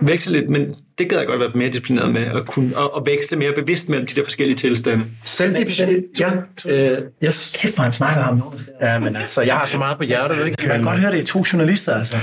veksle 0.00 0.32
lidt, 0.32 0.50
men 0.50 0.74
det 1.02 1.10
gad 1.10 1.18
jeg 1.18 1.26
godt 1.26 1.40
være 1.40 1.50
mere 1.54 1.68
disciplineret 1.68 2.12
med, 2.12 2.26
at 2.26 2.46
kunne 2.46 2.76
og, 2.76 2.96
og 2.96 3.06
veksle 3.06 3.36
mere 3.36 3.52
bevidst 3.56 3.88
mellem 3.88 4.06
de 4.06 4.14
der 4.14 4.24
forskellige 4.24 4.56
tilstande. 4.56 5.04
Selvdisciplin, 5.24 6.04
ja. 6.20 6.30
Øh, 6.66 6.98
yes. 7.24 7.52
Kæft, 7.54 7.74
hvor 7.74 7.82
han 7.82 7.92
snakker 7.92 8.24
om 8.24 8.36
noget. 8.36 8.66
Ja, 8.80 8.98
men 8.98 9.16
altså, 9.16 9.42
jeg 9.42 9.54
har 9.54 9.66
så 9.66 9.78
meget 9.78 9.96
på 9.96 10.04
hjertet, 10.04 10.46
ikke? 10.46 10.56
Kan 10.56 10.68
man 10.68 10.82
godt 10.82 11.00
høre, 11.00 11.12
det 11.12 11.20
er 11.20 11.24
to 11.24 11.44
journalister, 11.52 11.94
altså. 11.94 12.16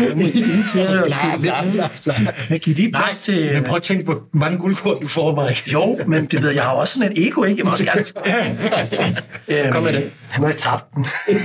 Jeg 2.49 2.59
giver 2.59 2.75
lige 2.75 2.91
plads 3.01 3.19
til... 3.19 3.51
Men 3.53 3.63
prøv 3.63 3.75
at 3.75 3.84
tænke, 3.84 4.05
hvor 4.05 4.21
mange 4.34 4.57
guldkort 4.57 5.01
du 5.01 5.07
får 5.07 5.36
mig. 5.36 5.57
Jo, 5.73 5.99
men 6.07 6.25
det 6.25 6.43
ved 6.43 6.49
jeg 6.49 6.63
har 6.63 6.71
også 6.71 6.93
sådan 6.93 7.11
et 7.11 7.27
ego, 7.27 7.43
ikke? 7.43 7.57
Jeg 7.59 7.65
må 7.65 7.71
også 7.71 7.84
gerne... 7.86 9.71
Kom 9.71 9.84
med 9.84 9.93
det. 9.93 10.11
Han 10.30 10.45
har 10.45 10.51
tabt 10.51 10.86
den. 10.95 11.05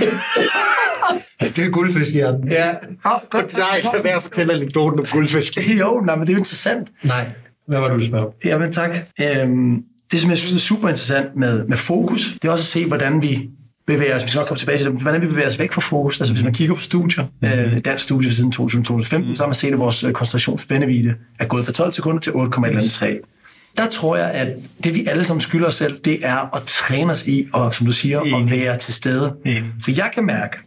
Altså, 1.39 1.53
det 1.55 1.65
er 1.65 1.69
guldfisk 1.69 2.11
i 2.11 2.13
hjernen. 2.13 2.51
Ja. 2.51 2.69
Oh, 3.05 3.11
godt, 3.29 3.57
nej, 3.57 3.81
jeg 3.83 3.91
kan 3.93 4.03
være 4.03 4.15
at 4.15 4.23
fortælle 4.23 4.53
anekdoten 4.53 4.99
om 4.99 5.05
guldfisk. 5.11 5.57
jo, 5.81 6.01
nej, 6.05 6.15
men 6.15 6.21
det 6.21 6.29
er 6.29 6.33
jo 6.33 6.39
interessant. 6.39 6.89
Nej, 7.03 7.29
hvad 7.67 7.79
var 7.79 7.89
du, 7.89 7.99
du 7.99 8.05
spørge 8.05 8.31
Ja, 8.45 8.57
men 8.57 8.71
tak. 8.71 8.89
Øhm, 9.21 9.83
det, 10.11 10.19
som 10.19 10.29
jeg 10.29 10.37
synes 10.37 10.53
er 10.53 10.59
super 10.59 10.89
interessant 10.89 11.35
med, 11.35 11.65
med 11.65 11.77
fokus, 11.77 12.37
det 12.41 12.47
er 12.47 12.51
også 12.51 12.63
at 12.63 12.67
se, 12.67 12.85
hvordan 12.87 13.21
vi 13.21 13.49
bevæger 13.87 14.15
os, 14.15 14.23
vi 14.23 14.27
skal 14.27 14.39
nok 14.39 14.47
komme 14.47 14.59
tilbage 14.59 14.77
til 14.77 14.87
det, 14.87 15.01
hvordan 15.01 15.21
vi 15.21 15.27
bevæger 15.27 15.47
os 15.47 15.59
væk 15.59 15.71
fra 15.71 15.81
fokus. 15.81 16.19
Altså 16.19 16.33
hvis 16.33 16.43
man 16.43 16.53
kigger 16.53 16.75
på 16.75 16.81
studier, 16.81 17.25
mm. 17.41 17.47
øh, 17.47 17.79
dansk 17.85 18.03
studie 18.03 18.33
siden 18.33 18.51
2015, 18.51 19.29
mm. 19.29 19.35
så 19.35 19.43
har 19.43 19.47
man 19.47 19.55
set, 19.55 19.73
at 19.73 19.79
vores 19.79 20.03
øh, 20.03 20.13
koncentrationsspændevide 20.13 21.15
er 21.39 21.45
gået 21.45 21.65
fra 21.65 21.71
12 21.71 21.93
sekunder 21.93 22.21
til 22.21 22.31
8,3. 22.31 23.31
Der 23.77 23.89
tror 23.89 24.15
jeg, 24.17 24.31
at 24.31 24.47
det 24.83 24.93
vi 24.93 25.05
alle 25.07 25.23
sammen 25.23 25.41
skylder 25.41 25.67
os 25.67 25.75
selv, 25.75 25.99
det 26.05 26.19
er 26.25 26.55
at 26.55 26.61
træne 26.65 27.11
os 27.11 27.27
i, 27.27 27.47
og 27.53 27.73
som 27.73 27.85
du 27.85 27.91
siger, 27.91 28.19
at 28.21 28.51
være 28.51 28.77
til 28.77 28.93
stede. 28.93 29.33
Mm. 29.45 29.51
For 29.83 29.91
jeg 29.91 30.09
kan 30.13 30.25
mærke, 30.25 30.57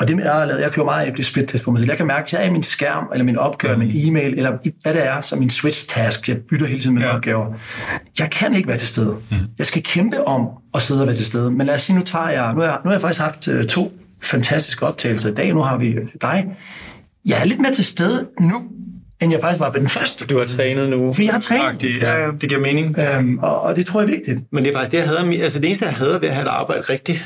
og 0.00 0.08
det 0.08 0.18
jeg 0.18 0.32
har 0.32 0.46
lavet, 0.46 0.60
jeg 0.60 0.72
kører 0.72 0.84
meget 0.84 1.08
efter 1.08 1.22
split 1.22 1.48
test 1.48 1.64
på 1.64 1.70
mig 1.70 1.80
selv. 1.80 1.90
Jeg 1.90 1.96
kan 1.96 2.06
mærke, 2.06 2.24
at 2.24 2.32
jeg 2.32 2.42
er 2.42 2.46
i 2.46 2.50
min 2.50 2.62
skærm, 2.62 3.08
eller 3.12 3.24
min 3.24 3.38
opgave, 3.38 3.76
min 3.76 3.90
e-mail, 3.94 4.34
eller 4.36 4.58
hvad 4.82 4.94
det 4.94 5.06
er, 5.06 5.20
som 5.20 5.38
min 5.38 5.50
switch 5.50 5.88
task. 5.88 6.28
Jeg 6.28 6.36
bytter 6.50 6.66
hele 6.66 6.80
tiden 6.80 6.94
mine 6.94 7.06
ja. 7.06 7.14
opgaver. 7.14 7.46
Jeg 8.18 8.30
kan 8.30 8.54
ikke 8.54 8.68
være 8.68 8.76
til 8.76 8.88
stede. 8.88 9.16
Mm. 9.30 9.36
Jeg 9.58 9.66
skal 9.66 9.82
kæmpe 9.82 10.26
om 10.26 10.48
at 10.74 10.82
sidde 10.82 11.00
og 11.00 11.06
være 11.06 11.16
til 11.16 11.26
stede. 11.26 11.50
Men 11.50 11.66
lad 11.66 11.74
os 11.74 11.82
sige, 11.82 11.96
nu 11.96 12.02
tager 12.02 12.28
jeg, 12.28 12.52
nu 12.54 12.60
har 12.60 12.66
jeg, 12.66 12.78
nu 12.84 12.88
har 12.88 12.94
jeg 12.94 13.00
faktisk 13.00 13.20
haft 13.20 13.48
uh, 13.48 13.64
to 13.64 13.92
fantastiske 14.22 14.86
optagelser 14.86 15.30
i 15.30 15.34
dag. 15.34 15.54
Nu 15.54 15.60
har 15.60 15.78
vi 15.78 15.94
dig. 16.22 16.46
Jeg 17.26 17.40
er 17.40 17.44
lidt 17.44 17.60
mere 17.60 17.72
til 17.72 17.84
stede 17.84 18.26
nu, 18.40 18.62
end 19.20 19.32
jeg 19.32 19.40
faktisk 19.40 19.60
var 19.60 19.70
ved 19.70 19.80
den 19.80 19.88
første. 19.88 20.26
Du 20.26 20.38
har 20.38 20.46
trænet 20.46 20.88
nu. 20.90 21.12
For 21.12 21.22
jeg 21.22 21.32
har 21.32 21.40
trænet. 21.40 22.02
Ja, 22.02 22.26
det 22.40 22.48
giver 22.48 22.60
mening. 22.60 22.96
Um, 23.18 23.38
og, 23.42 23.60
og, 23.60 23.76
det 23.76 23.86
tror 23.86 24.00
jeg 24.00 24.08
er 24.08 24.10
vigtigt. 24.10 24.40
Men 24.52 24.64
det 24.64 24.70
er 24.70 24.74
faktisk 24.74 24.92
det, 24.92 24.98
jeg 24.98 25.08
havde, 25.08 25.42
altså 25.42 25.58
det 25.58 25.66
eneste, 25.66 25.84
jeg 25.84 25.94
havde 25.94 26.18
ved 26.20 26.28
at 26.28 26.34
have 26.34 26.44
et 26.44 26.48
arbejde 26.48 26.82
rigtigt, 26.82 27.24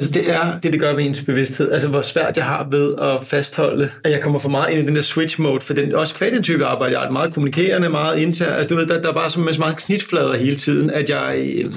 Altså 0.00 0.12
det 0.12 0.30
er 0.30 0.60
det, 0.62 0.72
det 0.72 0.80
gør 0.80 0.94
med 0.94 1.04
ens 1.04 1.22
bevidsthed. 1.22 1.72
Altså 1.72 1.88
hvor 1.88 2.02
svært 2.02 2.36
jeg 2.36 2.44
har 2.44 2.66
ved 2.70 2.94
at 2.98 3.26
fastholde, 3.26 3.90
at 4.04 4.10
jeg 4.10 4.20
kommer 4.20 4.38
for 4.38 4.48
meget 4.48 4.72
ind 4.72 4.82
i 4.82 4.86
den 4.86 4.96
der 4.96 5.02
switch 5.02 5.40
mode, 5.40 5.60
for 5.60 5.74
den 5.74 5.94
også 5.94 6.14
kvad 6.14 6.30
den 6.30 6.42
type 6.42 6.64
arbejde. 6.64 6.98
Jeg 6.98 7.06
er 7.06 7.10
meget 7.10 7.34
kommunikerende, 7.34 7.88
meget 7.88 8.18
intern. 8.18 8.52
Altså 8.52 8.74
du 8.74 8.80
ved, 8.80 8.86
der, 8.86 9.02
der 9.02 9.08
er 9.08 9.14
bare 9.14 9.30
så 9.30 9.40
mange 9.40 9.80
snitflader 9.80 10.36
hele 10.36 10.56
tiden, 10.56 10.90
at 10.90 11.10
jeg 11.10 11.52
øh, 11.64 11.72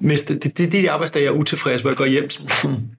mister, 0.00 0.34
det, 0.34 0.44
det, 0.44 0.58
det 0.58 0.78
er 0.78 0.82
de 0.82 0.90
arbejdsdage, 0.90 1.24
jeg 1.24 1.30
er 1.30 1.34
utilfreds, 1.34 1.80
hvor 1.80 1.90
jeg 1.90 1.96
går 1.96 2.06
hjem 2.06 2.28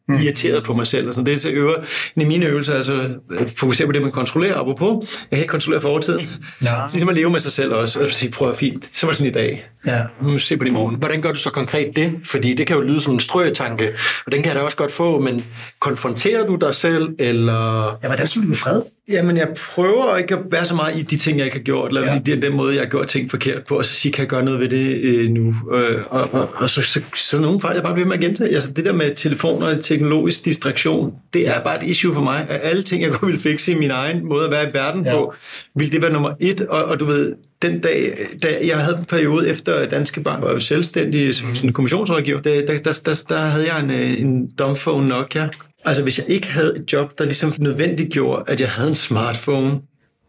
mm. 0.08 0.16
irriteret 0.24 0.64
på 0.64 0.74
mig 0.74 0.88
selv. 0.88 1.08
Og 1.08 1.14
sådan. 1.14 1.26
Det 1.26 1.34
er 1.34 1.38
så 1.38 1.50
øver, 1.50 1.76
en 2.16 2.22
af 2.22 2.28
mine 2.28 2.46
øvelser, 2.46 2.74
altså 2.74 3.10
fokusere 3.56 3.88
på 3.88 3.92
det, 3.92 4.02
man 4.02 4.12
kontrollerer, 4.12 4.56
apropos. 4.56 5.20
Jeg 5.20 5.38
kan 5.38 5.40
ikke 5.40 5.52
kontrollere 5.52 5.82
fortiden. 5.82 6.22
Ja. 6.64 6.88
Så 6.88 6.94
ligesom 6.94 7.10
at 7.10 7.16
leve 7.16 7.30
med 7.30 7.40
sig 7.40 7.52
selv 7.52 7.74
også, 7.74 8.00
og 8.00 8.12
sige, 8.12 8.32
prøv 8.32 8.50
at 8.50 8.58
fint, 8.58 8.86
så 8.92 9.06
var 9.06 9.12
det 9.12 9.18
sådan 9.18 9.32
i 9.32 9.34
dag. 9.34 9.70
Ja. 9.88 10.02
Nu 10.22 10.32
må 10.32 10.38
se 10.38 10.58
på 10.58 10.64
det 10.64 10.70
i 10.70 10.74
morgen. 10.74 10.96
Hvordan 10.96 11.22
gør 11.22 11.32
du 11.32 11.38
så 11.38 11.50
konkret 11.50 11.96
det? 11.96 12.14
Fordi 12.26 12.54
det 12.54 12.68
kan 12.68 12.76
jo 12.76 12.82
lyde 12.82 13.02
som 13.02 13.14
en 13.14 13.20
strøtanke, 13.20 13.94
og 14.26 14.32
den 14.32 14.42
kan 14.42 14.50
jeg 14.50 14.56
da 14.56 14.62
også 14.62 14.78
godt 14.78 14.92
få, 14.92 15.20
men 15.20 15.46
konfronterer 15.80 16.46
du 16.46 16.56
dig 16.56 16.76
selv, 16.76 17.16
eller... 17.20 17.86
Ja, 18.04 18.08
hvordan 18.08 18.28
slutter 18.28 18.50
du 18.52 18.56
fred? 18.56 18.82
Jamen, 19.10 19.38
jeg 19.38 19.48
prøver 19.76 20.18
ikke 20.18 20.36
at 20.36 20.42
være 20.52 20.66
så 20.66 20.76
meget 20.76 21.00
i 21.00 21.02
de 21.02 21.18
ting, 21.18 21.38
jeg 21.38 21.46
ikke 21.46 21.58
har 21.58 21.64
gjort, 21.64 21.88
eller 21.90 22.14
ja. 22.14 22.20
den, 22.26 22.42
den 22.42 22.54
måde, 22.54 22.74
jeg 22.74 22.82
har 22.82 22.90
gjort 22.90 23.08
ting 23.08 23.30
forkert 23.30 23.64
på, 23.64 23.78
og 23.78 23.86
så 23.86 23.94
sige, 23.94 24.12
kan 24.12 24.22
jeg 24.22 24.30
gøre 24.30 24.46
noget 24.46 24.60
ved 24.60 24.70
det 24.70 25.02
øh, 25.02 25.30
nu? 25.30 25.56
Øh, 25.74 26.02
og, 26.10 26.34
og, 26.34 26.50
og 26.56 26.70
så, 26.70 26.82
så, 26.82 27.02
så 27.16 27.40
nogle 27.40 27.62
fejl, 27.62 27.74
jeg 27.76 27.84
bare 27.84 27.94
bliver 27.94 28.08
med 28.08 28.16
at 28.16 28.22
gentage. 28.22 28.54
Altså, 28.54 28.72
det 28.72 28.86
der 28.86 28.94
med 28.94 29.16
telefoner 29.16 29.68
og 29.68 29.84
teknologisk 29.84 30.46
distraktion, 30.46 31.16
det 31.34 31.48
er 31.48 31.62
bare 31.64 31.84
et 31.84 31.90
issue 31.90 32.14
for 32.14 32.22
mig. 32.22 32.46
At 32.50 32.60
alle 32.64 32.84
ting, 32.84 33.04
jeg 33.04 33.12
godt 33.12 33.32
vil 33.32 33.40
fikse 33.40 33.72
i 33.72 33.76
min 33.76 33.92
egen 33.92 34.26
måde 34.26 34.46
at 34.46 34.52
være 34.52 34.70
i 34.70 34.74
verden 34.74 35.06
ja. 35.06 35.12
på, 35.12 35.34
vil 35.76 35.92
det 35.92 36.02
være 36.02 36.12
nummer 36.14 36.34
et. 36.40 36.62
Og, 36.62 36.86
og 36.86 37.00
du 37.00 37.06
ved, 37.06 37.36
den 37.62 37.80
dag, 37.80 38.28
da 38.44 38.48
jeg 38.64 38.78
havde 38.78 38.98
en 38.98 39.06
periode 39.06 39.50
efter 39.50 39.86
Danske 39.86 40.22
Bank, 40.22 40.42
var 40.42 40.48
jeg 40.48 40.56
jo 40.56 40.60
selvstændig 40.60 41.36
som 41.36 41.56
sådan 41.56 41.74
kommissionsrådgiver, 41.74 42.42
der, 42.42 42.66
der, 42.66 42.78
der, 42.78 43.00
der, 43.06 43.24
der 43.30 43.40
havde 43.40 43.74
jeg 43.74 43.84
en, 43.84 43.92
øh, 43.92 44.22
en 44.22 44.48
dumbphone 44.60 45.08
Nokia, 45.08 45.50
Altså 45.88 46.04
hvis 46.04 46.18
jeg 46.18 46.30
ikke 46.30 46.48
havde 46.48 46.78
et 46.78 46.94
job, 46.94 47.18
der 47.18 47.24
ligesom 47.24 47.54
nødvendiggjorde, 47.58 48.44
at 48.48 48.62
jeg 48.62 48.70
havde 48.70 48.90
en 48.90 48.96
smartphone, 48.96 49.80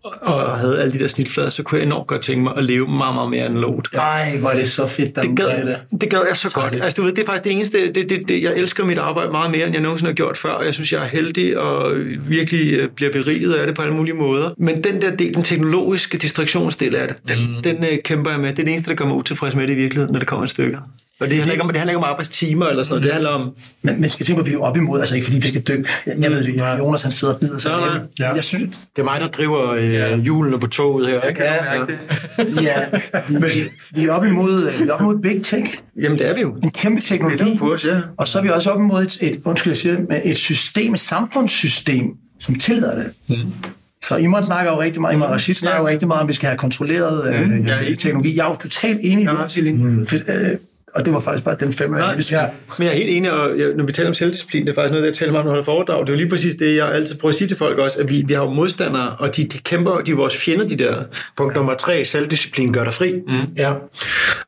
og 0.02 0.58
havde 0.58 0.80
alle 0.80 0.92
de 0.92 0.98
der 0.98 1.08
snitflader, 1.08 1.50
så 1.50 1.62
kunne 1.62 1.78
jeg 1.78 1.86
enormt 1.86 2.06
godt 2.06 2.22
tænke 2.22 2.42
mig 2.42 2.52
at 2.56 2.64
leve 2.64 2.88
meget, 2.88 3.14
meget 3.14 3.30
mere 3.30 3.44
analogt. 3.44 3.94
Nej, 3.94 4.36
hvor 4.36 4.50
er 4.50 4.54
det 4.54 4.70
så 4.70 4.88
fedt, 4.88 5.16
der 5.16 5.22
det 5.22 5.36
gad, 5.36 5.66
det. 5.66 6.00
det 6.00 6.10
gad 6.10 6.20
jeg 6.28 6.36
så 6.36 6.50
godt. 6.50 6.74
Altså, 6.74 6.96
du 6.96 7.02
ved, 7.02 7.12
det 7.12 7.22
er 7.22 7.26
faktisk 7.26 7.44
det 7.44 7.52
eneste, 7.52 7.92
det, 7.92 8.10
det, 8.10 8.28
det, 8.28 8.42
jeg 8.42 8.56
elsker 8.56 8.84
mit 8.84 8.98
arbejde 8.98 9.30
meget 9.30 9.50
mere, 9.50 9.66
end 9.66 9.72
jeg 9.72 9.82
nogensinde 9.82 10.08
har 10.08 10.14
gjort 10.14 10.36
før, 10.36 10.50
og 10.50 10.64
jeg 10.64 10.74
synes, 10.74 10.92
jeg 10.92 11.04
er 11.04 11.08
heldig 11.08 11.58
og 11.58 11.92
virkelig 12.28 12.72
øh, 12.72 12.88
bliver 12.88 13.12
beriget 13.12 13.54
af 13.54 13.66
det 13.66 13.76
på 13.76 13.82
alle 13.82 13.94
mulige 13.94 14.14
måder. 14.14 14.50
Men 14.58 14.84
den 14.84 15.02
der 15.02 15.16
del, 15.16 15.34
den 15.34 15.42
teknologiske 15.42 16.18
distraktionsdel 16.18 16.94
af 16.94 17.08
det, 17.08 17.16
den, 17.28 17.38
mm. 17.56 17.62
den, 17.62 17.82
den 17.82 17.98
kæmper 18.04 18.30
jeg 18.30 18.40
med. 18.40 18.50
Det 18.50 18.58
er 18.58 18.64
det 18.64 18.72
eneste, 18.72 18.90
der 18.90 18.96
gør 18.96 19.04
mig 19.04 19.14
utilfreds 19.14 19.54
med 19.54 19.66
det 19.66 19.72
i 19.72 19.76
virkeligheden, 19.76 20.12
når 20.12 20.18
det 20.18 20.28
kommer 20.28 20.44
et 20.44 20.50
stykke. 20.50 20.78
Og 21.20 21.28
det 21.28 21.36
handler, 21.36 21.52
ikke 21.52 21.62
om, 21.62 21.68
det 21.68 21.76
handler 21.76 21.90
ikke 21.90 21.98
om 21.98 22.10
arbejdstimer 22.10 22.66
eller 22.66 22.82
sådan 22.82 22.92
noget, 22.92 23.04
det 23.04 23.12
handler 23.12 23.30
om... 23.30 23.56
Men 23.82 24.00
man 24.00 24.10
skal 24.10 24.26
tænke 24.26 24.38
på, 24.38 24.44
at 24.44 24.50
vi 24.50 24.54
er 24.54 24.58
oppe 24.58 24.80
imod, 24.80 25.00
altså 25.00 25.14
ikke 25.14 25.24
fordi 25.24 25.38
vi 25.38 25.48
skal 25.48 25.62
dykke. 25.62 25.88
Jeg, 26.06 26.14
jeg 26.20 26.30
ved 26.30 26.44
det, 26.44 26.78
Jonas 26.78 27.02
han 27.02 27.12
sidder 27.12 27.34
og 27.34 27.40
bider 27.40 27.58
sig. 27.58 27.70
Nej, 27.70 28.00
ja. 28.18 28.34
Jeg 28.34 28.44
synes... 28.44 28.76
Det 28.96 29.02
er 29.02 29.04
mig, 29.04 29.20
der 29.20 29.28
driver 29.28 29.70
øh, 29.70 30.20
hjulene 30.20 30.60
på 30.60 30.66
toget 30.66 31.08
her. 31.08 31.20
Jeg 31.24 31.36
kan 31.36 31.44
ja, 31.44 31.78
mærke 31.78 31.92
det. 31.92 32.62
ja, 32.62 32.74
vi, 33.28 33.70
vi, 33.90 34.06
er 34.06 34.12
oppe 34.12 34.28
imod, 34.28 34.82
vi 34.82 34.88
er 34.88 34.92
oppe 34.92 35.04
imod 35.04 35.22
big 35.22 35.42
tech. 35.42 35.78
Jamen 36.02 36.18
det 36.18 36.28
er 36.28 36.34
vi 36.34 36.40
jo. 36.40 36.54
En 36.62 36.70
kæmpe 36.70 37.00
teknologi. 37.00 37.44
Det 37.44 37.52
er 37.52 37.58
på 37.58 37.72
os, 37.72 37.84
ja. 37.84 38.00
Og 38.16 38.28
så 38.28 38.38
er 38.38 38.42
vi 38.42 38.48
også 38.48 38.70
oppe 38.70 38.84
imod 38.84 39.02
et, 39.02 39.18
et 39.20 39.40
undskyld, 39.44 39.70
jeg 39.70 39.76
siger 39.76 39.96
det, 39.96 40.20
et 40.24 40.36
system, 40.36 40.94
et 40.94 41.00
samfundssystem, 41.00 42.04
som 42.40 42.54
tillader 42.54 42.94
det. 42.94 43.06
Mm. 43.28 43.52
Så 44.08 44.16
Imran 44.16 44.44
snakker 44.44 44.72
jo 44.72 44.80
rigtig 44.80 45.00
meget, 45.00 45.14
Imran 45.14 45.30
Rashid 45.30 45.54
snakker 45.54 45.76
ja. 45.76 45.82
jo 45.82 45.88
rigtig 45.88 46.08
meget 46.08 46.20
om, 46.20 46.24
at 46.24 46.28
vi 46.28 46.32
skal 46.32 46.48
have 46.48 46.58
kontrolleret 46.58 47.46
mm. 47.48 47.52
øh, 47.52 47.68
ja, 47.68 47.94
teknologi. 47.94 48.36
Jeg 48.36 48.44
er 48.44 48.48
jo 48.48 48.56
totalt 48.56 48.98
enig 49.02 49.24
i 49.24 49.60
det. 49.60 49.74
Mm. 49.74 50.06
For, 50.06 50.16
øh, 50.16 50.56
og 50.94 51.04
det 51.04 51.12
var 51.12 51.20
faktisk 51.20 51.44
bare 51.44 51.56
den 51.60 51.72
fem, 51.72 51.94
jeg 51.94 52.16
ja. 52.30 52.46
Men 52.78 52.86
jeg 52.86 52.92
er 52.92 52.96
helt 52.96 53.10
enig, 53.10 53.32
og 53.32 53.58
jeg, 53.58 53.68
når 53.76 53.84
vi 53.84 53.92
taler 53.92 54.08
om 54.08 54.14
selvdisciplin, 54.14 54.66
det 54.66 54.70
er 54.70 54.74
faktisk 54.74 54.92
noget, 54.92 55.06
jeg 55.06 55.14
taler 55.14 55.38
om, 55.38 55.46
når 55.46 55.54
jeg 55.54 55.64
foredrag. 55.64 56.00
Det 56.00 56.08
er 56.08 56.12
jo 56.12 56.16
lige 56.16 56.28
præcis 56.28 56.54
det, 56.54 56.76
jeg 56.76 56.92
altid 56.92 57.16
prøver 57.18 57.30
at 57.30 57.34
sige 57.34 57.48
til 57.48 57.56
folk 57.56 57.78
også, 57.78 57.98
at 58.00 58.10
vi, 58.10 58.24
vi 58.26 58.34
har 58.34 58.42
jo 58.42 58.50
modstandere, 58.50 59.16
og 59.18 59.36
de, 59.36 59.44
de 59.44 59.58
kæmper, 59.58 60.00
de 60.00 60.10
er 60.10 60.16
vores 60.16 60.36
fjender, 60.36 60.66
de 60.66 60.76
der. 60.76 61.02
Punkt 61.36 61.54
nummer 61.54 61.74
tre, 61.74 62.04
selvdisciplin 62.04 62.72
gør 62.72 62.84
dig 62.84 62.94
fri. 62.94 63.12
Mm. 63.12 63.40
Ja. 63.56 63.72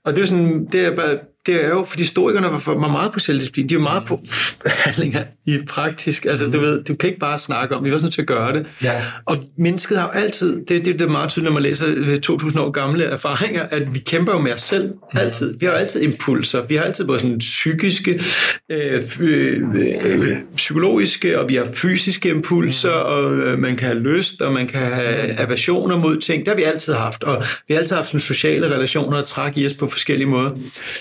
Og 0.04 0.16
det 0.16 0.22
er 0.22 0.26
sådan, 0.26 0.66
det 0.72 0.86
er 0.86 0.94
bare, 0.94 1.18
det 1.50 1.64
er 1.64 1.68
jo, 1.68 1.84
fordi 1.84 2.02
historikerne 2.02 2.46
var, 2.46 2.74
var 2.74 2.88
meget 2.88 3.12
på 3.12 3.18
selvdisciplin. 3.18 3.68
De 3.68 3.74
er 3.74 3.78
jo 3.78 3.82
meget 3.82 4.02
på 4.06 4.20
handlinger 4.66 5.24
i 5.46 5.58
praktisk. 5.68 6.24
Altså, 6.24 6.46
du 6.46 6.60
ved, 6.60 6.84
du 6.84 6.94
kan 6.94 7.08
ikke 7.08 7.20
bare 7.20 7.38
snakke 7.38 7.76
om, 7.76 7.84
vi 7.84 7.92
også 7.92 8.04
nødt 8.04 8.14
til 8.14 8.20
at 8.20 8.26
gøre 8.26 8.52
det. 8.52 8.66
Ja. 8.82 9.02
Og 9.26 9.36
mennesket 9.58 9.98
har 9.98 10.04
jo 10.04 10.20
altid, 10.20 10.66
det, 10.66 10.84
det, 10.84 10.98
det 10.98 11.00
er 11.00 11.08
meget 11.08 11.28
tydeligt, 11.28 11.44
når 11.44 11.52
man 11.52 11.62
læser 11.62 12.18
2000 12.22 12.60
år 12.60 12.70
gamle 12.70 13.04
erfaringer, 13.04 13.62
at 13.70 13.94
vi 13.94 13.98
kæmper 13.98 14.32
jo 14.32 14.38
med 14.38 14.52
os 14.52 14.60
selv. 14.60 14.92
Altid. 15.14 15.58
Vi 15.58 15.66
har 15.66 15.72
jo 15.72 15.78
altid 15.78 16.02
impulser. 16.02 16.66
Vi 16.66 16.74
har 16.74 16.82
altid 16.82 17.04
både 17.04 17.20
sådan 17.20 17.38
psykiske, 17.38 18.22
øh, 18.70 19.02
øh, 19.20 19.60
øh, 19.74 20.36
psykologiske, 20.56 21.40
og 21.40 21.48
vi 21.48 21.54
har 21.54 21.66
fysiske 21.74 22.28
impulser, 22.28 22.90
og 22.90 23.32
øh, 23.32 23.58
man 23.58 23.76
kan 23.76 23.88
have 23.88 24.00
lyst, 24.00 24.42
og 24.42 24.52
man 24.52 24.66
kan 24.66 24.80
have 24.80 25.40
aversioner 25.40 25.96
mod 25.96 26.16
ting. 26.16 26.40
Det 26.40 26.48
har 26.48 26.56
vi 26.56 26.62
altid 26.62 26.92
haft. 26.92 27.24
Og 27.24 27.44
vi 27.68 27.74
har 27.74 27.80
altid 27.80 27.96
haft 27.96 28.08
sådan 28.08 28.20
sociale 28.20 28.74
relationer 28.74 29.16
og 29.16 29.26
træk 29.26 29.56
i 29.56 29.66
os 29.66 29.74
på 29.74 29.88
forskellige 29.88 30.28
måder. 30.28 30.50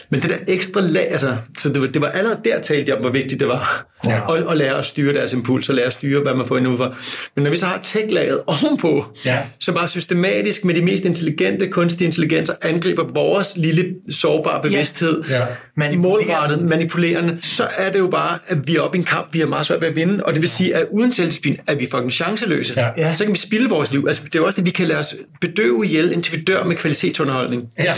Men 0.10 0.22
det 0.22 0.30
der 0.30 0.38
ekstra 0.48 0.82
lag, 0.82 1.12
altså, 1.12 1.38
så 1.58 1.70
det 1.70 1.82
var, 1.82 1.88
det 1.88 2.02
var 2.02 2.08
allerede 2.08 2.40
der 2.46 2.62
talte 2.62 2.90
jeg 2.90 2.96
om, 2.96 3.02
hvor 3.02 3.12
vigtigt 3.12 3.40
det 3.40 3.48
var 3.48 3.86
ja. 4.06 4.36
at, 4.36 4.46
at 4.50 4.58
lære 4.58 4.78
at 4.78 4.86
styre 4.86 5.14
deres 5.14 5.34
impuls, 5.34 5.70
og 5.70 5.76
lære 5.76 5.86
at 5.86 5.94
styre, 5.94 6.22
hvad 6.22 6.34
man 6.34 6.46
får 6.46 6.58
ind 6.58 6.78
for. 6.78 6.96
Men 7.36 7.44
når 7.44 7.52
vi 7.52 7.58
så 7.58 7.66
har 7.66 7.80
tech-laget 7.82 8.42
ovenpå, 8.48 9.06
ja. 9.26 9.40
så 9.60 9.72
bare 9.72 9.88
systematisk 9.88 10.66
med 10.66 10.74
de 10.74 10.82
mest 10.82 11.06
intelligente 11.06 11.68
kunstige 11.68 12.06
intelligenser 12.06 12.54
angriber 12.62 13.04
vores 13.14 13.54
lille 13.58 13.96
sårbare 14.12 14.62
bevidsthed, 14.62 15.24
ja. 15.30 15.42
Ja. 15.82 15.96
målrettet, 15.96 16.70
manipulerende, 16.70 17.38
så 17.42 17.68
er 17.78 17.92
det 17.92 18.00
jo 18.00 18.08
bare, 18.08 18.40
at 18.48 18.58
vi 18.68 18.76
er 18.76 18.82
oppe 18.82 18.98
i 18.98 19.00
en 19.00 19.06
kamp, 19.06 19.28
vi 19.34 19.40
har 19.40 19.48
meget 19.48 19.66
svært 19.66 19.82
ved 19.82 19.88
at 19.88 19.96
vinde, 19.96 20.24
og 20.26 20.34
det 20.34 20.42
vil 20.42 20.50
sige, 20.50 20.76
at 20.76 20.86
uden 20.92 21.12
selvdisciplin 21.12 21.58
er 21.68 21.76
vi 21.76 21.88
fucking 21.92 22.14
chanceløse. 22.14 22.74
Ja. 22.78 22.88
Ja. 22.98 23.14
Så 23.14 23.24
kan 23.24 23.34
vi 23.34 23.38
spille 23.38 23.70
vores 23.70 23.92
liv. 23.92 24.04
Altså, 24.08 24.22
det 24.26 24.36
er 24.36 24.40
jo 24.40 24.46
også 24.46 24.58
det, 24.58 24.66
vi 24.66 24.72
kan 24.72 24.88
lade 24.88 25.00
os 25.00 25.16
bedøve 25.42 25.86
ihjel, 25.86 26.12
indtil 26.12 26.38
vi 26.38 26.42
dør 26.42 26.64
med 26.64 26.76
kvalitetsunderholdning. 26.76 27.64
Ja. 27.80 27.96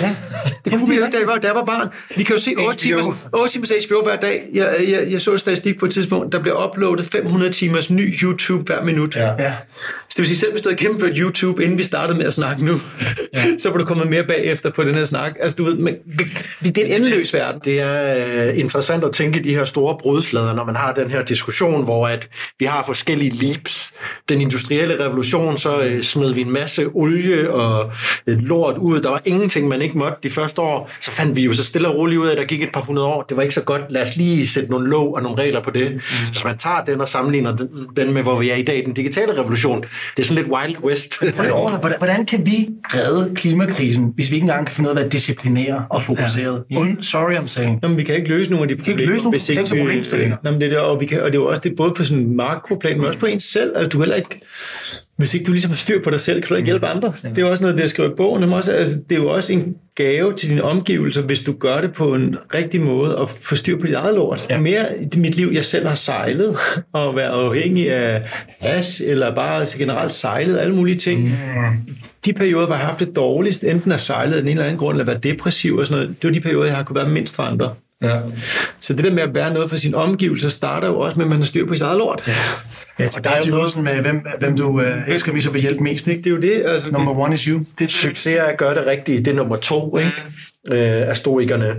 Det 0.65 0.73
kunne 0.73 0.89
vi 0.89 0.95
jo 0.95 1.05
ikke, 1.05 1.15
da 1.15 1.19
jeg 1.19 1.27
var, 1.27 1.37
da 1.37 1.47
jeg 1.47 1.55
var 1.55 1.65
barn. 1.65 1.87
Vi 2.17 2.23
kan 2.23 2.35
jo 2.35 2.41
se 2.41 2.55
8 2.57 2.79
timer, 2.79 3.17
8 3.33 3.53
timers 3.53 3.69
HBO 3.85 4.03
hver 4.03 4.15
dag. 4.15 4.43
Jeg, 4.53 4.75
jeg, 4.87 5.11
jeg 5.11 5.21
så 5.21 5.31
en 5.31 5.37
statistik 5.37 5.79
på 5.79 5.87
et 5.91 5.93
tidspunkt, 5.93 6.31
der 6.31 6.39
bliver 6.39 6.67
uploadet 6.69 7.05
500 7.05 7.51
timers 7.51 7.89
ny 7.89 8.15
YouTube 8.23 8.63
hver 8.63 8.83
minut. 8.83 9.15
Ja. 9.15 9.27
ja. 9.27 9.53
Så 10.11 10.15
det 10.15 10.17
vil 10.17 10.27
sige, 10.27 10.37
selv 10.37 10.51
hvis 10.51 10.61
du 10.61 10.69
havde 10.69 10.77
gennemført 10.77 11.17
YouTube, 11.17 11.63
inden 11.63 11.77
vi 11.77 11.83
startede 11.83 12.17
med 12.17 12.25
at 12.25 12.33
snakke 12.33 12.65
nu, 12.65 12.79
ja. 13.33 13.43
så 13.59 13.69
var 13.69 13.77
du 13.77 13.85
kommet 13.85 14.09
mere 14.09 14.23
bagefter 14.23 14.71
på 14.71 14.83
den 14.83 14.95
her 14.95 15.05
snak. 15.05 15.33
Altså 15.41 15.55
du 15.55 15.63
ved, 15.63 15.75
men, 15.75 15.95
det 16.63 16.77
er 16.77 16.85
en 16.85 16.91
endeløs 16.91 17.33
verden. 17.33 17.61
Det 17.65 17.79
er 17.79 18.49
uh, 18.49 18.59
interessant 18.59 19.03
at 19.03 19.11
tænke 19.11 19.43
de 19.43 19.55
her 19.55 19.65
store 19.65 19.97
brudflader, 20.01 20.53
når 20.53 20.65
man 20.65 20.75
har 20.75 20.93
den 20.93 21.11
her 21.11 21.23
diskussion, 21.23 21.83
hvor 21.83 22.07
at 22.07 22.29
vi 22.59 22.65
har 22.65 22.83
forskellige 22.85 23.31
leaps. 23.31 23.93
Den 24.29 24.41
industrielle 24.41 25.05
revolution, 25.05 25.57
så 25.57 25.77
uh, 25.77 26.01
smed 26.01 26.33
vi 26.33 26.41
en 26.41 26.51
masse 26.51 26.87
olie 26.87 27.51
og 27.51 27.91
uh, 28.27 28.33
lort 28.33 28.77
ud. 28.77 29.01
Der 29.01 29.09
var 29.09 29.21
ingenting, 29.25 29.67
man 29.67 29.81
ikke 29.81 29.97
måtte 29.97 30.17
de 30.23 30.29
første 30.29 30.61
år. 30.61 30.91
Så 30.99 31.11
fandt 31.11 31.35
vi 31.35 31.41
jo 31.41 31.53
så 31.53 31.63
stille 31.63 31.87
og 31.87 31.95
roligt 31.95 32.19
ud 32.19 32.27
af, 32.27 32.31
at 32.31 32.37
der 32.37 32.45
gik 32.45 32.63
et 32.63 32.69
par 32.73 32.81
hundrede 32.81 33.07
år. 33.07 33.21
Det 33.21 33.37
var 33.37 33.43
ikke 33.43 33.55
så 33.55 33.61
godt. 33.61 33.81
Lad 33.89 34.01
os 34.01 34.15
lige 34.15 34.47
sætte 34.47 34.71
nogle 34.71 34.89
lov 34.89 35.15
og 35.15 35.23
nogle 35.23 35.37
regler 35.37 35.63
på 35.63 35.71
det. 35.71 35.80
Mm. 35.89 36.33
Så 36.33 36.47
man 36.47 36.57
tager 36.57 36.83
den 36.83 37.01
og 37.01 37.09
sammenligner 37.09 37.55
den, 37.55 37.69
den 37.97 38.13
med, 38.13 38.21
hvor 38.23 38.39
vi 38.39 38.49
er 38.49 38.55
i 38.55 38.61
dag, 38.61 38.83
den 38.85 38.93
digitale 38.93 39.39
revolution. 39.39 39.81
Det 40.17 40.21
er 40.21 40.27
sådan 40.27 40.43
lidt 40.43 40.53
Wild 40.53 40.83
West. 40.83 41.19
hvordan, 41.35 41.93
hvordan 41.97 42.25
kan 42.25 42.45
vi 42.45 42.69
redde 42.83 43.35
klimakrisen, 43.35 44.11
hvis 44.15 44.31
vi 44.31 44.35
ikke 44.35 44.45
engang 44.45 44.65
kan 44.65 44.75
finde 44.75 44.89
ud 44.89 44.95
af 44.95 44.99
at 44.99 45.03
være 45.03 45.09
disciplinere 45.09 45.85
og 45.89 46.03
fokuseret? 46.03 46.63
Ja. 46.71 46.75
Yeah. 46.75 47.01
Sorry, 47.01 47.33
I'm 47.33 47.47
saying. 47.47 47.79
Jamen, 47.83 47.97
vi 47.97 48.03
kan 48.03 48.15
ikke 48.15 48.27
løse 48.27 48.51
nogle 48.51 48.63
af 48.63 48.69
de 48.69 48.75
problemer. 48.75 48.97
Vi 48.97 49.05
kan 49.05 49.33
ikke 49.33 49.61
ikke, 49.61 49.69
problemstillinger. 49.69 50.37
Jamen, 50.45 50.61
det 50.61 50.73
er, 50.73 50.79
og, 50.79 50.99
vi 50.99 51.05
kan, 51.05 51.21
og 51.21 51.31
det 51.31 51.37
er 51.37 51.41
jo 51.41 51.47
også 51.47 51.61
det 51.63 51.73
både 51.77 51.93
på 51.97 52.03
sådan 52.03 52.23
en 52.23 52.35
makroplan, 52.35 52.97
men 52.97 53.05
også 53.05 53.19
på 53.19 53.25
ens 53.25 53.43
selv. 53.43 53.71
at 53.75 53.93
du 53.93 53.99
heller 53.99 54.15
ikke 54.15 54.39
hvis 55.21 55.33
ikke 55.33 55.45
du 55.45 55.51
ligesom 55.51 55.71
har 55.71 55.77
styr 55.77 56.03
på 56.03 56.09
dig 56.09 56.19
selv, 56.19 56.41
kan 56.41 56.49
du 56.49 56.55
ikke 56.55 56.65
hjælpe 56.65 56.87
andre. 56.87 57.13
Det 57.23 57.37
er 57.37 57.41
jo 57.41 57.51
også 57.51 57.63
noget, 57.63 57.75
det 57.75 57.81
jeg 57.81 57.89
skriver 57.89 58.09
i 58.09 58.13
bogen. 58.17 58.41
Men 58.41 58.53
også, 58.53 58.71
altså, 58.71 58.95
det 59.09 59.15
er 59.17 59.21
jo 59.21 59.29
også 59.29 59.53
en 59.53 59.75
gave 59.95 60.33
til 60.33 60.49
dine 60.49 60.63
omgivelser, 60.63 61.21
hvis 61.21 61.41
du 61.41 61.53
gør 61.53 61.81
det 61.81 61.93
på 61.93 62.15
en 62.15 62.35
rigtig 62.55 62.81
måde 62.81 63.17
og 63.17 63.29
få 63.29 63.55
styr 63.55 63.79
på 63.79 63.87
dit 63.87 63.95
eget 63.95 64.15
lort. 64.15 64.47
Ja. 64.49 64.61
Mere 64.61 64.85
i 65.13 65.19
mit 65.19 65.35
liv, 65.35 65.49
jeg 65.53 65.65
selv 65.65 65.87
har 65.87 65.95
sejlet 65.95 66.57
og 66.93 67.15
været 67.15 67.47
afhængig 67.47 67.91
af 67.91 68.23
hash, 68.59 69.01
eller 69.05 69.35
bare 69.35 69.59
altså 69.59 69.77
generelt 69.77 70.13
sejlet, 70.13 70.57
alle 70.57 70.75
mulige 70.75 70.97
ting. 70.97 71.23
Mm. 71.23 71.33
De 72.25 72.33
perioder, 72.33 72.65
hvor 72.65 72.75
jeg 72.75 72.79
har 72.79 72.87
haft 72.87 72.99
det 72.99 73.15
dårligst, 73.15 73.63
enten 73.63 73.91
er 73.91 73.97
sejlet 73.97 74.33
af 74.33 74.41
en 74.41 74.47
eller 74.47 74.63
anden 74.63 74.77
grund, 74.77 74.95
eller 74.95 75.05
været 75.05 75.23
depressiv 75.23 75.75
og 75.75 75.87
sådan 75.87 76.01
noget, 76.01 76.21
det 76.21 76.27
var 76.27 76.33
de 76.33 76.41
perioder, 76.41 76.65
jeg 76.65 76.75
har 76.75 76.83
kunne 76.83 76.95
være 76.95 77.09
mindst 77.09 77.35
for 77.35 77.43
andre. 77.43 77.73
Ja. 78.01 78.19
Så 78.79 78.93
det 78.93 79.03
der 79.03 79.11
med 79.11 79.23
at 79.23 79.35
være 79.35 79.53
noget 79.53 79.69
for 79.69 79.77
sin 79.77 79.95
omgivelser, 79.95 80.49
starter 80.49 80.87
jo 80.87 80.99
også 80.99 81.17
med, 81.17 81.25
at 81.25 81.29
man 81.29 81.37
har 81.37 81.45
styr 81.45 81.65
på 81.67 81.75
sit 81.75 81.83
eget 81.83 81.97
lort. 81.97 82.23
Ja. 82.27 82.33
Ja, 82.99 83.07
der 83.23 83.29
er 83.29 83.41
jo 83.45 83.51
noget 83.51 83.77
med, 83.77 84.01
hvem, 84.01 84.25
hvem 84.39 84.57
du 84.57 84.81
øh, 84.81 85.07
elsker, 85.07 85.31
vi 85.31 85.41
så 85.41 85.51
vil 85.51 85.61
hjælpe 85.61 85.83
mest. 85.83 86.07
Ikke? 86.07 86.21
Det 86.21 86.27
er 86.27 86.31
jo 86.31 86.41
det. 86.41 86.63
Altså, 86.65 86.91
number 86.91 87.19
one 87.19 87.33
is 87.33 87.43
you. 87.43 87.61
Det, 87.79 87.91
succes 87.91 88.37
er 88.39 88.43
at 88.43 88.57
gøre 88.57 88.75
det 88.75 88.85
rigtigt. 88.85 89.25
Det 89.25 89.31
er 89.31 89.35
nummer 89.35 89.55
to 89.55 89.97
ikke? 89.97 90.11
Mm. 90.65 90.73
Øh, 90.73 91.09
af 91.09 91.17
stoikerne. 91.17 91.75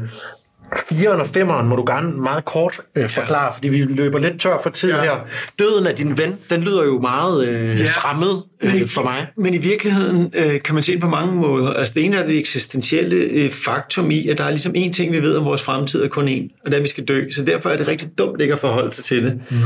4'eren 0.77 1.21
og 1.21 1.29
5'eren 1.37 1.63
må 1.63 1.77
du 1.77 1.85
gerne 1.87 2.13
meget 2.13 2.45
kort 2.45 2.81
øh, 2.97 3.09
forklare, 3.09 3.45
ja. 3.45 3.51
fordi 3.51 3.69
vi 3.69 3.79
løber 3.79 4.19
lidt 4.19 4.41
tør 4.41 4.57
for 4.63 4.71
tid 4.71 4.91
ja. 4.91 5.03
her. 5.03 5.27
Døden 5.59 5.87
af 5.87 5.95
din 5.95 6.19
ven, 6.19 6.35
den 6.51 6.61
lyder 6.61 6.85
jo 6.85 7.01
meget 7.01 7.49
øh, 7.49 7.81
ja. 7.81 7.85
fremmed 7.87 8.43
øh, 8.63 8.75
men, 8.75 8.89
for 8.89 9.03
mig. 9.03 9.27
Men 9.37 9.55
i 9.55 9.59
virkeligheden 9.59 10.33
øh, 10.35 10.63
kan 10.63 10.75
man 10.75 10.83
se 10.83 10.99
på 10.99 11.09
mange 11.09 11.35
måder. 11.35 11.73
Altså 11.73 11.95
det 11.95 12.05
ene 12.05 12.17
er 12.17 12.27
det 12.27 12.39
eksistentielle 12.39 13.17
øh, 13.17 13.51
faktum 13.51 14.11
i, 14.11 14.29
at 14.29 14.39
der 14.39 14.45
er 14.45 14.51
ligesom 14.51 14.75
én 14.77 14.93
ting, 14.93 15.13
vi 15.13 15.23
ved 15.23 15.37
om 15.37 15.45
vores 15.45 15.63
fremtid 15.63 16.05
er 16.05 16.09
kun 16.09 16.29
én, 16.29 16.61
og 16.65 16.67
det 16.67 16.75
er, 16.75 16.77
at 16.79 16.83
vi 16.83 16.89
skal 16.89 17.05
dø. 17.05 17.31
Så 17.31 17.45
derfor 17.45 17.71
er 17.71 17.77
det 17.77 17.89
rigtig 17.89 18.09
dumt 18.19 18.41
ikke 18.41 18.55
at 18.55 18.61
forholde 18.61 18.93
sig 18.93 19.05
til 19.05 19.25
det. 19.25 19.41
Mm. 19.51 19.57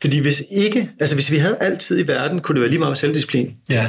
Fordi 0.00 0.18
hvis 0.18 0.42
ikke, 0.50 0.90
altså 1.00 1.16
hvis 1.16 1.30
vi 1.30 1.36
havde 1.36 1.56
altid 1.60 2.04
i 2.04 2.08
verden, 2.08 2.40
kunne 2.40 2.54
det 2.54 2.60
være 2.60 2.70
lige 2.70 2.78
meget 2.78 2.90
med 2.90 2.96
selvdisciplin. 2.96 3.54
Ja. 3.70 3.86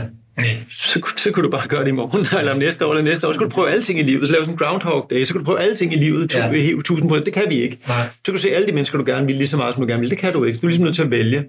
Så, 0.81 1.11
så 1.17 1.31
kunne 1.31 1.43
du 1.43 1.49
bare 1.51 1.67
gøre 1.67 1.81
det 1.81 1.87
i 1.87 1.91
morgen, 1.91 2.27
eller 2.39 2.51
om 2.53 2.57
næste 2.59 2.85
år, 2.85 2.91
eller 2.91 3.03
næste 3.03 3.27
år. 3.27 3.33
Så 3.33 3.37
kunne 3.39 3.49
du 3.49 3.53
prøve 3.55 3.69
alting 3.69 3.99
i 3.99 4.03
livet. 4.03 4.27
Så 4.27 4.31
lave 4.31 4.43
sådan 4.43 4.53
en 4.53 4.57
Groundhog 4.57 5.07
Day. 5.09 5.23
Så 5.23 5.33
kunne 5.33 5.39
du 5.39 5.45
prøve 5.45 5.59
alting 5.59 5.93
i 5.93 5.95
livet. 5.97 6.35
Ja. 6.35 6.51
Helt 6.51 6.79
1000 6.79 7.09
procent. 7.09 7.25
Det 7.25 7.33
kan 7.33 7.43
vi 7.49 7.61
ikke. 7.61 7.77
Nej. 7.87 8.03
Så 8.07 8.21
kan 8.25 8.33
du 8.33 8.39
se 8.39 8.51
alle 8.51 8.67
de 8.67 8.71
mennesker, 8.71 8.97
du 8.97 9.03
gerne 9.07 9.25
vil, 9.27 9.35
lige 9.35 9.47
så 9.47 9.57
meget, 9.57 9.73
som 9.73 9.83
du 9.83 9.87
gerne 9.87 10.01
vil. 10.01 10.09
Det 10.09 10.17
kan 10.17 10.33
du 10.33 10.43
ikke. 10.43 10.57
Så 10.57 10.61
du 10.61 10.67
er 10.67 10.69
ligesom 10.69 10.83
nødt 10.83 10.95
til 10.95 11.01
at 11.01 11.11
vælge. 11.11 11.43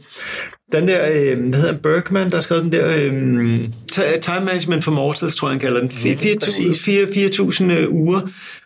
Den 0.73 0.89
der, 0.89 1.09
øh, 1.13 1.49
hvad 1.49 1.61
hedder 1.61 1.77
Bergman, 1.77 2.31
der 2.31 2.37
har 2.37 2.43
skrevet 2.43 2.65
den 2.65 2.73
der 2.73 2.97
øh, 2.97 4.21
Time 4.21 4.45
Management 4.45 4.85
for 4.85 4.91
Mortals, 4.91 5.35
tror 5.35 5.49
jeg, 5.49 5.53
han 5.53 5.61
kalder 5.61 5.81
den. 5.81 5.91
4.000 5.91 7.73
øh, 7.73 7.93
uger, 7.93 8.21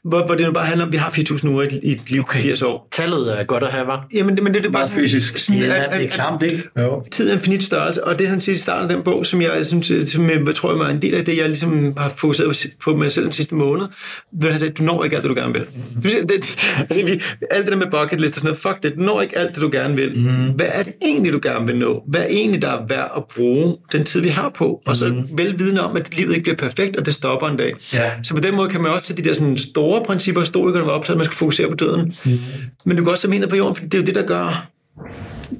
hvor, 0.04 0.26
hvor 0.26 0.34
det 0.34 0.46
nu 0.46 0.52
bare 0.52 0.66
handler 0.66 0.84
om, 0.84 0.88
at 0.88 0.92
vi 0.92 0.96
har 0.96 1.10
4.000 1.10 1.48
uger 1.48 1.62
i, 1.62 1.92
et 1.92 2.10
liv 2.10 2.20
okay. 2.20 2.40
80 2.40 2.62
år. 2.62 2.88
Tallet 2.92 3.40
er 3.40 3.44
godt 3.44 3.62
at 3.62 3.68
have, 3.68 3.86
var. 3.86 4.06
Jamen, 4.14 4.36
det, 4.36 4.44
men 4.44 4.54
det, 4.54 4.62
det 4.62 4.68
er 4.68 4.72
bare 4.72 4.88
fysisk. 4.90 5.38
Sådan, 5.38 5.62
ja, 5.62 5.84
at, 5.84 5.90
det 5.92 6.04
er 6.04 6.10
klamt, 6.10 6.42
ikke? 6.42 6.62
Jo. 6.78 7.02
Tid 7.10 7.30
er 7.30 7.34
en 7.34 7.40
finit 7.40 7.62
størrelse, 7.62 8.04
og 8.04 8.18
det 8.18 8.28
han 8.28 8.40
siger 8.40 8.54
i 8.56 8.58
starten 8.58 8.90
af 8.90 8.96
den 8.96 9.04
bog, 9.04 9.26
som 9.26 9.42
jeg, 9.42 9.50
som, 9.62 9.82
som 9.82 10.30
jeg 10.30 10.54
tror 10.54 10.76
jeg 10.76 10.90
er 10.90 10.94
en 10.94 11.02
del 11.02 11.14
af 11.14 11.24
det, 11.24 11.36
jeg 11.36 11.46
ligesom 11.46 11.94
har 11.96 12.12
fokuseret 12.16 12.66
på 12.82 12.96
mig 12.96 13.12
selv 13.12 13.24
den 13.24 13.32
sidste 13.32 13.54
måned, 13.54 13.86
hvor 14.32 14.50
han 14.50 14.58
sagde, 14.58 14.74
du 14.74 14.82
når 14.82 15.04
ikke 15.04 15.16
alt 15.16 15.24
det, 15.24 15.30
du 15.30 15.40
gerne 15.40 15.52
vil. 15.52 15.62
Mm. 15.94 16.02
Det, 16.02 16.12
det, 16.28 16.56
altså, 16.78 17.04
vi, 17.04 17.22
alt 17.50 17.64
det 17.64 17.72
der 17.72 17.78
med 17.78 17.86
bucket 17.90 18.20
list 18.20 18.34
og 18.34 18.40
sådan 18.40 18.48
noget, 18.48 18.58
fuck 18.58 18.82
det, 18.82 18.94
du 18.98 19.02
når 19.02 19.22
ikke 19.22 19.38
alt 19.38 19.54
det, 19.54 19.62
du 19.62 19.70
gerne 19.72 19.94
vil. 19.94 20.18
Mm. 20.18 20.50
Hvad 20.50 20.66
er 20.72 20.82
det 20.82 20.92
egentlig, 21.02 21.32
du 21.32 21.40
gerne 21.42 21.66
vil 21.66 21.76
nå? 21.76 21.93
Hvad 22.08 22.26
egentlig, 22.30 22.62
der 22.62 22.68
er 22.68 22.86
værd 22.86 23.12
at 23.16 23.22
bruge 23.34 23.76
den 23.92 24.04
tid, 24.04 24.20
vi 24.20 24.28
har 24.28 24.48
på? 24.48 24.82
Og 24.86 24.96
så 24.96 25.08
mm. 25.08 25.38
velvidende 25.38 25.84
om, 25.84 25.96
at 25.96 26.16
livet 26.16 26.30
ikke 26.36 26.42
bliver 26.42 26.56
perfekt, 26.56 26.96
og 26.96 27.06
det 27.06 27.14
stopper 27.14 27.48
en 27.48 27.56
dag. 27.56 27.74
Ja. 27.92 28.10
Så 28.22 28.34
på 28.34 28.40
den 28.40 28.54
måde 28.54 28.68
kan 28.68 28.80
man 28.80 28.92
også 28.92 29.04
tage 29.04 29.22
de 29.22 29.28
der 29.28 29.34
sådan 29.34 29.58
store 29.58 30.04
principper, 30.06 30.40
historikerne 30.40 30.86
var 30.86 30.92
optaget, 30.92 31.14
at 31.14 31.18
man 31.18 31.24
skal 31.24 31.36
fokusere 31.36 31.68
på 31.68 31.74
døden. 31.74 32.14
Mm. 32.24 32.38
Men 32.84 32.96
du 32.96 33.04
kan 33.04 33.10
også 33.10 33.30
have 33.30 33.48
på 33.48 33.56
jorden, 33.56 33.76
for 33.76 33.84
det 33.84 33.94
er 33.94 33.98
jo 33.98 34.04
det, 34.04 34.14
der 34.14 34.26
gør, 34.26 34.70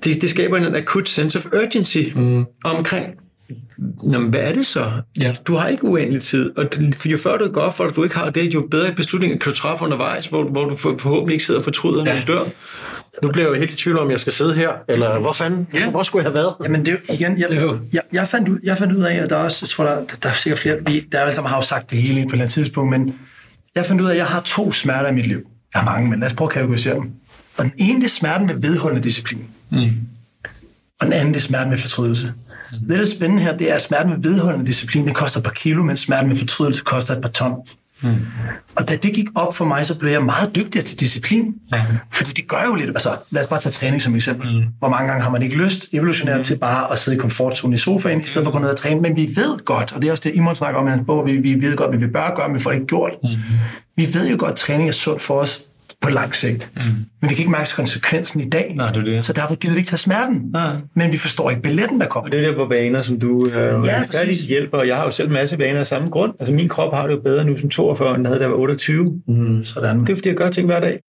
det, 0.05 0.23
det 0.23 0.31
skaber 0.31 0.57
en 0.57 0.75
akut 0.75 1.09
sense 1.09 1.39
of 1.39 1.47
urgency 1.53 1.99
mm. 2.15 2.45
omkring, 2.65 3.07
Nå, 4.03 4.19
men 4.19 4.31
hvad 4.31 4.41
er 4.41 4.53
det 4.53 4.67
så? 4.67 4.93
Ja. 5.21 5.37
Du 5.47 5.55
har 5.55 5.69
ikke 5.69 5.85
uendelig 5.85 6.23
tid, 6.23 6.59
og 6.59 6.67
jo 7.05 7.19
før 7.19 7.37
du 7.37 7.49
går 7.49 7.61
op 7.61 7.77
for, 7.77 7.85
at 7.85 7.97
du 7.97 8.05
ikke 8.05 8.17
har 8.17 8.31
det, 8.31 8.55
jo 8.55 8.67
bedre 8.71 8.93
beslutninger 8.93 9.39
kan 9.39 9.53
du 9.53 9.57
træffe 9.57 9.85
undervejs, 9.85 10.27
hvor, 10.27 10.45
hvor 10.45 10.65
du 10.65 10.77
forhåbentlig 10.77 11.35
ikke 11.35 11.45
sidder 11.45 11.61
og 11.61 11.65
fortryder, 11.65 12.05
når 12.05 12.13
ja. 12.13 12.23
du 12.27 12.33
dør. 12.33 12.43
Nu 13.23 13.33
bliver 13.33 13.47
jeg 13.47 13.55
jo 13.55 13.61
helt 13.61 13.71
i 13.71 13.77
tvivl 13.77 13.99
om, 13.99 14.11
jeg 14.11 14.21
skal 14.21 14.33
sidde 14.33 14.55
her, 14.55 14.71
eller 14.89 15.19
hvor 15.19 15.33
fanden, 15.33 15.67
ja. 15.75 15.91
hvor 15.91 16.03
skulle 16.03 16.23
jeg 16.23 16.31
have 16.31 16.35
været? 16.35 16.55
Jamen 16.65 16.87
det 16.87 17.01
er 17.09 17.15
igen, 17.15 17.39
jeg, 17.39 17.51
jeg, 17.93 18.03
jeg, 18.13 18.29
fandt 18.29 18.49
ud, 18.49 18.59
jeg 18.63 18.79
fandt 18.79 18.93
ud 18.93 19.03
af, 19.03 19.15
at 19.15 19.31
der 19.31 19.37
er 19.37 19.45
også, 19.45 19.59
jeg 19.63 19.69
tror, 19.69 19.85
der, 19.85 20.05
der 20.23 20.29
er 20.29 20.33
sikkert 20.33 20.61
flere, 20.61 20.77
vi, 20.87 21.01
der 21.01 21.19
er 21.19 21.23
alle 21.23 21.35
sammen 21.35 21.49
har 21.49 21.57
jo 21.57 21.63
sagt 21.63 21.91
det 21.91 21.99
hele 21.99 22.15
på 22.15 22.29
et 22.29 22.33
eller 22.33 22.45
andet 22.45 22.53
tidspunkt, 22.53 22.99
men 22.99 23.15
jeg 23.75 23.87
fandt 23.87 24.03
ud 24.03 24.07
af, 24.07 24.11
at 24.11 24.17
jeg 24.17 24.27
har 24.27 24.41
to 24.41 24.73
smerter 24.73 25.09
i 25.09 25.15
mit 25.15 25.27
liv. 25.27 25.41
Jeg 25.75 25.83
har 25.83 25.91
mange, 25.91 26.11
men 26.11 26.21
lad 26.21 26.29
os 26.29 26.35
prøve 26.35 26.49
at 26.49 26.53
kategorisere 26.53 26.95
dem. 26.95 27.11
Og 27.57 27.65
den 27.65 27.73
ene, 27.79 28.01
det 28.01 28.05
er 28.05 28.11
smerten 28.11 28.49
ved 28.49 28.57
vedholdende 28.57 29.05
disciplin. 29.05 29.45
Mm. 29.71 29.91
Og 31.01 31.07
den 31.07 31.13
anden, 31.13 31.35
det 31.35 31.41
er 31.41 31.45
smerten 31.45 31.71
ved 31.71 31.79
fortrydelse. 31.79 32.33
Mm. 32.73 32.79
Det, 32.79 32.89
der 32.89 33.01
er 33.01 33.05
spændende 33.05 33.43
her, 33.43 33.57
det 33.57 33.71
er, 33.71 33.75
at 33.75 33.83
smerten 33.83 34.13
ved 34.13 34.19
vedholdende 34.19 34.67
disciplin, 34.67 35.07
det 35.07 35.15
koster 35.15 35.41
et 35.41 35.45
par 35.45 35.53
kilo, 35.53 35.83
mens 35.83 36.01
smerten 36.01 36.31
ved 36.31 36.37
fortrydelse 36.37 36.83
koster 36.83 37.17
et 37.17 37.23
par 37.23 37.29
ton. 37.29 37.53
Mm. 38.05 38.17
Og 38.75 38.89
da 38.89 38.97
det 38.97 39.13
gik 39.13 39.27
op 39.35 39.55
for 39.55 39.65
mig, 39.65 39.87
så 39.87 39.99
blev 39.99 40.11
jeg 40.11 40.25
meget 40.25 40.57
dygtigere 40.57 40.87
til 40.87 41.01
disciplin. 41.01 41.45
Mm. 41.45 41.79
Fordi 42.13 42.33
det 42.33 42.49
gør 42.49 42.65
jo 42.67 42.75
lidt, 42.75 42.89
altså 42.89 43.17
lad 43.31 43.43
os 43.43 43.49
bare 43.49 43.61
tage 43.61 43.73
træning 43.73 44.03
som 44.03 44.15
eksempel. 44.15 44.57
Mm. 44.57 44.65
Hvor 44.79 44.89
mange 44.89 45.09
gange 45.09 45.23
har 45.23 45.31
man 45.31 45.43
ikke 45.43 45.57
lyst 45.57 45.89
evolutionært 45.93 46.39
mm. 46.39 46.45
til 46.45 46.59
bare 46.59 46.93
at 46.93 46.99
sidde 46.99 47.17
i 47.17 47.21
komfortzonen 47.21 47.75
i 47.75 47.79
sofaen, 47.79 48.21
i 48.21 48.27
stedet 48.27 48.45
for 48.45 48.51
at 48.51 48.53
gå 48.53 48.59
ned 48.59 48.71
og 48.71 48.77
træne. 48.77 49.01
Men 49.01 49.17
vi 49.17 49.31
ved 49.37 49.65
godt, 49.65 49.93
og 49.93 50.03
det 50.03 50.09
er 50.09 50.11
også 50.11 50.23
det, 50.29 50.35
Imon 50.35 50.57
snakker 50.57 50.81
om 50.81 50.87
i 50.87 50.91
hans 50.91 51.03
bog, 51.07 51.27
vi, 51.27 51.37
vi 51.37 51.63
ved 51.63 51.77
godt, 51.77 51.91
hvad 51.91 52.01
vi 52.01 52.07
bør 52.07 52.35
gøre, 52.37 52.49
men 52.49 52.55
vi 52.55 52.61
får 52.61 52.71
det 52.71 52.77
ikke 52.77 52.87
gjort. 52.87 53.13
Mm. 53.23 53.29
Vi 53.97 54.15
ved 54.15 54.31
jo 54.31 54.37
godt, 54.39 54.51
at 54.51 54.57
træning 54.57 54.89
er 54.89 54.93
sundt 54.93 55.23
for 55.23 55.35
os 55.35 55.61
på 56.05 56.11
lang 56.11 56.35
sigt. 56.35 56.71
Mm. 56.77 56.83
Men 57.21 57.31
vi 57.31 57.35
kan 57.35 57.39
ikke 57.39 57.51
mærke 57.51 57.71
konsekvensen 57.77 58.41
i 58.41 58.49
dag. 58.49 58.75
Nej, 58.77 58.93
det 58.93 58.97
er 58.97 59.05
det. 59.05 59.25
Så 59.25 59.33
derfor 59.33 59.55
gider 59.55 59.75
vi 59.75 59.79
ikke 59.79 59.89
tage 59.89 59.99
smerten. 59.99 60.43
Nej. 60.53 60.77
Men 60.97 61.13
vi 61.13 61.19
forstår 61.19 61.51
ikke 61.51 61.63
billetten, 61.63 62.01
der 62.01 62.07
kommer. 62.07 62.29
Og 62.29 62.33
det 62.33 62.45
er 62.45 62.51
der 62.51 62.57
på 62.57 62.67
vaner, 62.69 63.03
som 63.03 63.21
du 63.21 63.47
øh, 63.47 63.87
ja, 63.87 64.07
præcis. 64.07 64.41
hjælper. 64.41 64.79
Og 64.79 64.89
jeg 64.89 64.97
har 64.97 65.05
jo 65.05 65.11
selv 65.11 65.29
en 65.29 65.35
masse 65.35 65.59
vaner 65.59 65.81
af 65.81 65.87
samme 65.87 66.09
grund. 66.09 66.33
Altså 66.41 66.55
min 66.55 66.69
krop 66.69 66.95
har 66.95 67.07
det 67.07 67.15
jo 67.15 67.21
bedre 67.21 67.45
nu 67.45 67.57
som 67.57 67.69
42, 67.69 68.15
end 68.15 68.27
havde, 68.27 68.39
da 68.39 68.45
jeg 68.45 68.51
var 68.51 68.57
28. 68.57 69.21
Mm, 69.29 69.65
sådan. 69.65 70.01
Det 70.01 70.11
er 70.11 70.17
fordi, 70.17 70.29
jeg 70.29 70.37
gør 70.37 70.51
ting 70.51 70.67
hver 70.67 70.81
dag. 70.81 71.01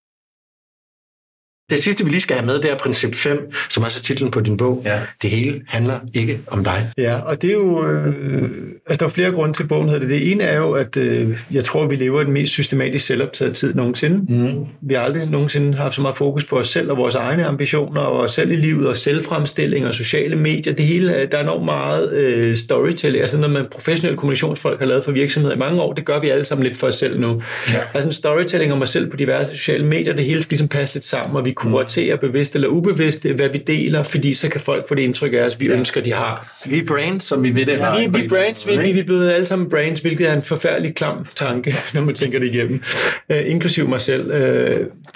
Det 1.69 1.83
sidste, 1.83 2.03
vi 2.03 2.09
lige 2.09 2.21
skal 2.21 2.35
have 2.35 2.45
med, 2.45 2.59
det 2.59 2.71
er 2.71 2.77
princip 2.77 3.15
5, 3.15 3.51
som 3.69 3.83
også 3.83 3.99
er 3.99 4.03
titlen 4.03 4.31
på 4.31 4.41
din 4.41 4.57
bog. 4.57 4.81
Ja. 4.85 4.99
Det 5.21 5.29
hele 5.29 5.61
handler 5.67 5.99
ikke 6.13 6.39
om 6.47 6.63
dig. 6.63 6.87
Ja, 6.97 7.15
og 7.15 7.41
det 7.41 7.49
er 7.49 7.53
jo... 7.53 7.87
Øh, 7.87 8.49
altså, 8.87 8.99
der 8.99 9.05
er 9.05 9.09
flere 9.09 9.31
grunde 9.31 9.53
til 9.53 9.67
bogen. 9.67 9.89
Hedder 9.89 9.99
det. 9.99 10.09
det 10.09 10.31
ene 10.31 10.43
er 10.43 10.57
jo, 10.57 10.71
at 10.71 10.97
øh, 10.97 11.37
jeg 11.51 11.65
tror, 11.65 11.87
vi 11.87 11.95
lever 11.95 12.21
i 12.21 12.23
den 12.23 12.33
mest 12.33 12.51
systematisk 12.51 13.05
selvoptaget 13.05 13.55
tid 13.55 13.73
nogensinde. 13.73 14.17
Mm. 14.33 14.65
Vi 14.81 14.93
har 14.93 15.01
aldrig 15.01 15.29
nogensinde 15.29 15.77
haft 15.77 15.95
så 15.95 16.01
meget 16.01 16.17
fokus 16.17 16.45
på 16.45 16.55
os 16.59 16.67
selv 16.67 16.91
og 16.91 16.97
vores 16.97 17.15
egne 17.15 17.45
ambitioner 17.45 18.01
og 18.01 18.19
os 18.19 18.31
selv 18.31 18.51
i 18.51 18.55
livet 18.55 18.87
og 18.87 18.97
selvfremstilling 18.97 19.85
og 19.85 19.93
sociale 19.93 20.35
medier. 20.35 20.73
Det 20.73 20.85
hele, 20.85 21.27
der 21.31 21.37
er 21.37 21.43
enormt 21.43 21.65
meget 21.65 22.13
øh, 22.13 22.55
storytelling. 22.55 23.21
Altså, 23.21 23.39
når 23.39 23.47
man 23.47 23.65
professionelle 23.71 24.17
kommunikationsfolk 24.17 24.79
har 24.79 24.85
lavet 24.85 25.05
for 25.05 25.11
virksomheder 25.11 25.55
i 25.55 25.59
mange 25.59 25.81
år, 25.81 25.93
det 25.93 26.05
gør 26.05 26.19
vi 26.19 26.29
alle 26.29 26.45
sammen 26.45 26.67
lidt 26.67 26.77
for 26.77 26.87
os 26.87 26.95
selv 26.95 27.19
nu. 27.19 27.41
Ja. 27.67 27.79
Altså 27.93 28.09
en 28.09 28.13
storytelling 28.13 28.73
om 28.73 28.81
os 28.81 28.89
selv 28.89 29.09
på 29.09 29.17
diverse 29.17 29.57
sociale 29.57 29.85
medier, 29.85 30.13
det 30.13 30.25
hele 30.25 30.41
skal 30.41 30.51
ligesom 30.51 30.67
passe 30.67 30.95
lidt 30.95 31.05
sammen, 31.05 31.37
og 31.37 31.45
vi 31.45 31.54
kuratere 31.55 32.17
bevidst 32.17 32.55
eller 32.55 32.67
ubevidst, 32.67 33.25
hvad 33.25 33.49
vi 33.49 33.57
deler, 33.57 34.03
fordi 34.03 34.33
så 34.33 34.49
kan 34.49 34.61
folk 34.61 34.87
få 34.87 34.95
det 34.95 35.01
indtryk 35.01 35.33
af 35.33 35.41
os, 35.41 35.59
vi 35.59 35.65
ja. 35.67 35.77
ønsker, 35.77 36.01
de 36.01 36.13
har. 36.13 36.61
Vi 36.65 36.77
er 36.77 36.85
brands, 36.85 37.23
som 37.23 37.43
vi 37.43 37.55
ved 37.55 37.65
det. 37.65 37.71
Ja, 37.71 38.07
vi, 38.07 38.21
vi 38.21 38.27
brands, 38.27 38.67
vi, 38.67 38.91
vi 38.93 38.99
er 38.99 39.03
blevet 39.03 39.31
alle 39.31 39.45
sammen 39.45 39.69
brands, 39.69 39.99
hvilket 39.99 40.29
er 40.29 40.33
en 40.33 40.43
forfærdelig 40.43 40.95
klam 40.95 41.27
tanke, 41.35 41.75
når 41.93 42.01
man 42.01 42.15
tænker 42.15 42.39
det 42.39 42.47
igennem, 42.53 42.81
uh, 43.29 43.49
inklusiv 43.49 43.89
mig 43.89 44.01
selv. 44.01 44.25
Uh, 44.25 44.37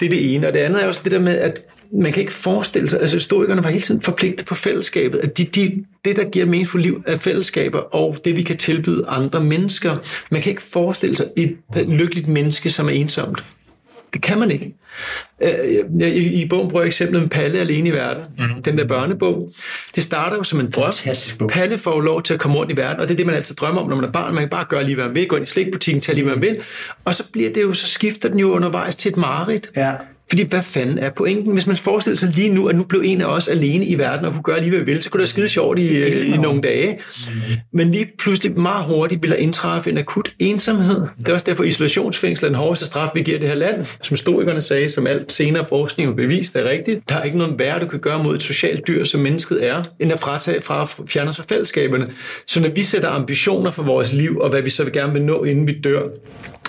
det 0.00 0.06
er 0.06 0.08
det 0.08 0.34
ene. 0.34 0.46
Og 0.46 0.52
det 0.52 0.60
andet 0.60 0.82
er 0.82 0.86
også 0.86 1.00
det 1.04 1.12
der 1.12 1.18
med, 1.18 1.38
at 1.38 1.62
man 1.92 2.12
kan 2.12 2.20
ikke 2.20 2.32
forestille 2.32 2.90
sig, 2.90 3.00
altså 3.00 3.16
historikerne 3.16 3.64
var 3.64 3.70
hele 3.70 3.82
tiden 3.82 4.00
forpligtet 4.00 4.46
på 4.46 4.54
fællesskabet, 4.54 5.18
at 5.18 5.38
de, 5.38 5.44
de, 5.44 5.84
det, 6.04 6.16
der 6.16 6.24
giver 6.24 6.46
meningsfuldt 6.46 6.86
liv, 6.86 7.02
er 7.06 7.16
fællesskaber, 7.16 7.78
og 7.78 8.16
det, 8.24 8.36
vi 8.36 8.42
kan 8.42 8.56
tilbyde 8.56 9.04
andre 9.08 9.44
mennesker. 9.44 9.96
Man 10.30 10.42
kan 10.42 10.50
ikke 10.50 10.62
forestille 10.62 11.16
sig 11.16 11.26
et 11.36 11.56
lykkeligt 11.88 12.28
menneske, 12.28 12.70
som 12.70 12.88
er 12.88 12.92
ensomt. 12.92 13.44
Det 14.12 14.22
kan 14.22 14.38
man 14.38 14.50
ikke. 14.50 14.74
Øh, 15.42 16.08
I, 16.08 16.42
I 16.42 16.48
bogen 16.48 16.68
bruger 16.68 16.82
jeg 16.82 16.86
eksemplet 16.86 17.22
med 17.22 17.30
Palle 17.30 17.58
alene 17.58 17.88
i 17.88 17.92
verden, 17.92 18.22
mm-hmm. 18.38 18.62
den 18.62 18.78
der 18.78 18.84
børnebog. 18.84 19.52
Det 19.94 20.02
starter 20.02 20.36
jo 20.36 20.42
som 20.42 20.60
en 20.60 20.70
drøm. 20.70 20.92
Bog. 21.38 21.48
Palle 21.48 21.78
får 21.78 22.00
lov 22.00 22.22
til 22.22 22.34
at 22.34 22.40
komme 22.40 22.56
rundt 22.56 22.72
i 22.72 22.76
verden, 22.76 23.00
og 23.00 23.08
det 23.08 23.14
er 23.14 23.16
det, 23.16 23.26
man 23.26 23.34
altid 23.34 23.54
drømmer 23.54 23.80
om, 23.80 23.88
når 23.88 23.96
man 23.96 24.04
er 24.04 24.12
barn. 24.12 24.34
Man 24.34 24.42
kan 24.42 24.50
bare 24.50 24.64
gøre 24.68 24.84
lige, 24.84 24.94
hvad 24.94 25.04
man 25.04 25.14
vil, 25.14 25.28
gå 25.28 25.36
ind 25.36 25.42
i 25.42 25.48
slikbutikken, 25.48 26.00
tage 26.00 26.14
lige, 26.14 26.24
hvad 26.24 26.34
man 26.34 26.42
vil. 26.42 26.58
Og 27.04 27.14
så 27.14 27.30
bliver 27.32 27.52
det 27.52 27.62
jo, 27.62 27.74
så 27.74 27.86
skifter 27.86 28.28
den 28.28 28.38
jo 28.38 28.50
undervejs 28.50 28.96
til 28.96 29.08
et 29.08 29.16
mareridt. 29.16 29.70
Ja. 29.76 29.92
Fordi 30.30 30.42
hvad 30.42 30.62
fanden 30.62 30.98
er 30.98 31.10
pointen? 31.10 31.52
Hvis 31.52 31.66
man 31.66 31.76
forestiller 31.76 32.16
sig 32.16 32.30
lige 32.34 32.48
nu, 32.48 32.66
at 32.68 32.76
nu 32.76 32.84
blev 32.84 33.02
en 33.04 33.20
af 33.20 33.24
os 33.24 33.48
alene 33.48 33.84
i 33.86 33.98
verden 33.98 34.26
og 34.26 34.32
kunne 34.32 34.42
gøre 34.42 34.60
lige, 34.60 34.70
hvad 34.70 34.78
vi 34.78 34.84
vil, 34.84 35.02
så 35.02 35.10
kunne 35.10 35.18
det 35.18 35.20
være 35.20 35.26
skide 35.26 35.48
sjovt 35.48 35.78
i, 35.78 36.04
i 36.24 36.36
nogle 36.36 36.60
dage. 36.60 36.98
Men 37.72 37.90
lige 37.90 38.08
pludselig 38.18 38.58
meget 38.58 38.84
hurtigt 38.84 39.22
vil 39.22 39.30
der 39.30 39.36
indtræffe 39.36 39.90
en 39.90 39.98
akut 39.98 40.34
ensomhed. 40.38 41.00
Det 41.18 41.28
er 41.28 41.32
også 41.32 41.46
derfor 41.46 41.64
isolationsfængsel 41.64 42.44
er 42.44 42.48
den 42.48 42.56
hårdeste 42.56 42.84
straf, 42.84 43.08
vi 43.14 43.22
giver 43.22 43.38
det 43.38 43.48
her 43.48 43.56
land. 43.56 43.84
Som 44.02 44.14
historikerne 44.14 44.60
sagde, 44.60 44.90
som 44.90 45.06
alt 45.06 45.32
senere 45.32 45.66
forskning 45.68 46.08
har 46.08 46.14
bevist 46.14 46.56
er 46.56 46.64
rigtigt. 46.64 47.08
Der 47.08 47.14
er 47.14 47.22
ikke 47.22 47.38
noget 47.38 47.58
værre, 47.58 47.80
du 47.80 47.86
kan 47.86 47.98
gøre 47.98 48.24
mod 48.24 48.34
et 48.34 48.42
socialt 48.42 48.88
dyr, 48.88 49.04
som 49.04 49.20
mennesket 49.20 49.66
er, 49.66 49.82
end 50.00 50.12
at 50.12 50.18
fratage 50.18 50.62
fra 50.62 50.82
at 50.82 50.88
fjerne 51.08 51.32
sig 51.32 51.44
fællesskaberne. 51.48 52.10
Så 52.46 52.60
når 52.60 52.68
vi 52.68 52.82
sætter 52.82 53.08
ambitioner 53.08 53.70
for 53.70 53.82
vores 53.82 54.12
liv, 54.12 54.38
og 54.38 54.50
hvad 54.50 54.62
vi 54.62 54.70
så 54.70 54.84
gerne 54.84 55.12
vil 55.12 55.22
nå, 55.22 55.44
inden 55.44 55.66
vi 55.66 55.80
dør, 55.84 56.02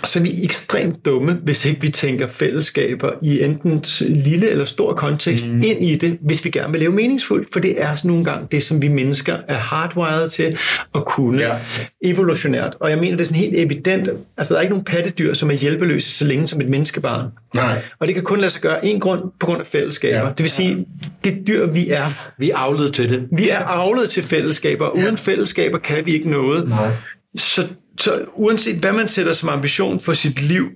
så 0.03 0.19
er 0.19 0.23
vi 0.23 0.43
ekstremt 0.43 1.05
dumme, 1.05 1.33
hvis 1.43 1.65
ikke 1.65 1.81
vi 1.81 1.89
tænker 1.89 2.27
fællesskaber 2.27 3.09
i 3.21 3.41
enten 3.41 3.83
lille 4.09 4.49
eller 4.49 4.65
stor 4.65 4.93
kontekst 4.93 5.47
mm. 5.47 5.61
ind 5.63 5.83
i 5.83 5.95
det, 5.95 6.17
hvis 6.21 6.45
vi 6.45 6.49
gerne 6.49 6.71
vil 6.71 6.79
leve 6.79 6.91
meningsfuldt, 6.91 7.47
for 7.53 7.59
det 7.59 7.81
er 7.81 7.95
sådan 7.95 8.09
nogle 8.09 8.25
gange 8.25 8.47
det, 8.51 8.63
som 8.63 8.81
vi 8.81 8.87
mennesker 8.87 9.37
er 9.47 9.57
hardwired 9.57 10.29
til 10.29 10.57
at 10.95 11.05
kunne 11.05 11.41
ja. 11.41 11.55
evolutionært. 12.03 12.77
Og 12.79 12.89
jeg 12.89 12.97
mener, 12.97 13.17
det 13.17 13.21
er 13.21 13.25
sådan 13.25 13.41
helt 13.41 13.55
evident, 13.55 14.09
altså 14.37 14.53
der 14.53 14.57
er 14.57 14.61
ikke 14.61 14.73
nogen 14.73 14.85
pattedyr, 14.85 15.33
som 15.33 15.51
er 15.51 15.55
hjælpeløse 15.55 16.11
så 16.11 16.25
længe 16.25 16.47
som 16.47 16.61
et 16.61 16.69
menneskebarn. 16.69 17.27
Nej. 17.55 17.81
Og 17.99 18.07
det 18.07 18.15
kan 18.15 18.23
kun 18.23 18.39
lade 18.39 18.49
sig 18.49 18.61
gøre 18.61 18.85
en 18.85 18.99
grund 18.99 19.21
på 19.39 19.45
grund 19.45 19.61
af 19.61 19.67
fællesskaber. 19.67 20.19
Ja. 20.19 20.25
Det 20.25 20.39
vil 20.39 20.49
sige, 20.49 20.85
det 21.23 21.47
dyr 21.47 21.65
vi 21.65 21.89
er. 21.89 22.31
Vi 22.37 22.49
er 22.49 22.55
avlet 22.55 22.93
til 22.93 23.09
det. 23.09 23.27
Vi 23.31 23.49
er 23.49 23.59
avlet 23.59 24.09
til 24.09 24.23
fællesskaber. 24.23 24.89
Uden 24.89 25.05
ja. 25.05 25.15
fællesskaber 25.15 25.77
kan 25.77 26.05
vi 26.05 26.13
ikke 26.13 26.29
noget. 26.29 26.69
Nej. 26.69 26.89
Så 27.35 27.67
så 27.99 28.25
uanset 28.33 28.75
hvad 28.75 28.93
man 28.93 29.07
sætter 29.07 29.33
som 29.33 29.49
ambition 29.49 29.99
for 29.99 30.13
sit 30.13 30.41
liv, 30.41 30.69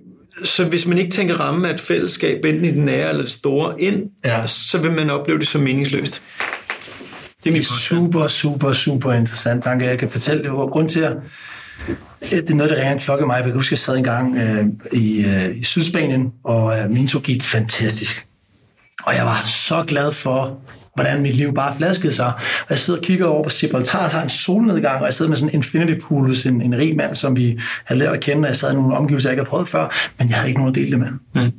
så 0.43 0.66
hvis 0.66 0.86
man 0.86 0.97
ikke 0.97 1.11
tænker 1.11 1.39
ramme 1.39 1.70
af 1.70 1.74
et 1.74 1.80
fællesskab, 1.80 2.45
enten 2.45 2.66
i 2.66 2.72
den 2.72 2.86
nære 2.86 3.09
eller 3.09 3.22
det 3.22 3.32
store, 3.32 3.82
ind, 3.82 4.03
ja. 4.26 4.47
så 4.47 4.78
vil 4.78 4.91
man 4.91 5.09
opleve 5.09 5.39
det 5.39 5.47
som 5.47 5.61
meningsløst. 5.61 6.22
Det 7.43 7.49
er, 7.49 7.51
det 7.51 7.59
er 7.59 7.63
super, 7.63 8.28
super, 8.28 8.74
super 8.74 9.13
interessant 9.13 9.63
tanke. 9.63 9.86
Jeg 9.86 9.99
kan 9.99 10.09
fortælle 10.09 10.43
det. 10.43 10.51
Grund 10.51 10.89
til, 10.89 10.99
at 10.99 11.18
det 12.32 12.49
er 12.49 12.55
noget, 12.55 12.70
der 12.70 12.78
ringer 12.78 12.93
en 12.93 12.99
klokke 12.99 13.26
mig. 13.26 13.36
Jeg 13.36 13.43
kan 13.43 13.53
huske, 13.53 13.68
at 13.68 13.72
jeg 13.72 13.80
sad 13.80 13.97
en 13.97 14.03
gang 14.03 14.38
øh, 14.38 14.66
i, 14.91 15.26
øh, 15.26 15.57
i 15.57 15.63
Sydspanien, 15.63 16.32
og 16.43 16.80
øh, 16.80 16.89
min 16.89 17.07
tog 17.07 17.22
gik 17.22 17.43
fantastisk. 17.43 18.28
Og 19.03 19.16
jeg 19.16 19.26
var 19.26 19.43
så 19.45 19.84
glad 19.88 20.11
for, 20.11 20.61
hvordan 20.96 21.22
mit 21.22 21.36
liv 21.36 21.54
bare 21.54 21.78
flaskede 21.78 22.14
sig. 22.14 22.26
Og 22.36 22.70
jeg 22.70 22.80
sidder 22.80 23.00
og 23.00 23.06
kigger 23.06 23.26
over 23.26 23.43
på 23.43 23.50
Gibraltar, 23.60 24.08
har 24.08 24.24
en 24.24 24.30
solnedgang, 24.30 25.00
og 25.00 25.06
jeg 25.06 25.14
sidder 25.14 25.30
med 25.30 25.38
sådan 25.38 25.50
en 25.50 25.56
infinity 25.56 26.00
pool 26.02 26.28
hos 26.28 26.46
en, 26.46 26.62
en 26.62 26.78
rig 26.78 26.96
mand, 26.96 27.16
som 27.16 27.36
vi 27.36 27.60
havde 27.86 28.00
lært 28.00 28.14
at 28.14 28.20
kende, 28.20 28.41
og 28.41 28.48
jeg 28.48 28.56
sad 28.56 28.72
i 28.72 28.76
nogle 28.76 28.93
omgivelser, 28.93 29.30
jeg 29.30 29.34
ikke 29.34 29.43
har 29.43 29.50
prøvet 29.50 29.68
før, 29.68 30.12
men 30.20 30.30
jeg 30.30 30.38
havde 30.38 30.50
ikke 30.50 30.60
nogen 30.60 30.72
at 30.72 30.76
dele 30.76 30.91
det 30.91 31.00
med. 31.00 31.43
Mm. 31.43 31.52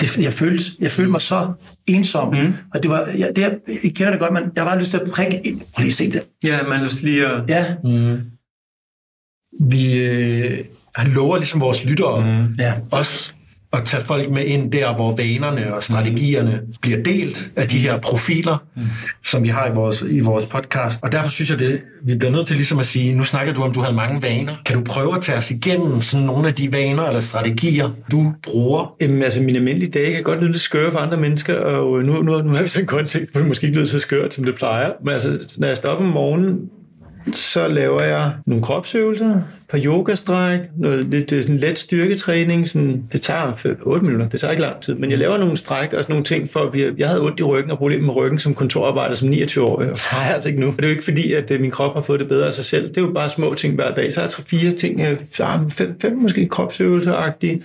Det, 0.00 0.18
jeg, 0.18 0.32
følte, 0.32 0.64
jeg 0.80 0.90
følte 0.90 1.10
mig 1.10 1.20
så 1.20 1.52
ensom, 1.86 2.34
mm. 2.34 2.52
og 2.74 2.82
det 2.82 2.90
var, 2.90 3.06
jeg, 3.18 3.30
det, 3.36 3.42
jeg, 3.42 3.52
jeg 3.68 3.94
kender 3.94 4.10
det 4.10 4.20
godt, 4.20 4.32
men 4.32 4.42
jeg 4.56 4.64
var 4.64 4.78
lyst 4.78 4.90
til 4.90 4.98
at 4.98 5.10
prikke, 5.10 5.56
prøv 5.74 5.82
lige 5.82 5.88
at 5.88 5.94
se 5.94 6.10
det. 6.10 6.22
Ja, 6.44 6.62
man 6.62 6.78
har 6.78 6.84
lyst 6.84 7.02
lige 7.02 7.26
at... 7.26 7.44
Ja. 7.48 7.74
Mm. 7.84 8.20
Vi, 9.70 10.04
øh, 10.06 10.64
han 10.96 11.10
lover 11.10 11.36
ligesom 11.36 11.60
vores 11.60 11.84
lyttere, 11.84 12.20
mm. 12.20 12.54
ja. 12.58 12.74
også 12.90 13.32
at 13.72 13.84
tage 13.84 14.02
folk 14.02 14.30
med 14.30 14.44
ind 14.44 14.72
der, 14.72 14.94
hvor 14.94 15.16
vanerne 15.16 15.74
og 15.74 15.82
strategierne 15.82 16.60
mm. 16.66 16.74
bliver 16.82 17.02
delt 17.02 17.50
af 17.56 17.68
de 17.68 17.78
her 17.78 17.98
profiler, 17.98 18.64
mm. 18.76 18.82
som 19.24 19.44
vi 19.44 19.48
har 19.48 19.68
i 19.68 19.74
vores, 19.74 20.02
i 20.10 20.20
vores 20.20 20.46
podcast. 20.46 21.00
Og 21.02 21.12
derfor 21.12 21.30
synes 21.30 21.50
jeg, 21.50 21.58
det, 21.58 21.80
vi 22.04 22.14
bliver 22.14 22.32
nødt 22.32 22.46
til 22.46 22.56
ligesom 22.56 22.78
at 22.78 22.86
sige, 22.86 23.14
nu 23.14 23.24
snakker 23.24 23.52
du 23.52 23.62
om, 23.62 23.72
du 23.72 23.80
havde 23.80 23.96
mange 23.96 24.22
vaner. 24.22 24.52
Kan 24.66 24.76
du 24.76 24.84
prøve 24.84 25.16
at 25.16 25.22
tage 25.22 25.38
os 25.38 25.50
igennem 25.50 26.00
sådan 26.00 26.26
nogle 26.26 26.48
af 26.48 26.54
de 26.54 26.72
vaner 26.72 27.02
eller 27.02 27.20
strategier, 27.20 27.90
du 28.10 28.32
bruger? 28.42 28.94
Jamen, 29.00 29.22
altså, 29.22 29.40
mine 29.40 29.58
almindelige 29.58 29.90
dage 29.90 30.14
kan 30.14 30.22
godt 30.22 30.40
lyde 30.40 30.52
lidt 30.52 30.62
skøre 30.62 30.92
for 30.92 30.98
andre 30.98 31.16
mennesker, 31.16 31.54
og 31.54 32.02
nu, 32.02 32.22
nu, 32.22 32.42
nu 32.42 32.54
har 32.54 32.62
vi 32.62 32.68
sådan 32.68 32.84
en 32.84 32.88
kontekst, 32.88 33.32
hvor 33.32 33.40
det 33.40 33.48
måske 33.48 33.66
ikke 33.66 33.76
lyder 33.76 33.88
så 33.88 33.98
skørt, 33.98 34.34
som 34.34 34.44
det 34.44 34.54
plejer. 34.54 34.90
Men 35.04 35.12
altså, 35.12 35.56
når 35.58 35.68
jeg 35.68 35.76
stopper 35.76 36.06
om 36.06 36.12
morgenen, 36.12 36.58
så 37.32 37.68
laver 37.68 38.02
jeg 38.02 38.32
nogle 38.46 38.62
kropsøvelser, 38.62 39.40
par 39.72 39.80
yogastræk, 39.84 40.60
noget 40.78 41.06
lidt 41.06 41.32
er 41.32 41.42
sådan 41.42 41.56
let 41.56 41.78
styrketræning. 41.78 42.68
Sådan, 42.68 43.02
det 43.12 43.22
tager 43.22 43.76
8 43.82 44.04
minutter, 44.04 44.28
det 44.28 44.40
tager 44.40 44.50
ikke 44.50 44.62
lang 44.62 44.80
tid, 44.80 44.94
men 44.94 45.10
jeg 45.10 45.18
laver 45.18 45.38
nogle 45.38 45.56
stræk 45.56 45.92
og 45.92 46.02
sådan 46.02 46.12
nogle 46.12 46.24
ting, 46.24 46.48
for 46.50 46.76
jeg, 46.78 46.92
jeg 46.98 47.08
havde 47.08 47.22
ondt 47.22 47.40
i 47.40 47.42
ryggen 47.42 47.70
og 47.70 47.78
problemer 47.78 48.06
med 48.06 48.16
ryggen 48.16 48.38
som 48.38 48.54
kontorarbejder 48.54 49.14
som 49.14 49.28
29-årig, 49.28 49.90
og 49.90 49.98
så 49.98 50.08
har 50.10 50.24
jeg 50.24 50.34
altså 50.34 50.48
ikke 50.48 50.60
nu. 50.60 50.66
Og 50.66 50.76
det 50.76 50.84
er 50.84 50.88
jo 50.88 50.90
ikke 50.90 51.04
fordi, 51.04 51.32
at 51.32 51.50
øh, 51.50 51.60
min 51.60 51.70
krop 51.70 51.94
har 51.94 52.02
fået 52.02 52.20
det 52.20 52.28
bedre 52.28 52.46
af 52.46 52.52
sig 52.52 52.64
selv. 52.64 52.88
Det 52.88 52.96
er 52.96 53.02
jo 53.02 53.10
bare 53.12 53.30
små 53.30 53.54
ting 53.54 53.74
hver 53.74 53.94
dag. 53.94 54.12
Så 54.12 54.20
har 54.20 54.24
jeg 54.24 54.30
tre-fire 54.30 54.72
ting, 54.72 55.00
fem, 55.30 55.70
fem 56.00 56.16
måske 56.16 56.48
kropsøvelser-agtige. 56.52 57.62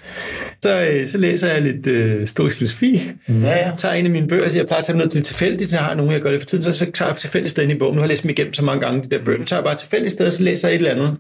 Så, 0.64 0.88
øh, 0.92 1.08
så 1.08 1.18
læser 1.18 1.54
jeg 1.54 1.62
lidt 1.62 1.88
øh, 1.88 2.28
stoisk 2.28 2.58
filosofi. 2.58 3.12
Ja, 3.30 3.34
ja. 3.34 3.72
Tager 3.78 3.94
en 3.94 4.06
af 4.06 4.12
mine 4.12 4.28
bøger, 4.28 4.50
så 4.50 4.58
jeg 4.58 4.68
plejer 4.68 4.80
at 4.80 4.86
tage 4.86 4.98
noget 4.98 5.12
til 5.12 5.24
tilfældigt, 5.24 5.72
så 5.72 5.78
har 5.78 5.88
jeg 5.88 5.96
nogle, 5.98 6.14
jeg 6.14 6.22
gør 6.22 6.32
det 6.32 6.42
for 6.42 6.46
tiden, 6.46 6.64
så, 6.64 6.72
så 6.72 6.92
tager 6.92 7.10
jeg 7.10 7.18
tilfældigt 7.18 7.52
sted 7.52 7.70
i 7.70 7.76
bogen. 7.76 7.96
Nu 7.96 8.00
har 8.00 8.04
jeg 8.04 8.10
læst 8.10 8.24
dem 8.24 8.30
igennem 8.30 8.54
så 8.54 8.66
mange 8.66 8.82
gange, 8.86 9.04
de 9.04 9.10
der 9.10 9.24
bøger. 9.24 9.40
Så 9.44 9.46
tager 9.46 9.60
jeg 9.60 9.66
bare 9.66 9.76
tilfældigt 9.76 10.14
sted, 10.14 10.32
så 10.32 10.44
læser 10.44 10.68
jeg 10.68 10.76
et 10.76 10.78
eller 10.78 10.92
andet, 10.92 11.18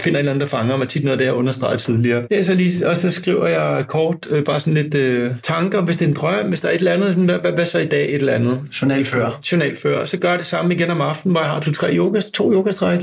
finder 0.00 0.18
et 0.18 0.18
eller 0.18 0.29
andet, 0.30 0.40
der 0.40 0.46
fanger 0.46 0.76
mig. 0.76 0.88
Tit 0.88 1.04
noget 1.04 1.18
det, 1.18 1.24
jeg 1.24 1.34
understreget 1.34 1.80
tidligere. 1.80 2.22
Ja, 2.30 2.42
så 2.42 2.54
lige, 2.54 2.88
og 2.88 2.96
så 2.96 3.10
skriver 3.10 3.46
jeg 3.48 3.84
kort 3.88 4.26
øh, 4.30 4.44
bare 4.44 4.60
sådan 4.60 4.74
lidt 4.74 4.94
øh, 4.94 5.30
tanker, 5.42 5.82
hvis 5.82 5.96
det 5.96 6.04
er 6.04 6.08
en 6.08 6.14
drøm, 6.14 6.46
hvis 6.48 6.60
der 6.60 6.68
er 6.68 6.72
et 6.72 6.78
eller 6.78 6.92
andet, 6.92 7.14
hvad, 7.14 7.38
hvad, 7.38 7.52
hvad 7.52 7.66
så 7.66 7.78
i 7.78 7.86
dag 7.86 8.08
et 8.08 8.14
eller 8.14 8.32
andet? 8.32 8.60
Journalfører. 8.82 9.40
Journalfører. 9.52 10.04
Så 10.04 10.18
gør 10.18 10.28
jeg 10.28 10.38
det 10.38 10.46
samme 10.46 10.74
igen 10.74 10.90
om 10.90 11.00
aftenen, 11.00 11.32
hvor 11.32 11.40
jeg 11.40 11.50
har 11.50 11.60
to, 11.60 11.70
tre 11.70 11.94
yoga, 11.96 12.20
to 12.34 12.52
yogastræk 12.52 13.00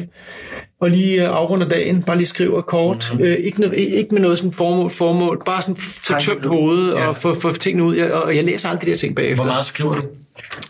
og 0.82 0.89
lige 0.89 1.23
øh, 1.23 1.36
afrunder 1.36 1.69
dagen, 1.69 2.03
bare 2.03 2.17
lige 2.17 2.28
skriver 2.28 2.61
kort. 2.61 3.09
Mm-hmm. 3.11 3.25
Øh, 3.25 3.36
ikke, 3.36 3.61
noget, 3.61 3.78
ikke 3.78 4.13
med 4.13 4.21
noget 4.21 4.38
sådan 4.38 4.51
formål, 4.51 4.89
formål, 4.89 5.41
bare 5.45 5.61
sådan 5.61 5.75
til 6.03 6.15
tømt 6.19 6.45
hoved 6.45 6.93
ja. 6.93 7.07
og 7.07 7.17
få, 7.17 7.39
få 7.39 7.53
tingene 7.53 7.84
ud. 7.84 7.95
Jeg, 7.95 8.11
og 8.11 8.36
jeg 8.36 8.43
læser 8.43 8.69
aldrig 8.69 8.86
de 8.86 8.91
der 8.91 8.97
ting 8.97 9.15
bagefter. 9.15 9.43
Hvor 9.43 9.51
meget 9.51 9.65
skriver 9.65 9.95
du? 9.95 10.01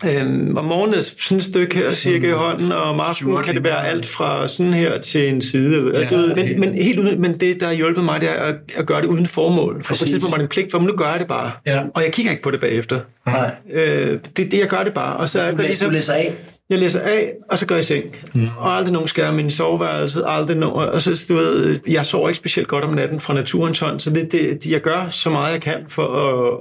Øhm, 0.04 0.56
om 0.56 0.64
morgenen 0.64 1.02
sådan 1.02 1.38
et 1.38 1.44
stykke 1.44 1.76
her 1.76 1.90
cirka 1.92 2.28
i 2.28 2.32
hånden, 2.32 2.72
og 2.72 2.82
om 2.82 3.00
aftenen 3.00 3.42
kan 3.42 3.54
det 3.54 3.64
være 3.64 3.86
alt 3.88 4.06
fra 4.06 4.48
sådan 4.48 4.72
her 4.72 5.00
til 5.00 5.28
en 5.28 5.42
side. 5.42 5.98
Ja, 5.98 6.16
ved, 6.16 6.34
men, 6.34 6.60
men, 6.60 6.74
helt 6.74 6.98
uden, 6.98 7.20
men 7.20 7.40
det, 7.40 7.60
der 7.60 7.66
har 7.66 7.74
hjulpet 7.74 8.04
mig, 8.04 8.20
det 8.20 8.28
er 8.30 8.34
at, 8.34 8.54
at 8.76 8.86
gøre 8.86 9.02
det 9.02 9.06
uden 9.06 9.26
formål. 9.26 9.84
For 9.84 9.88
Præcis. 9.88 10.02
på 10.02 10.04
et 10.04 10.10
tidspunkt 10.10 10.32
var 10.32 10.38
det 10.38 10.42
en 10.42 10.48
pligt, 10.48 10.70
for 10.70 10.78
nu 10.78 10.92
gør 10.96 11.10
jeg 11.10 11.20
det 11.20 11.28
bare. 11.28 11.52
Ja. 11.66 11.82
Og 11.94 12.02
jeg 12.02 12.12
kigger 12.12 12.32
ikke 12.32 12.42
på 12.42 12.50
det 12.50 12.60
bagefter. 12.60 13.00
Nej. 13.26 13.50
Øh, 13.72 14.18
det, 14.36 14.52
det, 14.52 14.58
jeg 14.58 14.68
gør 14.68 14.82
det 14.82 14.94
bare. 14.94 15.16
Og 15.16 15.28
så 15.28 15.50
du, 15.50 15.56
læser, 15.56 15.62
ligesom, 15.62 15.88
du 15.88 15.92
læser 15.92 16.12
af? 16.12 16.34
Jeg 16.70 16.78
læser 16.78 17.00
af, 17.00 17.32
og 17.50 17.58
så 17.58 17.66
går 17.66 17.74
jeg 17.74 17.80
i 17.80 17.84
seng. 17.84 18.04
Mm. 18.34 18.48
Og 18.58 18.76
aldrig 18.76 18.92
nogen 18.92 19.08
skærm 19.08 19.38
i 19.38 19.50
soveværelset, 19.50 20.24
aldrig 20.26 20.56
nogen, 20.56 20.88
og 20.88 21.02
så, 21.02 21.26
du 21.28 21.34
ved, 21.34 21.78
jeg 21.88 22.06
sover 22.06 22.28
ikke 22.28 22.38
specielt 22.38 22.68
godt 22.68 22.84
om 22.84 22.94
natten 22.94 23.20
fra 23.20 23.34
naturens 23.34 23.78
hånd, 23.78 24.00
så 24.00 24.10
det, 24.10 24.32
det, 24.32 24.66
jeg 24.66 24.80
gør 24.80 25.08
så 25.10 25.30
meget 25.30 25.52
jeg 25.52 25.60
kan 25.60 25.84
for 25.88 26.02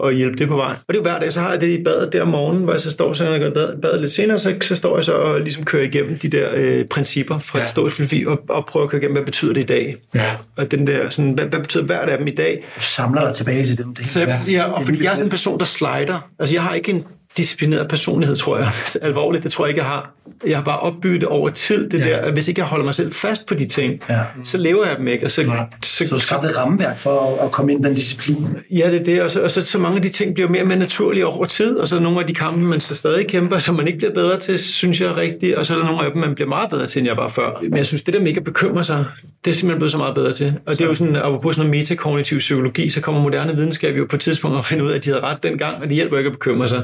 at, 0.04 0.10
at 0.10 0.16
hjælpe 0.16 0.38
det 0.38 0.48
på 0.48 0.56
vej. 0.56 0.72
Og 0.72 0.88
det 0.88 0.94
er 0.94 0.98
jo 0.98 1.02
hver 1.02 1.20
dag, 1.20 1.34
så 1.34 1.40
har 1.42 1.52
jeg 1.52 1.62
det 1.62 1.80
i 1.80 1.84
badet 1.84 2.14
der 2.14 2.22
om 2.22 2.28
morgenen, 2.28 2.64
hvor 2.64 2.74
jeg 2.74 2.82
så 2.82 2.92
står, 2.92 3.14
så 3.14 3.24
når 3.24 3.32
jeg 3.32 3.42
går 3.42 3.50
bad, 3.50 3.82
bad 3.82 4.00
lidt 4.00 4.12
senere, 4.12 4.40
så, 4.40 4.56
så 4.62 4.76
står 4.76 4.98
jeg 4.98 5.04
så 5.04 5.14
og 5.14 5.40
ligesom 5.42 5.64
kører 5.64 5.84
igennem 5.84 6.18
de 6.18 6.28
der 6.28 6.50
øh, 6.56 6.86
principper 6.86 7.40
fra 7.40 7.60
ja. 7.60 7.64
et 7.64 7.70
stort 7.70 7.92
filosofi, 7.92 8.26
og, 8.26 8.40
og 8.50 8.66
prøver 8.66 8.84
at 8.84 8.90
køre 8.90 9.02
igennem, 9.02 9.16
hvad 9.16 9.26
betyder 9.26 9.54
det 9.54 9.62
i 9.62 9.66
dag? 9.66 9.96
Ja. 10.16 10.36
Og 10.56 10.72
den 10.72 10.88
der, 10.88 11.10
sådan, 11.10 11.32
hvad, 11.32 11.46
hvad 11.46 11.60
betyder 11.60 11.84
hvert 11.84 12.10
af 12.10 12.18
dem 12.18 12.28
i 12.28 12.36
dag? 12.36 12.64
Du 12.76 12.82
samler 12.82 13.22
dig 13.22 13.34
tilbage 13.34 13.66
til 13.66 13.78
dem. 13.78 13.96
Det 13.96 14.08
så, 14.08 14.20
ja, 14.48 14.64
og 14.64 14.84
fordi 14.84 15.04
jeg 15.04 15.12
er 15.12 15.16
sådan 15.16 15.26
en 15.26 15.30
person, 15.30 15.60
der 15.60 15.66
slider. 15.66 16.30
Altså, 16.40 16.56
jeg 16.56 16.64
har 16.64 16.74
ikke 16.74 16.92
en 16.92 17.04
disciplineret 17.38 17.88
personlighed, 17.88 18.36
tror 18.36 18.58
jeg. 18.58 18.72
Alvorligt, 19.02 19.44
det 19.44 19.52
tror 19.52 19.66
jeg 19.66 19.70
ikke, 19.70 19.82
jeg 19.82 19.90
har. 19.90 20.14
Jeg 20.48 20.58
har 20.58 20.64
bare 20.64 20.80
opbygget 20.80 21.22
det 21.22 21.30
over 21.30 21.50
tid, 21.50 21.90
det 21.90 22.00
ja. 22.00 22.10
der, 22.10 22.18
at 22.18 22.34
hvis 22.34 22.48
ikke 22.48 22.62
jeg 22.62 22.68
holder 22.68 22.86
mig 22.86 22.96
selv 22.96 23.14
fast 23.14 23.46
på 23.46 23.54
de 23.54 23.66
ting, 23.66 24.02
ja. 24.10 24.20
så 24.44 24.58
lever 24.58 24.88
jeg 24.88 24.98
dem 24.98 25.08
ikke. 25.08 25.26
Og 25.26 25.32
så, 25.32 25.42
ja. 25.42 25.64
så, 25.84 26.08
så 26.08 26.16
du 26.16 26.20
skabte 26.20 26.48
et 26.48 26.58
rammeværk 26.58 27.00
for 27.00 27.44
at 27.46 27.52
komme 27.52 27.72
ind 27.72 27.86
i 27.86 27.88
den 27.88 27.96
disciplin. 27.96 28.48
Ja, 28.72 28.92
det 28.92 29.02
er 29.02 29.04
det, 29.04 29.22
og 29.22 29.32
så, 29.32 29.42
og 29.42 29.52
så, 29.52 29.66
så 29.66 29.80
mange 29.80 29.96
af 29.96 30.02
de 30.02 30.10
ting 30.10 30.34
bliver 30.34 30.50
mere 30.50 30.62
og 30.62 30.68
mere 30.68 30.78
naturlige 30.78 31.26
over 31.28 31.46
tid, 31.46 31.78
og 31.78 31.88
så 31.88 31.96
er 31.96 32.00
nogle 32.00 32.20
af 32.20 32.28
de 32.28 32.34
kampe, 32.34 32.60
man 32.60 32.82
så 32.82 32.96
stadig 32.96 33.28
kæmper, 33.28 33.60
som 33.60 33.76
man 33.76 33.88
ikke 33.88 33.98
bliver 33.98 34.14
bedre 34.14 34.40
til, 34.40 34.60
synes 34.60 35.02
jeg 35.02 35.18
rigtigt, 35.18 35.56
og 35.56 35.66
så 35.66 35.74
er 35.74 35.78
der 35.78 35.86
nogle 35.86 36.06
af 36.06 36.12
dem, 36.12 36.22
man 36.22 36.36
bliver 36.36 36.50
meget 36.50 36.70
bedre 36.70 36.88
til, 36.88 37.00
end 37.00 37.08
jeg 37.08 37.18
var 37.18 37.28
før. 37.28 37.60
Men 37.62 37.78
jeg 37.78 37.86
synes, 37.86 38.04
det 38.04 38.14
der 38.14 38.20
med 38.20 38.28
ikke 38.28 38.40
at 38.40 38.44
bekymre 38.44 38.84
sig, 38.84 39.06
det 39.46 39.52
er 39.52 39.56
simpelthen 39.56 39.80
blevet 39.80 39.92
så 39.92 39.98
meget 39.98 40.16
bedre 40.16 40.34
til. 40.34 40.54
Og 40.66 40.76
så. 40.76 40.80
det 40.80 40.86
er 40.86 40.90
jo 40.90 40.96
sådan, 40.96 41.16
apropos 41.16 41.56
sådan 41.56 41.70
noget 41.70 41.80
metakognitiv 41.80 42.38
psykologi, 42.38 42.90
så 42.90 43.02
kommer 43.02 43.22
moderne 43.22 43.56
videnskab 43.56 43.98
jo 43.98 44.06
på 44.10 44.16
et 44.16 44.20
tidspunkt 44.22 44.58
at 44.58 44.66
finde 44.66 44.84
ud 44.84 44.92
af, 44.92 44.96
at 44.96 45.06
de 45.06 45.10
havde 45.10 45.24
ret 45.24 45.44
dengang, 45.44 45.76
og 45.76 45.84
det 45.84 45.96
hjælper 45.96 46.18
ikke 46.18 46.28
at 46.28 46.34
bekymre 46.34 46.68
sig. 46.68 46.84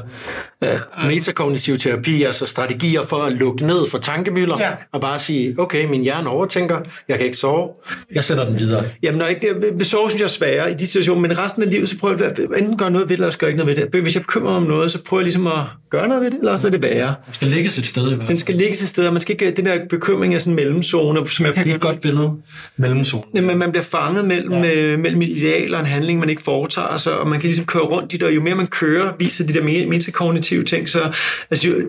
Metakognitiv 1.06 1.78
terapi, 1.78 2.22
altså 2.22 2.46
strategier 2.46 3.04
for 3.04 3.16
at 3.16 3.32
lukke 3.32 3.66
ned 3.66 3.90
for 3.90 3.98
tankemøller, 3.98 4.58
ja. 4.60 4.70
og 4.92 5.00
bare 5.00 5.18
sige, 5.18 5.54
okay, 5.58 5.86
min 5.86 6.02
hjerne 6.02 6.28
overtænker, 6.28 6.78
jeg 7.08 7.16
kan 7.16 7.26
ikke 7.26 7.38
sove, 7.38 7.68
jeg 8.14 8.24
sender 8.24 8.46
den 8.46 8.58
videre. 8.58 8.84
Jamen, 9.02 9.18
når 9.18 9.26
jeg 9.26 9.34
ikke 9.34 9.54
vil 9.76 9.86
sove, 9.86 10.10
synes 10.10 10.20
jeg 10.20 10.24
er 10.24 10.28
sværere 10.28 10.70
i 10.70 10.74
de 10.74 10.86
situationer, 10.86 11.20
men 11.20 11.38
resten 11.38 11.62
af 11.62 11.70
livet, 11.70 11.88
så 11.88 11.98
prøver 11.98 12.16
jeg 12.18 12.26
at 12.26 12.38
enten 12.58 12.76
gøre 12.76 12.90
noget 12.90 13.08
ved 13.08 13.16
det, 13.16 13.22
eller 13.22 13.36
gøre 13.38 13.50
ikke 13.50 13.64
noget 13.64 13.76
ved 13.76 13.86
det. 13.86 14.02
Hvis 14.02 14.14
jeg 14.14 14.22
bekymrer 14.22 14.50
mig 14.50 14.56
om 14.56 14.62
noget, 14.62 14.90
så 14.90 15.02
prøver 15.02 15.20
jeg 15.20 15.24
ligesom 15.24 15.46
at 15.46 15.52
gøre 15.90 16.08
noget 16.08 16.24
ved 16.24 16.30
det, 16.30 16.38
eller 16.38 16.52
også 16.52 16.64
lade 16.64 16.76
det 16.76 16.82
være. 16.82 17.14
Den 17.26 17.34
skal 17.34 17.48
ligge 17.48 17.66
et 17.66 17.86
sted 17.86 18.12
i 18.12 18.14
Den 18.28 18.38
skal 18.38 18.54
ligge 18.54 18.70
et 18.70 18.88
sted, 18.88 19.06
og 19.06 19.12
man 19.12 19.22
skal 19.22 19.32
ikke, 19.32 19.50
den 19.50 19.66
der 19.66 19.78
bekymring 19.90 20.34
er 20.34 20.38
sådan 20.38 20.52
en 20.52 20.56
mellemzone, 20.56 21.26
som 21.26 21.46
er 21.46 21.74
et 21.74 21.80
godt 21.80 22.00
billede. 22.00 22.32
Mellemzone. 22.76 23.24
Men 23.32 23.58
man 23.58 23.70
bliver 23.70 23.84
fanget 23.84 24.24
mellem, 24.24 24.52
ja. 24.52 24.80
øh, 24.80 24.98
mellem 24.98 25.22
ideal 25.22 25.74
og 25.74 25.80
en 25.80 25.86
handling, 25.86 26.18
man 26.20 26.30
ikke 26.30 26.42
foretager 26.42 26.96
sig, 26.96 27.18
og 27.18 27.28
man 27.28 27.40
kan 27.40 27.46
ligesom 27.46 27.64
køre 27.64 27.82
rundt 27.82 28.12
i 28.12 28.16
det, 28.16 28.26
og 28.26 28.34
jo 28.34 28.42
mere 28.42 28.54
man 28.54 28.66
kører, 28.66 29.12
viser 29.18 29.46
de 29.46 29.52
der 29.52 29.62
metakognitive 29.62 30.33
ting, 30.42 30.88
så 30.88 31.12
Altså, 31.50 31.82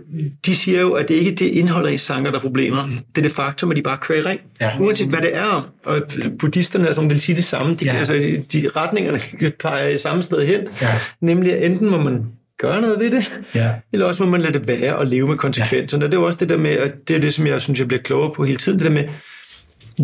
de 0.46 0.56
siger 0.56 0.82
jo, 0.82 0.94
at 0.94 1.08
det 1.08 1.16
ikke 1.16 1.32
er 1.32 1.36
det 1.36 1.46
indhold 1.46 1.88
af 1.88 2.00
sanger, 2.00 2.32
der 2.32 2.38
er 2.38 2.42
problemet. 2.42 2.90
Mm. 2.90 2.96
Det 2.96 3.18
er 3.18 3.22
det 3.22 3.32
faktum, 3.32 3.72
at 3.72 3.78
de 3.78 3.82
bare 3.82 3.98
kører 4.02 4.20
i 4.20 4.22
ring. 4.22 4.40
Ja. 4.62 4.72
Uanset 4.80 5.08
hvad 5.08 5.22
det 5.22 5.36
er 5.36 5.46
om. 5.46 5.64
Og 5.86 6.02
buddhisterne 6.40 6.88
altså, 6.88 7.02
vil 7.02 7.22
sige 7.22 7.36
det 7.36 7.44
samme. 7.44 7.74
De, 7.74 7.86
ja. 7.86 7.94
altså, 7.94 8.14
de 8.54 8.70
retningerne 8.76 9.22
peger 9.64 9.88
i 9.88 9.98
samme 9.98 10.24
sted 10.24 10.46
hen. 10.48 10.62
Ja. 10.82 10.96
Nemlig, 11.22 11.54
at 11.54 11.72
enten 11.72 11.90
må 11.90 11.98
man 11.98 12.26
gøre 12.60 12.82
noget 12.82 13.00
ved 13.00 13.12
det, 13.12 13.34
ja. 13.56 13.70
eller 13.94 14.06
også 14.06 14.24
må 14.24 14.30
man 14.30 14.42
lade 14.42 14.54
det 14.54 14.68
være 14.68 14.96
og 14.96 15.06
leve 15.06 15.28
med 15.28 15.38
konsekvenserne. 15.38 16.04
Ja. 16.04 16.08
Det 16.08 16.18
er 16.18 16.22
jo 16.22 16.26
også 16.26 16.38
det 16.40 16.50
der 16.50 16.58
med, 16.58 16.80
og 16.80 16.90
det 17.08 17.16
er 17.16 17.20
det, 17.20 17.34
som 17.34 17.48
jeg 17.48 17.62
synes, 17.62 17.80
jeg 17.80 17.88
bliver 17.88 18.02
klogere 18.02 18.34
på 18.36 18.44
hele 18.44 18.58
tiden, 18.58 18.80
det 18.80 18.86
der 18.86 18.94
med, 18.94 19.04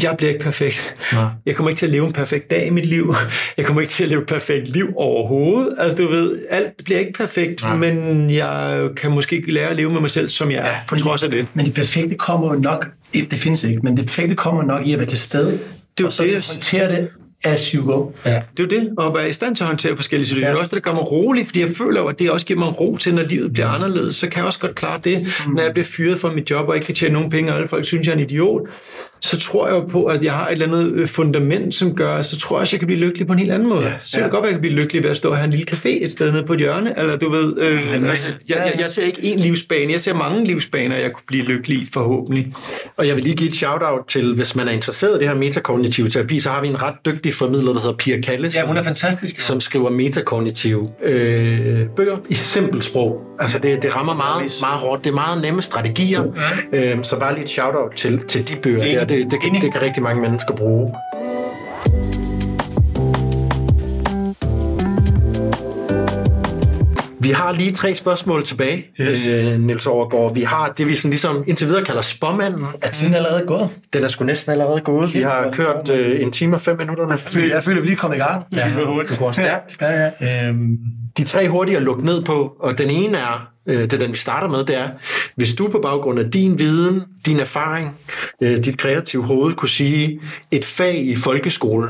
jeg 0.03 0.15
bliver 0.17 0.31
ikke 0.31 0.43
perfekt. 0.43 0.95
Nej. 1.13 1.25
Jeg 1.45 1.55
kommer 1.55 1.69
ikke 1.69 1.79
til 1.79 1.85
at 1.85 1.91
leve 1.91 2.05
en 2.05 2.13
perfekt 2.13 2.51
dag 2.51 2.67
i 2.67 2.69
mit 2.69 2.85
liv. 2.85 3.15
Jeg 3.57 3.65
kommer 3.65 3.81
ikke 3.81 3.91
til 3.91 4.03
at 4.03 4.09
leve 4.09 4.21
et 4.21 4.27
perfekt 4.27 4.67
liv 4.67 4.87
overhovedet. 4.95 5.75
Altså 5.79 5.97
du 5.97 6.07
ved, 6.07 6.39
alt 6.49 6.83
bliver 6.85 6.99
ikke 6.99 7.13
perfekt, 7.13 7.61
Nej. 7.61 7.75
men 7.75 8.29
jeg 8.29 8.87
kan 8.97 9.11
måske 9.11 9.43
lære 9.47 9.69
at 9.69 9.75
leve 9.75 9.91
med 9.91 10.01
mig 10.01 10.11
selv, 10.11 10.29
som 10.29 10.51
jeg 10.51 10.59
er, 10.59 10.85
på 10.87 10.95
trods 10.95 11.23
af 11.23 11.31
det. 11.31 11.47
Men 11.53 11.65
det 11.65 11.73
perfekte 11.73 12.15
kommer 12.15 12.53
jo 12.53 12.59
nok, 12.59 12.87
det 13.13 13.33
findes 13.33 13.63
ikke, 13.63 13.79
men 13.79 13.97
det 13.97 14.05
perfekte 14.05 14.35
kommer 14.35 14.63
nok 14.63 14.87
i 14.87 14.93
at 14.93 14.99
være 14.99 15.07
til 15.07 15.19
stede. 15.19 15.59
Det 15.97 16.03
er 16.03 16.07
og 16.07 16.13
så 16.13 16.23
det, 16.23 16.33
håndtere 16.33 16.95
det 16.95 17.07
as 17.43 17.71
you 17.71 17.85
go. 17.85 18.11
Ja. 18.25 18.41
Det 18.57 18.73
er 18.73 18.77
jo 18.77 18.81
det, 18.81 18.89
og 18.97 19.15
være 19.15 19.29
i 19.29 19.33
stand 19.33 19.55
til 19.55 19.63
at 19.63 19.67
håndtere 19.67 19.95
forskellige 19.95 20.25
situationer. 20.25 20.47
Ja. 20.47 20.51
Det 20.51 20.57
er 20.57 20.59
også 20.59 20.75
det, 20.75 20.83
der 20.83 20.91
gør 20.91 20.95
mig 20.95 21.11
rolig, 21.11 21.45
fordi 21.45 21.61
jeg 21.61 21.69
føler 21.77 22.03
at 22.03 22.19
det 22.19 22.31
også 22.31 22.45
giver 22.45 22.59
mig 22.59 22.79
ro 22.79 22.97
til, 22.97 23.15
når 23.15 23.23
livet 23.23 23.53
bliver 23.53 23.67
anderledes. 23.67 24.15
Så 24.15 24.29
kan 24.29 24.37
jeg 24.37 24.45
også 24.45 24.59
godt 24.59 24.75
klare 24.75 24.99
det, 25.03 25.19
mm. 25.47 25.53
når 25.53 25.63
jeg 25.63 25.73
bliver 25.73 25.85
fyret 25.85 26.19
fra 26.19 26.33
mit 26.33 26.49
job, 26.49 26.69
og 26.69 26.75
ikke 26.75 26.85
kan 26.85 26.95
tjene 26.95 27.13
nogen 27.13 27.29
penge, 27.29 27.51
og 27.51 27.57
alle 27.57 27.67
folk 27.67 27.85
synes, 27.85 28.07
jeg 28.07 28.13
er 28.13 28.17
en 28.17 28.23
idiot 28.23 28.61
så 29.21 29.39
tror 29.39 29.67
jeg 29.67 29.75
jo 29.75 29.81
på, 29.81 30.05
at 30.05 30.23
jeg 30.23 30.33
har 30.33 30.47
et 30.47 30.51
eller 30.51 30.67
andet 30.67 30.91
øh, 30.93 31.07
fundament, 31.07 31.75
som 31.75 31.95
gør, 31.95 32.21
så 32.21 32.37
tror 32.39 32.55
jeg 32.55 32.61
også, 32.61 32.75
jeg 32.75 32.79
kan 32.79 32.87
blive 32.87 32.99
lykkelig 32.99 33.27
på 33.27 33.33
en 33.33 33.39
helt 33.39 33.51
anden 33.51 33.69
måde. 33.69 33.85
Ja, 33.85 33.93
så 33.99 34.17
ja. 34.17 34.23
det 34.23 34.31
godt, 34.31 34.43
at 34.43 34.45
jeg 34.45 34.53
kan 34.53 34.61
blive 34.61 34.73
lykkelig 34.73 35.03
ved 35.03 35.09
at 35.09 35.17
stå 35.17 35.35
her 35.35 35.43
en 35.43 35.49
lille 35.49 35.65
café 35.71 36.05
et 36.05 36.11
sted 36.11 36.31
nede 36.31 36.43
på 36.43 36.53
et 36.53 36.59
hjørne, 36.59 36.99
eller 36.99 37.17
du 37.17 37.29
ved, 37.29 37.57
øh, 37.59 37.79
ja, 38.03 38.09
altså, 38.09 38.27
jeg, 38.49 38.57
jeg, 38.57 38.75
jeg 38.79 38.89
ser 38.89 39.03
ikke 39.03 39.19
én 39.19 39.41
livsbane, 39.41 39.91
jeg 39.91 40.01
ser 40.01 40.13
mange 40.13 40.45
livsbaner, 40.45 40.95
jeg 40.97 41.11
kunne 41.13 41.23
blive 41.27 41.43
lykkelig 41.43 41.87
forhåbentlig. 41.93 42.53
Og 42.97 43.07
jeg 43.07 43.15
vil 43.15 43.23
lige 43.23 43.35
give 43.35 43.49
et 43.49 43.55
shout-out 43.55 44.05
til, 44.07 44.35
hvis 44.35 44.55
man 44.55 44.67
er 44.67 44.71
interesseret 44.71 45.15
i 45.15 45.19
det 45.19 45.27
her 45.27 45.35
metakognitiv 45.35 46.09
terapi, 46.09 46.39
så 46.39 46.49
har 46.49 46.61
vi 46.61 46.67
en 46.67 46.81
ret 46.81 46.95
dygtig 47.05 47.33
formidler, 47.33 47.73
der 47.73 47.79
hedder 47.79 47.95
Pia 47.95 48.21
Kalles. 48.21 48.55
Ja, 48.55 48.65
hun 48.65 48.77
er 48.77 48.83
fantastisk. 48.83 49.39
Som 49.39 49.61
skriver 49.61 49.89
metakognitiv 49.89 50.87
øh, 51.03 51.85
bøger 51.95 52.17
i 52.29 52.33
simpelt 52.33 52.85
sprog. 52.85 53.21
Altså 53.39 53.59
det, 53.59 53.81
det 53.81 53.95
rammer 53.95 54.15
meget, 54.15 54.51
meget 54.61 54.79
hårdt. 54.79 55.03
Det 55.03 55.09
er 55.09 55.13
meget 55.13 55.41
nemme 55.41 55.61
strategier. 55.61 56.23
Ja. 56.73 56.93
Øh, 56.93 57.03
så 57.03 57.19
bare 57.19 57.33
lige 57.33 57.43
et 57.43 57.49
shout-out 57.49 57.91
til, 57.95 58.19
til 58.27 58.47
de 58.47 58.55
bøger 58.55 59.05
der 59.10 59.10
det, 59.11 59.31
det, 59.31 59.41
kan, 59.41 59.53
det 59.61 59.71
kan 59.71 59.81
rigtig 59.81 60.03
mange 60.03 60.21
mennesker 60.21 60.55
bruge. 60.55 60.93
Vi 67.19 67.29
har 67.29 67.51
lige 67.51 67.71
tre 67.71 67.95
spørgsmål 67.95 68.45
tilbage, 68.45 68.85
yes. 69.01 69.27
øh, 69.27 69.59
Niels 69.59 69.87
Overgaard. 69.87 70.33
Vi 70.33 70.41
har 70.41 70.73
det, 70.77 70.87
vi 70.87 70.95
sådan 70.95 71.09
ligesom 71.09 71.43
indtil 71.47 71.67
videre 71.67 71.83
kalder 71.83 72.01
spåmanden. 72.01 72.65
Er 72.81 72.87
tiden 72.87 73.13
allerede 73.13 73.43
gået? 73.47 73.69
Den 73.93 74.03
er 74.03 74.07
sgu 74.07 74.25
næsten 74.25 74.51
allerede 74.51 74.79
gået. 74.79 75.13
Vi 75.13 75.21
har 75.21 75.51
kørt 75.51 75.89
øh, 75.89 76.21
en 76.21 76.31
time 76.31 76.55
og 76.55 76.61
fem 76.61 76.77
minutter. 76.77 77.07
Jeg 77.09 77.19
føler, 77.19 77.55
jeg 77.55 77.63
føler 77.63 77.81
vi 77.81 77.87
lige 77.87 77.97
kommet 77.97 78.17
i 78.17 78.19
gang. 78.19 78.45
Ja, 78.55 78.71
det 79.09 79.19
går 79.19 79.31
stærkt. 79.31 79.77
Ja, 79.81 80.11
ja. 80.21 80.47
Øhm, 80.47 80.77
de 81.17 81.23
tre 81.23 81.49
hurtige 81.49 81.77
at 81.77 81.83
lukke 81.83 82.05
ned 82.05 82.23
på, 82.23 82.55
og 82.59 82.77
den 82.77 82.89
ene 82.89 83.17
er, 83.17 83.47
øh, 83.67 83.81
det 83.81 83.93
er 83.93 83.97
den 83.97 84.11
vi 84.11 84.17
starter 84.17 84.47
med, 84.47 84.63
det 84.63 84.77
er, 84.77 84.89
hvis 85.35 85.53
du 85.53 85.67
på 85.67 85.79
baggrund 85.83 86.19
af 86.19 86.31
din 86.31 86.59
viden, 86.59 87.03
din 87.25 87.39
erfaring, 87.39 87.97
øh, 88.41 88.63
dit 88.63 88.77
kreative 88.77 89.23
hoved 89.23 89.53
kunne 89.53 89.69
sige 89.69 90.21
et 90.51 90.65
fag 90.65 91.05
i 91.05 91.15
folkeskolen, 91.15 91.89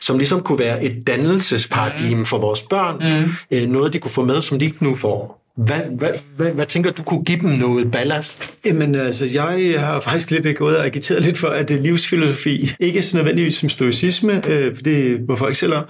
som 0.00 0.18
ligesom 0.18 0.42
kunne 0.42 0.58
være 0.58 0.84
et 0.84 1.06
dannelsesparadigme 1.06 2.26
for 2.26 2.38
vores 2.38 2.62
børn, 2.62 3.22
mm. 3.24 3.32
øh, 3.50 3.68
noget 3.68 3.92
de 3.92 3.98
kunne 3.98 4.10
få 4.10 4.24
med, 4.24 4.42
som 4.42 4.58
de 4.58 4.64
ikke 4.64 4.84
nu 4.84 4.94
får. 4.94 5.40
Hvad, 5.56 5.80
hvad, 5.98 6.10
hvad, 6.36 6.50
hvad 6.50 6.66
tænker 6.66 6.90
du 6.90 7.02
kunne 7.02 7.24
give 7.24 7.40
dem 7.40 7.50
noget 7.50 7.90
ballast? 7.90 8.52
Jamen 8.66 8.94
altså, 8.94 9.26
jeg 9.34 9.74
har 9.80 10.00
faktisk 10.00 10.30
lidt 10.30 10.58
gået 10.58 10.78
og 10.78 10.86
agiteret 10.86 11.22
lidt 11.22 11.38
for, 11.38 11.48
at 11.48 11.68
det 11.68 11.82
livsfilosofi 11.82 12.72
ikke 12.80 12.98
er 12.98 13.02
så 13.02 13.16
nødvendigvis 13.16 13.54
som 13.54 13.68
stoicisme, 13.68 14.50
øh, 14.50 14.76
for 14.76 14.82
det 14.82 15.20
må 15.28 15.36
folk 15.36 15.56
selv 15.56 15.74
om, 15.74 15.84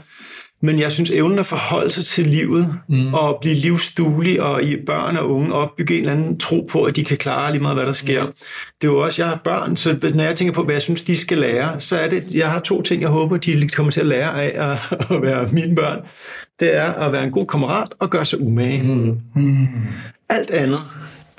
men 0.63 0.79
jeg 0.79 0.93
synes, 0.93 1.11
evnen 1.11 1.39
at 1.39 1.47
forholde 1.47 1.91
sig 1.91 2.05
til 2.05 2.27
livet 2.27 2.75
mm. 2.89 3.15
og 3.15 3.39
blive 3.41 3.55
livsduelig 3.55 4.43
og 4.43 4.63
i 4.63 4.77
børn 4.87 5.17
og 5.17 5.31
unge 5.31 5.55
opbygge 5.55 5.95
en 5.95 6.01
eller 6.01 6.13
anden 6.13 6.39
tro 6.39 6.69
på, 6.71 6.85
at 6.85 6.97
de 6.97 7.05
kan 7.05 7.17
klare 7.17 7.53
lige 7.53 7.63
meget, 7.63 7.77
hvad 7.77 7.87
der 7.87 7.93
sker. 7.93 8.27
Mm. 8.27 8.33
Det 8.81 8.89
er 8.89 8.93
jo 8.93 8.99
også, 8.99 9.23
jeg 9.23 9.29
har 9.29 9.41
børn, 9.45 9.77
så 9.77 10.11
når 10.15 10.25
jeg 10.25 10.37
tænker 10.37 10.55
på, 10.55 10.63
hvad 10.63 10.75
jeg 10.75 10.83
synes, 10.83 11.03
de 11.03 11.17
skal 11.17 11.39
lære, 11.39 11.81
så 11.81 11.97
er 11.97 12.09
det, 12.09 12.35
jeg 12.35 12.51
har 12.51 12.61
to 12.61 12.83
ting, 12.83 13.03
jeg 13.03 13.11
håber, 13.11 13.37
de 13.37 13.69
kommer 13.69 13.93
til 13.93 14.01
at 14.01 14.07
lære 14.07 14.43
af 14.43 14.71
at, 14.71 14.79
at 15.17 15.23
være 15.23 15.49
mine 15.53 15.75
børn. 15.77 15.99
Det 16.61 16.77
er 16.77 16.93
at 16.93 17.13
være 17.13 17.25
en 17.25 17.31
god 17.31 17.47
kammerat 17.47 17.89
og 17.99 18.11
gøre 18.11 18.25
sig 18.25 18.41
umage. 18.41 18.83
Mm. 18.83 19.19
Mm. 19.35 19.69
Alt 20.29 20.51
andet, 20.51 20.81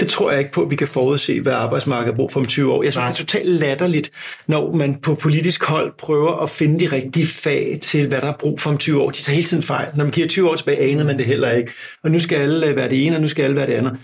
det 0.01 0.09
tror 0.09 0.31
jeg 0.31 0.39
ikke 0.39 0.51
på, 0.51 0.61
at 0.61 0.71
vi 0.71 0.75
kan 0.75 0.87
forudse, 0.87 1.41
hvad 1.41 1.53
arbejdsmarkedet 1.53 2.15
bruger 2.15 2.29
for 2.29 2.39
om 2.39 2.45
20 2.45 2.73
år. 2.73 2.83
Jeg 2.83 2.93
synes, 2.93 3.03
Nej. 3.03 3.11
det 3.11 3.19
er 3.19 3.23
totalt 3.23 3.49
latterligt, 3.49 4.11
når 4.47 4.71
man 4.75 4.95
på 5.03 5.15
politisk 5.15 5.63
hold 5.63 5.93
prøver 5.97 6.43
at 6.43 6.49
finde 6.49 6.79
de 6.79 6.95
rigtige 6.95 7.25
fag 7.25 7.77
til, 7.81 8.07
hvad 8.07 8.21
der 8.21 8.27
er 8.27 8.37
brug 8.39 8.59
for 8.59 8.69
om 8.69 8.77
20 8.77 9.01
år. 9.01 9.09
De 9.09 9.17
tager 9.17 9.35
hele 9.35 9.47
tiden 9.47 9.63
fejl. 9.63 9.87
Når 9.95 10.03
man 10.03 10.11
kigger 10.11 10.29
20 10.29 10.49
år 10.49 10.55
tilbage, 10.55 10.79
anede 10.79 11.05
man 11.05 11.17
det 11.17 11.25
heller 11.25 11.51
ikke. 11.51 11.71
Og 12.03 12.11
nu 12.11 12.19
skal 12.19 12.35
alle 12.35 12.75
være 12.75 12.89
det 12.89 13.05
ene, 13.05 13.15
og 13.15 13.21
nu 13.21 13.27
skal 13.27 13.43
alle 13.43 13.55
være 13.55 13.67
det 13.67 13.73
andet. 13.73 13.97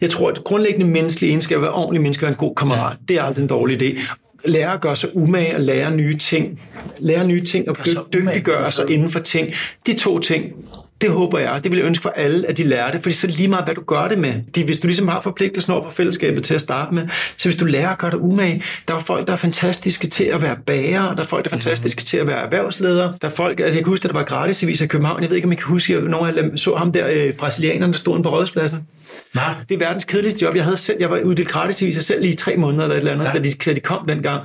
Jeg 0.00 0.10
tror, 0.10 0.30
at 0.30 0.44
grundlæggende 0.44 0.86
menneskelige 0.86 1.30
egenskab 1.30 1.56
at 1.56 1.62
være 1.62 1.72
ordentlig 1.72 2.02
menneske 2.02 2.26
og 2.26 2.30
en 2.30 2.36
god 2.36 2.54
kammerat, 2.54 2.96
det 3.08 3.18
er 3.18 3.22
aldrig 3.22 3.42
en 3.42 3.48
dårlig 3.48 3.82
idé 3.82 4.00
lære 4.46 4.72
at 4.72 4.80
gøre 4.80 4.96
sig 4.96 5.16
umage 5.16 5.54
og 5.54 5.60
lære 5.60 5.96
nye 5.96 6.16
ting. 6.16 6.60
Lære 6.98 7.26
nye 7.26 7.44
ting 7.44 7.68
og 7.68 7.76
dygtiggøre 8.12 8.70
sig 8.70 8.90
inden 8.90 9.10
for 9.10 9.18
ting. 9.18 9.54
De 9.86 9.98
to 9.98 10.18
ting 10.18 10.52
Det 11.00 11.10
håber 11.10 11.38
jeg. 11.38 11.60
Det 11.64 11.72
vil 11.72 11.76
jeg 11.78 11.86
ønske 11.86 12.02
for 12.02 12.10
alle, 12.10 12.48
at 12.48 12.58
de 12.58 12.64
lærer 12.64 12.90
det, 12.90 13.02
fordi 13.02 13.14
så 13.14 13.26
lige 13.26 13.48
meget, 13.48 13.64
hvad 13.64 13.74
du 13.74 13.82
gør 13.86 14.08
det 14.08 14.18
med. 14.18 14.34
De, 14.54 14.64
hvis 14.64 14.78
du 14.78 14.86
ligesom 14.86 15.08
har 15.08 15.20
forpligtelsen 15.20 15.72
over 15.72 15.84
for 15.84 15.90
fællesskabet 15.90 16.44
til 16.44 16.54
at 16.54 16.60
starte 16.60 16.94
med, 16.94 17.08
så 17.36 17.48
hvis 17.48 17.56
du 17.56 17.64
lærer 17.64 17.88
at 17.88 17.98
gøre 17.98 18.10
det 18.10 18.16
umage, 18.16 18.62
der 18.88 18.94
er 18.94 19.00
folk, 19.00 19.26
der 19.26 19.32
er 19.32 19.36
fantastiske 19.36 20.06
til 20.06 20.24
at 20.24 20.42
være 20.42 20.56
bager, 20.66 21.14
der 21.14 21.22
er 21.22 21.26
folk, 21.26 21.44
der 21.44 21.48
er 21.48 21.52
fantastiske 21.52 22.02
til 22.02 22.16
at 22.16 22.26
være 22.26 22.38
erhvervsledere, 22.38 23.14
der 23.22 23.28
er 23.28 23.32
folk, 23.32 23.60
altså 23.60 23.74
jeg 23.74 23.84
kan 23.84 23.90
huske, 23.90 24.04
at 24.04 24.10
der 24.12 24.18
var 24.18 24.24
gratis 24.24 24.62
i 24.62 24.86
København, 24.86 25.22
jeg 25.22 25.30
ved 25.30 25.36
ikke, 25.36 25.46
om 25.46 25.52
I 25.52 25.54
kan 25.54 25.64
huske, 25.64 25.96
at 25.96 26.04
nogle 26.04 26.28
af 26.28 26.34
dem 26.34 26.56
så 26.56 26.74
ham 26.74 26.92
der, 26.92 27.08
øh, 27.08 27.32
brasilianeren, 27.32 27.92
der 27.92 27.98
stod 27.98 28.22
på 28.22 28.30
rådspladsen. 28.30 28.78
Nej. 29.34 29.54
Det 29.68 29.74
er 29.74 29.78
verdens 29.78 30.04
kedeligste 30.04 30.44
job. 30.44 30.54
Jeg 30.56 30.64
havde 30.64 30.76
selv, 30.76 30.96
jeg 31.00 31.10
var 31.10 31.20
uddelt 31.20 31.48
gratis 31.48 32.04
selv 32.04 32.20
lige 32.20 32.32
i 32.32 32.36
tre 32.36 32.56
måneder 32.56 32.84
eller 32.84 32.94
et 32.94 32.98
eller 32.98 33.12
andet, 33.12 33.24
ja. 33.24 33.32
da, 33.32 33.38
de, 33.38 33.50
da 33.50 33.74
de 33.74 33.80
kom 33.80 34.06
dengang. 34.08 34.42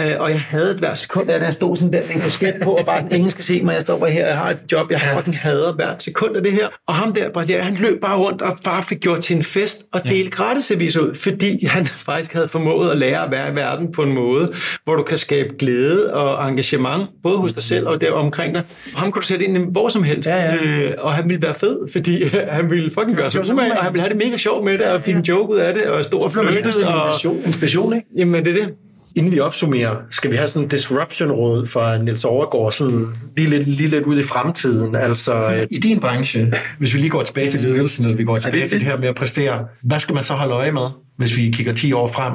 Uh, 0.00 0.06
og 0.18 0.30
jeg 0.30 0.40
havde 0.40 0.70
et 0.70 0.78
hver 0.78 0.94
sekund, 0.94 1.28
da 1.28 1.44
jeg 1.44 1.54
stod 1.54 1.76
sådan 1.76 1.92
der 1.92 2.00
med 2.06 2.14
en 2.14 2.20
kasket 2.20 2.54
på, 2.62 2.70
og 2.70 2.86
bare 2.86 3.08
ingen 3.10 3.30
skal 3.30 3.44
se 3.44 3.62
mig, 3.62 3.74
jeg 3.74 3.82
står 3.82 3.98
bare 3.98 4.10
her, 4.10 4.26
jeg 4.26 4.38
har 4.38 4.50
et 4.50 4.58
job, 4.72 4.90
jeg 4.90 5.00
ja. 5.04 5.16
fucking 5.16 5.38
hader 5.38 5.72
hvert 5.72 6.02
sekund 6.02 6.36
af 6.36 6.42
det 6.42 6.52
her. 6.52 6.68
Og 6.88 6.94
ham 6.94 7.12
der, 7.12 7.30
Brasilianer, 7.30 7.64
han 7.64 7.76
løb 7.80 8.00
bare 8.00 8.18
rundt 8.18 8.42
og 8.42 8.58
bare 8.64 8.82
fik 8.82 9.00
gjort 9.00 9.20
til 9.22 9.36
en 9.36 9.42
fest 9.42 9.82
og 9.92 10.04
delte 10.04 10.16
ja. 10.16 10.28
gratis 10.28 10.96
ud, 10.96 11.14
fordi 11.14 11.66
han 11.66 11.86
faktisk 12.10 12.32
havde 12.32 12.48
formået 12.48 12.90
at 12.90 12.98
lære 12.98 13.24
at 13.24 13.30
være 13.30 13.52
i 13.52 13.54
verden 13.54 13.92
på 13.92 14.02
en 14.02 14.12
måde, 14.12 14.52
hvor 14.84 14.96
du 14.96 15.02
kan 15.02 15.18
skabe 15.18 15.54
glæde 15.58 16.14
og 16.14 16.48
engagement, 16.48 17.08
både 17.22 17.36
hos 17.36 17.52
dig 17.52 17.62
selv 17.62 17.88
og 17.88 18.00
der 18.00 18.12
omkring 18.12 18.54
dig. 18.54 18.62
Ham 18.94 19.12
kunne 19.12 19.20
du 19.20 19.26
sætte 19.26 19.44
ind 19.44 19.72
hvor 19.72 19.88
som 19.88 20.02
helst, 20.02 20.30
ja, 20.30 20.44
ja. 20.44 20.56
Øh, 20.56 20.94
og 20.98 21.14
han 21.14 21.28
ville 21.28 21.42
være 21.42 21.54
fed, 21.54 21.78
fordi 21.92 22.24
han 22.58 22.70
ville 22.70 22.90
fucking 22.90 23.16
gøre 23.16 23.30
sig 23.30 23.50
umage, 23.52 23.78
og 23.78 23.84
han 23.84 23.92
ville 23.92 24.02
det 24.10 24.18
mega 24.18 24.36
sjovt 24.36 24.64
med 24.64 24.78
det, 24.78 24.86
og 24.86 25.02
fik 25.02 25.14
en 25.14 25.22
joke 25.22 25.52
ud 25.52 25.58
af 25.58 25.74
det, 25.74 25.84
og 25.84 26.04
stor 26.04 26.28
fløjtet. 26.28 26.56
Og... 26.56 26.62
Inspiration, 26.66 27.42
inspiration, 27.46 27.94
ikke? 27.94 28.06
Jamen, 28.16 28.44
det 28.44 28.58
er 28.58 28.66
det. 28.66 28.74
Inden 29.16 29.32
vi 29.32 29.40
opsummerer, 29.40 29.96
skal 30.10 30.30
vi 30.30 30.36
have 30.36 30.48
sådan 30.48 30.62
en 30.62 30.68
disruption-råd 30.68 31.66
fra 31.66 31.98
Niels 31.98 32.24
Overgaard, 32.24 32.72
sådan 32.72 33.06
lige 33.36 33.48
lidt, 33.48 33.68
lige 33.68 33.88
lidt 33.88 34.04
ud 34.04 34.18
i 34.18 34.22
fremtiden. 34.22 34.94
Altså, 34.96 35.66
i 35.70 35.78
din 35.78 36.00
branche, 36.00 36.52
hvis 36.78 36.94
vi 36.94 36.98
lige 36.98 37.10
går 37.10 37.22
tilbage 37.22 37.50
til 37.50 37.60
ledelsen, 37.60 38.04
eller 38.04 38.16
vi 38.16 38.24
går 38.24 38.38
tilbage 38.38 38.68
til 38.68 38.78
det 38.78 38.86
her 38.86 38.98
med 38.98 39.08
at 39.08 39.14
præstere, 39.14 39.66
hvad 39.82 40.00
skal 40.00 40.14
man 40.14 40.24
så 40.24 40.32
holde 40.32 40.54
øje 40.54 40.72
med, 40.72 40.86
hvis 41.16 41.36
vi 41.36 41.50
kigger 41.50 41.72
10 41.72 41.92
år 41.92 42.08
frem? 42.08 42.32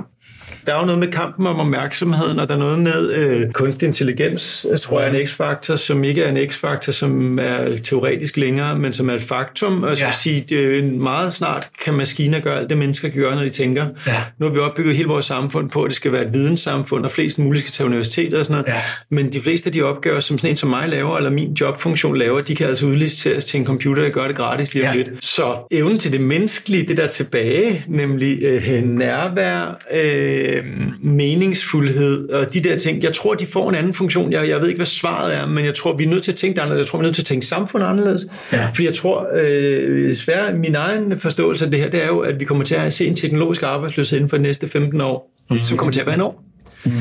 Der 0.66 0.74
er 0.74 0.80
jo 0.80 0.86
noget 0.86 1.00
med 1.00 1.08
kampen 1.08 1.48
om 1.48 1.60
opmærksomheden, 1.60 2.40
og 2.40 2.48
der 2.48 2.54
er 2.54 2.60
noget 2.60 2.80
med 2.80 3.14
øh, 3.14 3.52
kunstig 3.52 3.88
intelligens, 3.88 4.68
jeg 4.72 4.82
tror 4.82 5.02
jeg 5.02 5.16
er 5.16 5.20
en 5.20 5.28
x-faktor, 5.28 5.76
som 5.76 6.04
ikke 6.04 6.24
er 6.24 6.30
en 6.30 6.52
x-faktor, 6.52 6.92
som 6.92 7.40
er 7.40 7.78
teoretisk 7.84 8.38
længere, 8.38 8.80
men 8.80 8.94
som 8.94 9.10
er 9.10 9.14
et 9.14 9.22
faktum. 9.22 9.84
Og 9.84 9.90
jeg 9.90 9.98
ja. 10.00 10.12
sige, 10.12 10.46
det 10.50 10.78
er 10.78 10.84
meget 10.84 11.34
snart 11.34 11.68
kan 11.84 11.94
maskiner 11.94 12.40
gøre 12.40 12.60
alt 12.60 12.70
det, 12.70 12.78
mennesker 12.78 13.10
kan 13.10 13.22
gøre, 13.22 13.36
når 13.36 13.44
de 13.44 13.50
tænker. 13.50 13.86
Ja. 14.08 14.22
Nu 14.40 14.46
har 14.46 14.54
vi 14.54 14.60
opbygget 14.60 14.96
hele 14.96 15.08
vores 15.08 15.26
samfund 15.26 15.70
på, 15.70 15.84
at 15.84 15.90
det 15.90 15.96
skal 15.96 16.12
være 16.12 16.26
et 16.26 16.34
videnssamfund, 16.34 17.06
og 17.06 17.12
flest 17.12 17.40
muligt 17.40 17.68
skal 17.68 17.72
tage 17.72 17.88
universitetet 17.88 18.40
og 18.40 18.46
sådan 18.46 18.62
noget. 18.62 18.76
Ja. 18.76 18.82
Men 19.10 19.34
de 19.34 19.42
fleste 19.42 19.68
af 19.68 19.74
de 19.74 19.82
opgaver, 19.82 20.20
som 20.20 20.38
sådan 20.38 20.50
en 20.50 20.58
som 20.58 20.70
mig 20.70 20.90
laver, 20.90 21.18
eller 21.18 21.30
min 21.30 21.54
jobfunktion 21.54 22.18
laver, 22.18 22.42
de 22.42 22.56
kan 22.56 22.68
altså 22.68 22.86
udliciteres 22.86 23.46
til 23.46 23.60
en 23.60 23.66
computer, 23.66 24.04
der 24.04 24.10
gør 24.10 24.28
det 24.28 24.36
gratis 24.36 24.74
lige 24.74 24.90
om 24.90 24.96
ja. 24.96 25.04
lidt. 25.04 25.26
Så 25.26 25.68
evnen 25.72 26.00
til 26.00 26.12
det 26.12 26.22
menneskelige, 26.22 26.88
det 26.88 26.98
der 26.98 27.08
tilbage, 27.08 27.84
nemlig 27.88 28.44
øh, 28.44 28.84
nærvær, 28.84 29.78
øh, 29.94 30.55
øh, 30.56 30.66
meningsfuldhed 31.02 32.30
og 32.30 32.54
de 32.54 32.60
der 32.60 32.78
ting. 32.78 33.04
Jeg 33.04 33.14
tror, 33.14 33.34
de 33.34 33.46
får 33.46 33.70
en 33.70 33.76
anden 33.76 33.94
funktion. 33.94 34.32
Jeg, 34.32 34.50
jeg 34.50 34.60
ved 34.60 34.68
ikke, 34.68 34.78
hvad 34.78 34.86
svaret 34.86 35.36
er, 35.36 35.46
men 35.46 35.66
jeg 35.66 35.76
tror, 35.76 35.94
vi 35.94 36.04
er 36.04 36.10
nødt 36.10 36.24
til 36.24 36.32
at 36.32 36.38
tænke 36.38 36.56
det 36.56 36.62
anderledes. 36.62 36.86
Jeg 36.86 36.92
tror, 36.92 37.00
vi 37.00 37.04
er 37.04 37.08
nødt 37.08 37.16
til 37.16 37.22
at 37.22 37.26
tænke 37.26 37.46
samfund 37.46 37.84
anderledes. 37.84 38.26
Ja. 38.52 38.66
Fordi 38.66 38.86
jeg 38.86 38.94
tror, 38.94 39.28
øh, 39.36 40.16
svært, 40.16 40.56
min 40.56 40.76
egen 40.76 41.20
forståelse 41.20 41.66
af 41.66 41.72
det 41.72 41.80
her, 41.80 41.90
det 41.90 42.04
er 42.04 42.08
jo, 42.08 42.20
at 42.20 42.40
vi 42.40 42.46
kommer 42.46 42.64
til 42.64 42.76
at 42.76 42.94
se 42.94 43.08
en 43.08 43.16
teknologisk 43.16 43.64
arbejdsløshed 43.64 44.18
inden 44.18 44.30
for 44.30 44.38
de 44.38 44.44
næste 44.44 44.68
15 44.68 45.02
år, 45.02 45.32
mm. 45.50 45.60
som 45.60 45.78
kommer 45.78 45.92
til 45.92 46.00
at 46.00 46.06
være 46.06 46.16
en 46.16 46.22
år. 46.22 46.44
Mm. 46.86 46.92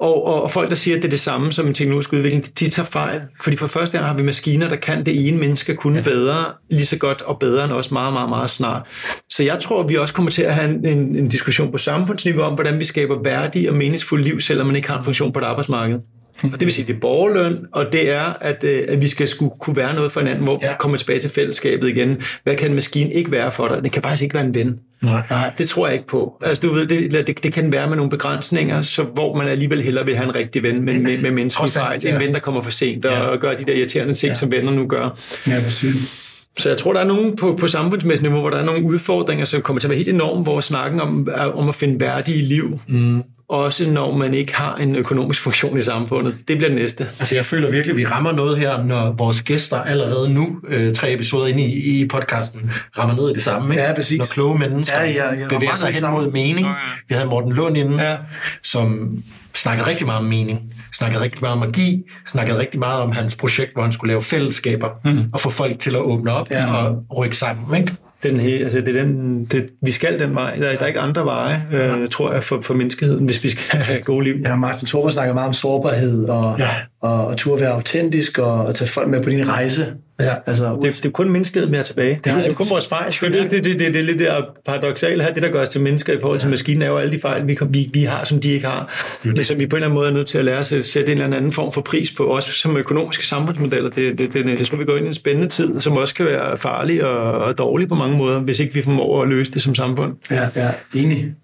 Og, 0.00 0.26
og, 0.26 0.42
og 0.42 0.50
folk, 0.50 0.70
der 0.70 0.76
siger, 0.76 0.96
at 0.96 1.02
det 1.02 1.08
er 1.08 1.10
det 1.10 1.20
samme 1.20 1.52
som 1.52 1.66
en 1.66 1.74
teknologisk 1.74 2.12
udvikling, 2.12 2.44
de, 2.58 2.68
tager 2.68 2.86
fejl. 2.86 3.20
Fordi 3.42 3.56
for 3.56 3.66
første 3.66 3.98
gang 3.98 4.08
har 4.08 4.16
vi 4.16 4.22
maskiner, 4.22 4.68
der 4.68 4.76
kan 4.76 5.06
det 5.06 5.28
ene 5.28 5.38
menneske 5.38 5.74
kunne 5.74 5.98
ja. 5.98 6.04
bedre, 6.04 6.44
lige 6.70 6.86
så 6.86 6.98
godt 6.98 7.22
og 7.22 7.38
bedre 7.38 7.64
end 7.64 7.72
også 7.72 7.94
meget, 7.94 8.12
meget, 8.12 8.28
meget 8.28 8.50
snart. 8.50 8.86
Så 9.30 9.42
jeg 9.42 9.58
tror, 9.60 9.82
at 9.82 9.88
vi 9.88 9.96
også 9.96 10.14
kommer 10.14 10.30
til 10.30 10.42
at 10.42 10.54
have 10.54 10.70
en, 10.70 10.86
en, 10.86 11.16
en 11.16 11.28
diskussion 11.28 11.72
på 11.72 11.78
samfundsniveau 11.78 12.42
om, 12.42 12.54
hvordan 12.54 12.78
vi 12.78 12.84
skaber 12.84 13.22
værdig 13.24 13.70
og 13.70 13.76
meningsfuld 13.76 14.24
liv, 14.24 14.40
selvom 14.40 14.66
man 14.66 14.76
ikke 14.76 14.88
har 14.88 14.98
en 14.98 15.04
funktion 15.04 15.32
på 15.32 15.38
et 15.38 15.44
arbejdsmarked. 15.44 15.98
Og 16.42 16.50
det 16.52 16.60
vil 16.60 16.72
sige, 16.72 16.86
det 16.86 16.96
er 16.96 17.00
borgerløn, 17.00 17.66
og 17.72 17.92
det 17.92 18.10
er, 18.10 18.24
at, 18.40 18.64
øh, 18.64 18.84
at 18.88 19.00
vi 19.00 19.06
skal 19.06 19.28
skulle 19.28 19.52
kunne 19.60 19.76
være 19.76 19.94
noget 19.94 20.12
for 20.12 20.20
hinanden, 20.20 20.44
hvor 20.44 20.58
ja. 20.62 20.68
vi 20.68 20.74
kommer 20.78 20.96
tilbage 20.96 21.20
til 21.20 21.30
fællesskabet 21.30 21.88
igen. 21.88 22.22
Hvad 22.44 22.56
kan 22.56 22.68
en 22.68 22.74
maskine 22.74 23.12
ikke 23.12 23.30
være 23.30 23.52
for 23.52 23.68
dig? 23.68 23.82
Den 23.82 23.90
kan 23.90 24.02
faktisk 24.02 24.22
ikke 24.22 24.34
være 24.34 24.44
en 24.44 24.54
ven. 24.54 24.80
Nej. 25.02 25.22
Nej. 25.30 25.52
Det 25.58 25.68
tror 25.68 25.86
jeg 25.86 25.94
ikke 25.94 26.06
på. 26.06 26.42
Altså, 26.42 26.66
du 26.66 26.74
ved, 26.74 26.86
det, 26.86 27.12
det, 27.26 27.42
det 27.42 27.52
kan 27.52 27.72
være 27.72 27.88
med 27.88 27.96
nogle 27.96 28.10
begrænsninger, 28.10 28.82
så 28.82 29.02
hvor 29.02 29.36
man 29.36 29.48
alligevel 29.48 29.82
hellere 29.82 30.04
vil 30.04 30.16
have 30.16 30.28
en 30.28 30.34
rigtig 30.34 30.62
ven 30.62 30.82
med, 30.82 31.00
med, 31.00 31.22
med 31.22 31.30
menneskelig 31.30 31.70
fejl. 31.70 32.00
Ja. 32.04 32.14
En 32.14 32.20
ven, 32.20 32.34
der 32.34 32.40
kommer 32.40 32.60
for 32.60 32.70
sent 32.70 33.04
og, 33.04 33.12
ja. 33.12 33.20
og 33.20 33.38
gør 33.38 33.56
de 33.56 33.64
der 33.64 33.72
irriterende 33.72 34.14
ting, 34.14 34.30
ja. 34.30 34.34
som 34.34 34.52
venner 34.52 34.72
nu 34.72 34.86
gør. 34.86 35.18
Ja, 35.46 35.60
præcis. 35.64 36.24
Så 36.58 36.68
jeg 36.68 36.78
tror, 36.78 36.92
der 36.92 37.00
er 37.00 37.04
nogen 37.04 37.36
på, 37.36 37.56
på 37.60 37.66
samfundsmæssigt 37.66 38.22
niveau, 38.22 38.40
hvor 38.40 38.50
der 38.50 38.58
er 38.58 38.64
nogle 38.64 38.84
udfordringer, 38.84 39.44
som 39.44 39.62
kommer 39.62 39.80
til 39.80 39.86
at 39.86 39.90
være 39.90 39.96
helt 39.96 40.08
enorme, 40.08 40.42
hvor 40.42 40.60
snakken 40.60 41.00
om, 41.00 41.28
om 41.54 41.68
at 41.68 41.74
finde 41.74 42.00
værdige 42.00 42.42
liv 42.42 42.80
mm 42.88 43.22
også 43.48 43.90
når 43.90 44.16
man 44.16 44.34
ikke 44.34 44.54
har 44.54 44.76
en 44.76 44.96
økonomisk 44.96 45.42
funktion 45.42 45.78
i 45.78 45.80
samfundet. 45.80 46.38
Det 46.48 46.56
bliver 46.56 46.68
det 46.68 46.78
næste. 46.78 47.04
Altså 47.04 47.34
jeg 47.34 47.44
føler 47.44 47.70
virkelig, 47.70 47.92
at 47.92 47.96
vi 47.96 48.06
rammer 48.06 48.32
noget 48.32 48.58
her, 48.58 48.84
når 48.84 49.12
vores 49.12 49.42
gæster 49.42 49.76
allerede 49.76 50.34
nu, 50.34 50.60
øh, 50.68 50.94
tre 50.94 51.12
episoder 51.12 51.46
inde 51.46 51.62
i, 51.62 52.00
i 52.00 52.08
podcasten, 52.08 52.70
rammer 52.98 53.16
ned 53.16 53.30
i 53.30 53.34
det 53.34 53.42
samme. 53.42 53.74
Ikke? 53.74 53.82
Ja, 53.82 53.94
præcis. 53.94 54.18
Når 54.18 54.24
kloge 54.24 54.58
mennesker 54.58 55.00
ja, 55.00 55.10
ja, 55.10 55.34
ja, 55.34 55.48
bevæger 55.48 55.74
sig 55.74 55.94
hen 55.94 56.10
mod 56.10 56.30
mening. 56.30 56.66
Okay. 56.66 56.78
Vi 57.08 57.14
havde 57.14 57.26
Morten 57.28 57.52
Lund 57.52 57.76
inde, 57.76 58.02
ja. 58.02 58.16
som 58.62 59.18
snakkede 59.54 59.86
rigtig 59.86 60.06
meget 60.06 60.18
om 60.18 60.24
mening, 60.24 60.60
snakkede 60.92 61.22
rigtig 61.22 61.40
meget 61.40 61.52
om 61.52 61.58
magi, 61.58 62.02
snakkede 62.26 62.58
rigtig 62.58 62.80
meget 62.80 63.02
om 63.02 63.12
hans 63.12 63.34
projekt, 63.36 63.72
hvor 63.72 63.82
han 63.82 63.92
skulle 63.92 64.08
lave 64.08 64.22
fællesskaber 64.22 64.88
mm. 65.04 65.24
og 65.32 65.40
få 65.40 65.50
folk 65.50 65.78
til 65.78 65.90
at 65.90 66.00
åbne 66.00 66.32
op 66.32 66.50
ja. 66.50 66.74
og 66.74 67.04
rykke 67.16 67.36
sammen. 67.36 67.80
Ikke? 67.80 67.92
Den 68.22 68.40
her, 68.40 68.64
altså 68.64 68.80
det 68.80 68.96
er 68.96 69.02
den, 69.02 69.44
det, 69.44 69.68
vi 69.82 69.90
skal 69.90 70.18
den 70.18 70.34
vej. 70.34 70.56
Der, 70.56 70.72
der 70.72 70.78
er 70.78 70.86
ikke 70.86 71.00
andre 71.00 71.24
veje, 71.24 71.62
øh, 71.72 72.08
tror 72.08 72.32
jeg, 72.32 72.44
for, 72.44 72.60
for 72.60 72.74
menneskeheden, 72.74 73.24
hvis 73.24 73.44
vi 73.44 73.48
skal 73.48 73.80
have 73.80 74.02
gode 74.02 74.24
liv. 74.24 74.34
Ja, 74.44 74.56
Martin 74.56 74.86
Thorpe 74.86 75.10
snakker 75.10 75.34
meget 75.34 75.48
om 75.48 75.54
sårbarhed 75.54 76.24
og, 76.24 76.58
ja. 76.58 76.70
og, 77.00 77.26
og 77.26 77.36
turde 77.36 77.60
være 77.60 77.70
autentisk 77.70 78.38
og, 78.38 78.66
og 78.66 78.74
tage 78.74 78.88
folk 78.88 79.08
med 79.08 79.22
på 79.22 79.30
din 79.30 79.48
rejse. 79.48 79.94
Ja. 80.20 80.34
Altså, 80.46 80.78
det, 80.82 80.96
det 80.96 81.04
er 81.04 81.10
kun 81.10 81.30
mennesket 81.30 81.70
mere 81.70 81.82
tilbage. 81.82 82.20
Det, 82.24 82.30
ja, 82.30 82.36
det 82.36 82.48
er 82.48 82.54
kun 82.54 82.66
vores 82.70 82.86
fejl. 82.86 83.12
Det, 83.12 83.32
det, 83.32 83.50
det, 83.50 83.64
det, 83.64 83.80
det, 83.80 83.94
det 83.94 84.00
er 84.00 84.04
lidt 84.04 84.18
der 84.18 84.42
paradoxale 84.66 85.22
her. 85.22 85.34
Det, 85.34 85.42
der 85.42 85.50
gør 85.50 85.62
os 85.62 85.68
til 85.68 85.80
mennesker 85.80 86.12
i 86.12 86.20
forhold 86.20 86.40
til 86.40 86.46
ja. 86.46 86.50
maskinen, 86.50 86.82
er 86.82 86.86
jo 86.86 86.96
alle 86.96 87.12
de 87.12 87.18
fejl, 87.18 87.48
vi, 87.48 87.58
vi, 87.68 87.90
vi 87.92 88.02
har, 88.02 88.24
som 88.24 88.40
de 88.40 88.50
ikke 88.50 88.66
har. 88.66 88.94
Det, 89.22 89.36
Men 89.36 89.44
som 89.44 89.58
vi 89.58 89.66
på 89.66 89.76
en 89.76 89.78
eller 89.78 89.86
anden 89.86 89.94
måde 89.94 90.08
er 90.08 90.12
nødt 90.12 90.26
til 90.26 90.38
at 90.38 90.44
lære 90.44 90.58
os 90.58 90.72
at 90.72 90.84
sætte 90.84 91.12
en 91.12 91.20
eller 91.20 91.36
anden 91.36 91.52
form 91.52 91.72
for 91.72 91.80
pris 91.80 92.12
på, 92.12 92.24
også 92.24 92.52
som 92.52 92.76
økonomiske 92.76 93.26
samfundsmodeller. 93.26 93.90
Det, 93.90 94.18
det, 94.18 94.32
det, 94.32 94.58
jeg 94.58 94.66
tror, 94.66 94.78
vi 94.78 94.84
går 94.84 94.96
ind 94.96 95.04
i 95.04 95.08
en 95.08 95.14
spændende 95.14 95.48
tid, 95.48 95.80
som 95.80 95.96
også 95.96 96.14
kan 96.14 96.26
være 96.26 96.58
farlig 96.58 97.04
og, 97.04 97.32
og 97.32 97.58
dårlig 97.58 97.88
på 97.88 97.94
mange 97.94 98.16
måder, 98.16 98.38
hvis 98.38 98.60
ikke 98.60 98.74
vi 98.74 98.82
formår 98.82 99.22
at 99.22 99.28
løse 99.28 99.52
det 99.52 99.62
som 99.62 99.74
samfund. 99.74 100.14
Ja, 100.30 100.48
ja, 100.56 100.70
enig. 100.94 101.34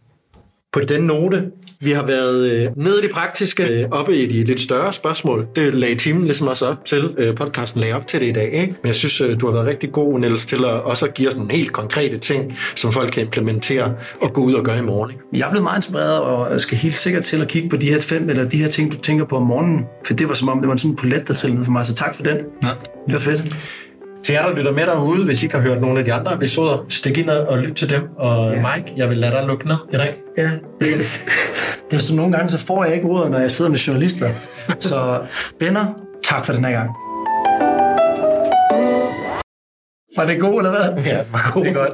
På 0.72 0.80
den 0.80 1.02
note, 1.02 1.44
vi 1.84 1.92
har 1.92 2.06
været 2.06 2.50
øh, 2.50 2.68
nede 2.76 2.98
i 2.98 3.02
det 3.02 3.10
praktiske, 3.10 3.68
øh, 3.68 3.88
oppe 3.90 4.16
i 4.16 4.26
de 4.26 4.44
lidt 4.44 4.60
større 4.60 4.92
spørgsmål. 4.92 5.46
Det 5.56 5.74
lagde 5.74 5.94
timen 5.94 6.24
ligesom 6.24 6.48
også 6.48 6.66
op 6.66 6.84
til. 6.84 7.14
Øh, 7.18 7.36
podcasten 7.36 7.80
lagde 7.80 7.94
op 7.94 8.06
til 8.06 8.20
det 8.20 8.26
i 8.26 8.32
dag. 8.32 8.52
Ikke? 8.52 8.74
Men 8.82 8.86
jeg 8.86 8.94
synes, 8.94 9.20
øh, 9.20 9.40
du 9.40 9.46
har 9.46 9.52
været 9.52 9.66
rigtig 9.66 9.92
god, 9.92 10.20
Niels, 10.20 10.46
til 10.46 10.64
at 10.64 10.70
også 10.70 11.08
give 11.08 11.28
os 11.28 11.36
nogle 11.36 11.52
helt 11.52 11.72
konkrete 11.72 12.18
ting, 12.18 12.56
som 12.74 12.92
folk 12.92 13.12
kan 13.12 13.22
implementere 13.22 13.94
og 14.20 14.32
gå 14.32 14.40
ud 14.40 14.54
og 14.54 14.64
gøre 14.64 14.78
i 14.78 14.82
morgen. 14.82 15.10
Ikke? 15.10 15.22
Jeg 15.32 15.46
er 15.46 15.50
blevet 15.50 15.62
meget 15.62 15.78
inspireret, 15.78 16.20
og 16.20 16.50
jeg 16.50 16.60
skal 16.60 16.78
helt 16.78 16.94
sikkert 16.96 17.22
til 17.24 17.42
at 17.42 17.48
kigge 17.48 17.68
på 17.68 17.76
de 17.76 17.88
her 17.88 18.00
fem, 18.00 18.28
eller 18.28 18.48
de 18.48 18.56
her 18.56 18.68
ting, 18.68 18.92
du 18.92 18.98
tænker 18.98 19.24
på 19.24 19.36
om 19.36 19.46
morgenen. 19.46 19.84
For 20.06 20.14
det 20.14 20.28
var 20.28 20.34
som 20.34 20.48
om, 20.48 20.60
det 20.60 20.68
var 20.68 20.76
sådan 20.76 20.90
en 20.90 20.96
polet, 20.96 21.28
der 21.28 21.34
trillede 21.34 21.64
for 21.64 21.72
mig. 21.72 21.86
Så 21.86 21.94
tak 21.94 22.14
for 22.14 22.22
den. 22.22 22.36
Ja. 22.62 22.68
Det 23.06 23.14
var 23.14 23.18
fedt. 23.18 23.54
Til 24.24 24.32
jer, 24.32 24.46
der 24.46 24.56
lytter 24.56 24.72
med 24.72 24.82
derude, 24.82 25.24
hvis 25.24 25.42
I 25.42 25.46
ikke 25.46 25.56
har 25.56 25.62
hørt 25.62 25.80
nogle 25.80 25.98
af 25.98 26.04
de 26.04 26.12
andre 26.12 26.34
episoder, 26.34 26.86
stik 26.88 27.18
ind 27.18 27.30
og 27.30 27.58
lyt 27.58 27.74
til 27.74 27.90
dem. 27.90 28.02
Og 28.16 28.52
ja. 28.52 28.56
Mike, 28.56 28.92
jeg 28.96 29.10
vil 29.10 29.18
lade 29.18 29.32
dig 29.32 29.44
lukke 29.46 29.68
ned 29.68 29.76
i 29.92 29.96
dag. 29.96 30.14
Ja, 30.38 30.50
det 31.90 31.96
er 31.96 31.96
det. 31.96 31.96
Det 31.96 31.96
er 31.96 32.00
så 32.00 32.14
nogle 32.14 32.36
gange, 32.36 32.50
så 32.50 32.58
får 32.58 32.84
jeg 32.84 32.94
ikke 32.94 33.06
ordet, 33.06 33.30
når 33.30 33.38
jeg 33.38 33.50
sidder 33.50 33.70
med 33.70 33.78
journalister. 33.78 34.30
Så 34.80 35.20
venner, 35.60 35.86
tak 36.24 36.46
for 36.46 36.52
den 36.52 36.64
her 36.64 36.72
gang. 36.72 36.90
Var 40.16 40.26
det 40.26 40.40
god, 40.40 40.56
eller 40.58 40.70
hvad? 40.70 41.04
Ja, 41.04 41.18
det 41.18 41.26
var 41.32 41.50
god. 41.54 41.64
Det 41.64 41.70
er 41.70 41.74
godt. 41.74 41.92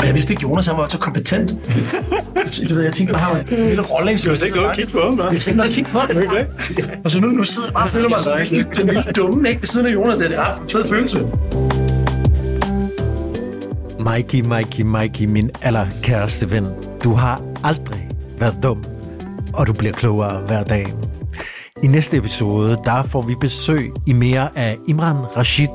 Og 0.00 0.06
jeg 0.06 0.14
vidste 0.14 0.32
ikke, 0.32 0.42
Jonas 0.42 0.66
han 0.66 0.76
var 0.76 0.88
så 0.88 0.98
kompetent. 0.98 1.50
du 2.68 2.74
ved, 2.74 2.82
jeg 2.82 2.92
tænkte, 2.92 3.14
han 3.14 3.24
har 3.24 3.40
en 3.40 3.66
lille 3.66 3.82
rolle. 3.82 4.12
Det 4.12 4.28
var 4.28 4.34
slet 4.34 4.46
ikke 4.46 4.56
noget 4.56 4.70
at 4.70 4.76
kigge 4.76 4.92
på 4.92 5.00
ham, 5.00 5.16
Det 5.16 5.24
var 5.24 5.30
slet 5.30 5.46
ikke 5.46 5.56
noget 5.56 5.70
at 5.70 5.74
kigge 5.74 5.90
på 5.92 5.98
ham. 5.98 7.02
Og 7.04 7.10
så 7.10 7.20
nu, 7.20 7.26
nu 7.26 7.44
sidder 7.44 7.68
jeg 7.68 7.74
bare 7.74 7.84
og 7.84 7.90
føler 7.90 8.08
mig 8.08 8.20
som 8.20 8.32
den 8.76 8.86
lille 8.86 9.02
dumme, 9.16 9.48
ikke? 9.48 9.60
Ved 9.60 9.66
siden 9.66 9.86
af 9.86 9.94
Jonas, 9.94 10.18
det 10.18 10.34
er 10.34 10.62
ret 10.62 10.72
fed 10.72 10.84
følelse. 10.88 11.18
Mikey, 14.12 14.40
Mikey, 14.40 14.82
Mikey, 14.82 15.24
min 15.24 15.50
allerkæreste 15.62 16.50
ven. 16.50 16.66
Du 17.04 17.12
har 17.12 17.42
aldrig 17.64 18.08
været 18.38 18.56
dum, 18.62 18.84
og 19.54 19.66
du 19.66 19.72
bliver 19.72 19.92
klogere 19.92 20.40
hver 20.46 20.62
dag. 20.62 20.94
I 21.82 21.86
næste 21.86 22.16
episode, 22.16 22.80
der 22.84 23.02
får 23.02 23.22
vi 23.22 23.34
besøg 23.40 23.92
i 24.06 24.12
mere 24.12 24.58
af 24.58 24.78
Imran 24.88 25.16
Rashid, 25.36 25.68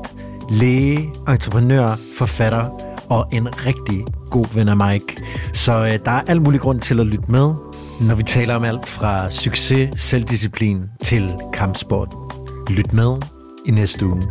læge, 0.50 1.10
entreprenør, 1.28 1.98
forfatter 2.18 2.68
og 3.08 3.28
en 3.32 3.66
rigtig 3.66 4.04
god 4.30 4.46
ven 4.54 4.68
af 4.68 4.76
Mike. 4.76 5.22
Så 5.54 5.84
øh, 5.84 5.98
der 6.04 6.10
er 6.10 6.22
al 6.26 6.42
mulig 6.42 6.60
grund 6.60 6.80
til 6.80 7.00
at 7.00 7.06
lytte 7.06 7.30
med, 7.32 7.54
når 8.00 8.14
vi 8.14 8.22
taler 8.22 8.54
om 8.54 8.64
alt 8.64 8.88
fra 8.88 9.30
succes, 9.30 10.00
selvdisciplin 10.00 10.82
til 11.04 11.34
kampsport. 11.52 12.14
Lyt 12.68 12.92
med 12.92 13.16
i 13.66 13.70
næste 13.70 14.06
uge. 14.06 14.22